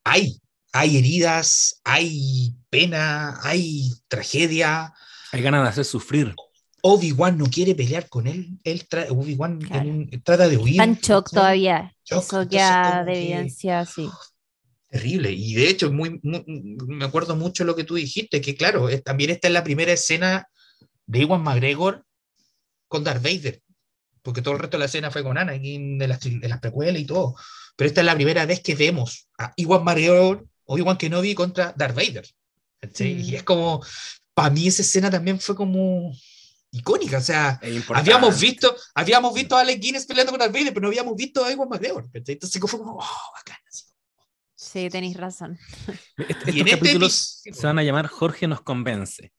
hay, 0.05 0.39
hay 0.72 0.97
heridas, 0.97 1.82
hay 1.84 2.55
pena, 2.70 3.39
hay 3.43 3.91
tragedia. 4.07 4.93
Hay 5.32 5.41
ganas 5.41 5.63
de 5.63 5.70
hacer 5.70 5.86
sufrir. 5.86 6.34
Obi-Wan 6.82 7.38
no 7.38 7.45
quiere 7.47 7.76
pelear 7.76 8.07
con 8.07 8.26
él, 8.28 8.57
él 8.63 8.88
tra- 8.88 9.07
Obi-Wan 9.09 9.59
Claro. 9.59 9.89
en 9.89 10.24
trata 10.24 10.47
de 10.47 10.57
huir. 10.57 10.74
Está 10.76 10.84
en 10.86 10.95
shock 10.95 11.30
todavía. 11.32 11.93
Shock, 12.05 12.24
Eso 12.24 12.30
como 12.30 12.43
de 12.45 12.49
que- 13.13 13.20
evidencia, 13.24 13.86
sí. 13.86 14.09
Terrible. 14.88 15.32
Y 15.32 15.53
de 15.55 15.70
hecho, 15.70 15.91
muy, 15.91 16.20
muy- 16.24 16.43
me 16.88 17.05
acuerdo 17.05 17.36
mucho 17.36 17.63
lo 17.65 17.76
que 17.76 17.84
tú 17.84 17.95
dijiste, 17.95 18.39
que 18.41 18.55
claro, 18.55 18.89
es- 18.89 19.03
también 19.03 19.30
esta 19.30 19.47
es 19.47 19.53
la 19.53 19.63
primera 19.63 19.91
escena 19.91 20.47
de 21.05 21.20
Iwan 21.20 21.41
McGregor 21.43 22.05
con 22.88 23.03
Darth 23.03 23.22
Vader, 23.22 23.61
porque 24.24 24.41
todo 24.41 24.53
el 24.53 24.59
resto 24.61 24.78
de 24.78 24.80
la 24.80 24.86
escena 24.86 25.11
fue 25.11 25.22
con 25.24 25.38
Anakin 25.38 25.97
de 25.99 26.07
las, 26.07 26.20
de 26.22 26.47
las 26.47 26.59
precuelas 26.59 27.01
y 27.01 27.05
todo. 27.05 27.36
Pero 27.76 27.88
esta 27.88 28.01
es 28.01 28.05
la 28.05 28.15
primera 28.15 28.45
vez 28.45 28.61
que 28.61 28.76
vemos 28.76 29.28
a 29.38 29.53
Iwan 29.57 29.84
McGregor 29.84 30.47
o 30.72 30.78
Iwan 30.78 30.97
Kenobi 30.97 31.34
contra 31.34 31.74
Darth 31.76 31.95
Vader. 31.95 32.26
¿cachai? 32.80 33.15
Mm. 33.15 33.20
Y 33.22 33.36
es 33.36 33.43
como, 33.43 33.84
para 34.34 34.51
mí 34.51 34.67
esa 34.67 34.84
escena 34.84 35.09
también 35.09 35.39
fue 35.39 35.55
como 35.55 36.13
icónica, 36.72 37.17
o 37.17 37.22
sea, 37.22 37.59
habíamos 37.95 38.39
visto, 38.39 38.76
habíamos 38.93 39.34
visto 39.34 39.57
a 39.57 39.61
Alec 39.61 39.82
Guinness 39.82 40.05
peleando 40.05 40.32
con 40.32 40.39
Darth 40.39 40.53
Vader, 40.53 40.72
pero 40.72 40.82
no 40.82 40.88
habíamos 40.89 41.15
visto 41.15 41.43
a 41.43 41.51
Iwan 41.51 41.67
McGregor. 41.70 42.03
¿cachai? 42.11 42.34
Entonces 42.34 42.61
fue 42.61 42.80
como, 42.80 42.93
oh, 42.99 43.32
bacán. 43.36 43.57
así. 43.67 43.86
Sí, 44.55 44.89
tenéis 44.89 45.17
razón. 45.17 45.57
Est- 46.17 46.30
Y 46.30 46.32
Estos 46.32 46.47
en 46.55 46.57
este 46.67 46.72
capítulos 46.78 47.41
se 47.43 47.65
van 47.67 47.80
a 47.80 47.84
llamar 47.84 48.07
Jorge 48.07 48.47
nos 48.47 48.61
convence. 48.61 49.32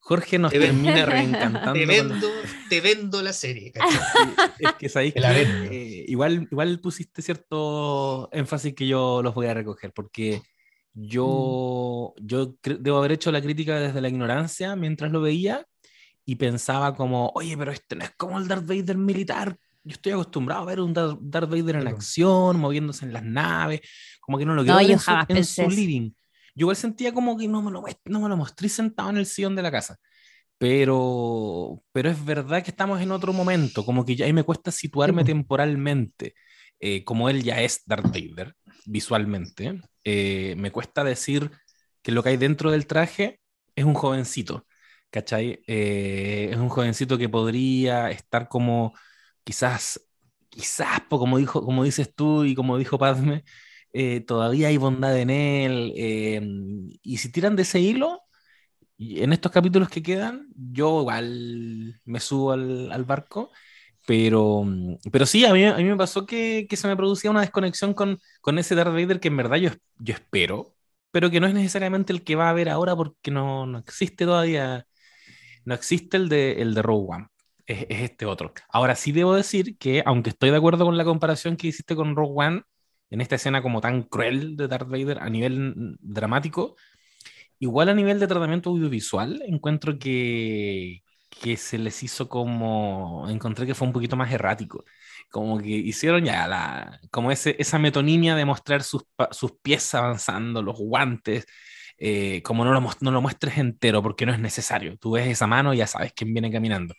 Jorge 0.00 0.38
nos 0.38 0.52
Te 0.52 0.60
termina 0.60 1.04
reencantando. 1.04 1.72
Te 1.74 1.80
con- 1.80 1.88
vendo, 1.88 2.28
te 2.70 2.80
vendo 2.80 3.20
la 3.20 3.32
serie. 3.34 3.72
Es 4.58 4.72
que 4.78 4.88
sabéis 4.88 5.14
la 5.16 5.34
que, 5.34 5.42
eh, 5.42 6.04
igual, 6.08 6.48
igual 6.50 6.80
pusiste 6.80 7.20
cierto 7.20 8.30
énfasis 8.32 8.74
que 8.74 8.86
yo 8.86 9.20
los 9.22 9.34
voy 9.34 9.48
a 9.48 9.54
recoger, 9.54 9.92
porque 9.92 10.40
yo, 10.94 12.14
yo 12.18 12.56
cre- 12.60 12.78
debo 12.78 12.98
haber 12.98 13.12
hecho 13.12 13.32
la 13.32 13.42
crítica 13.42 13.78
desde 13.80 14.00
la 14.00 14.08
ignorancia 14.08 14.76
mientras 14.76 15.12
lo 15.12 15.20
veía 15.20 15.64
y 16.24 16.36
pensaba 16.36 16.94
como, 16.94 17.30
oye, 17.34 17.56
pero 17.58 17.72
este 17.72 17.96
no 17.96 18.04
es 18.04 18.12
como 18.16 18.38
el 18.38 18.48
Darth 18.48 18.66
Vader 18.66 18.96
militar. 18.98 19.58
Yo 19.84 19.92
estoy 19.94 20.12
acostumbrado 20.12 20.62
a 20.62 20.66
ver 20.66 20.80
un 20.80 20.94
Dar- 20.94 21.16
Darth 21.20 21.50
Vader 21.50 21.76
en 21.76 21.88
acción, 21.88 22.58
moviéndose 22.58 23.06
en 23.06 23.12
las 23.14 23.24
naves, 23.24 23.80
como 24.20 24.38
que 24.38 24.44
no 24.46 24.54
lo 24.54 24.62
No, 24.64 24.64
quiero 24.64 24.80
ver 24.80 24.90
yo 24.90 24.92
en 24.92 24.98
su, 25.00 25.18
en 25.28 25.42
su 25.42 25.70
living. 25.70 26.10
Yo 26.54 26.64
igual 26.64 26.76
sentía 26.76 27.12
como 27.14 27.36
que 27.38 27.48
no 27.48 27.62
me 27.62 27.70
lo, 27.70 27.84
no 28.06 28.20
me 28.20 28.28
lo 28.28 28.36
mostré 28.36 28.68
sentado 28.68 29.10
en 29.10 29.18
el 29.18 29.26
sillón 29.26 29.56
de 29.56 29.62
la 29.62 29.70
casa. 29.70 29.96
Pero, 30.58 31.82
pero 31.92 32.10
es 32.10 32.24
verdad 32.24 32.62
que 32.64 32.70
estamos 32.70 33.00
en 33.00 33.12
otro 33.12 33.32
momento, 33.32 33.84
como 33.84 34.04
que 34.04 34.16
ya 34.16 34.26
ahí 34.26 34.32
me 34.32 34.42
cuesta 34.44 34.70
situarme 34.72 35.24
temporalmente, 35.24 36.34
eh, 36.80 37.04
como 37.04 37.28
él 37.30 37.42
ya 37.44 37.60
es 37.62 37.82
Darth 37.86 38.06
Vader 38.12 38.54
visualmente, 38.86 39.80
eh, 40.10 40.56
me 40.56 40.70
cuesta 40.72 41.04
decir 41.04 41.50
que 42.02 42.12
lo 42.12 42.22
que 42.22 42.30
hay 42.30 42.36
dentro 42.36 42.70
del 42.70 42.86
traje 42.86 43.40
es 43.76 43.84
un 43.84 43.94
jovencito, 43.94 44.66
¿cachai? 45.10 45.62
Eh, 45.66 46.48
es 46.52 46.56
un 46.58 46.68
jovencito 46.68 47.18
que 47.18 47.28
podría 47.28 48.10
estar 48.10 48.48
como 48.48 48.94
quizás, 49.44 50.00
quizás, 50.50 51.02
como, 51.08 51.38
dijo, 51.38 51.64
como 51.64 51.84
dices 51.84 52.14
tú 52.14 52.44
y 52.44 52.54
como 52.54 52.78
dijo 52.78 52.98
Padme, 52.98 53.44
eh, 53.92 54.20
todavía 54.20 54.68
hay 54.68 54.76
bondad 54.76 55.18
en 55.18 55.30
él, 55.30 55.92
y 57.02 57.18
si 57.18 57.32
tiran 57.32 57.56
de 57.56 57.62
ese 57.62 57.80
hilo, 57.80 58.22
en 58.98 59.32
estos 59.32 59.52
capítulos 59.52 59.88
que 59.88 60.02
quedan, 60.02 60.48
yo 60.56 61.00
igual 61.00 62.00
me 62.04 62.20
subo 62.20 62.52
al, 62.52 62.90
al 62.92 63.04
barco, 63.04 63.50
pero, 64.08 64.64
pero 65.12 65.26
sí, 65.26 65.44
a 65.44 65.52
mí, 65.52 65.66
a 65.66 65.76
mí 65.76 65.84
me 65.84 65.96
pasó 65.96 66.24
que, 66.24 66.66
que, 66.66 66.76
se 66.78 66.88
me 66.88 66.96
producía 66.96 67.30
una 67.30 67.42
desconexión 67.42 67.92
con, 67.92 68.18
con 68.40 68.58
ese 68.58 68.74
Darth 68.74 68.94
Vader 68.94 69.20
que 69.20 69.28
en 69.28 69.36
verdad 69.36 69.58
yo, 69.58 69.70
yo 69.98 70.14
espero, 70.14 70.74
pero 71.10 71.30
que 71.30 71.40
no 71.40 71.46
es 71.46 71.52
necesariamente 71.52 72.14
el 72.14 72.24
que 72.24 72.34
va 72.34 72.48
a 72.48 72.54
ver 72.54 72.70
ahora 72.70 72.96
porque 72.96 73.30
no, 73.30 73.66
no 73.66 73.78
existe 73.78 74.24
todavía, 74.24 74.86
no 75.66 75.74
existe 75.74 76.16
el 76.16 76.30
de, 76.30 76.62
el 76.62 76.72
de 76.74 76.80
Rogue 76.80 77.06
One. 77.16 77.26
Es, 77.66 77.82
es, 77.90 78.00
este 78.00 78.24
otro. 78.24 78.54
Ahora 78.70 78.94
sí 78.96 79.12
debo 79.12 79.34
decir 79.34 79.76
que, 79.76 80.02
aunque 80.06 80.30
estoy 80.30 80.50
de 80.52 80.56
acuerdo 80.56 80.86
con 80.86 80.96
la 80.96 81.04
comparación 81.04 81.58
que 81.58 81.68
hiciste 81.68 81.94
con 81.94 82.16
Rogue 82.16 82.46
One, 82.46 82.62
en 83.10 83.20
esta 83.20 83.34
escena 83.34 83.60
como 83.62 83.82
tan 83.82 84.04
cruel 84.04 84.56
de 84.56 84.68
Darth 84.68 84.88
Vader 84.88 85.18
a 85.20 85.28
nivel 85.28 85.74
dramático, 86.00 86.76
igual 87.58 87.90
a 87.90 87.94
nivel 87.94 88.20
de 88.20 88.26
tratamiento 88.26 88.70
audiovisual, 88.70 89.42
encuentro 89.46 89.98
que, 89.98 91.02
que 91.40 91.56
se 91.56 91.78
les 91.78 92.02
hizo 92.02 92.28
como, 92.28 93.26
encontré 93.28 93.66
que 93.66 93.74
fue 93.74 93.86
un 93.86 93.92
poquito 93.92 94.16
más 94.16 94.32
errático, 94.32 94.84
como 95.30 95.58
que 95.58 95.68
hicieron 95.68 96.24
ya 96.24 96.46
la, 96.48 97.00
como 97.10 97.30
ese, 97.30 97.56
esa 97.58 97.78
metonimia 97.78 98.34
de 98.34 98.44
mostrar 98.44 98.82
sus, 98.82 99.04
sus 99.30 99.52
pies 99.62 99.94
avanzando, 99.94 100.62
los 100.62 100.76
guantes, 100.78 101.46
eh, 101.98 102.42
como 102.42 102.64
no 102.64 102.72
lo, 102.72 102.90
no 103.00 103.10
lo 103.10 103.20
muestres 103.20 103.58
entero 103.58 104.02
porque 104.02 104.26
no 104.26 104.32
es 104.32 104.38
necesario, 104.40 104.96
tú 104.98 105.12
ves 105.12 105.28
esa 105.28 105.46
mano 105.46 105.74
y 105.74 105.78
ya 105.78 105.86
sabes 105.86 106.12
quién 106.14 106.32
viene 106.32 106.50
caminando. 106.50 106.94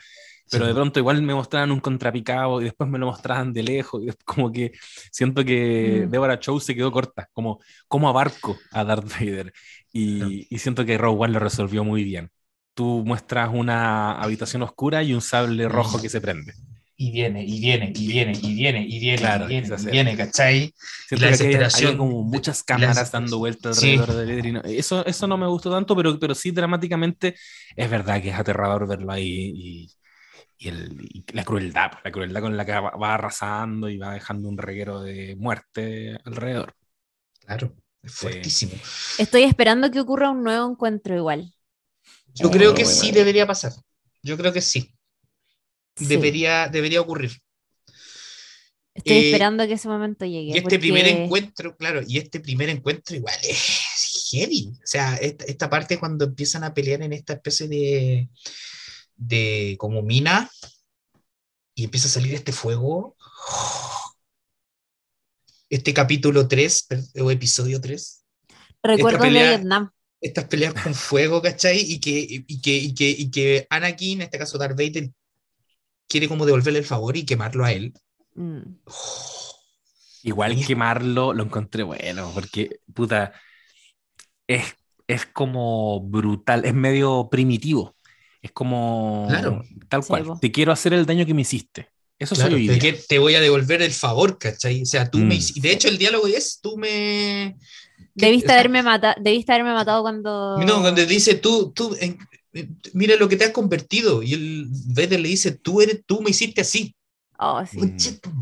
Pero 0.51 0.65
sí. 0.65 0.69
de 0.69 0.73
pronto 0.73 0.99
igual 0.99 1.21
me 1.21 1.35
mostraban 1.35 1.71
un 1.71 1.79
contrapicado 1.79 2.59
y 2.59 2.65
después 2.65 2.89
me 2.89 2.97
lo 2.97 3.05
mostraban 3.05 3.53
de 3.53 3.61
lejos. 3.61 4.01
Y 4.03 4.09
como 4.25 4.51
que 4.51 4.71
siento 5.11 5.45
que 5.45 6.05
mm. 6.07 6.09
Deborah 6.09 6.39
Chow 6.39 6.59
se 6.59 6.73
quedó 6.75 6.91
corta, 6.91 7.29
como, 7.33 7.59
como 7.87 8.09
abarco 8.09 8.57
a 8.71 8.83
Darth 8.83 9.07
Vader. 9.07 9.53
Y, 9.93 10.47
y 10.53 10.59
siento 10.59 10.85
que 10.85 10.97
Rogue 10.97 11.25
One 11.25 11.33
lo 11.33 11.39
resolvió 11.39 11.83
muy 11.83 12.03
bien 12.03 12.31
tú 12.73 13.03
muestras 13.05 13.49
una 13.53 14.13
habitación 14.13 14.61
oscura 14.61 15.03
y 15.03 15.13
un 15.13 15.21
sable 15.21 15.67
rojo 15.67 16.01
que 16.01 16.09
se 16.09 16.21
prende. 16.21 16.53
Y 17.01 17.11
viene, 17.11 17.45
y 17.45 17.61
viene, 17.61 17.93
y 17.95 18.07
viene, 18.07 18.33
y 18.41 18.53
viene, 18.55 18.85
y 18.85 18.99
viene, 18.99 19.17
claro, 19.19 19.45
y 19.45 19.47
viene, 19.47 19.69
y 19.77 19.85
viene, 19.85 20.17
¿cachai? 20.17 20.73
Siento 21.07 21.27
la 21.57 21.69
hay, 21.73 21.95
como 21.95 22.23
muchas 22.23 22.61
cámaras 22.61 22.97
las... 22.97 23.11
dando 23.13 23.37
vueltas 23.37 23.77
alrededor 23.77 24.11
sí. 24.11 24.17
del 24.17 24.29
Edrino. 24.31 24.61
Eso, 24.65 25.05
eso 25.05 25.25
no 25.25 25.37
me 25.37 25.47
gustó 25.47 25.71
tanto, 25.71 25.95
pero, 25.95 26.19
pero 26.19 26.35
sí 26.35 26.51
dramáticamente 26.51 27.35
es 27.73 27.89
verdad 27.89 28.21
que 28.21 28.31
es 28.31 28.35
aterrador 28.35 28.85
verlo 28.85 29.13
ahí 29.13 29.53
y, 29.55 29.89
y, 30.57 30.67
el, 30.67 31.07
y 31.09 31.23
la 31.31 31.45
crueldad, 31.45 31.91
la 32.03 32.11
crueldad 32.11 32.41
con 32.41 32.57
la 32.57 32.65
que 32.65 32.73
va, 32.73 32.91
va, 32.91 33.13
arrasando 33.13 33.87
y 33.87 33.97
va 33.97 34.15
dejando 34.15 34.49
un 34.49 34.57
reguero 34.57 34.99
de 34.99 35.37
muerte 35.37 36.19
alrededor. 36.25 36.73
Claro, 37.45 37.77
es 38.03 38.13
fuertísimo. 38.13 38.73
Sí. 38.73 39.21
Estoy 39.21 39.43
esperando 39.43 39.89
que 39.89 40.01
ocurra 40.01 40.31
un 40.31 40.43
nuevo 40.43 40.69
encuentro 40.69 41.15
igual. 41.15 41.53
Yo 42.35 42.51
creo 42.51 42.73
que 42.73 42.85
sí 42.85 43.11
debería 43.11 43.45
pasar. 43.45 43.73
Yo 44.21 44.37
creo 44.37 44.53
que 44.53 44.61
sí. 44.61 44.93
Debería, 45.97 46.65
sí. 46.65 46.71
debería 46.71 47.01
ocurrir. 47.01 47.31
Estoy 48.93 49.13
eh, 49.13 49.25
esperando 49.31 49.65
que 49.65 49.73
ese 49.73 49.87
momento 49.87 50.25
llegue. 50.25 50.47
Y 50.47 50.49
este 50.51 50.61
porque... 50.63 50.79
primer 50.79 51.07
encuentro, 51.07 51.75
claro, 51.77 52.01
y 52.05 52.17
este 52.17 52.39
primer 52.39 52.69
encuentro 52.69 53.15
igual 53.15 53.37
es 53.43 54.29
heavy. 54.31 54.73
O 54.73 54.85
sea, 54.87 55.15
esta, 55.15 55.45
esta, 55.45 55.69
parte 55.69 55.99
cuando 55.99 56.25
empiezan 56.25 56.63
a 56.63 56.73
pelear 56.73 57.01
en 57.01 57.13
esta 57.13 57.33
especie 57.33 57.67
de, 57.67 58.29
de 59.15 59.75
como 59.79 60.01
mina 60.01 60.49
y 61.75 61.85
empieza 61.85 62.07
a 62.07 62.11
salir 62.11 62.33
este 62.33 62.51
fuego. 62.51 63.15
Este 65.69 65.93
capítulo 65.93 66.47
3 66.47 66.87
o 67.21 67.31
episodio 67.31 67.79
3. 67.79 68.25
Recuerdo 68.83 69.19
pelea, 69.19 69.43
de 69.43 69.57
Vietnam 69.57 69.91
estas 70.21 70.45
peleas 70.45 70.73
con 70.73 70.93
fuego, 70.93 71.41
¿cachai? 71.41 71.79
Y 71.79 71.99
que, 71.99 72.43
y 72.47 72.61
que, 72.61 72.75
y 72.75 72.93
que, 72.93 73.09
y 73.09 73.31
que 73.31 73.67
Anakin, 73.69 74.19
en 74.19 74.21
este 74.23 74.37
caso 74.37 74.57
Darth 74.57 74.77
Vader, 74.77 75.09
quiere 76.07 76.27
como 76.27 76.45
devolverle 76.45 76.79
el 76.79 76.85
favor 76.85 77.15
y 77.15 77.25
quemarlo 77.25 77.65
a 77.65 77.71
él. 77.71 77.93
Mm. 78.35 78.61
Oh. 78.85 79.39
Igual 80.23 80.57
y 80.57 80.65
quemarlo 80.65 81.33
lo 81.33 81.43
encontré 81.43 81.83
bueno, 81.83 82.31
porque, 82.33 82.81
puta, 82.93 83.31
es, 84.47 84.63
es 85.07 85.25
como 85.25 86.01
brutal, 86.01 86.65
es 86.65 86.73
medio 86.73 87.29
primitivo. 87.31 87.95
Es 88.41 88.51
como 88.51 89.27
claro. 89.29 89.63
tal 89.87 90.05
cual. 90.05 90.25
Sí, 90.25 90.31
te 90.41 90.51
quiero 90.51 90.71
hacer 90.71 90.93
el 90.93 91.05
daño 91.05 91.25
que 91.25 91.33
me 91.33 91.41
hiciste. 91.41 91.89
Eso 92.17 92.35
claro, 92.35 92.51
soy 92.51 92.67
te, 92.67 92.93
te, 92.93 93.19
voy 93.19 93.35
a 93.35 93.41
devolver 93.41 93.81
el 93.81 93.91
favor, 93.91 94.37
¿cachai? 94.37 94.81
O 94.81 94.85
sea, 94.85 95.09
tú 95.09 95.19
mm. 95.19 95.27
me 95.27 95.39
De 95.55 95.71
hecho, 95.71 95.87
el 95.87 95.97
diálogo 95.97 96.27
es: 96.27 96.59
tú 96.61 96.77
me. 96.77 97.57
Debiste 98.19 98.51
haberme, 98.51 98.83
mata 98.83 99.15
debiste 99.19 99.51
haberme 99.51 99.73
matado 99.73 100.01
cuando. 100.01 100.57
No, 100.59 100.81
cuando 100.81 101.05
dice 101.05 101.35
tú, 101.35 101.71
tú, 101.71 101.95
en, 101.99 102.17
mira 102.93 103.15
lo 103.15 103.27
que 103.29 103.35
te 103.35 103.45
has 103.45 103.51
convertido. 103.51 104.23
Y 104.23 104.33
el 104.33 104.67
Vader 104.87 105.19
le 105.19 105.29
dice, 105.29 105.51
tú 105.51 105.81
eres, 105.81 106.03
tú 106.05 106.21
me 106.21 106.31
hiciste 106.31 106.61
así. 106.61 106.95
Oh, 107.37 107.63
sí. 107.65 107.79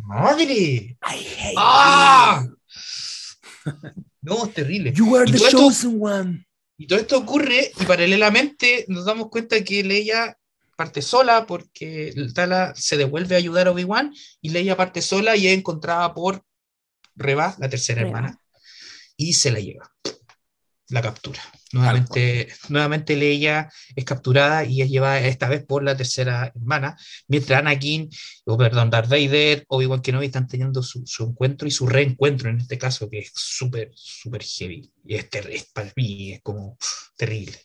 ¡Madre! 0.06 0.98
¡Ah! 1.56 2.46
No, 4.22 4.46
es 4.46 4.54
terrible. 4.54 4.92
You 4.94 5.16
are 5.16 5.30
the 5.30 5.38
esto, 5.38 5.52
chosen 5.52 5.98
one. 6.02 6.48
Y 6.78 6.88
todo 6.88 7.00
esto 7.00 7.18
ocurre 7.18 7.72
y 7.80 7.86
paralelamente 7.86 8.86
nos 8.88 9.06
damos 9.06 9.30
cuenta 9.30 9.64
que 9.64 9.84
Leia 9.84 10.38
parte 10.76 11.02
sola 11.02 11.46
porque 11.48 12.14
Tala 12.34 12.74
se 12.76 12.98
devuelve 12.98 13.36
a 13.36 13.38
ayudar 13.38 13.68
a 13.68 13.72
Obi-Wan 13.72 14.14
y 14.42 14.50
Leia 14.50 14.76
parte 14.76 15.02
sola 15.02 15.36
y 15.36 15.48
es 15.48 15.58
encontrada 15.58 16.14
por 16.14 16.44
Reba, 17.16 17.56
la 17.58 17.70
tercera 17.70 18.02
Reba. 18.02 18.20
hermana 18.20 18.42
y 19.18 19.34
se 19.34 19.52
la 19.52 19.60
lleva. 19.60 19.92
La 20.90 21.02
captura. 21.02 21.42
Nuevamente, 21.74 22.48
nuevamente 22.70 23.18
Leia 23.18 23.70
es 23.94 24.06
capturada 24.06 24.64
y 24.64 24.82
es 24.82 24.90
llevada 24.90 25.20
esta 25.20 25.50
vez 25.50 25.66
por 25.66 25.84
la 25.84 25.98
tercera 25.98 26.54
hermana, 26.56 26.96
mientras 27.28 27.60
Anakin, 27.60 28.10
o 28.46 28.54
oh, 28.54 28.58
perdón, 28.58 28.90
Darth 28.90 29.10
Vader, 29.10 29.66
Obi-Wan 29.68 30.02
Kenobi 30.02 30.28
están 30.28 30.48
teniendo 30.48 30.82
su, 30.82 31.06
su, 31.06 31.26
encuentro 31.26 31.68
y 31.68 31.72
su 31.72 31.88
reencuentro 31.88 32.50
en 32.50 32.62
este 32.62 32.78
caso, 32.78 33.10
que 33.10 33.20
es 33.20 33.32
súper, 33.36 33.92
súper 33.94 34.44
heavy. 34.44 34.90
Y 35.04 35.16
es, 35.16 35.28
es, 35.50 35.66
para 35.74 35.92
mí 35.98 36.32
es 36.32 36.42
como 36.42 36.78
uf, 36.80 37.10
terrible. 37.18 37.60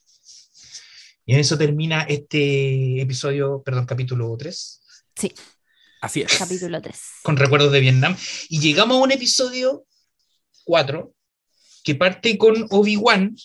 Y 1.25 1.35
en 1.35 1.41
eso 1.41 1.57
termina 1.57 2.03
este 2.03 3.01
episodio, 3.01 3.63
perdón, 3.63 3.87
capítulo 3.87 4.37
3. 4.37 4.83
Sí. 5.15 5.33
Así 6.01 6.23
es. 6.23 6.37
Capítulo 6.37 6.83
3. 6.83 7.01
Con 7.23 7.37
recuerdos 7.37 7.71
de 7.71 7.79
Vietnam. 7.79 8.17
Y 8.49 8.59
llegamos 8.59 8.97
a 8.97 9.01
un 9.01 9.13
episodio 9.13 9.87
4 10.65 11.15
que 11.83 11.95
parte 11.95 12.39
con 12.39 12.67
Obi-Wan. 12.71 13.37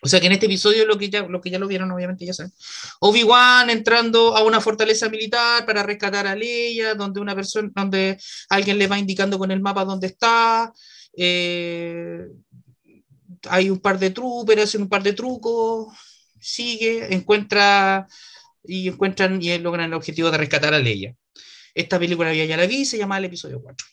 O 0.00 0.06
sea 0.08 0.20
que 0.20 0.26
en 0.26 0.32
este 0.32 0.46
episodio 0.46 0.86
lo 0.86 0.96
que 0.96 1.10
ya 1.10 1.22
lo, 1.22 1.40
que 1.40 1.50
ya 1.50 1.58
lo 1.58 1.66
vieron, 1.66 1.90
obviamente 1.90 2.24
ya 2.24 2.32
saben. 2.32 2.52
Obi-Wan 3.00 3.68
entrando 3.70 4.36
a 4.36 4.44
una 4.44 4.60
fortaleza 4.60 5.08
militar 5.08 5.66
para 5.66 5.82
rescatar 5.82 6.26
a 6.26 6.36
Leia, 6.36 6.94
donde 6.94 7.20
una 7.20 7.34
persona, 7.34 7.70
donde 7.74 8.18
alguien 8.48 8.78
le 8.78 8.86
va 8.86 8.98
indicando 8.98 9.38
con 9.38 9.50
el 9.50 9.60
mapa 9.60 9.84
dónde 9.84 10.06
está. 10.06 10.72
Eh, 11.16 12.26
hay 13.48 13.70
un 13.70 13.80
par 13.80 13.98
de 13.98 14.10
troopers, 14.10 14.62
hacen 14.62 14.82
un 14.82 14.88
par 14.88 15.02
de 15.02 15.12
trucos, 15.12 15.92
sigue, 16.40 17.12
encuentra 17.12 18.06
y 18.64 18.88
encuentran 18.88 19.42
y 19.42 19.56
logran 19.58 19.86
el 19.86 19.94
objetivo 19.94 20.30
de 20.30 20.38
rescatar 20.38 20.74
a 20.74 20.78
Leia. 20.78 21.14
Esta 21.74 21.98
película 21.98 22.32
ya 22.34 22.56
la 22.56 22.66
vi, 22.66 22.84
se 22.84 22.98
llama 22.98 23.18
el 23.18 23.24
episodio 23.26 23.60
4. 23.62 23.86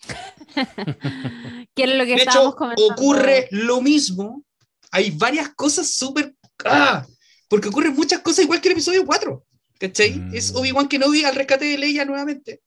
¿Qué 1.84 1.92
es 1.92 1.98
lo 1.98 2.04
que 2.04 2.16
de 2.16 2.22
hecho, 2.22 2.56
ocurre 2.90 3.48
lo 3.50 3.80
mismo. 3.80 4.44
Hay 4.90 5.10
varias 5.12 5.50
cosas 5.50 5.90
súper. 5.90 6.34
¡Ah! 6.64 7.06
Porque 7.48 7.68
ocurren 7.68 7.94
muchas 7.94 8.20
cosas 8.20 8.44
igual 8.44 8.60
que 8.60 8.68
el 8.68 8.72
episodio 8.72 9.04
4. 9.04 9.44
¿Cachai? 9.78 10.12
Mm. 10.12 10.34
Es 10.34 10.54
Obi-Wan 10.54 10.88
que 10.88 10.98
no 10.98 11.10
vi 11.10 11.24
al 11.24 11.34
rescate 11.34 11.64
de 11.64 11.78
Leia 11.78 12.04
nuevamente. 12.04 12.60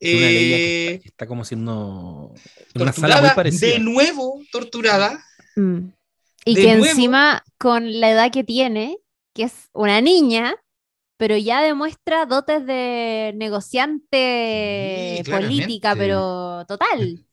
Una 0.00 0.10
eh, 0.10 0.32
Leia 0.32 0.56
que 0.56 0.84
está, 0.92 1.02
que 1.02 1.08
está, 1.08 1.26
como 1.26 1.44
siendo 1.44 2.32
una 2.74 2.92
sala 2.92 3.20
muy 3.20 3.30
parecida. 3.30 3.72
De 3.72 3.78
nuevo, 3.80 4.40
torturada. 4.52 5.24
Mm. 5.56 5.88
Y 6.44 6.54
de 6.54 6.62
que 6.62 6.68
nuevo, 6.68 6.86
encima, 6.86 7.42
con 7.58 8.00
la 8.00 8.10
edad 8.10 8.30
que 8.30 8.44
tiene, 8.44 8.98
que 9.34 9.44
es 9.44 9.68
una 9.72 10.00
niña, 10.00 10.54
pero 11.16 11.36
ya 11.36 11.62
demuestra 11.62 12.26
dotes 12.26 12.66
de 12.66 13.32
negociante 13.36 15.22
sí, 15.24 15.30
política, 15.30 15.94
pero 15.96 16.64
total. 16.66 17.24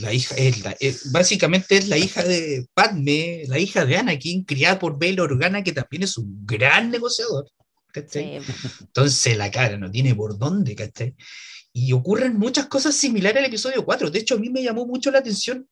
La 0.00 0.12
hija 0.12 0.34
es, 0.36 0.64
la, 0.64 0.76
es, 0.80 1.12
básicamente 1.12 1.76
es 1.76 1.88
la 1.88 1.96
hija 1.96 2.22
de 2.22 2.66
Padme, 2.74 3.44
la 3.46 3.58
hija 3.58 3.84
de 3.84 3.96
Anakin, 3.96 4.44
criada 4.44 4.78
por 4.78 4.98
Bail 4.98 5.20
Organa, 5.20 5.62
que 5.62 5.72
también 5.72 6.02
es 6.02 6.18
un 6.18 6.46
gran 6.46 6.90
negociador. 6.90 7.48
Sí. 8.08 8.38
Entonces 8.80 9.36
la 9.36 9.50
cara 9.50 9.76
no 9.76 9.90
tiene 9.90 10.14
por 10.14 10.38
dónde, 10.38 10.76
¿cachai? 10.76 11.16
Y 11.72 11.92
ocurren 11.92 12.38
muchas 12.38 12.66
cosas 12.66 12.94
similares 12.94 13.38
al 13.38 13.48
episodio 13.48 13.84
4. 13.84 14.10
De 14.10 14.18
hecho, 14.18 14.34
a 14.34 14.38
mí 14.38 14.50
me 14.50 14.62
llamó 14.62 14.86
mucho 14.86 15.10
la 15.10 15.18
atención 15.18 15.68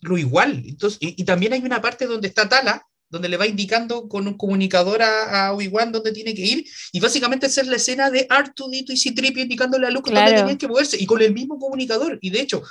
lo 0.00 0.18
igual. 0.18 0.62
Entonces, 0.66 0.98
y, 1.00 1.20
y 1.20 1.24
también 1.24 1.52
hay 1.52 1.60
una 1.60 1.80
parte 1.80 2.06
donde 2.06 2.28
está 2.28 2.48
Tala, 2.48 2.86
donde 3.10 3.28
le 3.28 3.36
va 3.36 3.46
indicando 3.46 4.08
con 4.08 4.26
un 4.26 4.34
comunicador 4.34 5.02
a, 5.02 5.46
a 5.46 5.52
Obi-Wan 5.52 5.90
dónde 5.90 6.12
tiene 6.12 6.32
que 6.32 6.42
ir, 6.42 6.64
y 6.92 7.00
básicamente 7.00 7.46
hacer 7.46 7.66
la 7.66 7.76
escena 7.76 8.10
de 8.10 8.26
R2-D2 8.28 8.90
y 8.90 8.96
C-3PO 8.96 9.40
indicándole 9.40 9.86
a 9.86 9.90
Luke 9.90 10.10
claro. 10.10 10.26
dónde 10.26 10.40
tenían 10.40 10.58
que 10.58 10.68
moverse, 10.68 10.96
y 10.98 11.06
con 11.06 11.20
el 11.20 11.34
mismo 11.34 11.58
comunicador, 11.58 12.18
y 12.22 12.30
de 12.30 12.40
hecho, 12.40 12.62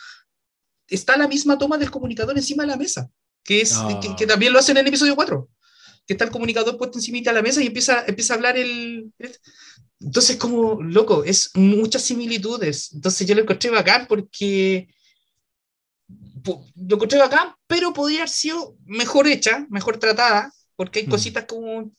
está 0.89 1.17
la 1.17 1.27
misma 1.27 1.57
toma 1.57 1.77
del 1.77 1.91
comunicador 1.91 2.37
encima 2.37 2.63
de 2.63 2.67
la 2.67 2.77
mesa, 2.77 3.09
que, 3.43 3.61
es, 3.61 3.73
que, 4.01 4.15
que 4.15 4.27
también 4.27 4.53
lo 4.53 4.59
hacen 4.59 4.77
en 4.77 4.81
el 4.81 4.87
episodio 4.87 5.15
4, 5.15 5.49
que 6.05 6.13
está 6.13 6.25
el 6.25 6.31
comunicador 6.31 6.77
puesto 6.77 6.97
encima 6.97 7.19
de 7.19 7.33
la 7.33 7.41
mesa 7.41 7.61
y 7.63 7.67
empieza, 7.67 8.03
empieza 8.07 8.33
a 8.33 8.37
hablar 8.37 8.57
el... 8.57 9.11
Entonces, 10.01 10.37
como, 10.37 10.81
loco, 10.81 11.23
es 11.25 11.51
muchas 11.55 12.03
similitudes. 12.03 12.91
Entonces 12.93 13.27
yo 13.27 13.35
lo 13.35 13.41
encontré 13.41 13.69
bacán 13.69 14.05
porque 14.07 14.87
po- 16.43 16.65
lo 16.75 16.95
encontré 16.95 17.19
bacán, 17.19 17.53
pero 17.67 17.93
podría 17.93 18.19
haber 18.19 18.29
sido 18.29 18.75
mejor 18.85 19.27
hecha, 19.27 19.67
mejor 19.69 19.97
tratada, 19.99 20.53
porque 20.75 20.99
hay 20.99 21.07
Mm. 21.07 21.09
cositas 21.09 21.45
como... 21.45 21.91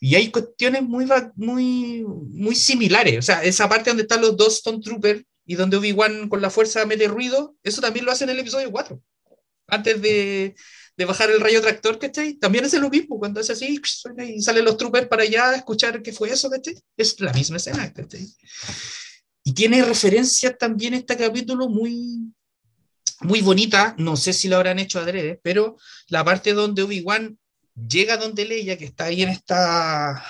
Y 0.00 0.14
hay 0.14 0.30
cuestiones 0.30 0.82
muy, 0.82 1.06
muy, 1.34 2.04
muy 2.06 2.54
similares. 2.54 3.18
O 3.18 3.22
sea, 3.22 3.42
esa 3.42 3.68
parte 3.68 3.90
donde 3.90 4.02
están 4.04 4.20
los 4.20 4.36
dos 4.36 4.54
Stone 4.58 4.80
Troopers 4.80 5.24
y 5.48 5.54
donde 5.54 5.78
Obi-Wan 5.78 6.28
con 6.28 6.42
la 6.42 6.50
fuerza 6.50 6.84
mete 6.84 7.08
ruido, 7.08 7.56
eso 7.62 7.80
también 7.80 8.04
lo 8.04 8.12
hace 8.12 8.24
en 8.24 8.30
el 8.30 8.38
episodio 8.38 8.70
4. 8.70 9.02
Antes 9.66 10.02
de, 10.02 10.54
de 10.94 11.04
bajar 11.06 11.30
el 11.30 11.40
rayo 11.40 11.62
tractor, 11.62 11.98
¿cachai? 11.98 12.34
También 12.34 12.66
hace 12.66 12.78
lo 12.78 12.90
mismo, 12.90 13.18
cuando 13.18 13.40
hace 13.40 13.52
así 13.52 13.80
y 14.26 14.42
salen 14.42 14.64
los 14.66 14.76
troopers 14.76 15.08
para 15.08 15.22
allá 15.22 15.48
a 15.48 15.56
escuchar 15.56 16.02
qué 16.02 16.12
fue 16.12 16.28
eso, 16.28 16.50
¿cachai? 16.50 16.78
Es 16.98 17.18
la 17.20 17.32
misma 17.32 17.56
escena, 17.56 17.90
¿cachai? 17.94 18.28
Y 19.42 19.54
tiene 19.54 19.82
referencias 19.82 20.58
también 20.58 20.92
este 20.92 21.16
capítulo 21.16 21.70
muy, 21.70 22.30
muy 23.20 23.40
bonita, 23.40 23.94
no 23.96 24.18
sé 24.18 24.34
si 24.34 24.48
lo 24.48 24.56
habrán 24.56 24.78
hecho 24.78 25.00
adrede, 25.00 25.40
pero 25.42 25.78
la 26.08 26.22
parte 26.26 26.52
donde 26.52 26.82
Obi-Wan 26.82 27.38
llega 27.74 28.18
donde 28.18 28.44
Leia, 28.44 28.76
que 28.76 28.84
está 28.84 29.04
ahí 29.04 29.22
en 29.22 29.30
esta, 29.30 30.22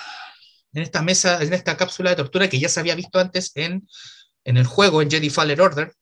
en 0.71 0.81
esta 0.81 1.01
mesa, 1.01 1.43
en 1.43 1.51
esta 1.51 1.75
cápsula 1.75 2.11
de 2.11 2.15
tortura 2.15 2.49
que 2.49 2.59
ya 2.59 2.69
se 2.69 2.79
había 2.79 2.95
visto 2.95 3.19
antes 3.19 3.51
en, 3.55 3.85
en 4.43 4.57
el 4.57 4.65
juego, 4.65 5.01
en 5.01 5.09
Jedi 5.09 5.29
Fallen 5.29 5.59
Order, 5.59 5.93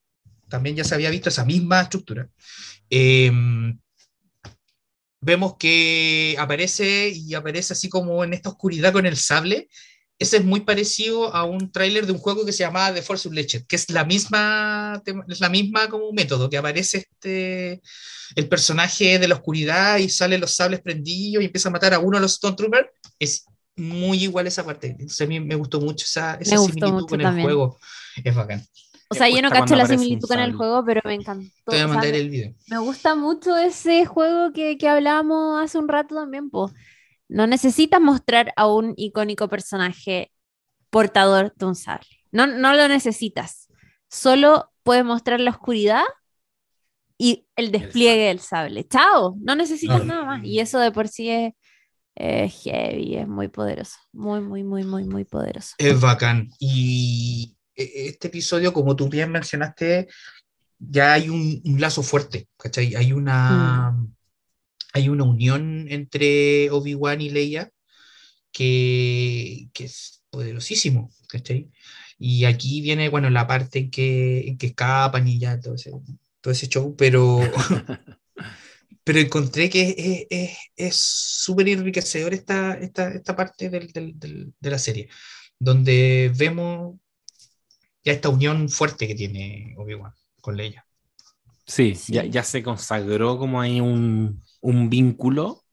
también 0.49 0.75
ya 0.75 0.83
se 0.83 0.95
había 0.95 1.09
visto 1.09 1.29
esa 1.29 1.45
misma 1.45 1.81
estructura. 1.81 2.29
Eh, 2.89 3.31
vemos 5.19 5.55
que 5.57 6.35
aparece 6.39 7.09
y 7.09 7.33
aparece 7.33 7.73
así 7.73 7.89
como 7.89 8.23
en 8.23 8.33
esta 8.33 8.49
oscuridad 8.49 8.93
con 8.93 9.05
el 9.05 9.17
sable. 9.17 9.67
Ese 10.19 10.37
es 10.37 10.45
muy 10.45 10.61
parecido 10.61 11.33
a 11.35 11.43
un 11.43 11.71
tráiler 11.71 12.07
de 12.07 12.11
un 12.11 12.17
juego 12.17 12.43
que 12.43 12.51
se 12.51 12.63
llamaba 12.63 12.93
The 12.93 13.03
Force 13.03 13.27
Unleashed, 13.27 13.67
que 13.67 13.75
es 13.75 13.89
la 13.91 14.03
misma, 14.03 15.01
es 15.27 15.39
la 15.39 15.49
misma 15.49 15.89
como 15.89 16.11
método, 16.11 16.49
que 16.49 16.57
aparece 16.57 17.07
este, 17.09 17.81
el 18.35 18.47
personaje 18.47 19.19
de 19.19 19.27
la 19.27 19.35
oscuridad 19.35 19.97
y 19.97 20.09
salen 20.09 20.41
los 20.41 20.55
sables 20.55 20.81
prendidos 20.81 21.43
y 21.43 21.45
empieza 21.45 21.69
a 21.69 21.71
matar 21.71 21.93
a 21.93 21.99
uno 21.99 22.17
de 22.17 22.21
los 22.21 22.33
Stone 22.33 22.55
Troopers. 22.55 22.87
Es 23.19 23.45
muy 23.77 24.23
igual 24.23 24.47
esa 24.47 24.65
parte. 24.65 24.87
Entonces 24.91 25.21
a 25.21 25.25
mí 25.29 25.39
me 25.39 25.55
gustó 25.55 25.79
mucho 25.79 26.05
esa, 26.05 26.35
esa 26.35 26.57
similitud 26.57 27.07
con 27.07 27.19
también. 27.19 27.37
el 27.37 27.43
juego. 27.43 27.77
Es 28.23 28.35
bacán. 28.35 28.63
O 29.09 29.15
sea, 29.15 29.29
yo 29.29 29.41
no 29.41 29.49
cacho 29.49 29.75
la 29.75 29.85
similitud 29.85 30.27
con 30.27 30.39
el 30.39 30.53
juego, 30.53 30.83
pero 30.83 31.01
me 31.05 31.13
encantó. 31.13 31.49
Te 31.65 31.71
voy 31.71 31.79
a 31.79 31.85
O 31.85 31.87
sea, 31.87 31.87
mandar 31.87 32.13
el 32.13 32.29
video. 32.29 32.53
Me 32.67 32.77
gusta 32.79 33.15
mucho 33.15 33.55
ese 33.57 34.05
juego 34.05 34.51
que, 34.51 34.77
que 34.77 34.87
hablábamos 34.89 35.63
hace 35.63 35.77
un 35.77 35.87
rato 35.87 36.15
también, 36.15 36.49
po. 36.49 36.71
No 37.29 37.47
necesitas 37.47 38.01
mostrar 38.01 38.51
a 38.57 38.67
un 38.67 38.93
icónico 38.97 39.47
personaje 39.47 40.31
portador 40.89 41.53
de 41.55 41.65
un 41.65 41.75
sable. 41.75 42.07
No, 42.31 42.47
no 42.47 42.73
lo 42.73 42.87
necesitas. 42.89 43.67
Solo 44.09 44.71
puedes 44.83 45.05
mostrar 45.05 45.39
la 45.39 45.51
oscuridad 45.51 46.03
y 47.17 47.45
el 47.55 47.71
despliegue 47.71 48.25
del 48.27 48.39
sable. 48.39 48.87
Chao, 48.87 49.35
no 49.39 49.55
necesitas 49.55 50.01
Ah. 50.01 50.05
nada 50.05 50.23
más. 50.23 50.43
Y 50.43 50.59
eso 50.59 50.79
de 50.79 50.91
por 50.91 51.07
sí 51.07 51.29
es, 51.29 51.53
es 52.17 52.63
heavy, 52.63 53.15
es 53.17 53.27
muy 53.27 53.47
poderoso. 53.47 53.97
Muy, 54.11 54.41
muy, 54.41 54.63
muy, 54.63 54.83
muy, 54.83 55.03
muy 55.05 55.23
poderoso. 55.23 55.75
Es 55.77 55.99
bacán. 55.99 56.49
Y 56.59 57.55
e- 57.75 58.07
este 58.07 58.27
episodio, 58.27 58.73
como 58.73 58.95
tú 58.95 59.07
bien 59.09 59.31
mencionaste, 59.31 60.07
ya 60.79 61.13
hay 61.13 61.29
un, 61.29 61.61
un 61.63 61.81
lazo 61.81 62.03
fuerte, 62.03 62.47
¿cachai? 62.57 62.95
Hay 62.95 63.13
una, 63.13 63.95
hay 64.93 65.09
una 65.09 65.23
unión 65.23 65.87
entre 65.89 66.69
Obi-Wan 66.71 67.21
y 67.21 67.29
Leia 67.29 67.71
que, 68.51 69.69
que 69.73 69.85
es 69.85 70.23
poderosísimo, 70.29 71.11
¿cachai? 71.29 71.69
Y 72.17 72.45
aquí 72.45 72.81
viene, 72.81 73.09
bueno, 73.09 73.29
la 73.29 73.45
parte 73.45 73.79
en 73.79 73.91
que, 73.91 74.47
en 74.47 74.57
que 74.57 74.67
escapan 74.67 75.27
y 75.27 75.39
ya 75.39 75.59
todo 75.59 75.75
ese, 75.75 75.91
todo 76.41 76.51
ese 76.51 76.67
show, 76.67 76.95
pero, 76.95 77.39
pero 79.07 79.19
encontré 79.19 79.69
que 79.69 79.95
es- 79.97 80.27
es- 80.29 80.57
es 80.75 80.95
súper 80.97 81.69
enriquecedor 81.69 82.33
esta, 82.33 82.73
esta, 82.75 83.09
esta 83.09 83.35
parte 83.35 83.69
del- 83.69 83.87
del- 83.93 84.19
del- 84.19 84.53
de 84.59 84.69
la 84.69 84.77
serie, 84.79 85.09
donde 85.59 86.31
vemos 86.35 86.97
ya 88.03 88.13
esta 88.13 88.29
unión 88.29 88.69
fuerte 88.69 89.07
que 89.07 89.15
tiene 89.15 89.73
Obi-Wan 89.77 90.13
con 90.41 90.57
Leia. 90.57 90.85
Sí, 91.65 91.95
Sí. 91.95 92.13
Ya, 92.13 92.25
ya 92.25 92.43
se 92.43 92.63
consagró 92.63 93.37
como 93.37 93.61
hay 93.61 93.81
un, 93.81 94.41
un 94.61 94.89
vínculo 94.89 95.63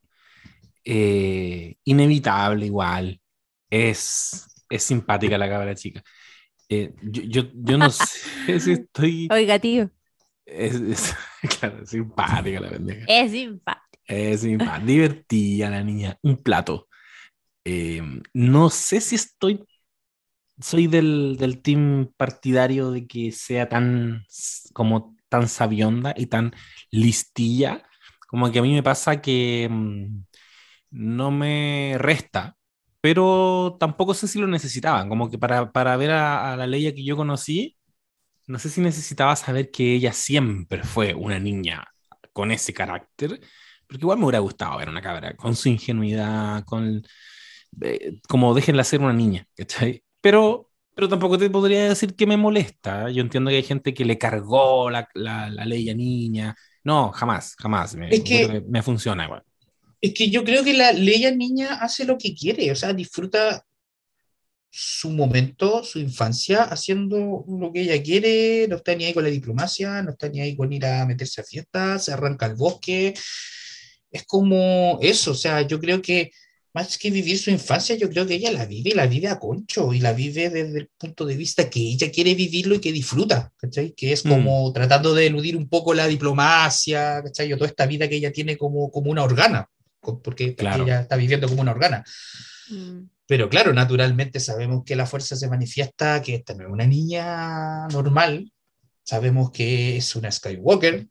eh, 0.84 1.76
inevitable 1.84 2.66
igual. 2.66 3.20
Es, 3.70 4.46
es 4.68 4.82
simpática 4.82 5.38
la 5.38 5.48
cabra 5.48 5.74
chica. 5.74 6.02
Eh, 6.68 6.92
yo, 7.02 7.22
yo, 7.22 7.42
yo 7.54 7.78
no 7.78 7.90
sé 8.46 8.60
si 8.60 8.72
estoy... 8.72 9.28
Oiga, 9.30 9.58
tío, 9.58 9.90
Es, 10.46 10.74
es- 10.76 11.14
claro, 11.60 11.82
es 11.82 11.90
simpática 11.90 12.60
la 12.60 12.70
pendeja. 12.70 13.06
es 13.06 13.30
simpático. 13.32 14.04
Es 14.06 14.42
simpática, 14.42 14.86
divertida 14.86 15.70
la 15.70 15.82
niña. 15.82 16.18
Un 16.22 16.38
plato. 16.42 16.88
Eh, 17.64 18.02
no 18.34 18.70
sé 18.70 19.00
si 19.02 19.16
estoy... 19.16 19.64
Soy 20.60 20.86
del, 20.86 21.36
del 21.38 21.62
team 21.62 22.12
partidario 22.16 22.90
de 22.92 23.06
que 23.08 23.32
sea 23.32 23.68
tan 23.68 24.24
como 24.72 25.16
tan 25.28 25.48
sabionda 25.48 26.14
y 26.16 26.26
tan 26.26 26.52
listilla. 26.92 27.82
Como 28.28 28.52
que 28.52 28.60
a 28.60 28.62
mí 28.62 28.72
me 28.72 28.82
pasa 28.84 29.20
que 29.20 29.68
mm, 29.70 30.24
no 30.90 31.30
me 31.30 31.96
resta, 31.98 32.56
pero 33.00 33.76
tampoco 33.80 34.14
sé 34.14 34.28
si 34.28 34.38
lo 34.38 34.46
necesitaban. 34.48 35.08
Como 35.08 35.30
que 35.30 35.38
para, 35.38 35.72
para 35.72 35.96
ver 35.96 36.12
a, 36.12 36.52
a 36.54 36.56
la 36.56 36.66
Leia 36.66 36.94
que 36.94 37.04
yo 37.04 37.16
conocí, 37.16 37.76
no 38.46 38.58
sé 38.58 38.68
si 38.70 38.80
necesitaba 38.80 39.36
saber 39.36 39.70
que 39.70 39.94
ella 39.94 40.12
siempre 40.12 40.82
fue 40.84 41.14
una 41.14 41.38
niña 41.38 41.84
con 42.32 42.50
ese 42.50 42.72
carácter, 42.74 43.40
porque 43.86 44.02
igual 44.04 44.18
me 44.18 44.24
hubiera 44.26 44.38
gustado 44.40 44.78
ver 44.78 44.88
una 44.88 45.02
cabra 45.02 45.36
con 45.36 45.54
su 45.56 45.68
ingenuidad, 45.68 46.64
con 46.64 47.02
eh, 47.82 48.20
como 48.28 48.54
déjenla 48.54 48.84
ser 48.84 49.00
una 49.00 49.12
niña, 49.12 49.46
¿cachai? 49.56 50.02
Pero, 50.20 50.70
pero 50.94 51.08
tampoco 51.08 51.38
te 51.38 51.50
podría 51.50 51.88
decir 51.88 52.14
que 52.16 52.26
me 52.26 52.36
molesta. 52.36 53.10
Yo 53.10 53.22
entiendo 53.22 53.50
que 53.50 53.56
hay 53.56 53.62
gente 53.62 53.94
que 53.94 54.04
le 54.04 54.18
cargó 54.18 54.90
la, 54.90 55.08
la, 55.14 55.50
la 55.50 55.64
ley 55.64 55.88
a 55.90 55.94
niña. 55.94 56.56
No, 56.84 57.12
jamás, 57.12 57.54
jamás. 57.58 57.94
Me, 57.96 58.08
Es 58.14 58.20
que- 58.22 58.62
me, 58.68 58.82
funciona 58.82 59.24
igual. 59.24 59.42
Es 60.00 60.12
que 60.14 60.28
yo 60.30 60.44
creo 60.44 60.62
que 60.62 60.74
la 60.74 60.92
Leia 60.92 61.30
niña 61.30 61.76
hace 61.80 62.04
lo 62.04 62.18
que 62.18 62.34
quiere, 62.34 62.70
o 62.70 62.76
sea, 62.76 62.92
disfruta 62.92 63.64
su 64.76 65.10
momento, 65.10 65.84
su 65.84 66.00
infancia, 66.00 66.64
haciendo 66.64 67.44
lo 67.48 67.72
que 67.72 67.82
ella 67.82 68.02
quiere, 68.02 68.66
no 68.68 68.76
está 68.76 68.94
ni 68.96 69.04
ahí 69.04 69.14
con 69.14 69.22
la 69.22 69.30
diplomacia, 69.30 70.02
no 70.02 70.10
está 70.10 70.28
ni 70.28 70.40
ahí 70.40 70.56
con 70.56 70.72
ir 70.72 70.84
a 70.84 71.06
meterse 71.06 71.40
a 71.40 71.44
fiestas, 71.44 72.06
se 72.06 72.12
arranca 72.12 72.46
al 72.46 72.56
bosque, 72.56 73.14
es 74.10 74.24
como 74.24 74.98
eso, 75.00 75.30
o 75.30 75.34
sea, 75.34 75.62
yo 75.62 75.78
creo 75.78 76.02
que 76.02 76.32
más 76.72 76.98
que 76.98 77.12
vivir 77.12 77.38
su 77.38 77.50
infancia, 77.50 77.94
yo 77.94 78.10
creo 78.10 78.26
que 78.26 78.34
ella 78.34 78.50
la 78.50 78.66
vive 78.66 78.90
y 78.90 78.94
la 78.94 79.06
vive 79.06 79.28
a 79.28 79.38
concho 79.38 79.92
y 79.92 80.00
la 80.00 80.12
vive 80.12 80.50
desde 80.50 80.80
el 80.80 80.90
punto 80.98 81.24
de 81.24 81.36
vista 81.36 81.70
que 81.70 81.78
ella 81.78 82.10
quiere 82.10 82.34
vivirlo 82.34 82.74
y 82.74 82.80
que 82.80 82.90
disfruta, 82.90 83.52
¿cachai? 83.56 83.92
Que 83.92 84.12
es 84.12 84.22
como 84.22 84.72
tratando 84.72 85.14
de 85.14 85.26
eludir 85.28 85.56
un 85.56 85.68
poco 85.68 85.94
la 85.94 86.08
diplomacia, 86.08 87.22
¿cachai? 87.22 87.52
O 87.52 87.56
toda 87.56 87.70
esta 87.70 87.86
vida 87.86 88.08
que 88.08 88.16
ella 88.16 88.32
tiene 88.32 88.56
como, 88.56 88.90
como 88.90 89.12
una 89.12 89.22
organa, 89.22 89.68
porque 90.00 90.56
Claro. 90.56 90.82
ella 90.82 91.02
está 91.02 91.14
viviendo 91.14 91.48
como 91.48 91.62
una 91.62 91.70
organa. 91.70 92.02
Mm. 92.68 93.13
Pero 93.26 93.48
claro, 93.48 93.72
naturalmente 93.72 94.38
sabemos 94.38 94.82
que 94.84 94.96
la 94.96 95.06
fuerza 95.06 95.36
se 95.36 95.48
manifiesta, 95.48 96.20
que 96.20 96.34
esta 96.34 96.54
no 96.54 96.64
es 96.64 96.70
una 96.70 96.86
niña 96.86 97.86
normal, 97.88 98.52
sabemos 99.02 99.50
que 99.50 99.96
es 99.96 100.14
una 100.14 100.30
Skywalker 100.30 101.08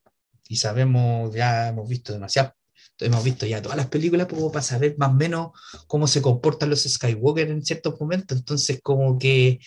y 0.48 0.56
sabemos, 0.58 1.34
ya 1.34 1.70
hemos 1.70 1.90
visto 1.90 2.14
demasiado, 2.14 2.54
hemos 3.00 3.24
visto 3.24 3.46
ya 3.48 3.62
todas 3.62 3.78
las 3.78 3.88
películas 3.88 4.28
como 4.28 4.52
para 4.52 4.64
saber 4.64 4.96
más 4.98 5.10
o 5.10 5.14
menos 5.14 5.52
cómo 5.88 6.08
se 6.08 6.22
comportan 6.22 6.70
los 6.70 6.84
Skywalker 6.84 7.50
en 7.50 7.66
ciertos 7.66 8.00
momentos, 8.00 8.38
entonces 8.38 8.80
como 8.84 9.18
que 9.18 9.60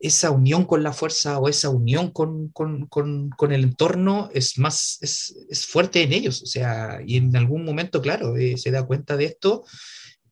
esa 0.00 0.30
unión 0.30 0.64
con 0.64 0.84
la 0.84 0.92
fuerza 0.92 1.40
o 1.40 1.48
esa 1.48 1.70
unión 1.70 2.12
con, 2.12 2.50
con, 2.50 2.86
con, 2.86 3.30
con 3.30 3.52
el 3.52 3.64
entorno 3.64 4.30
es 4.32 4.56
más, 4.56 4.98
es, 5.00 5.34
es, 5.50 5.66
fuerte 5.66 6.02
en 6.02 6.12
ellos, 6.12 6.42
o 6.42 6.46
sea, 6.46 7.00
y 7.04 7.16
en 7.16 7.34
algún 7.36 7.64
momento, 7.64 8.00
claro, 8.00 8.36
eh, 8.36 8.56
se 8.56 8.70
da 8.70 8.86
cuenta 8.86 9.16
de 9.16 9.24
esto 9.24 9.64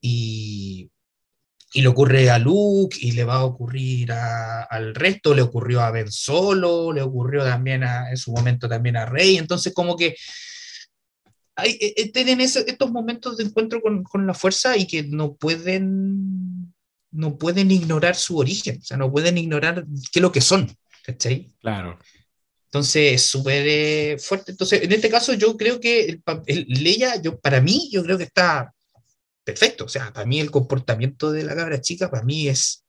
y 0.00 0.90
y 1.76 1.82
le 1.82 1.88
ocurre 1.88 2.30
a 2.30 2.38
Luke 2.38 2.96
y 2.98 3.12
le 3.12 3.24
va 3.24 3.34
a 3.34 3.44
ocurrir 3.44 4.10
a, 4.10 4.62
al 4.62 4.94
resto, 4.94 5.34
le 5.34 5.42
ocurrió 5.42 5.82
a 5.82 5.90
Ben 5.90 6.10
Solo, 6.10 6.90
le 6.90 7.02
ocurrió 7.02 7.44
también 7.44 7.84
a, 7.84 8.08
en 8.08 8.16
su 8.16 8.32
momento 8.32 8.66
también 8.66 8.96
a 8.96 9.04
Rey, 9.04 9.36
entonces 9.36 9.74
como 9.74 9.94
que 9.94 10.16
hay, 11.54 11.76
eh, 11.78 12.10
tienen 12.12 12.40
ese, 12.40 12.64
estos 12.66 12.90
momentos 12.90 13.36
de 13.36 13.44
encuentro 13.44 13.82
con, 13.82 14.02
con, 14.04 14.26
la 14.26 14.32
fuerza 14.32 14.74
y 14.78 14.86
que 14.86 15.02
no 15.02 15.34
pueden 15.34 16.72
no 17.10 17.36
pueden 17.36 17.70
ignorar 17.70 18.16
su 18.16 18.38
origen, 18.38 18.78
o 18.80 18.84
sea, 18.84 18.96
no 18.96 19.12
pueden 19.12 19.36
ignorar 19.36 19.84
qué 20.10 20.18
es 20.18 20.22
lo 20.22 20.32
que 20.32 20.40
son, 20.40 20.74
¿cachai? 21.04 21.52
Claro. 21.60 21.98
Entonces 22.68 22.96
Entonces 22.96 23.12
es 23.12 23.22
súper 23.22 23.66
eh, 23.66 24.18
fuerte. 24.18 24.52
Entonces, 24.52 24.82
en 24.82 24.92
este 24.92 25.10
caso, 25.10 25.34
yo 25.34 25.56
creo 25.58 25.78
que 25.78 26.06
el, 26.06 26.22
el- 26.46 26.66
Leia, 26.68 27.20
yo, 27.20 27.38
para 27.38 27.60
mí, 27.60 27.90
yo 27.92 28.02
creo 28.02 28.16
que 28.18 28.24
está 28.24 28.72
perfecto. 29.46 29.84
O 29.86 29.88
sea, 29.88 30.12
para 30.12 30.26
mí 30.26 30.40
el 30.40 30.50
comportamiento 30.50 31.32
de 31.32 31.44
la 31.44 31.56
cabra 31.56 31.80
chica, 31.80 32.10
para 32.10 32.24
mí 32.24 32.48
es 32.48 32.84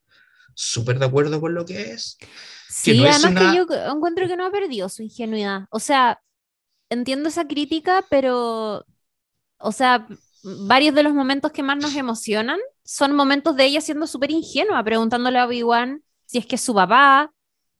súper 0.55 0.99
de 0.99 1.05
acuerdo 1.05 1.39
con 1.39 1.53
lo 1.53 1.65
que 1.65 1.91
es. 1.91 2.17
Sí, 2.69 2.97
no 2.97 3.05
es 3.07 3.23
además 3.23 3.31
una- 3.43 3.51
que 3.51 3.57
yo 3.57 3.91
encuentro 3.95 4.27
que 4.27 4.35
no 4.35 4.45
ha 4.45 4.51
perdido 4.51 4.89
su 4.89 5.03
ingenuidad. 5.03 5.67
O 5.69 5.79
sea, 5.79 6.21
entiendo 6.89 7.29
esa 7.29 7.47
crítica, 7.47 8.05
pero, 8.09 8.85
o 9.59 9.71
sea, 9.71 10.07
varios 10.43 10.95
de 10.95 11.03
los 11.03 11.13
momentos 11.13 11.51
que 11.51 11.63
más 11.63 11.77
nos 11.77 11.95
emocionan 11.95 12.59
son 12.83 13.15
momentos 13.15 13.55
de 13.55 13.65
ella 13.65 13.81
siendo 13.81 14.07
súper 14.07 14.31
ingenua, 14.31 14.83
preguntándole 14.83 15.39
a 15.39 15.45
Obi-Wan 15.45 16.03
si 16.25 16.39
es 16.39 16.45
que 16.45 16.55
es 16.55 16.61
su 16.61 16.73
papá, 16.73 17.31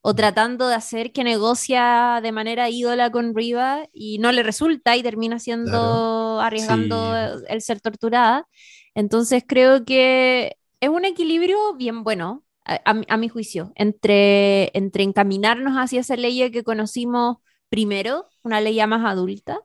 o 0.09 0.13
tratando 0.15 0.67
de 0.69 0.75
hacer 0.75 1.11
que 1.11 1.23
negocia 1.25 2.19
de 2.23 2.31
manera 2.31 2.69
ídola 2.69 3.11
con 3.11 3.35
Riva 3.35 3.87
y 3.93 4.19
no 4.19 4.31
le 4.31 4.41
resulta 4.43 4.95
y 4.95 5.03
termina 5.03 5.37
siendo 5.39 5.69
Claro. 5.71 6.39
arriesgando 6.41 6.95
Sí. 7.39 7.45
el 7.49 7.61
ser 7.61 7.81
torturada. 7.81 8.47
Entonces 8.95 9.43
creo 9.45 9.83
que 9.85 10.55
es 10.79 10.89
un 10.89 11.03
equilibrio 11.05 11.57
bien 11.75 12.03
bueno, 12.03 12.43
a, 12.65 12.79
a 12.85 12.93
mi- 12.93 13.05
a 13.09 13.17
mi 13.17 13.27
juicio, 13.29 13.71
entre, 13.75 14.71
entre 14.77 15.03
encaminarnos 15.03 15.73
hacia 15.75 15.99
esa 16.01 16.15
ley 16.15 16.51
que 16.51 16.63
conocimos 16.63 17.37
primero, 17.69 18.27
una 18.43 18.61
ley 18.61 18.75
ya 18.75 18.87
más 18.87 19.05
adulta, 19.05 19.59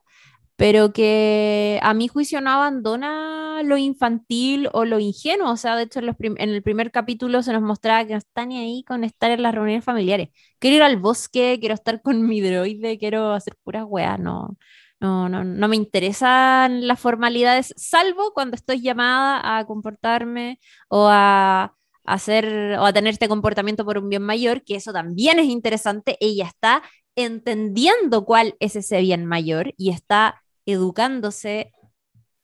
pero 0.57 0.93
que 0.93 1.79
a 1.83 1.95
mi 1.95 2.09
juicio 2.09 2.41
no 2.41 2.51
abandona 2.51 3.63
lo 3.65 3.77
infantil 3.77 4.69
o 4.73 4.85
lo 4.85 4.99
ingenuo. 4.99 5.51
O 5.53 5.57
sea, 5.57 5.77
de 5.77 5.85
hecho, 5.85 6.01
en, 6.01 6.07
los 6.07 6.17
el 6.39 6.63
primer 6.63 6.91
capítulo 6.91 7.43
se 7.43 7.53
nos 7.53 7.63
mostraba 7.63 8.05
que 8.05 8.13
no 8.13 8.19
está 8.19 8.47
ni 8.47 8.59
ahí 8.59 8.85
con 8.85 9.05
estar 9.05 9.31
en 9.31 9.43
las 9.43 9.55
reuniones 9.55 9.85
familiares. 9.85 10.29
Quiero 10.59 10.77
ir 10.77 10.83
al 10.83 10.99
bosque, 10.99 11.59
quiero 11.61 11.75
estar 11.75 12.03
con 12.03 12.27
mi 12.27 12.41
droide, 12.41 12.99
quiero 12.99 13.33
hacer 13.33 13.57
puras 13.65 13.85
weas, 13.87 14.19
no. 14.21 14.57
No, 15.01 15.29
no, 15.29 15.43
no 15.43 15.67
me 15.69 15.75
interesan 15.77 16.87
las 16.87 17.01
formalidades, 17.01 17.75
salvo 17.77 18.33
cuando 18.35 18.55
estoy 18.55 18.81
llamada 18.81 19.59
a 19.59 19.67
comportarme 19.67 20.61
o 20.89 21.09
a 21.11 21.75
hacer 22.05 22.77
o 22.79 22.85
a 22.85 22.93
tener 22.93 23.13
este 23.13 23.29
comportamiento 23.29 23.85
por 23.85 23.99
un 23.99 24.09
bien 24.09 24.23
mayor, 24.23 24.63
que 24.63 24.77
eso 24.77 24.93
también 24.93 25.39
es 25.39 25.47
interesante. 25.47 26.17
Ella 26.21 26.47
está 26.47 26.83
entendiendo 27.17 28.25
cuál 28.25 28.57
es 28.61 28.77
ese 28.77 29.01
bien 29.01 29.27
mayor 29.27 29.75
y 29.77 29.91
está 29.91 30.42
educándose 30.67 31.73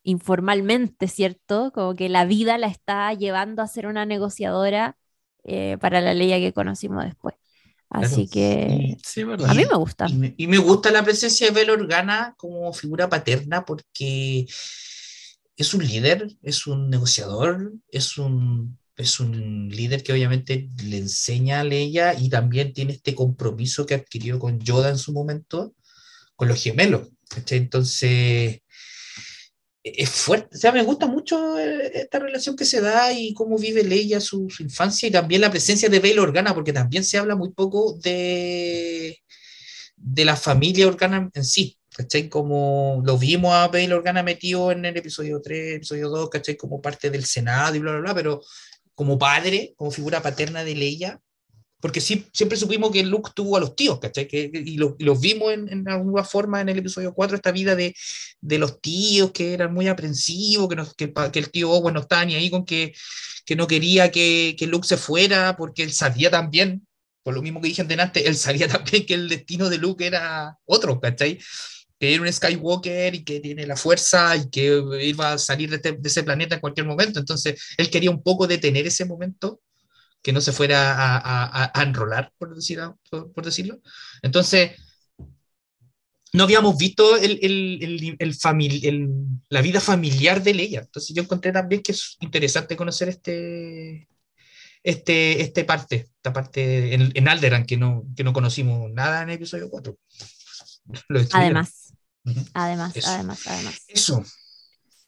informalmente, 0.03 1.07
¿cierto? 1.07 1.71
Como 1.73 1.95
que 1.95 2.09
la 2.09 2.25
vida 2.25 2.57
la 2.57 2.67
está 2.67 3.13
llevando 3.13 3.61
a 3.61 3.67
ser 3.67 3.87
una 3.87 4.05
negociadora 4.05 4.97
eh, 5.43 5.77
para 5.79 6.01
la 6.01 6.13
ley 6.13 6.29
que 6.41 6.53
conocimos 6.53 7.03
después. 7.03 7.35
Así 7.89 8.27
Claro. 8.27 8.29
que 8.29 8.97
Sí, 9.03 9.21
a 9.21 9.53
mí 9.53 9.65
me 9.69 9.75
gusta. 9.77 10.07
Y 10.07 10.13
me, 10.13 10.33
y 10.37 10.47
me 10.47 10.57
gusta 10.57 10.91
la 10.91 11.03
presencia 11.03 11.47
de 11.47 11.53
Bel 11.53 11.69
Organa 11.71 12.35
como 12.37 12.71
figura 12.73 13.09
paterna 13.09 13.65
porque 13.65 14.45
es 15.57 15.73
un 15.73 15.85
líder, 15.85 16.27
es 16.41 16.67
un 16.67 16.89
negociador, 16.89 17.73
es 17.89 18.17
un, 18.17 18.77
es 18.95 19.19
un 19.19 19.69
líder 19.69 20.03
que 20.03 20.13
obviamente 20.13 20.69
le 20.83 20.97
enseña 20.97 21.59
a 21.59 21.63
Leia 21.63 22.13
y 22.19 22.29
también 22.29 22.73
tiene 22.73 22.93
este 22.93 23.13
compromiso 23.15 23.85
que 23.85 23.95
adquirió 23.95 24.39
con 24.39 24.59
Yoda 24.59 24.89
en 24.89 24.97
su 24.97 25.11
momento, 25.11 25.73
con 26.35 26.47
los 26.47 26.61
gemelos. 26.61 27.09
¿Cachai? 27.29 27.59
Entonces, 27.59 28.61
es 29.83 30.09
fuerte, 30.09 30.55
o 30.55 30.59
sea, 30.59 30.71
me 30.71 30.83
gusta 30.83 31.07
mucho 31.07 31.57
eh, 31.57 31.91
esta 31.93 32.19
relación 32.19 32.55
que 32.55 32.65
se 32.65 32.81
da 32.81 33.13
y 33.13 33.33
cómo 33.33 33.57
vive 33.57 33.83
Leia 33.83 34.19
su, 34.19 34.49
su 34.49 34.63
infancia 34.63 35.07
y 35.07 35.11
también 35.11 35.41
la 35.41 35.51
presencia 35.51 35.89
de 35.89 35.99
Bail 35.99 36.19
Organa, 36.19 36.53
porque 36.53 36.73
también 36.73 37.03
se 37.03 37.17
habla 37.17 37.35
muy 37.35 37.51
poco 37.51 37.97
de, 38.01 39.19
de 39.95 40.25
la 40.25 40.35
familia 40.35 40.87
Organa 40.87 41.29
en 41.33 41.45
sí, 41.45 41.77
¿cachai? 41.95 42.29
Como 42.29 43.01
lo 43.05 43.17
vimos 43.17 43.53
a 43.53 43.67
Bail 43.69 43.93
Organa 43.93 44.23
metido 44.23 44.71
en 44.71 44.85
el 44.85 44.97
episodio 44.97 45.41
3, 45.41 45.77
episodio 45.77 46.09
2, 46.09 46.29
¿cachai? 46.29 46.57
Como 46.57 46.81
parte 46.81 47.09
del 47.09 47.25
Senado 47.25 47.75
y 47.75 47.79
bla, 47.79 47.91
bla, 47.93 48.01
bla, 48.01 48.15
pero 48.15 48.41
como 48.95 49.17
padre, 49.17 49.73
como 49.77 49.91
figura 49.91 50.21
paterna 50.21 50.63
de 50.63 50.75
Leia, 50.75 51.21
porque 51.81 52.01
sí, 52.01 52.25
siempre 52.33 52.57
supimos 52.57 52.91
que 52.91 53.03
Luke 53.03 53.31
tuvo 53.33 53.57
a 53.57 53.59
los 53.59 53.75
tíos, 53.75 53.99
¿cachai? 53.99 54.27
Que, 54.27 54.49
y, 54.53 54.77
lo- 54.77 54.95
y 54.99 55.03
los 55.05 55.19
vimos 55.21 55.53
en, 55.53 55.69
en 55.69 55.87
alguna 55.89 56.23
forma 56.23 56.61
en 56.61 56.69
el 56.69 56.77
episodio 56.79 57.13
4, 57.13 57.35
esta 57.37 57.51
vida 57.51 57.75
de, 57.75 57.95
de 58.41 58.57
los 58.59 58.81
tíos 58.81 59.31
que 59.31 59.53
eran 59.53 59.73
muy 59.73 59.87
aprensivos, 59.87 60.67
que, 60.69 61.07
que, 61.07 61.13
que 61.31 61.39
el 61.39 61.51
tío 61.51 61.71
Owen 61.71 61.93
no 61.93 62.01
estaba 62.01 62.25
ni 62.25 62.35
ahí 62.35 62.49
con 62.49 62.65
que, 62.65 62.93
que 63.45 63.55
no 63.55 63.67
quería 63.67 64.11
que, 64.11 64.55
que 64.57 64.67
Luke 64.67 64.87
se 64.87 64.97
fuera, 64.97 65.55
porque 65.57 65.83
él 65.83 65.91
sabía 65.93 66.29
también, 66.29 66.85
por 67.23 67.33
lo 67.33 67.41
mismo 67.41 67.61
que 67.61 67.69
dije 67.69 67.81
antes, 67.99 68.25
él 68.25 68.35
sabía 68.35 68.67
también 68.67 69.05
que 69.05 69.13
el 69.13 69.29
destino 69.29 69.69
de 69.69 69.77
Luke 69.77 70.05
era 70.05 70.57
otro, 70.65 70.99
¿cachai? 70.99 71.39
Que 71.99 72.13
era 72.13 72.21
un 72.23 72.31
Skywalker 72.31 73.15
y 73.15 73.23
que 73.23 73.39
tiene 73.41 73.65
la 73.67 73.75
fuerza 73.75 74.35
y 74.37 74.49
que 74.49 74.81
iba 75.01 75.33
a 75.33 75.37
salir 75.37 75.69
de, 75.69 75.77
este- 75.77 75.91
de 75.93 76.07
ese 76.09 76.23
planeta 76.23 76.55
en 76.55 76.61
cualquier 76.61 76.85
momento. 76.85 77.19
Entonces, 77.19 77.61
él 77.77 77.89
quería 77.89 78.09
un 78.11 78.23
poco 78.23 78.47
detener 78.47 78.87
ese 78.87 79.05
momento 79.05 79.61
que 80.21 80.33
no 80.33 80.41
se 80.41 80.51
fuera 80.51 80.93
a, 80.93 81.17
a- 81.17 81.71
a- 81.73 81.83
enrolar, 81.83 82.31
por, 82.37 82.53
decir, 82.55 82.79
por, 83.09 83.31
por 83.33 83.45
decirlo. 83.45 83.79
Entonces, 84.21 84.71
no 86.33 86.43
habíamos 86.43 86.77
visto 86.77 87.17
el, 87.17 87.39
el- 87.41 88.15
el- 88.19 88.35
famili- 88.35 89.39
la 89.49 89.61
vida 89.61 89.79
familiar 89.81 90.43
de 90.43 90.53
Leia. 90.53 90.81
Entonces, 90.81 91.15
yo 91.15 91.23
encontré 91.23 91.51
también 91.51 91.81
que 91.81 91.91
es 91.93 92.17
interesante 92.19 92.75
conocer 92.77 93.09
este, 93.09 94.07
este, 94.83 95.41
este 95.41 95.63
parte, 95.65 96.07
esta 96.17 96.31
parte 96.33 96.93
en, 96.93 97.11
en 97.15 97.27
Alderaan, 97.27 97.65
que 97.65 97.77
no, 97.77 98.05
que 98.15 98.23
no 98.23 98.33
conocimos 98.33 98.91
nada 98.91 99.23
en 99.23 99.29
el 99.29 99.35
episodio 99.35 99.69
4. 99.69 99.97
Lo. 101.07 101.21
Además, 101.33 101.93
Ujú. 102.25 102.45
además, 102.53 102.95
Eso. 102.95 103.09
además, 103.09 103.47
además. 103.47 103.75
Eso. 103.87 104.23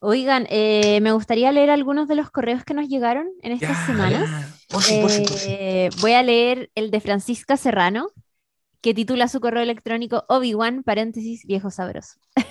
Oigan, 0.04 0.48
eh, 0.50 1.00
me 1.02 1.12
gustaría 1.12 1.52
leer 1.52 1.70
algunos 1.70 2.08
de 2.08 2.16
los 2.16 2.32
correos 2.32 2.64
que 2.64 2.74
nos 2.74 2.88
llegaron 2.88 3.30
en 3.44 3.52
estas 3.52 3.78
Ya, 3.78 3.86
semanas. 3.86 4.30
ya. 4.30 4.48
Porfi, 4.68 4.98
porfi. 4.98 5.26
Eh, 5.30 5.90
voy 6.02 6.14
a 6.14 6.24
leer 6.24 6.72
el 6.76 6.90
de 6.92 7.02
Francisca 7.02 7.56
Serrano, 7.56 8.10
que 8.82 8.94
titula 8.96 9.28
su 9.28 9.40
correo 9.40 9.62
electrónico 9.62 10.26
Obi-Wan, 10.28 10.84
paréntesis, 10.84 11.46
viejo 11.46 11.70
sabroso. 11.70 12.16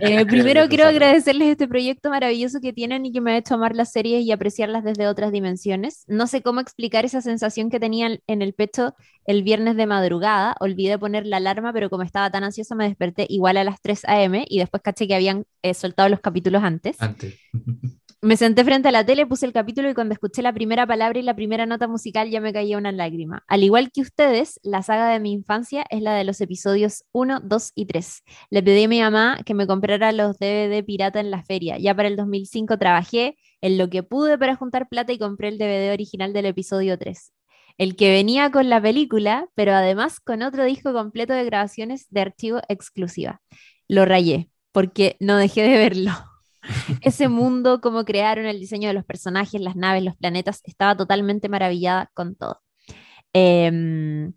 Eh, 0.00 0.24
primero 0.26 0.68
quiero 0.68 0.86
agradecerles 0.86 1.48
este 1.48 1.66
proyecto 1.68 2.10
maravilloso 2.10 2.60
que 2.60 2.72
tienen 2.72 3.06
y 3.06 3.12
que 3.12 3.20
me 3.20 3.32
ha 3.32 3.36
hecho 3.36 3.54
amar 3.54 3.74
las 3.74 3.92
series 3.92 4.24
y 4.24 4.32
apreciarlas 4.32 4.84
desde 4.84 5.06
otras 5.06 5.32
dimensiones. 5.32 6.04
No 6.06 6.26
sé 6.26 6.42
cómo 6.42 6.60
explicar 6.60 7.04
esa 7.04 7.20
sensación 7.20 7.70
que 7.70 7.80
tenía 7.80 8.18
en 8.26 8.42
el 8.42 8.54
pecho 8.54 8.94
el 9.24 9.42
viernes 9.42 9.76
de 9.76 9.86
madrugada. 9.86 10.56
Olvidé 10.60 10.98
poner 10.98 11.26
la 11.26 11.38
alarma, 11.38 11.72
pero 11.72 11.90
como 11.90 12.02
estaba 12.02 12.30
tan 12.30 12.44
ansiosa 12.44 12.74
me 12.74 12.84
desperté 12.84 13.26
igual 13.28 13.56
a 13.56 13.64
las 13.64 13.80
3 13.80 14.04
a.m. 14.06 14.44
y 14.48 14.58
después 14.58 14.82
caché 14.82 15.06
que 15.06 15.14
habían 15.14 15.44
eh, 15.62 15.74
soltado 15.74 16.08
los 16.08 16.20
capítulos 16.20 16.62
antes. 16.62 16.96
Antes. 17.00 17.38
Me 18.20 18.36
senté 18.36 18.64
frente 18.64 18.88
a 18.88 18.90
la 18.90 19.06
tele, 19.06 19.26
puse 19.26 19.46
el 19.46 19.52
capítulo 19.52 19.88
y 19.88 19.94
cuando 19.94 20.12
escuché 20.12 20.42
la 20.42 20.52
primera 20.52 20.88
palabra 20.88 21.20
y 21.20 21.22
la 21.22 21.36
primera 21.36 21.66
nota 21.66 21.86
musical 21.86 22.28
ya 22.28 22.40
me 22.40 22.52
caía 22.52 22.76
una 22.76 22.90
lágrima. 22.90 23.44
Al 23.46 23.62
igual 23.62 23.92
que 23.92 24.00
ustedes, 24.00 24.58
la 24.64 24.82
saga 24.82 25.08
de 25.10 25.20
mi 25.20 25.30
infancia 25.30 25.84
es 25.88 26.02
la 26.02 26.14
de 26.14 26.24
los 26.24 26.40
episodios 26.40 27.04
1, 27.12 27.42
2 27.44 27.72
y 27.76 27.86
3. 27.86 28.24
Le 28.50 28.62
pedí 28.64 28.82
a 28.82 28.88
mi 28.88 29.00
mamá 29.00 29.38
que 29.46 29.54
me 29.54 29.68
comprara 29.68 30.10
los 30.10 30.36
DVD 30.40 30.84
pirata 30.84 31.20
en 31.20 31.30
la 31.30 31.44
feria. 31.44 31.78
Ya 31.78 31.94
para 31.94 32.08
el 32.08 32.16
2005 32.16 32.76
trabajé 32.76 33.36
en 33.60 33.78
lo 33.78 33.88
que 33.88 34.02
pude 34.02 34.36
para 34.36 34.56
juntar 34.56 34.88
plata 34.88 35.12
y 35.12 35.18
compré 35.18 35.46
el 35.46 35.58
DVD 35.58 35.92
original 35.92 36.32
del 36.32 36.46
episodio 36.46 36.98
3. 36.98 37.32
El 37.76 37.94
que 37.94 38.10
venía 38.10 38.50
con 38.50 38.68
la 38.68 38.82
película, 38.82 39.46
pero 39.54 39.74
además 39.74 40.18
con 40.18 40.42
otro 40.42 40.64
disco 40.64 40.92
completo 40.92 41.34
de 41.34 41.44
grabaciones 41.44 42.08
de 42.10 42.22
archivo 42.22 42.62
exclusiva. 42.68 43.40
Lo 43.86 44.04
rayé 44.04 44.50
porque 44.72 45.16
no 45.20 45.36
dejé 45.36 45.62
de 45.62 45.78
verlo. 45.78 46.10
Ese 47.02 47.28
mundo, 47.28 47.80
cómo 47.80 48.04
crearon 48.04 48.46
el 48.46 48.60
diseño 48.60 48.88
de 48.88 48.94
los 48.94 49.04
personajes, 49.04 49.60
las 49.60 49.76
naves, 49.76 50.02
los 50.02 50.16
planetas, 50.16 50.60
estaba 50.64 50.96
totalmente 50.96 51.48
maravillada 51.48 52.10
con 52.14 52.34
todo. 52.34 52.60
Em, 53.32 54.32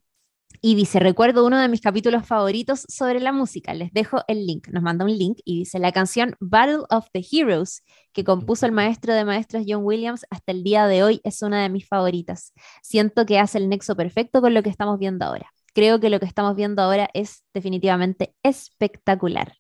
y 0.64 0.76
dice, 0.76 1.00
recuerdo 1.00 1.46
uno 1.46 1.60
de 1.60 1.68
mis 1.68 1.82
capítulos 1.82 2.26
favoritos 2.28 2.86
sobre 2.88 3.20
la 3.20 3.32
música. 3.32 3.74
Les 3.74 3.92
dejo 3.94 4.22
el 4.28 4.46
link. 4.46 4.68
Nos 4.70 4.84
manda 4.84 5.06
un 5.06 5.18
link 5.18 5.40
y 5.44 5.60
dice, 5.60 5.80
la 5.80 5.92
canción 5.92 6.36
Battle 6.40 6.84
of 6.90 7.08
the 7.14 7.26
Heroes, 7.32 7.84
que 8.14 8.24
compuso 8.24 8.68
el 8.68 8.72
maestro 8.72 9.14
de 9.14 9.26
maestros 9.26 9.64
John 9.68 9.84
Williams, 9.84 10.26
hasta 10.30 10.52
el 10.52 10.64
día 10.64 10.86
de 10.88 11.04
hoy 11.04 11.22
es 11.24 11.42
una 11.42 11.64
de 11.64 11.70
mis 11.70 11.88
favoritas. 11.88 12.54
Siento 12.84 13.26
que 13.26 13.40
hace 13.40 13.58
el 13.58 13.70
nexo 13.70 13.96
perfecto 13.96 14.42
con 14.42 14.54
lo 14.54 14.62
que 14.62 14.70
estamos 14.70 15.00
viendo 15.00 15.26
ahora. 15.26 15.52
Creo 15.74 16.00
que 16.00 16.10
lo 16.10 16.20
que 16.20 16.26
estamos 16.26 16.56
viendo 16.56 16.82
ahora 16.84 17.10
es 17.14 17.44
definitivamente 17.54 18.36
espectacular. 18.44 19.54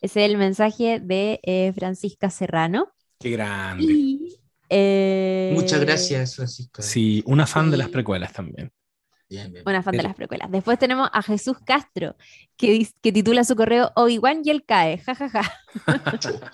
Ese 0.00 0.24
es 0.24 0.30
el 0.30 0.38
mensaje 0.38 1.00
de 1.00 1.40
eh, 1.42 1.72
Francisca 1.74 2.30
Serrano. 2.30 2.92
Qué 3.18 3.30
grande. 3.30 3.84
Y, 3.84 4.36
eh, 4.70 5.52
Muchas 5.54 5.80
gracias, 5.80 6.36
Francisco. 6.36 6.80
Sí, 6.80 7.22
una 7.26 7.46
fan 7.46 7.70
de 7.70 7.76
las 7.76 7.88
precuelas 7.88 8.32
también. 8.32 8.72
Bien, 9.28 9.52
bien. 9.52 9.62
Una 9.66 9.82
fan 9.82 9.96
de 9.96 10.02
las 10.02 10.14
precuelas. 10.14 10.50
Después 10.50 10.78
tenemos 10.78 11.08
a 11.12 11.22
Jesús 11.22 11.58
Castro, 11.64 12.16
que, 12.56 12.88
titula 13.00 13.44
su 13.44 13.54
correo 13.54 13.92
Obi-Wan 13.94 14.42
y 14.44 14.50
él 14.50 14.64
cae. 14.64 14.98
Ja, 14.98 15.14
ja, 15.14 15.28
ja. 15.28 15.52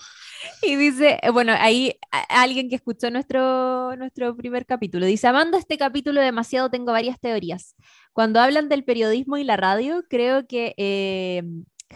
Y 0.63 0.77
dice, 0.77 1.19
eh, 1.23 1.31
bueno, 1.31 1.53
ahí 1.59 1.99
alguien 2.29 2.69
que 2.69 2.77
escuchó 2.77 3.11
nuestro, 3.11 3.97
nuestro 3.97 4.37
primer 4.37 4.65
capítulo, 4.65 5.07
dice, 5.07 5.27
amando 5.27 5.59
este 5.59 5.77
capítulo 5.77 6.21
demasiado, 6.21 6.71
tengo 6.71 6.93
varias 6.93 7.19
teorías. 7.21 7.75
Cuando 8.13 8.41
hablan 8.41 8.69
del 8.69 8.85
periodismo 8.85 9.37
y 9.37 9.45
la 9.45 9.57
radio, 9.57 10.05
creo 10.09 10.47
que 10.47 10.75
eh, 10.77 11.43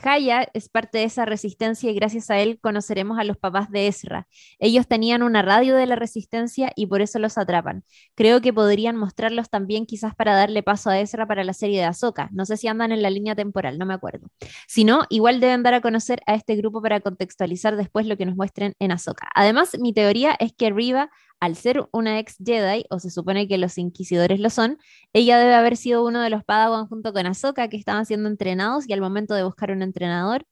Haya 0.02 0.48
es 0.54 0.68
parte 0.68 0.98
de 0.98 1.04
esa 1.04 1.24
resistencia 1.24 1.90
y 1.90 1.94
gracias 1.94 2.30
a 2.30 2.38
él 2.38 2.58
conoceremos 2.60 3.18
a 3.18 3.24
los 3.24 3.36
papás 3.36 3.70
de 3.70 3.86
Ezra. 3.86 4.26
Ellos 4.58 4.86
tenían 4.86 5.22
una 5.22 5.42
radio 5.42 5.76
de 5.76 5.86
la 5.86 5.96
resistencia 5.96 6.72
y 6.76 6.86
por 6.86 7.02
eso 7.02 7.18
los 7.18 7.36
atrapan. 7.36 7.84
Creo 8.14 8.40
que 8.40 8.52
podrían 8.52 8.96
mostrarlos 8.96 9.50
también 9.50 9.86
quizás 9.86 10.14
para 10.14 10.34
darle 10.34 10.62
paso 10.62 10.90
a 10.90 11.00
Ezra 11.00 11.26
para 11.26 11.44
la 11.44 11.52
serie 11.52 11.80
de 11.80 11.84
Ahsoka. 11.84 12.28
No 12.32 12.46
sé 12.46 12.56
si 12.56 12.68
andan 12.68 12.92
en 12.92 13.02
la 13.02 13.10
línea 13.10 13.34
temporal, 13.34 13.78
no 13.78 13.86
me 13.86 13.94
acuerdo. 13.94 14.28
Si 14.66 14.84
no, 14.84 15.02
igual 15.10 15.40
deben 15.40 15.62
dar 15.62 15.74
a 15.74 15.80
conocer 15.80 16.22
a 16.26 16.34
este 16.34 16.56
grupo 16.56 16.80
para 16.80 17.00
contextualizar 17.00 17.76
después 17.76 18.06
lo 18.06 18.16
que 18.16 18.26
nos 18.26 18.36
muestren 18.36 18.74
en 18.78 18.92
Ahsoka. 18.92 19.28
Además, 19.34 19.76
mi 19.78 19.92
teoría 19.92 20.36
es 20.38 20.52
que 20.52 20.70
Riva, 20.70 21.10
al 21.40 21.56
ser 21.56 21.88
una 21.92 22.18
ex 22.18 22.36
Jedi, 22.44 22.84
o 22.90 22.98
se 22.98 23.10
supone 23.10 23.48
que 23.48 23.58
los 23.58 23.78
inquisidores 23.78 24.40
lo 24.40 24.50
son, 24.50 24.78
ella 25.12 25.38
debe 25.38 25.54
haber 25.54 25.76
sido 25.76 26.04
uno 26.04 26.20
de 26.20 26.30
los 26.30 26.44
Padawan 26.44 26.86
junto 26.86 27.12
con 27.12 27.26
Ahsoka 27.26 27.68
que 27.68 27.78
estaban 27.78 28.04
siendo 28.06 28.28
entrenados 28.28 28.86
y 28.86 28.92
al 28.92 29.00
momento 29.00 29.34
de 29.34 29.42
buscar 29.42 29.70
un 29.70 29.82
entrenador, 29.82 30.44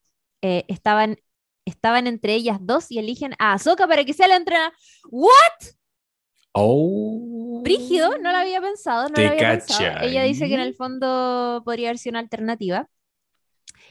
eh, 0.42 0.64
estaban, 0.68 1.18
estaban 1.66 2.06
entre 2.06 2.34
ellas 2.34 2.58
dos 2.60 2.90
y 2.90 2.98
eligen 2.98 3.34
a 3.38 3.52
Ahsoka 3.52 3.86
para 3.86 4.04
que 4.04 4.14
sea 4.14 4.28
la 4.28 4.36
entrenadora. 4.36 4.74
¿What? 5.10 5.28
Oh. 6.52 7.60
Brígido, 7.62 8.16
no 8.18 8.32
lo 8.32 8.38
había 8.38 8.60
pensado, 8.60 9.08
no 9.10 9.22
lo 9.22 9.28
había 9.28 9.50
pensado. 9.50 10.00
Ella 10.00 10.22
dice 10.22 10.48
que 10.48 10.54
en 10.54 10.60
el 10.60 10.74
fondo 10.74 11.62
podría 11.64 11.88
haber 11.88 11.98
sido 11.98 12.12
una 12.12 12.20
alternativa. 12.20 12.88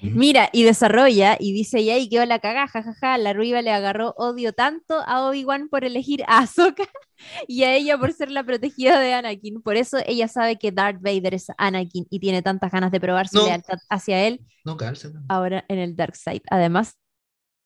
Mira, 0.01 0.49
y 0.53 0.63
desarrolla, 0.63 1.37
y 1.39 1.53
dice, 1.53 1.79
y 1.81 1.89
ahí 1.89 2.07
quedó 2.09 2.25
la 2.25 2.39
cagada, 2.39 2.67
jajaja, 2.67 3.17
la 3.17 3.33
Ruiva 3.33 3.61
le 3.63 3.71
agarró 3.71 4.13
odio 4.17 4.53
tanto 4.53 4.95
a 5.07 5.27
Obi-Wan 5.27 5.69
por 5.69 5.83
elegir 5.85 6.23
a 6.27 6.39
Ahsoka 6.39 6.83
y 7.47 7.63
a 7.63 7.75
ella 7.75 7.97
por 7.97 8.13
ser 8.13 8.29
la 8.29 8.43
protegida 8.43 8.99
de 8.99 9.13
Anakin. 9.13 9.61
Por 9.61 9.75
eso 9.75 9.97
ella 10.05 10.27
sabe 10.27 10.57
que 10.59 10.71
Darth 10.71 11.01
Vader 11.01 11.33
es 11.33 11.47
Anakin 11.57 12.05
y 12.11 12.19
tiene 12.19 12.41
tantas 12.43 12.71
ganas 12.71 12.91
de 12.91 12.99
probar 12.99 13.27
su 13.27 13.37
No. 13.37 13.45
lealtad 13.45 13.79
hacia 13.89 14.27
él 14.27 14.41
No 14.63 14.77
calza. 14.77 15.09
no. 15.09 15.21
ahora 15.29 15.65
en 15.67 15.79
el 15.79 15.95
Dark 15.95 16.15
Side, 16.15 16.43
además 16.51 16.93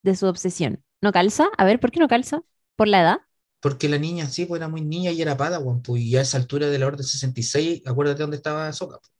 de 0.02 0.16
su 0.16 0.26
obsesión. 0.26 0.82
¿No 1.02 1.12
calza? 1.12 1.48
A 1.58 1.64
ver, 1.64 1.80
¿por 1.80 1.90
qué 1.90 2.00
no 2.00 2.08
calza? 2.08 2.42
¿Por 2.76 2.88
la 2.88 3.02
edad? 3.02 3.18
Porque 3.60 3.88
la 3.88 3.98
niña, 3.98 4.26
sí, 4.26 4.46
pues 4.46 4.58
era 4.58 4.68
muy 4.68 4.80
niña 4.80 5.10
y 5.12 5.20
era 5.22 5.36
Padawan, 5.36 5.82
pues, 5.82 6.02
y 6.02 6.16
a 6.16 6.22
esa 6.22 6.36
altura 6.38 6.68
de 6.68 6.78
la 6.78 6.86
Orden 6.86 7.04
66, 7.04 7.82
acuérdate 7.86 8.22
dónde 8.22 8.36
estaba 8.36 8.68
Ahsoka. 8.68 8.98
pues. 8.98 9.10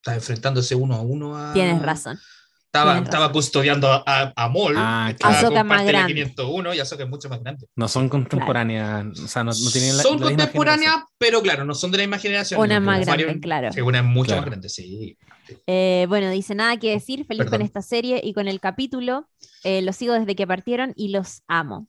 Estaba 0.00 0.14
enfrentándose 0.16 0.74
uno 0.74 0.94
a 0.94 1.00
uno 1.00 1.36
a... 1.36 1.52
Tienes 1.54 1.80
razón. 1.82 2.18
Estaba, 2.74 2.98
estaba 2.98 3.30
custodiando 3.30 3.86
a, 3.88 4.32
a, 4.34 4.48
Maul, 4.48 4.74
Ah, 4.76 5.06
que 5.12 5.18
claro. 5.18 5.52
Con 5.52 5.66
más 5.68 5.86
grande. 5.86 6.12
501 6.12 6.74
y 6.74 6.80
Ahsoka 6.80 7.04
es 7.04 7.08
mucho 7.08 7.28
más 7.28 7.40
grande. 7.40 7.68
No 7.76 7.86
son 7.86 8.08
contemporáneas, 8.08 9.06
o 9.20 9.28
sea, 9.28 9.44
no, 9.44 9.52
no 9.52 9.70
tienen 9.70 9.96
la, 9.96 10.02
son 10.02 10.18
la 10.18 10.26
contemporáneas, 10.26 10.96
pero 11.16 11.40
claro, 11.40 11.64
no 11.64 11.72
son 11.74 11.92
de 11.92 11.98
la 11.98 12.02
misma 12.04 12.18
generación. 12.18 12.60
Una 12.60 12.80
más 12.80 13.06
grande, 13.06 13.38
claro. 13.38 13.72
sí, 13.72 13.80
una 13.80 13.98
es 13.98 14.04
mucho 14.04 14.26
Claro. 14.26 14.40
más 14.42 14.50
grande, 14.50 14.68
sí. 14.68 15.16
Eh, 15.68 16.06
bueno, 16.08 16.28
dice 16.30 16.56
nada 16.56 16.76
que 16.76 16.90
decir, 16.90 17.24
feliz 17.26 17.48
con 17.48 17.62
esta 17.62 17.80
serie 17.80 18.20
y 18.24 18.32
con 18.32 18.48
el 18.48 18.58
capítulo. 18.58 19.28
Eh, 19.62 19.80
los 19.82 19.94
sigo 19.94 20.14
desde 20.14 20.34
que 20.34 20.44
partieron 20.44 20.94
y 20.96 21.10
los 21.10 21.42
amo. 21.46 21.86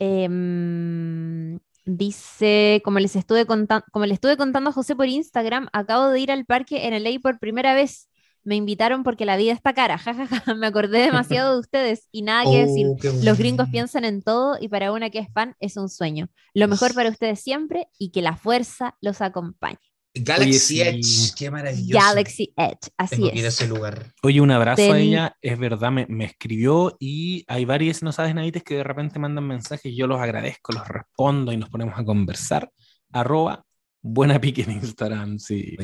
Em, 0.00 1.60
dice, 1.84 2.82
como 2.84 2.98
les 2.98 3.14
estuve 3.14 3.46
contando, 3.46 3.84
como 3.92 4.04
le 4.06 4.14
estuve 4.14 4.36
contando 4.36 4.70
a 4.70 4.72
José 4.72 4.96
por 4.96 5.06
Instagram, 5.06 5.68
acabo 5.72 6.08
de 6.08 6.18
ir 6.18 6.32
al 6.32 6.44
parque 6.44 6.88
en 6.88 6.94
LA 6.94 7.20
por 7.22 7.38
primera 7.38 7.72
vez. 7.74 8.08
Me 8.44 8.56
invitaron 8.56 9.02
porque 9.04 9.24
la 9.26 9.36
vida 9.36 9.52
está 9.52 9.72
cara. 9.72 9.98
jajaja, 9.98 10.54
Me 10.54 10.66
acordé 10.66 11.00
demasiado 11.00 11.54
de 11.54 11.60
ustedes 11.60 12.08
y 12.12 12.22
nada 12.22 12.44
que 12.44 12.66
decir. 12.66 12.86
Oh, 12.88 13.22
Los 13.22 13.38
gringos 13.38 13.68
piensan 13.70 14.04
en 14.04 14.22
todo 14.22 14.56
y 14.60 14.68
para 14.68 14.92
una 14.92 15.10
que 15.10 15.18
es 15.20 15.32
fan 15.32 15.56
es 15.60 15.76
un 15.76 15.88
sueño. 15.88 16.28
Lo 16.54 16.68
mejor 16.68 16.94
para 16.94 17.10
ustedes 17.10 17.40
siempre 17.40 17.88
y 17.98 18.10
que 18.10 18.22
la 18.22 18.36
fuerza 18.36 18.96
los 19.00 19.20
acompañe. 19.20 19.78
Galaxy 20.16 20.80
Oye, 20.80 21.02
sí. 21.02 21.28
Edge, 21.28 21.34
qué 21.36 21.50
maravilloso. 21.50 22.06
Galaxy 22.06 22.52
Edge, 22.56 22.90
así 22.96 23.16
Tengo 23.16 23.32
que 23.32 23.38
ir 23.40 23.44
a 23.46 23.48
es. 23.48 23.54
ese 23.54 23.66
lugar. 23.66 24.12
Oye, 24.22 24.40
un 24.40 24.50
abrazo 24.52 24.92
a 24.92 24.98
ella, 25.00 25.36
es 25.42 25.58
verdad, 25.58 25.90
me, 25.90 26.06
me 26.08 26.24
escribió 26.26 26.96
y 27.00 27.44
hay 27.48 27.64
varios 27.64 28.02
no 28.02 28.12
sabes 28.12 28.32
nadites 28.34 28.62
que 28.62 28.76
de 28.76 28.84
repente 28.84 29.18
mandan 29.18 29.46
mensajes, 29.46 29.92
yo 29.96 30.06
los 30.06 30.20
agradezco, 30.20 30.72
los 30.72 30.86
respondo 30.86 31.50
y 31.52 31.56
nos 31.56 31.68
ponemos 31.68 31.98
a 31.98 32.04
conversar. 32.04 32.70
Arroba 33.12 33.64
buena 34.02 34.40
pique 34.40 34.62
en 34.62 34.72
Instagram, 34.72 35.38
si 35.40 35.76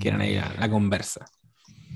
quieren 0.00 0.20
ahí 0.20 0.34
la, 0.34 0.52
la 0.58 0.68
conversa. 0.68 1.24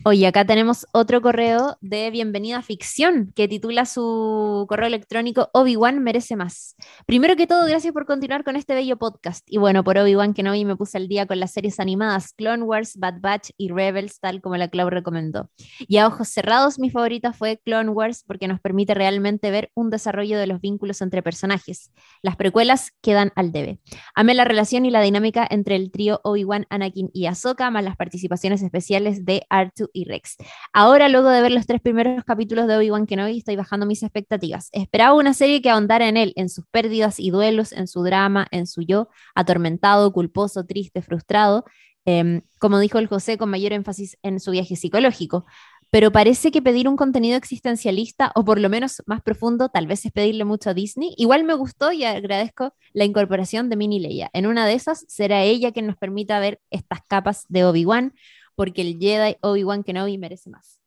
Oye, 0.02 0.26
acá 0.26 0.46
tenemos 0.46 0.86
otro 0.92 1.20
correo 1.20 1.76
de 1.82 2.10
Bienvenida 2.10 2.62
Ficción 2.62 3.32
que 3.36 3.48
titula 3.48 3.84
su 3.84 4.64
correo 4.66 4.86
electrónico 4.86 5.50
Obi-Wan 5.52 6.02
merece 6.02 6.36
más. 6.36 6.74
Primero 7.04 7.36
que 7.36 7.46
todo, 7.46 7.66
gracias 7.66 7.92
por 7.92 8.06
continuar 8.06 8.42
con 8.42 8.56
este 8.56 8.72
bello 8.72 8.96
podcast. 8.96 9.44
Y 9.46 9.58
bueno, 9.58 9.84
por 9.84 9.98
Obi-Wan 9.98 10.32
que 10.32 10.42
no 10.42 10.52
vi 10.52 10.64
me 10.64 10.74
puse 10.74 10.96
al 10.96 11.06
día 11.06 11.26
con 11.26 11.38
las 11.38 11.50
series 11.50 11.78
animadas 11.80 12.32
Clone 12.32 12.62
Wars, 12.62 12.96
Bad 12.96 13.20
Batch 13.20 13.50
y 13.58 13.68
Rebels, 13.68 14.20
tal 14.20 14.40
como 14.40 14.56
la 14.56 14.68
Clau 14.68 14.88
recomendó. 14.88 15.50
Y 15.80 15.98
a 15.98 16.06
ojos 16.06 16.28
cerrados, 16.28 16.78
mi 16.78 16.88
favorita 16.88 17.34
fue 17.34 17.60
Clone 17.62 17.90
Wars 17.90 18.24
porque 18.26 18.48
nos 18.48 18.58
permite 18.58 18.94
realmente 18.94 19.50
ver 19.50 19.70
un 19.74 19.90
desarrollo 19.90 20.38
de 20.38 20.46
los 20.46 20.62
vínculos 20.62 21.02
entre 21.02 21.22
personajes. 21.22 21.92
Las 22.22 22.36
precuelas 22.36 22.92
quedan 23.02 23.32
al 23.36 23.52
debe. 23.52 23.80
Amé 24.14 24.32
la 24.32 24.44
relación 24.44 24.86
y 24.86 24.90
la 24.90 25.02
dinámica 25.02 25.46
entre 25.50 25.76
el 25.76 25.90
trío 25.90 26.22
Obi-Wan, 26.24 26.66
Anakin 26.70 27.10
y 27.12 27.26
Ahsoka, 27.26 27.70
más 27.70 27.84
las 27.84 27.96
participaciones 27.96 28.62
especiales 28.62 29.26
de 29.26 29.42
R2 29.50 29.89
y 29.92 30.04
Rex. 30.04 30.36
Ahora, 30.72 31.08
luego 31.08 31.28
de 31.28 31.42
ver 31.42 31.52
los 31.52 31.66
tres 31.66 31.80
primeros 31.80 32.24
capítulos 32.24 32.66
de 32.66 32.76
Obi-Wan 32.76 33.06
Kenobi, 33.06 33.38
estoy 33.38 33.56
bajando 33.56 33.86
mis 33.86 34.02
expectativas. 34.02 34.68
Esperaba 34.72 35.14
una 35.14 35.34
serie 35.34 35.62
que 35.62 35.70
ahondara 35.70 36.08
en 36.08 36.16
él, 36.16 36.32
en 36.36 36.48
sus 36.48 36.66
pérdidas 36.70 37.20
y 37.20 37.30
duelos, 37.30 37.72
en 37.72 37.88
su 37.88 38.02
drama, 38.02 38.46
en 38.50 38.66
su 38.66 38.82
yo, 38.82 39.08
atormentado, 39.34 40.12
culposo, 40.12 40.64
triste, 40.64 41.02
frustrado, 41.02 41.64
em, 42.04 42.42
como 42.58 42.78
dijo 42.78 42.98
el 42.98 43.06
José, 43.06 43.38
con 43.38 43.50
mayor 43.50 43.72
énfasis 43.72 44.16
en 44.22 44.40
su 44.40 44.50
viaje 44.50 44.76
psicológico. 44.76 45.44
Pero 45.90 46.12
parece 46.12 46.52
que 46.52 46.62
pedir 46.62 46.88
un 46.88 46.96
contenido 46.96 47.36
existencialista, 47.36 48.30
o 48.36 48.44
por 48.44 48.60
lo 48.60 48.68
menos 48.68 49.02
más 49.06 49.22
profundo, 49.22 49.70
tal 49.70 49.88
vez 49.88 50.06
es 50.06 50.12
pedirle 50.12 50.44
mucho 50.44 50.70
a 50.70 50.74
Disney. 50.74 51.14
Igual 51.16 51.42
me 51.42 51.54
gustó 51.54 51.90
y 51.90 52.04
agradezco 52.04 52.74
la 52.92 53.04
incorporación 53.04 53.68
de 53.68 53.76
Mini 53.76 53.98
Leia. 53.98 54.30
En 54.32 54.46
una 54.46 54.66
de 54.66 54.74
esas 54.74 55.04
será 55.08 55.42
ella 55.42 55.72
quien 55.72 55.88
nos 55.88 55.96
permita 55.96 56.38
ver 56.38 56.60
estas 56.70 57.00
capas 57.08 57.44
de 57.48 57.64
Obi-Wan, 57.64 58.14
porque 58.60 58.82
el 58.82 58.98
Jedi 59.00 59.38
Obi-Wan 59.40 59.82
Kenobi 59.82 60.18
merece 60.18 60.50
más. 60.50 60.82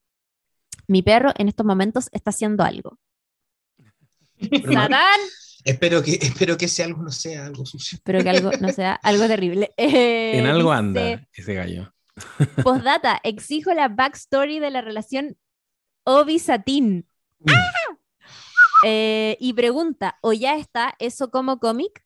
Mi 0.86 1.02
perro 1.02 1.32
en 1.40 1.48
estos 1.48 1.66
momentos 1.66 2.08
está 2.12 2.30
haciendo 2.30 2.64
algo. 2.64 3.00
¡Satán! 4.72 5.20
Espero 5.66 6.04
que, 6.04 6.20
espero 6.22 6.56
que 6.56 6.66
ese 6.66 6.84
algo 6.84 7.02
no 7.02 7.10
sea 7.10 7.48
algo 7.48 7.66
sucio. 7.66 7.98
Pero 8.04 8.22
que 8.22 8.30
algo, 8.30 8.52
no 8.62 8.70
sea, 8.70 8.94
algo 9.02 9.26
terrible. 9.26 9.74
Eh, 9.76 10.38
En 10.38 10.45
algo 10.45 10.70
dice, 10.70 10.78
anda 10.78 11.28
ese 11.34 11.54
gallo. 11.56 11.91
Postdata, 12.64 13.20
exijo 13.24 13.74
la 13.74 13.88
backstory 13.88 14.60
de 14.60 14.70
la 14.70 14.82
relación 14.82 15.36
Obi-Satín. 16.04 17.08
¡Ah! 17.48 17.72
Eh, 18.86 19.36
y 19.40 19.54
pregunta, 19.54 20.20
¿o 20.22 20.32
ya 20.34 20.58
está 20.58 20.94
eso 21.00 21.32
como 21.32 21.58
cómic? 21.58 22.06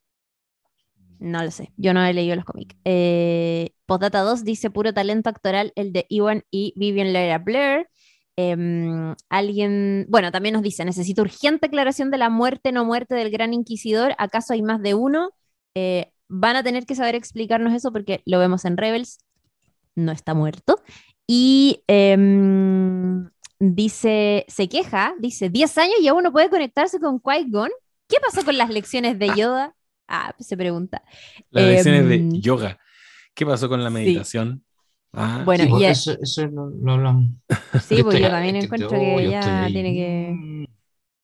No 1.19 1.43
lo 1.43 1.51
sé, 1.51 1.71
yo 1.77 1.93
no 1.93 2.05
he 2.05 2.13
leído 2.13 2.35
los 2.35 2.45
cómics. 2.45 2.75
Eh, 2.85 3.71
Postdata 3.85 4.21
2 4.21 4.43
dice 4.43 4.69
puro 4.69 4.93
talento 4.93 5.29
actoral 5.29 5.71
el 5.75 5.91
de 5.93 6.05
Ewan 6.09 6.43
y 6.51 6.73
Vivian 6.75 7.13
Leigh 7.13 7.39
Blair. 7.39 7.89
Em, 8.35 9.15
alguien, 9.29 10.05
bueno, 10.09 10.31
también 10.31 10.53
nos 10.53 10.61
dice, 10.61 10.85
necesito 10.85 11.23
urgente 11.23 11.65
aclaración 11.67 12.11
de 12.11 12.19
la 12.19 12.29
muerte 12.29 12.71
no 12.71 12.85
muerte 12.85 13.15
del 13.15 13.31
gran 13.31 13.53
inquisidor. 13.53 14.13
¿Acaso 14.19 14.53
hay 14.53 14.61
más 14.61 14.81
de 14.81 14.93
uno? 14.93 15.31
Eh, 15.73 16.11
van 16.27 16.55
a 16.55 16.63
tener 16.63 16.85
que 16.85 16.95
saber 16.95 17.15
explicarnos 17.15 17.73
eso 17.73 17.91
porque 17.91 18.21
lo 18.25 18.37
vemos 18.39 18.65
en 18.65 18.77
Rebels. 18.77 19.19
No 19.95 20.11
está 20.11 20.35
muerto. 20.35 20.79
Y 21.25 21.83
em, 21.87 23.29
dice, 23.59 24.45
se 24.47 24.69
queja, 24.69 25.15
dice, 25.19 25.49
10 25.49 25.77
años 25.79 25.95
y 25.99 26.07
aún 26.07 26.23
no 26.23 26.31
puede 26.31 26.49
conectarse 26.49 26.99
con 26.99 27.19
Qui-Gon. 27.19 27.71
¿Qué 28.07 28.17
pasó 28.21 28.45
con 28.45 28.57
las 28.57 28.69
lecciones 28.69 29.17
de 29.19 29.29
Yoda? 29.35 29.76
Ah, 30.07 30.33
se 30.39 30.55
pregunta. 30.57 31.03
Las 31.51 31.65
lecciones 31.65 32.01
Em, 32.11 32.29
de 32.31 32.39
yoga. 32.39 32.79
¿Qué 33.33 33.45
pasó 33.45 33.67
con 33.69 33.83
la 33.83 33.89
sí. 33.89 33.93
meditación? 33.95 34.63
Ah, 35.13 35.41
Bueno, 35.45 35.63
Sí, 35.65 35.69
pues, 35.69 35.81
y 35.81 35.85
a- 35.85 35.89
eso, 35.91 36.17
eso 36.21 36.45
lo, 36.47 36.69
lo 36.69 36.91
hablamos. 36.93 37.29
Sí, 37.83 38.03
pues 38.03 38.19
yo 38.19 38.29
también 38.29 38.55
encuentro 38.71 38.89
yo- 38.91 38.97
que 39.27 39.35
ahí. 39.35 39.73
tiene 39.73 39.93
que. 39.93 40.67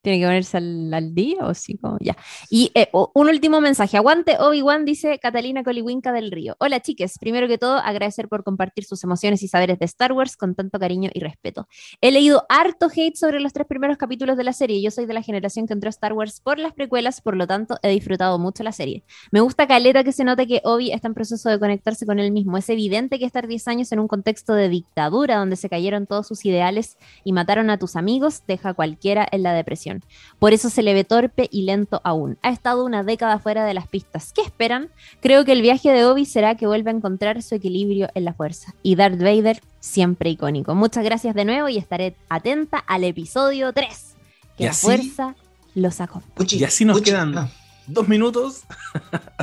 Tiene 0.04 0.20
que 0.20 0.26
ponerse 0.26 0.58
al, 0.58 1.14
día 1.14 1.38
o 1.46 1.54
sí, 1.54 1.78
como 1.78 1.96
ya. 1.98 2.16
Y 2.50 2.70
eh, 2.74 2.90
un 2.92 3.28
último 3.28 3.60
mensaje. 3.60 3.96
Aguante 3.96 4.36
Obi-Wan, 4.38 4.84
dice 4.84 5.18
Catalina 5.18 5.64
Coliwinca 5.64 6.12
del 6.12 6.30
Río. 6.30 6.56
Hola, 6.60 6.80
chiques. 6.80 7.18
Primero 7.18 7.48
que 7.48 7.58
todo, 7.58 7.78
agradecer 7.78 8.28
por 8.28 8.44
compartir 8.44 8.84
sus 8.84 9.02
emociones 9.02 9.42
y 9.42 9.48
saberes 9.48 9.78
de 9.78 9.86
Star 9.86 10.12
Wars 10.12 10.36
con 10.36 10.54
tanto 10.54 10.78
cariño 10.78 11.10
y 11.12 11.20
respeto. 11.20 11.66
He 12.00 12.12
leído 12.12 12.44
harto 12.48 12.88
hate 12.94 13.16
sobre 13.16 13.40
los 13.40 13.52
tres 13.52 13.66
primeros 13.66 13.96
capítulos 13.96 14.36
de 14.36 14.44
la 14.44 14.52
serie. 14.52 14.82
Yo 14.82 14.90
soy 14.90 15.06
de 15.06 15.14
la 15.14 15.22
generación 15.22 15.66
que 15.66 15.72
entró 15.72 15.88
a 15.88 15.90
Star 15.90 16.12
Wars 16.12 16.40
por 16.40 16.58
las 16.58 16.74
precuelas, 16.74 17.20
por 17.20 17.36
lo 17.36 17.46
tanto, 17.46 17.78
he 17.82 17.88
disfrutado 17.88 18.38
mucho 18.38 18.62
la 18.62 18.72
serie. 18.72 19.04
Me 19.32 19.40
gusta 19.40 19.66
caleta 19.66 20.04
que 20.04 20.12
se 20.12 20.24
note 20.24 20.46
que 20.46 20.60
Obi 20.64 20.92
está 20.92 21.08
en 21.08 21.14
proceso 21.14 21.48
de 21.48 21.58
conectarse 21.58 22.04
con 22.04 22.18
él 22.18 22.30
mismo. 22.30 22.58
Es 22.58 22.68
evidente 22.68 23.18
que 23.18 23.24
estar 23.24 23.48
10 23.48 23.68
años 23.68 23.90
en 23.90 24.00
un 24.00 24.08
contexto 24.08 24.54
de 24.54 24.68
dictadura 24.68 25.38
donde 25.38 25.56
se 25.56 25.70
cayeron 25.70 26.06
todos 26.06 26.28
sus 26.28 26.44
ideales 26.44 26.98
y 27.24 27.32
mataron 27.32 27.70
a 27.70 27.78
tus 27.78 27.96
amigos 27.96 28.34
deja 28.46 28.70
a 28.70 28.74
cualquiera 28.74 29.26
en 29.30 29.42
la 29.42 29.52
depresión. 29.52 29.93
Por 30.38 30.52
eso 30.52 30.70
se 30.70 30.82
le 30.82 30.94
ve 30.94 31.04
torpe 31.04 31.48
y 31.50 31.62
lento 31.62 32.00
aún. 32.04 32.38
Ha 32.42 32.50
estado 32.50 32.84
una 32.84 33.02
década 33.02 33.38
fuera 33.38 33.64
de 33.64 33.74
las 33.74 33.86
pistas. 33.88 34.32
¿Qué 34.32 34.42
esperan? 34.42 34.90
Creo 35.20 35.44
que 35.44 35.52
el 35.52 35.62
viaje 35.62 35.90
de 35.92 36.04
Obi 36.04 36.24
será 36.26 36.56
que 36.56 36.66
vuelva 36.66 36.90
a 36.90 36.94
encontrar 36.94 37.42
su 37.42 37.54
equilibrio 37.54 38.08
en 38.14 38.24
la 38.24 38.32
fuerza. 38.34 38.74
Y 38.82 38.96
Darth 38.96 39.18
Vader, 39.20 39.60
siempre 39.80 40.30
icónico. 40.30 40.74
Muchas 40.74 41.04
gracias 41.04 41.34
de 41.34 41.44
nuevo 41.44 41.68
y 41.68 41.78
estaré 41.78 42.16
atenta 42.28 42.78
al 42.78 43.04
episodio 43.04 43.72
3. 43.72 44.14
Que 44.58 44.64
la 44.64 44.70
así- 44.70 44.86
fuerza 44.86 45.34
los 45.74 46.00
acompañe. 46.00 46.34
Puchi, 46.34 46.58
Y 46.58 46.64
así 46.64 46.84
nos 46.84 47.00
quedan 47.02 47.36
ah. 47.36 47.50
dos 47.86 48.08
minutos. 48.08 48.62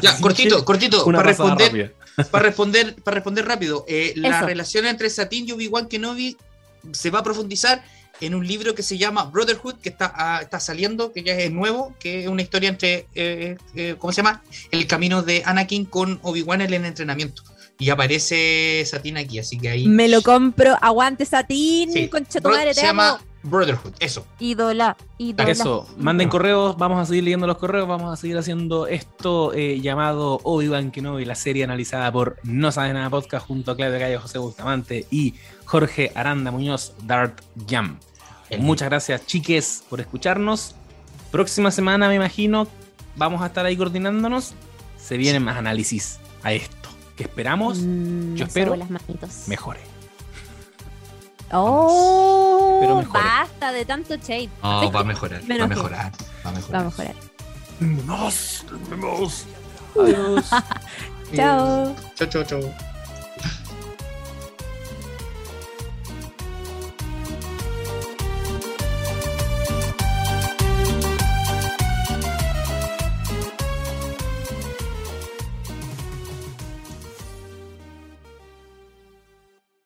Ya, 0.01 0.17
cortito, 0.19 0.63
cortito, 0.65 1.05
Una 1.05 1.17
para 1.19 1.29
responder, 1.29 1.67
rápida. 1.67 1.91
para 2.31 2.43
responder, 2.45 2.95
para 3.03 3.15
responder 3.15 3.45
rápido. 3.45 3.85
eh, 3.87 4.13
la 4.15 4.41
relación 4.41 4.85
entre 4.85 5.09
Satín 5.09 5.47
y 5.47 5.51
Obi-Wan 5.51 5.87
Kenobi 5.87 6.37
se 6.93 7.09
va 7.11 7.19
a 7.19 7.23
profundizar 7.23 7.83
en 8.21 8.35
un 8.35 8.47
libro 8.47 8.75
que 8.75 8.83
se 8.83 8.97
llama 8.97 9.25
Brotherhood, 9.25 9.75
que 9.75 9.89
está, 9.89 10.13
ah, 10.15 10.39
está 10.41 10.59
saliendo, 10.59 11.11
que 11.11 11.23
ya 11.23 11.33
es 11.33 11.51
nuevo, 11.51 11.93
que 11.99 12.23
es 12.23 12.27
una 12.27 12.41
historia 12.41 12.69
entre, 12.69 13.07
eh, 13.15 13.57
eh, 13.75 13.95
¿cómo 13.97 14.13
se 14.13 14.21
llama? 14.21 14.43
El 14.71 14.87
camino 14.87 15.23
de 15.23 15.43
Anakin 15.45 15.85
con 15.85 16.19
Obi-Wan 16.21 16.61
en 16.61 16.73
el 16.73 16.85
entrenamiento. 16.85 17.43
Y 17.79 17.89
aparece 17.89 18.83
Satín 18.85 19.17
aquí, 19.17 19.39
así 19.39 19.57
que 19.57 19.69
ahí... 19.69 19.87
Me 19.87 20.07
lo 20.07 20.21
compro. 20.21 20.75
Aguante 20.81 21.25
Satín. 21.25 21.91
Sí, 21.91 22.07
Concha 22.09 22.39
tu 22.39 22.51
se 22.51 22.73
llama. 22.83 23.19
Brotherhood, 23.43 23.93
eso. 23.99 24.25
Ídola. 24.39 24.95
Ídola. 25.17 25.49
Eso, 25.49 25.87
manden 25.97 26.29
correos, 26.29 26.77
vamos 26.77 26.99
a 26.99 27.05
seguir 27.05 27.23
leyendo 27.23 27.47
los 27.47 27.57
correos, 27.57 27.87
vamos 27.87 28.13
a 28.13 28.15
seguir 28.15 28.37
haciendo 28.37 28.85
esto 28.85 29.51
eh, 29.53 29.79
llamado 29.81 30.39
Obi-Wan 30.43 30.91
Kenobi, 30.91 31.25
la 31.25 31.35
serie 31.35 31.63
analizada 31.63 32.11
por 32.11 32.37
No 32.43 32.71
Sabe 32.71 32.93
Nada 32.93 33.09
Podcast 33.09 33.47
junto 33.47 33.71
a 33.71 33.75
Claudio 33.75 33.99
Gallo, 33.99 34.21
José 34.21 34.37
Bustamante 34.37 35.07
y 35.09 35.33
Jorge 35.65 36.11
Aranda 36.13 36.51
Muñoz, 36.51 36.93
Dart 37.03 37.41
Jam. 37.67 37.97
Muchas 38.59 38.89
gracias, 38.89 39.25
chiques, 39.25 39.83
por 39.89 39.99
escucharnos. 40.01 40.75
Próxima 41.31 41.71
semana, 41.71 42.07
me 42.09 42.15
imagino, 42.15 42.67
vamos 43.15 43.41
a 43.41 43.45
estar 43.47 43.65
ahí 43.65 43.77
coordinándonos. 43.77 44.53
Se 44.97 45.17
vienen 45.17 45.43
más 45.43 45.57
análisis 45.57 46.19
a 46.43 46.51
esto. 46.53 46.89
Que 47.15 47.23
esperamos 47.23 47.79
Mm, 47.79 48.35
yo 48.35 48.45
espero 48.45 48.75
las 48.75 48.89
manitos. 48.89 49.47
mejore. 49.47 49.79
Oh, 51.53 52.77
Pero 52.81 52.95
mejore. 52.97 53.23
basta 53.23 53.71
de 53.71 53.85
tanto 53.85 54.15
shade. 54.15 54.49
No, 54.63 54.79
¿Sabes 54.79 54.95
va 54.95 54.99
a 55.01 55.03
mejorar, 55.03 55.41
va 55.41 55.63
a 55.63 55.67
mejorar, 55.67 55.91
va 56.01 56.07
a 56.07 56.43
Va 56.43 56.49
a 56.49 56.53
mejorar. 56.53 56.85
mejorar. 56.85 57.15
Nos 57.79 58.65
vemos. 58.89 59.45
Adiós. 59.99 60.45
Chao. 61.35 61.95
Chau, 62.15 62.27
chau, 62.27 62.43
chau. 62.43 62.90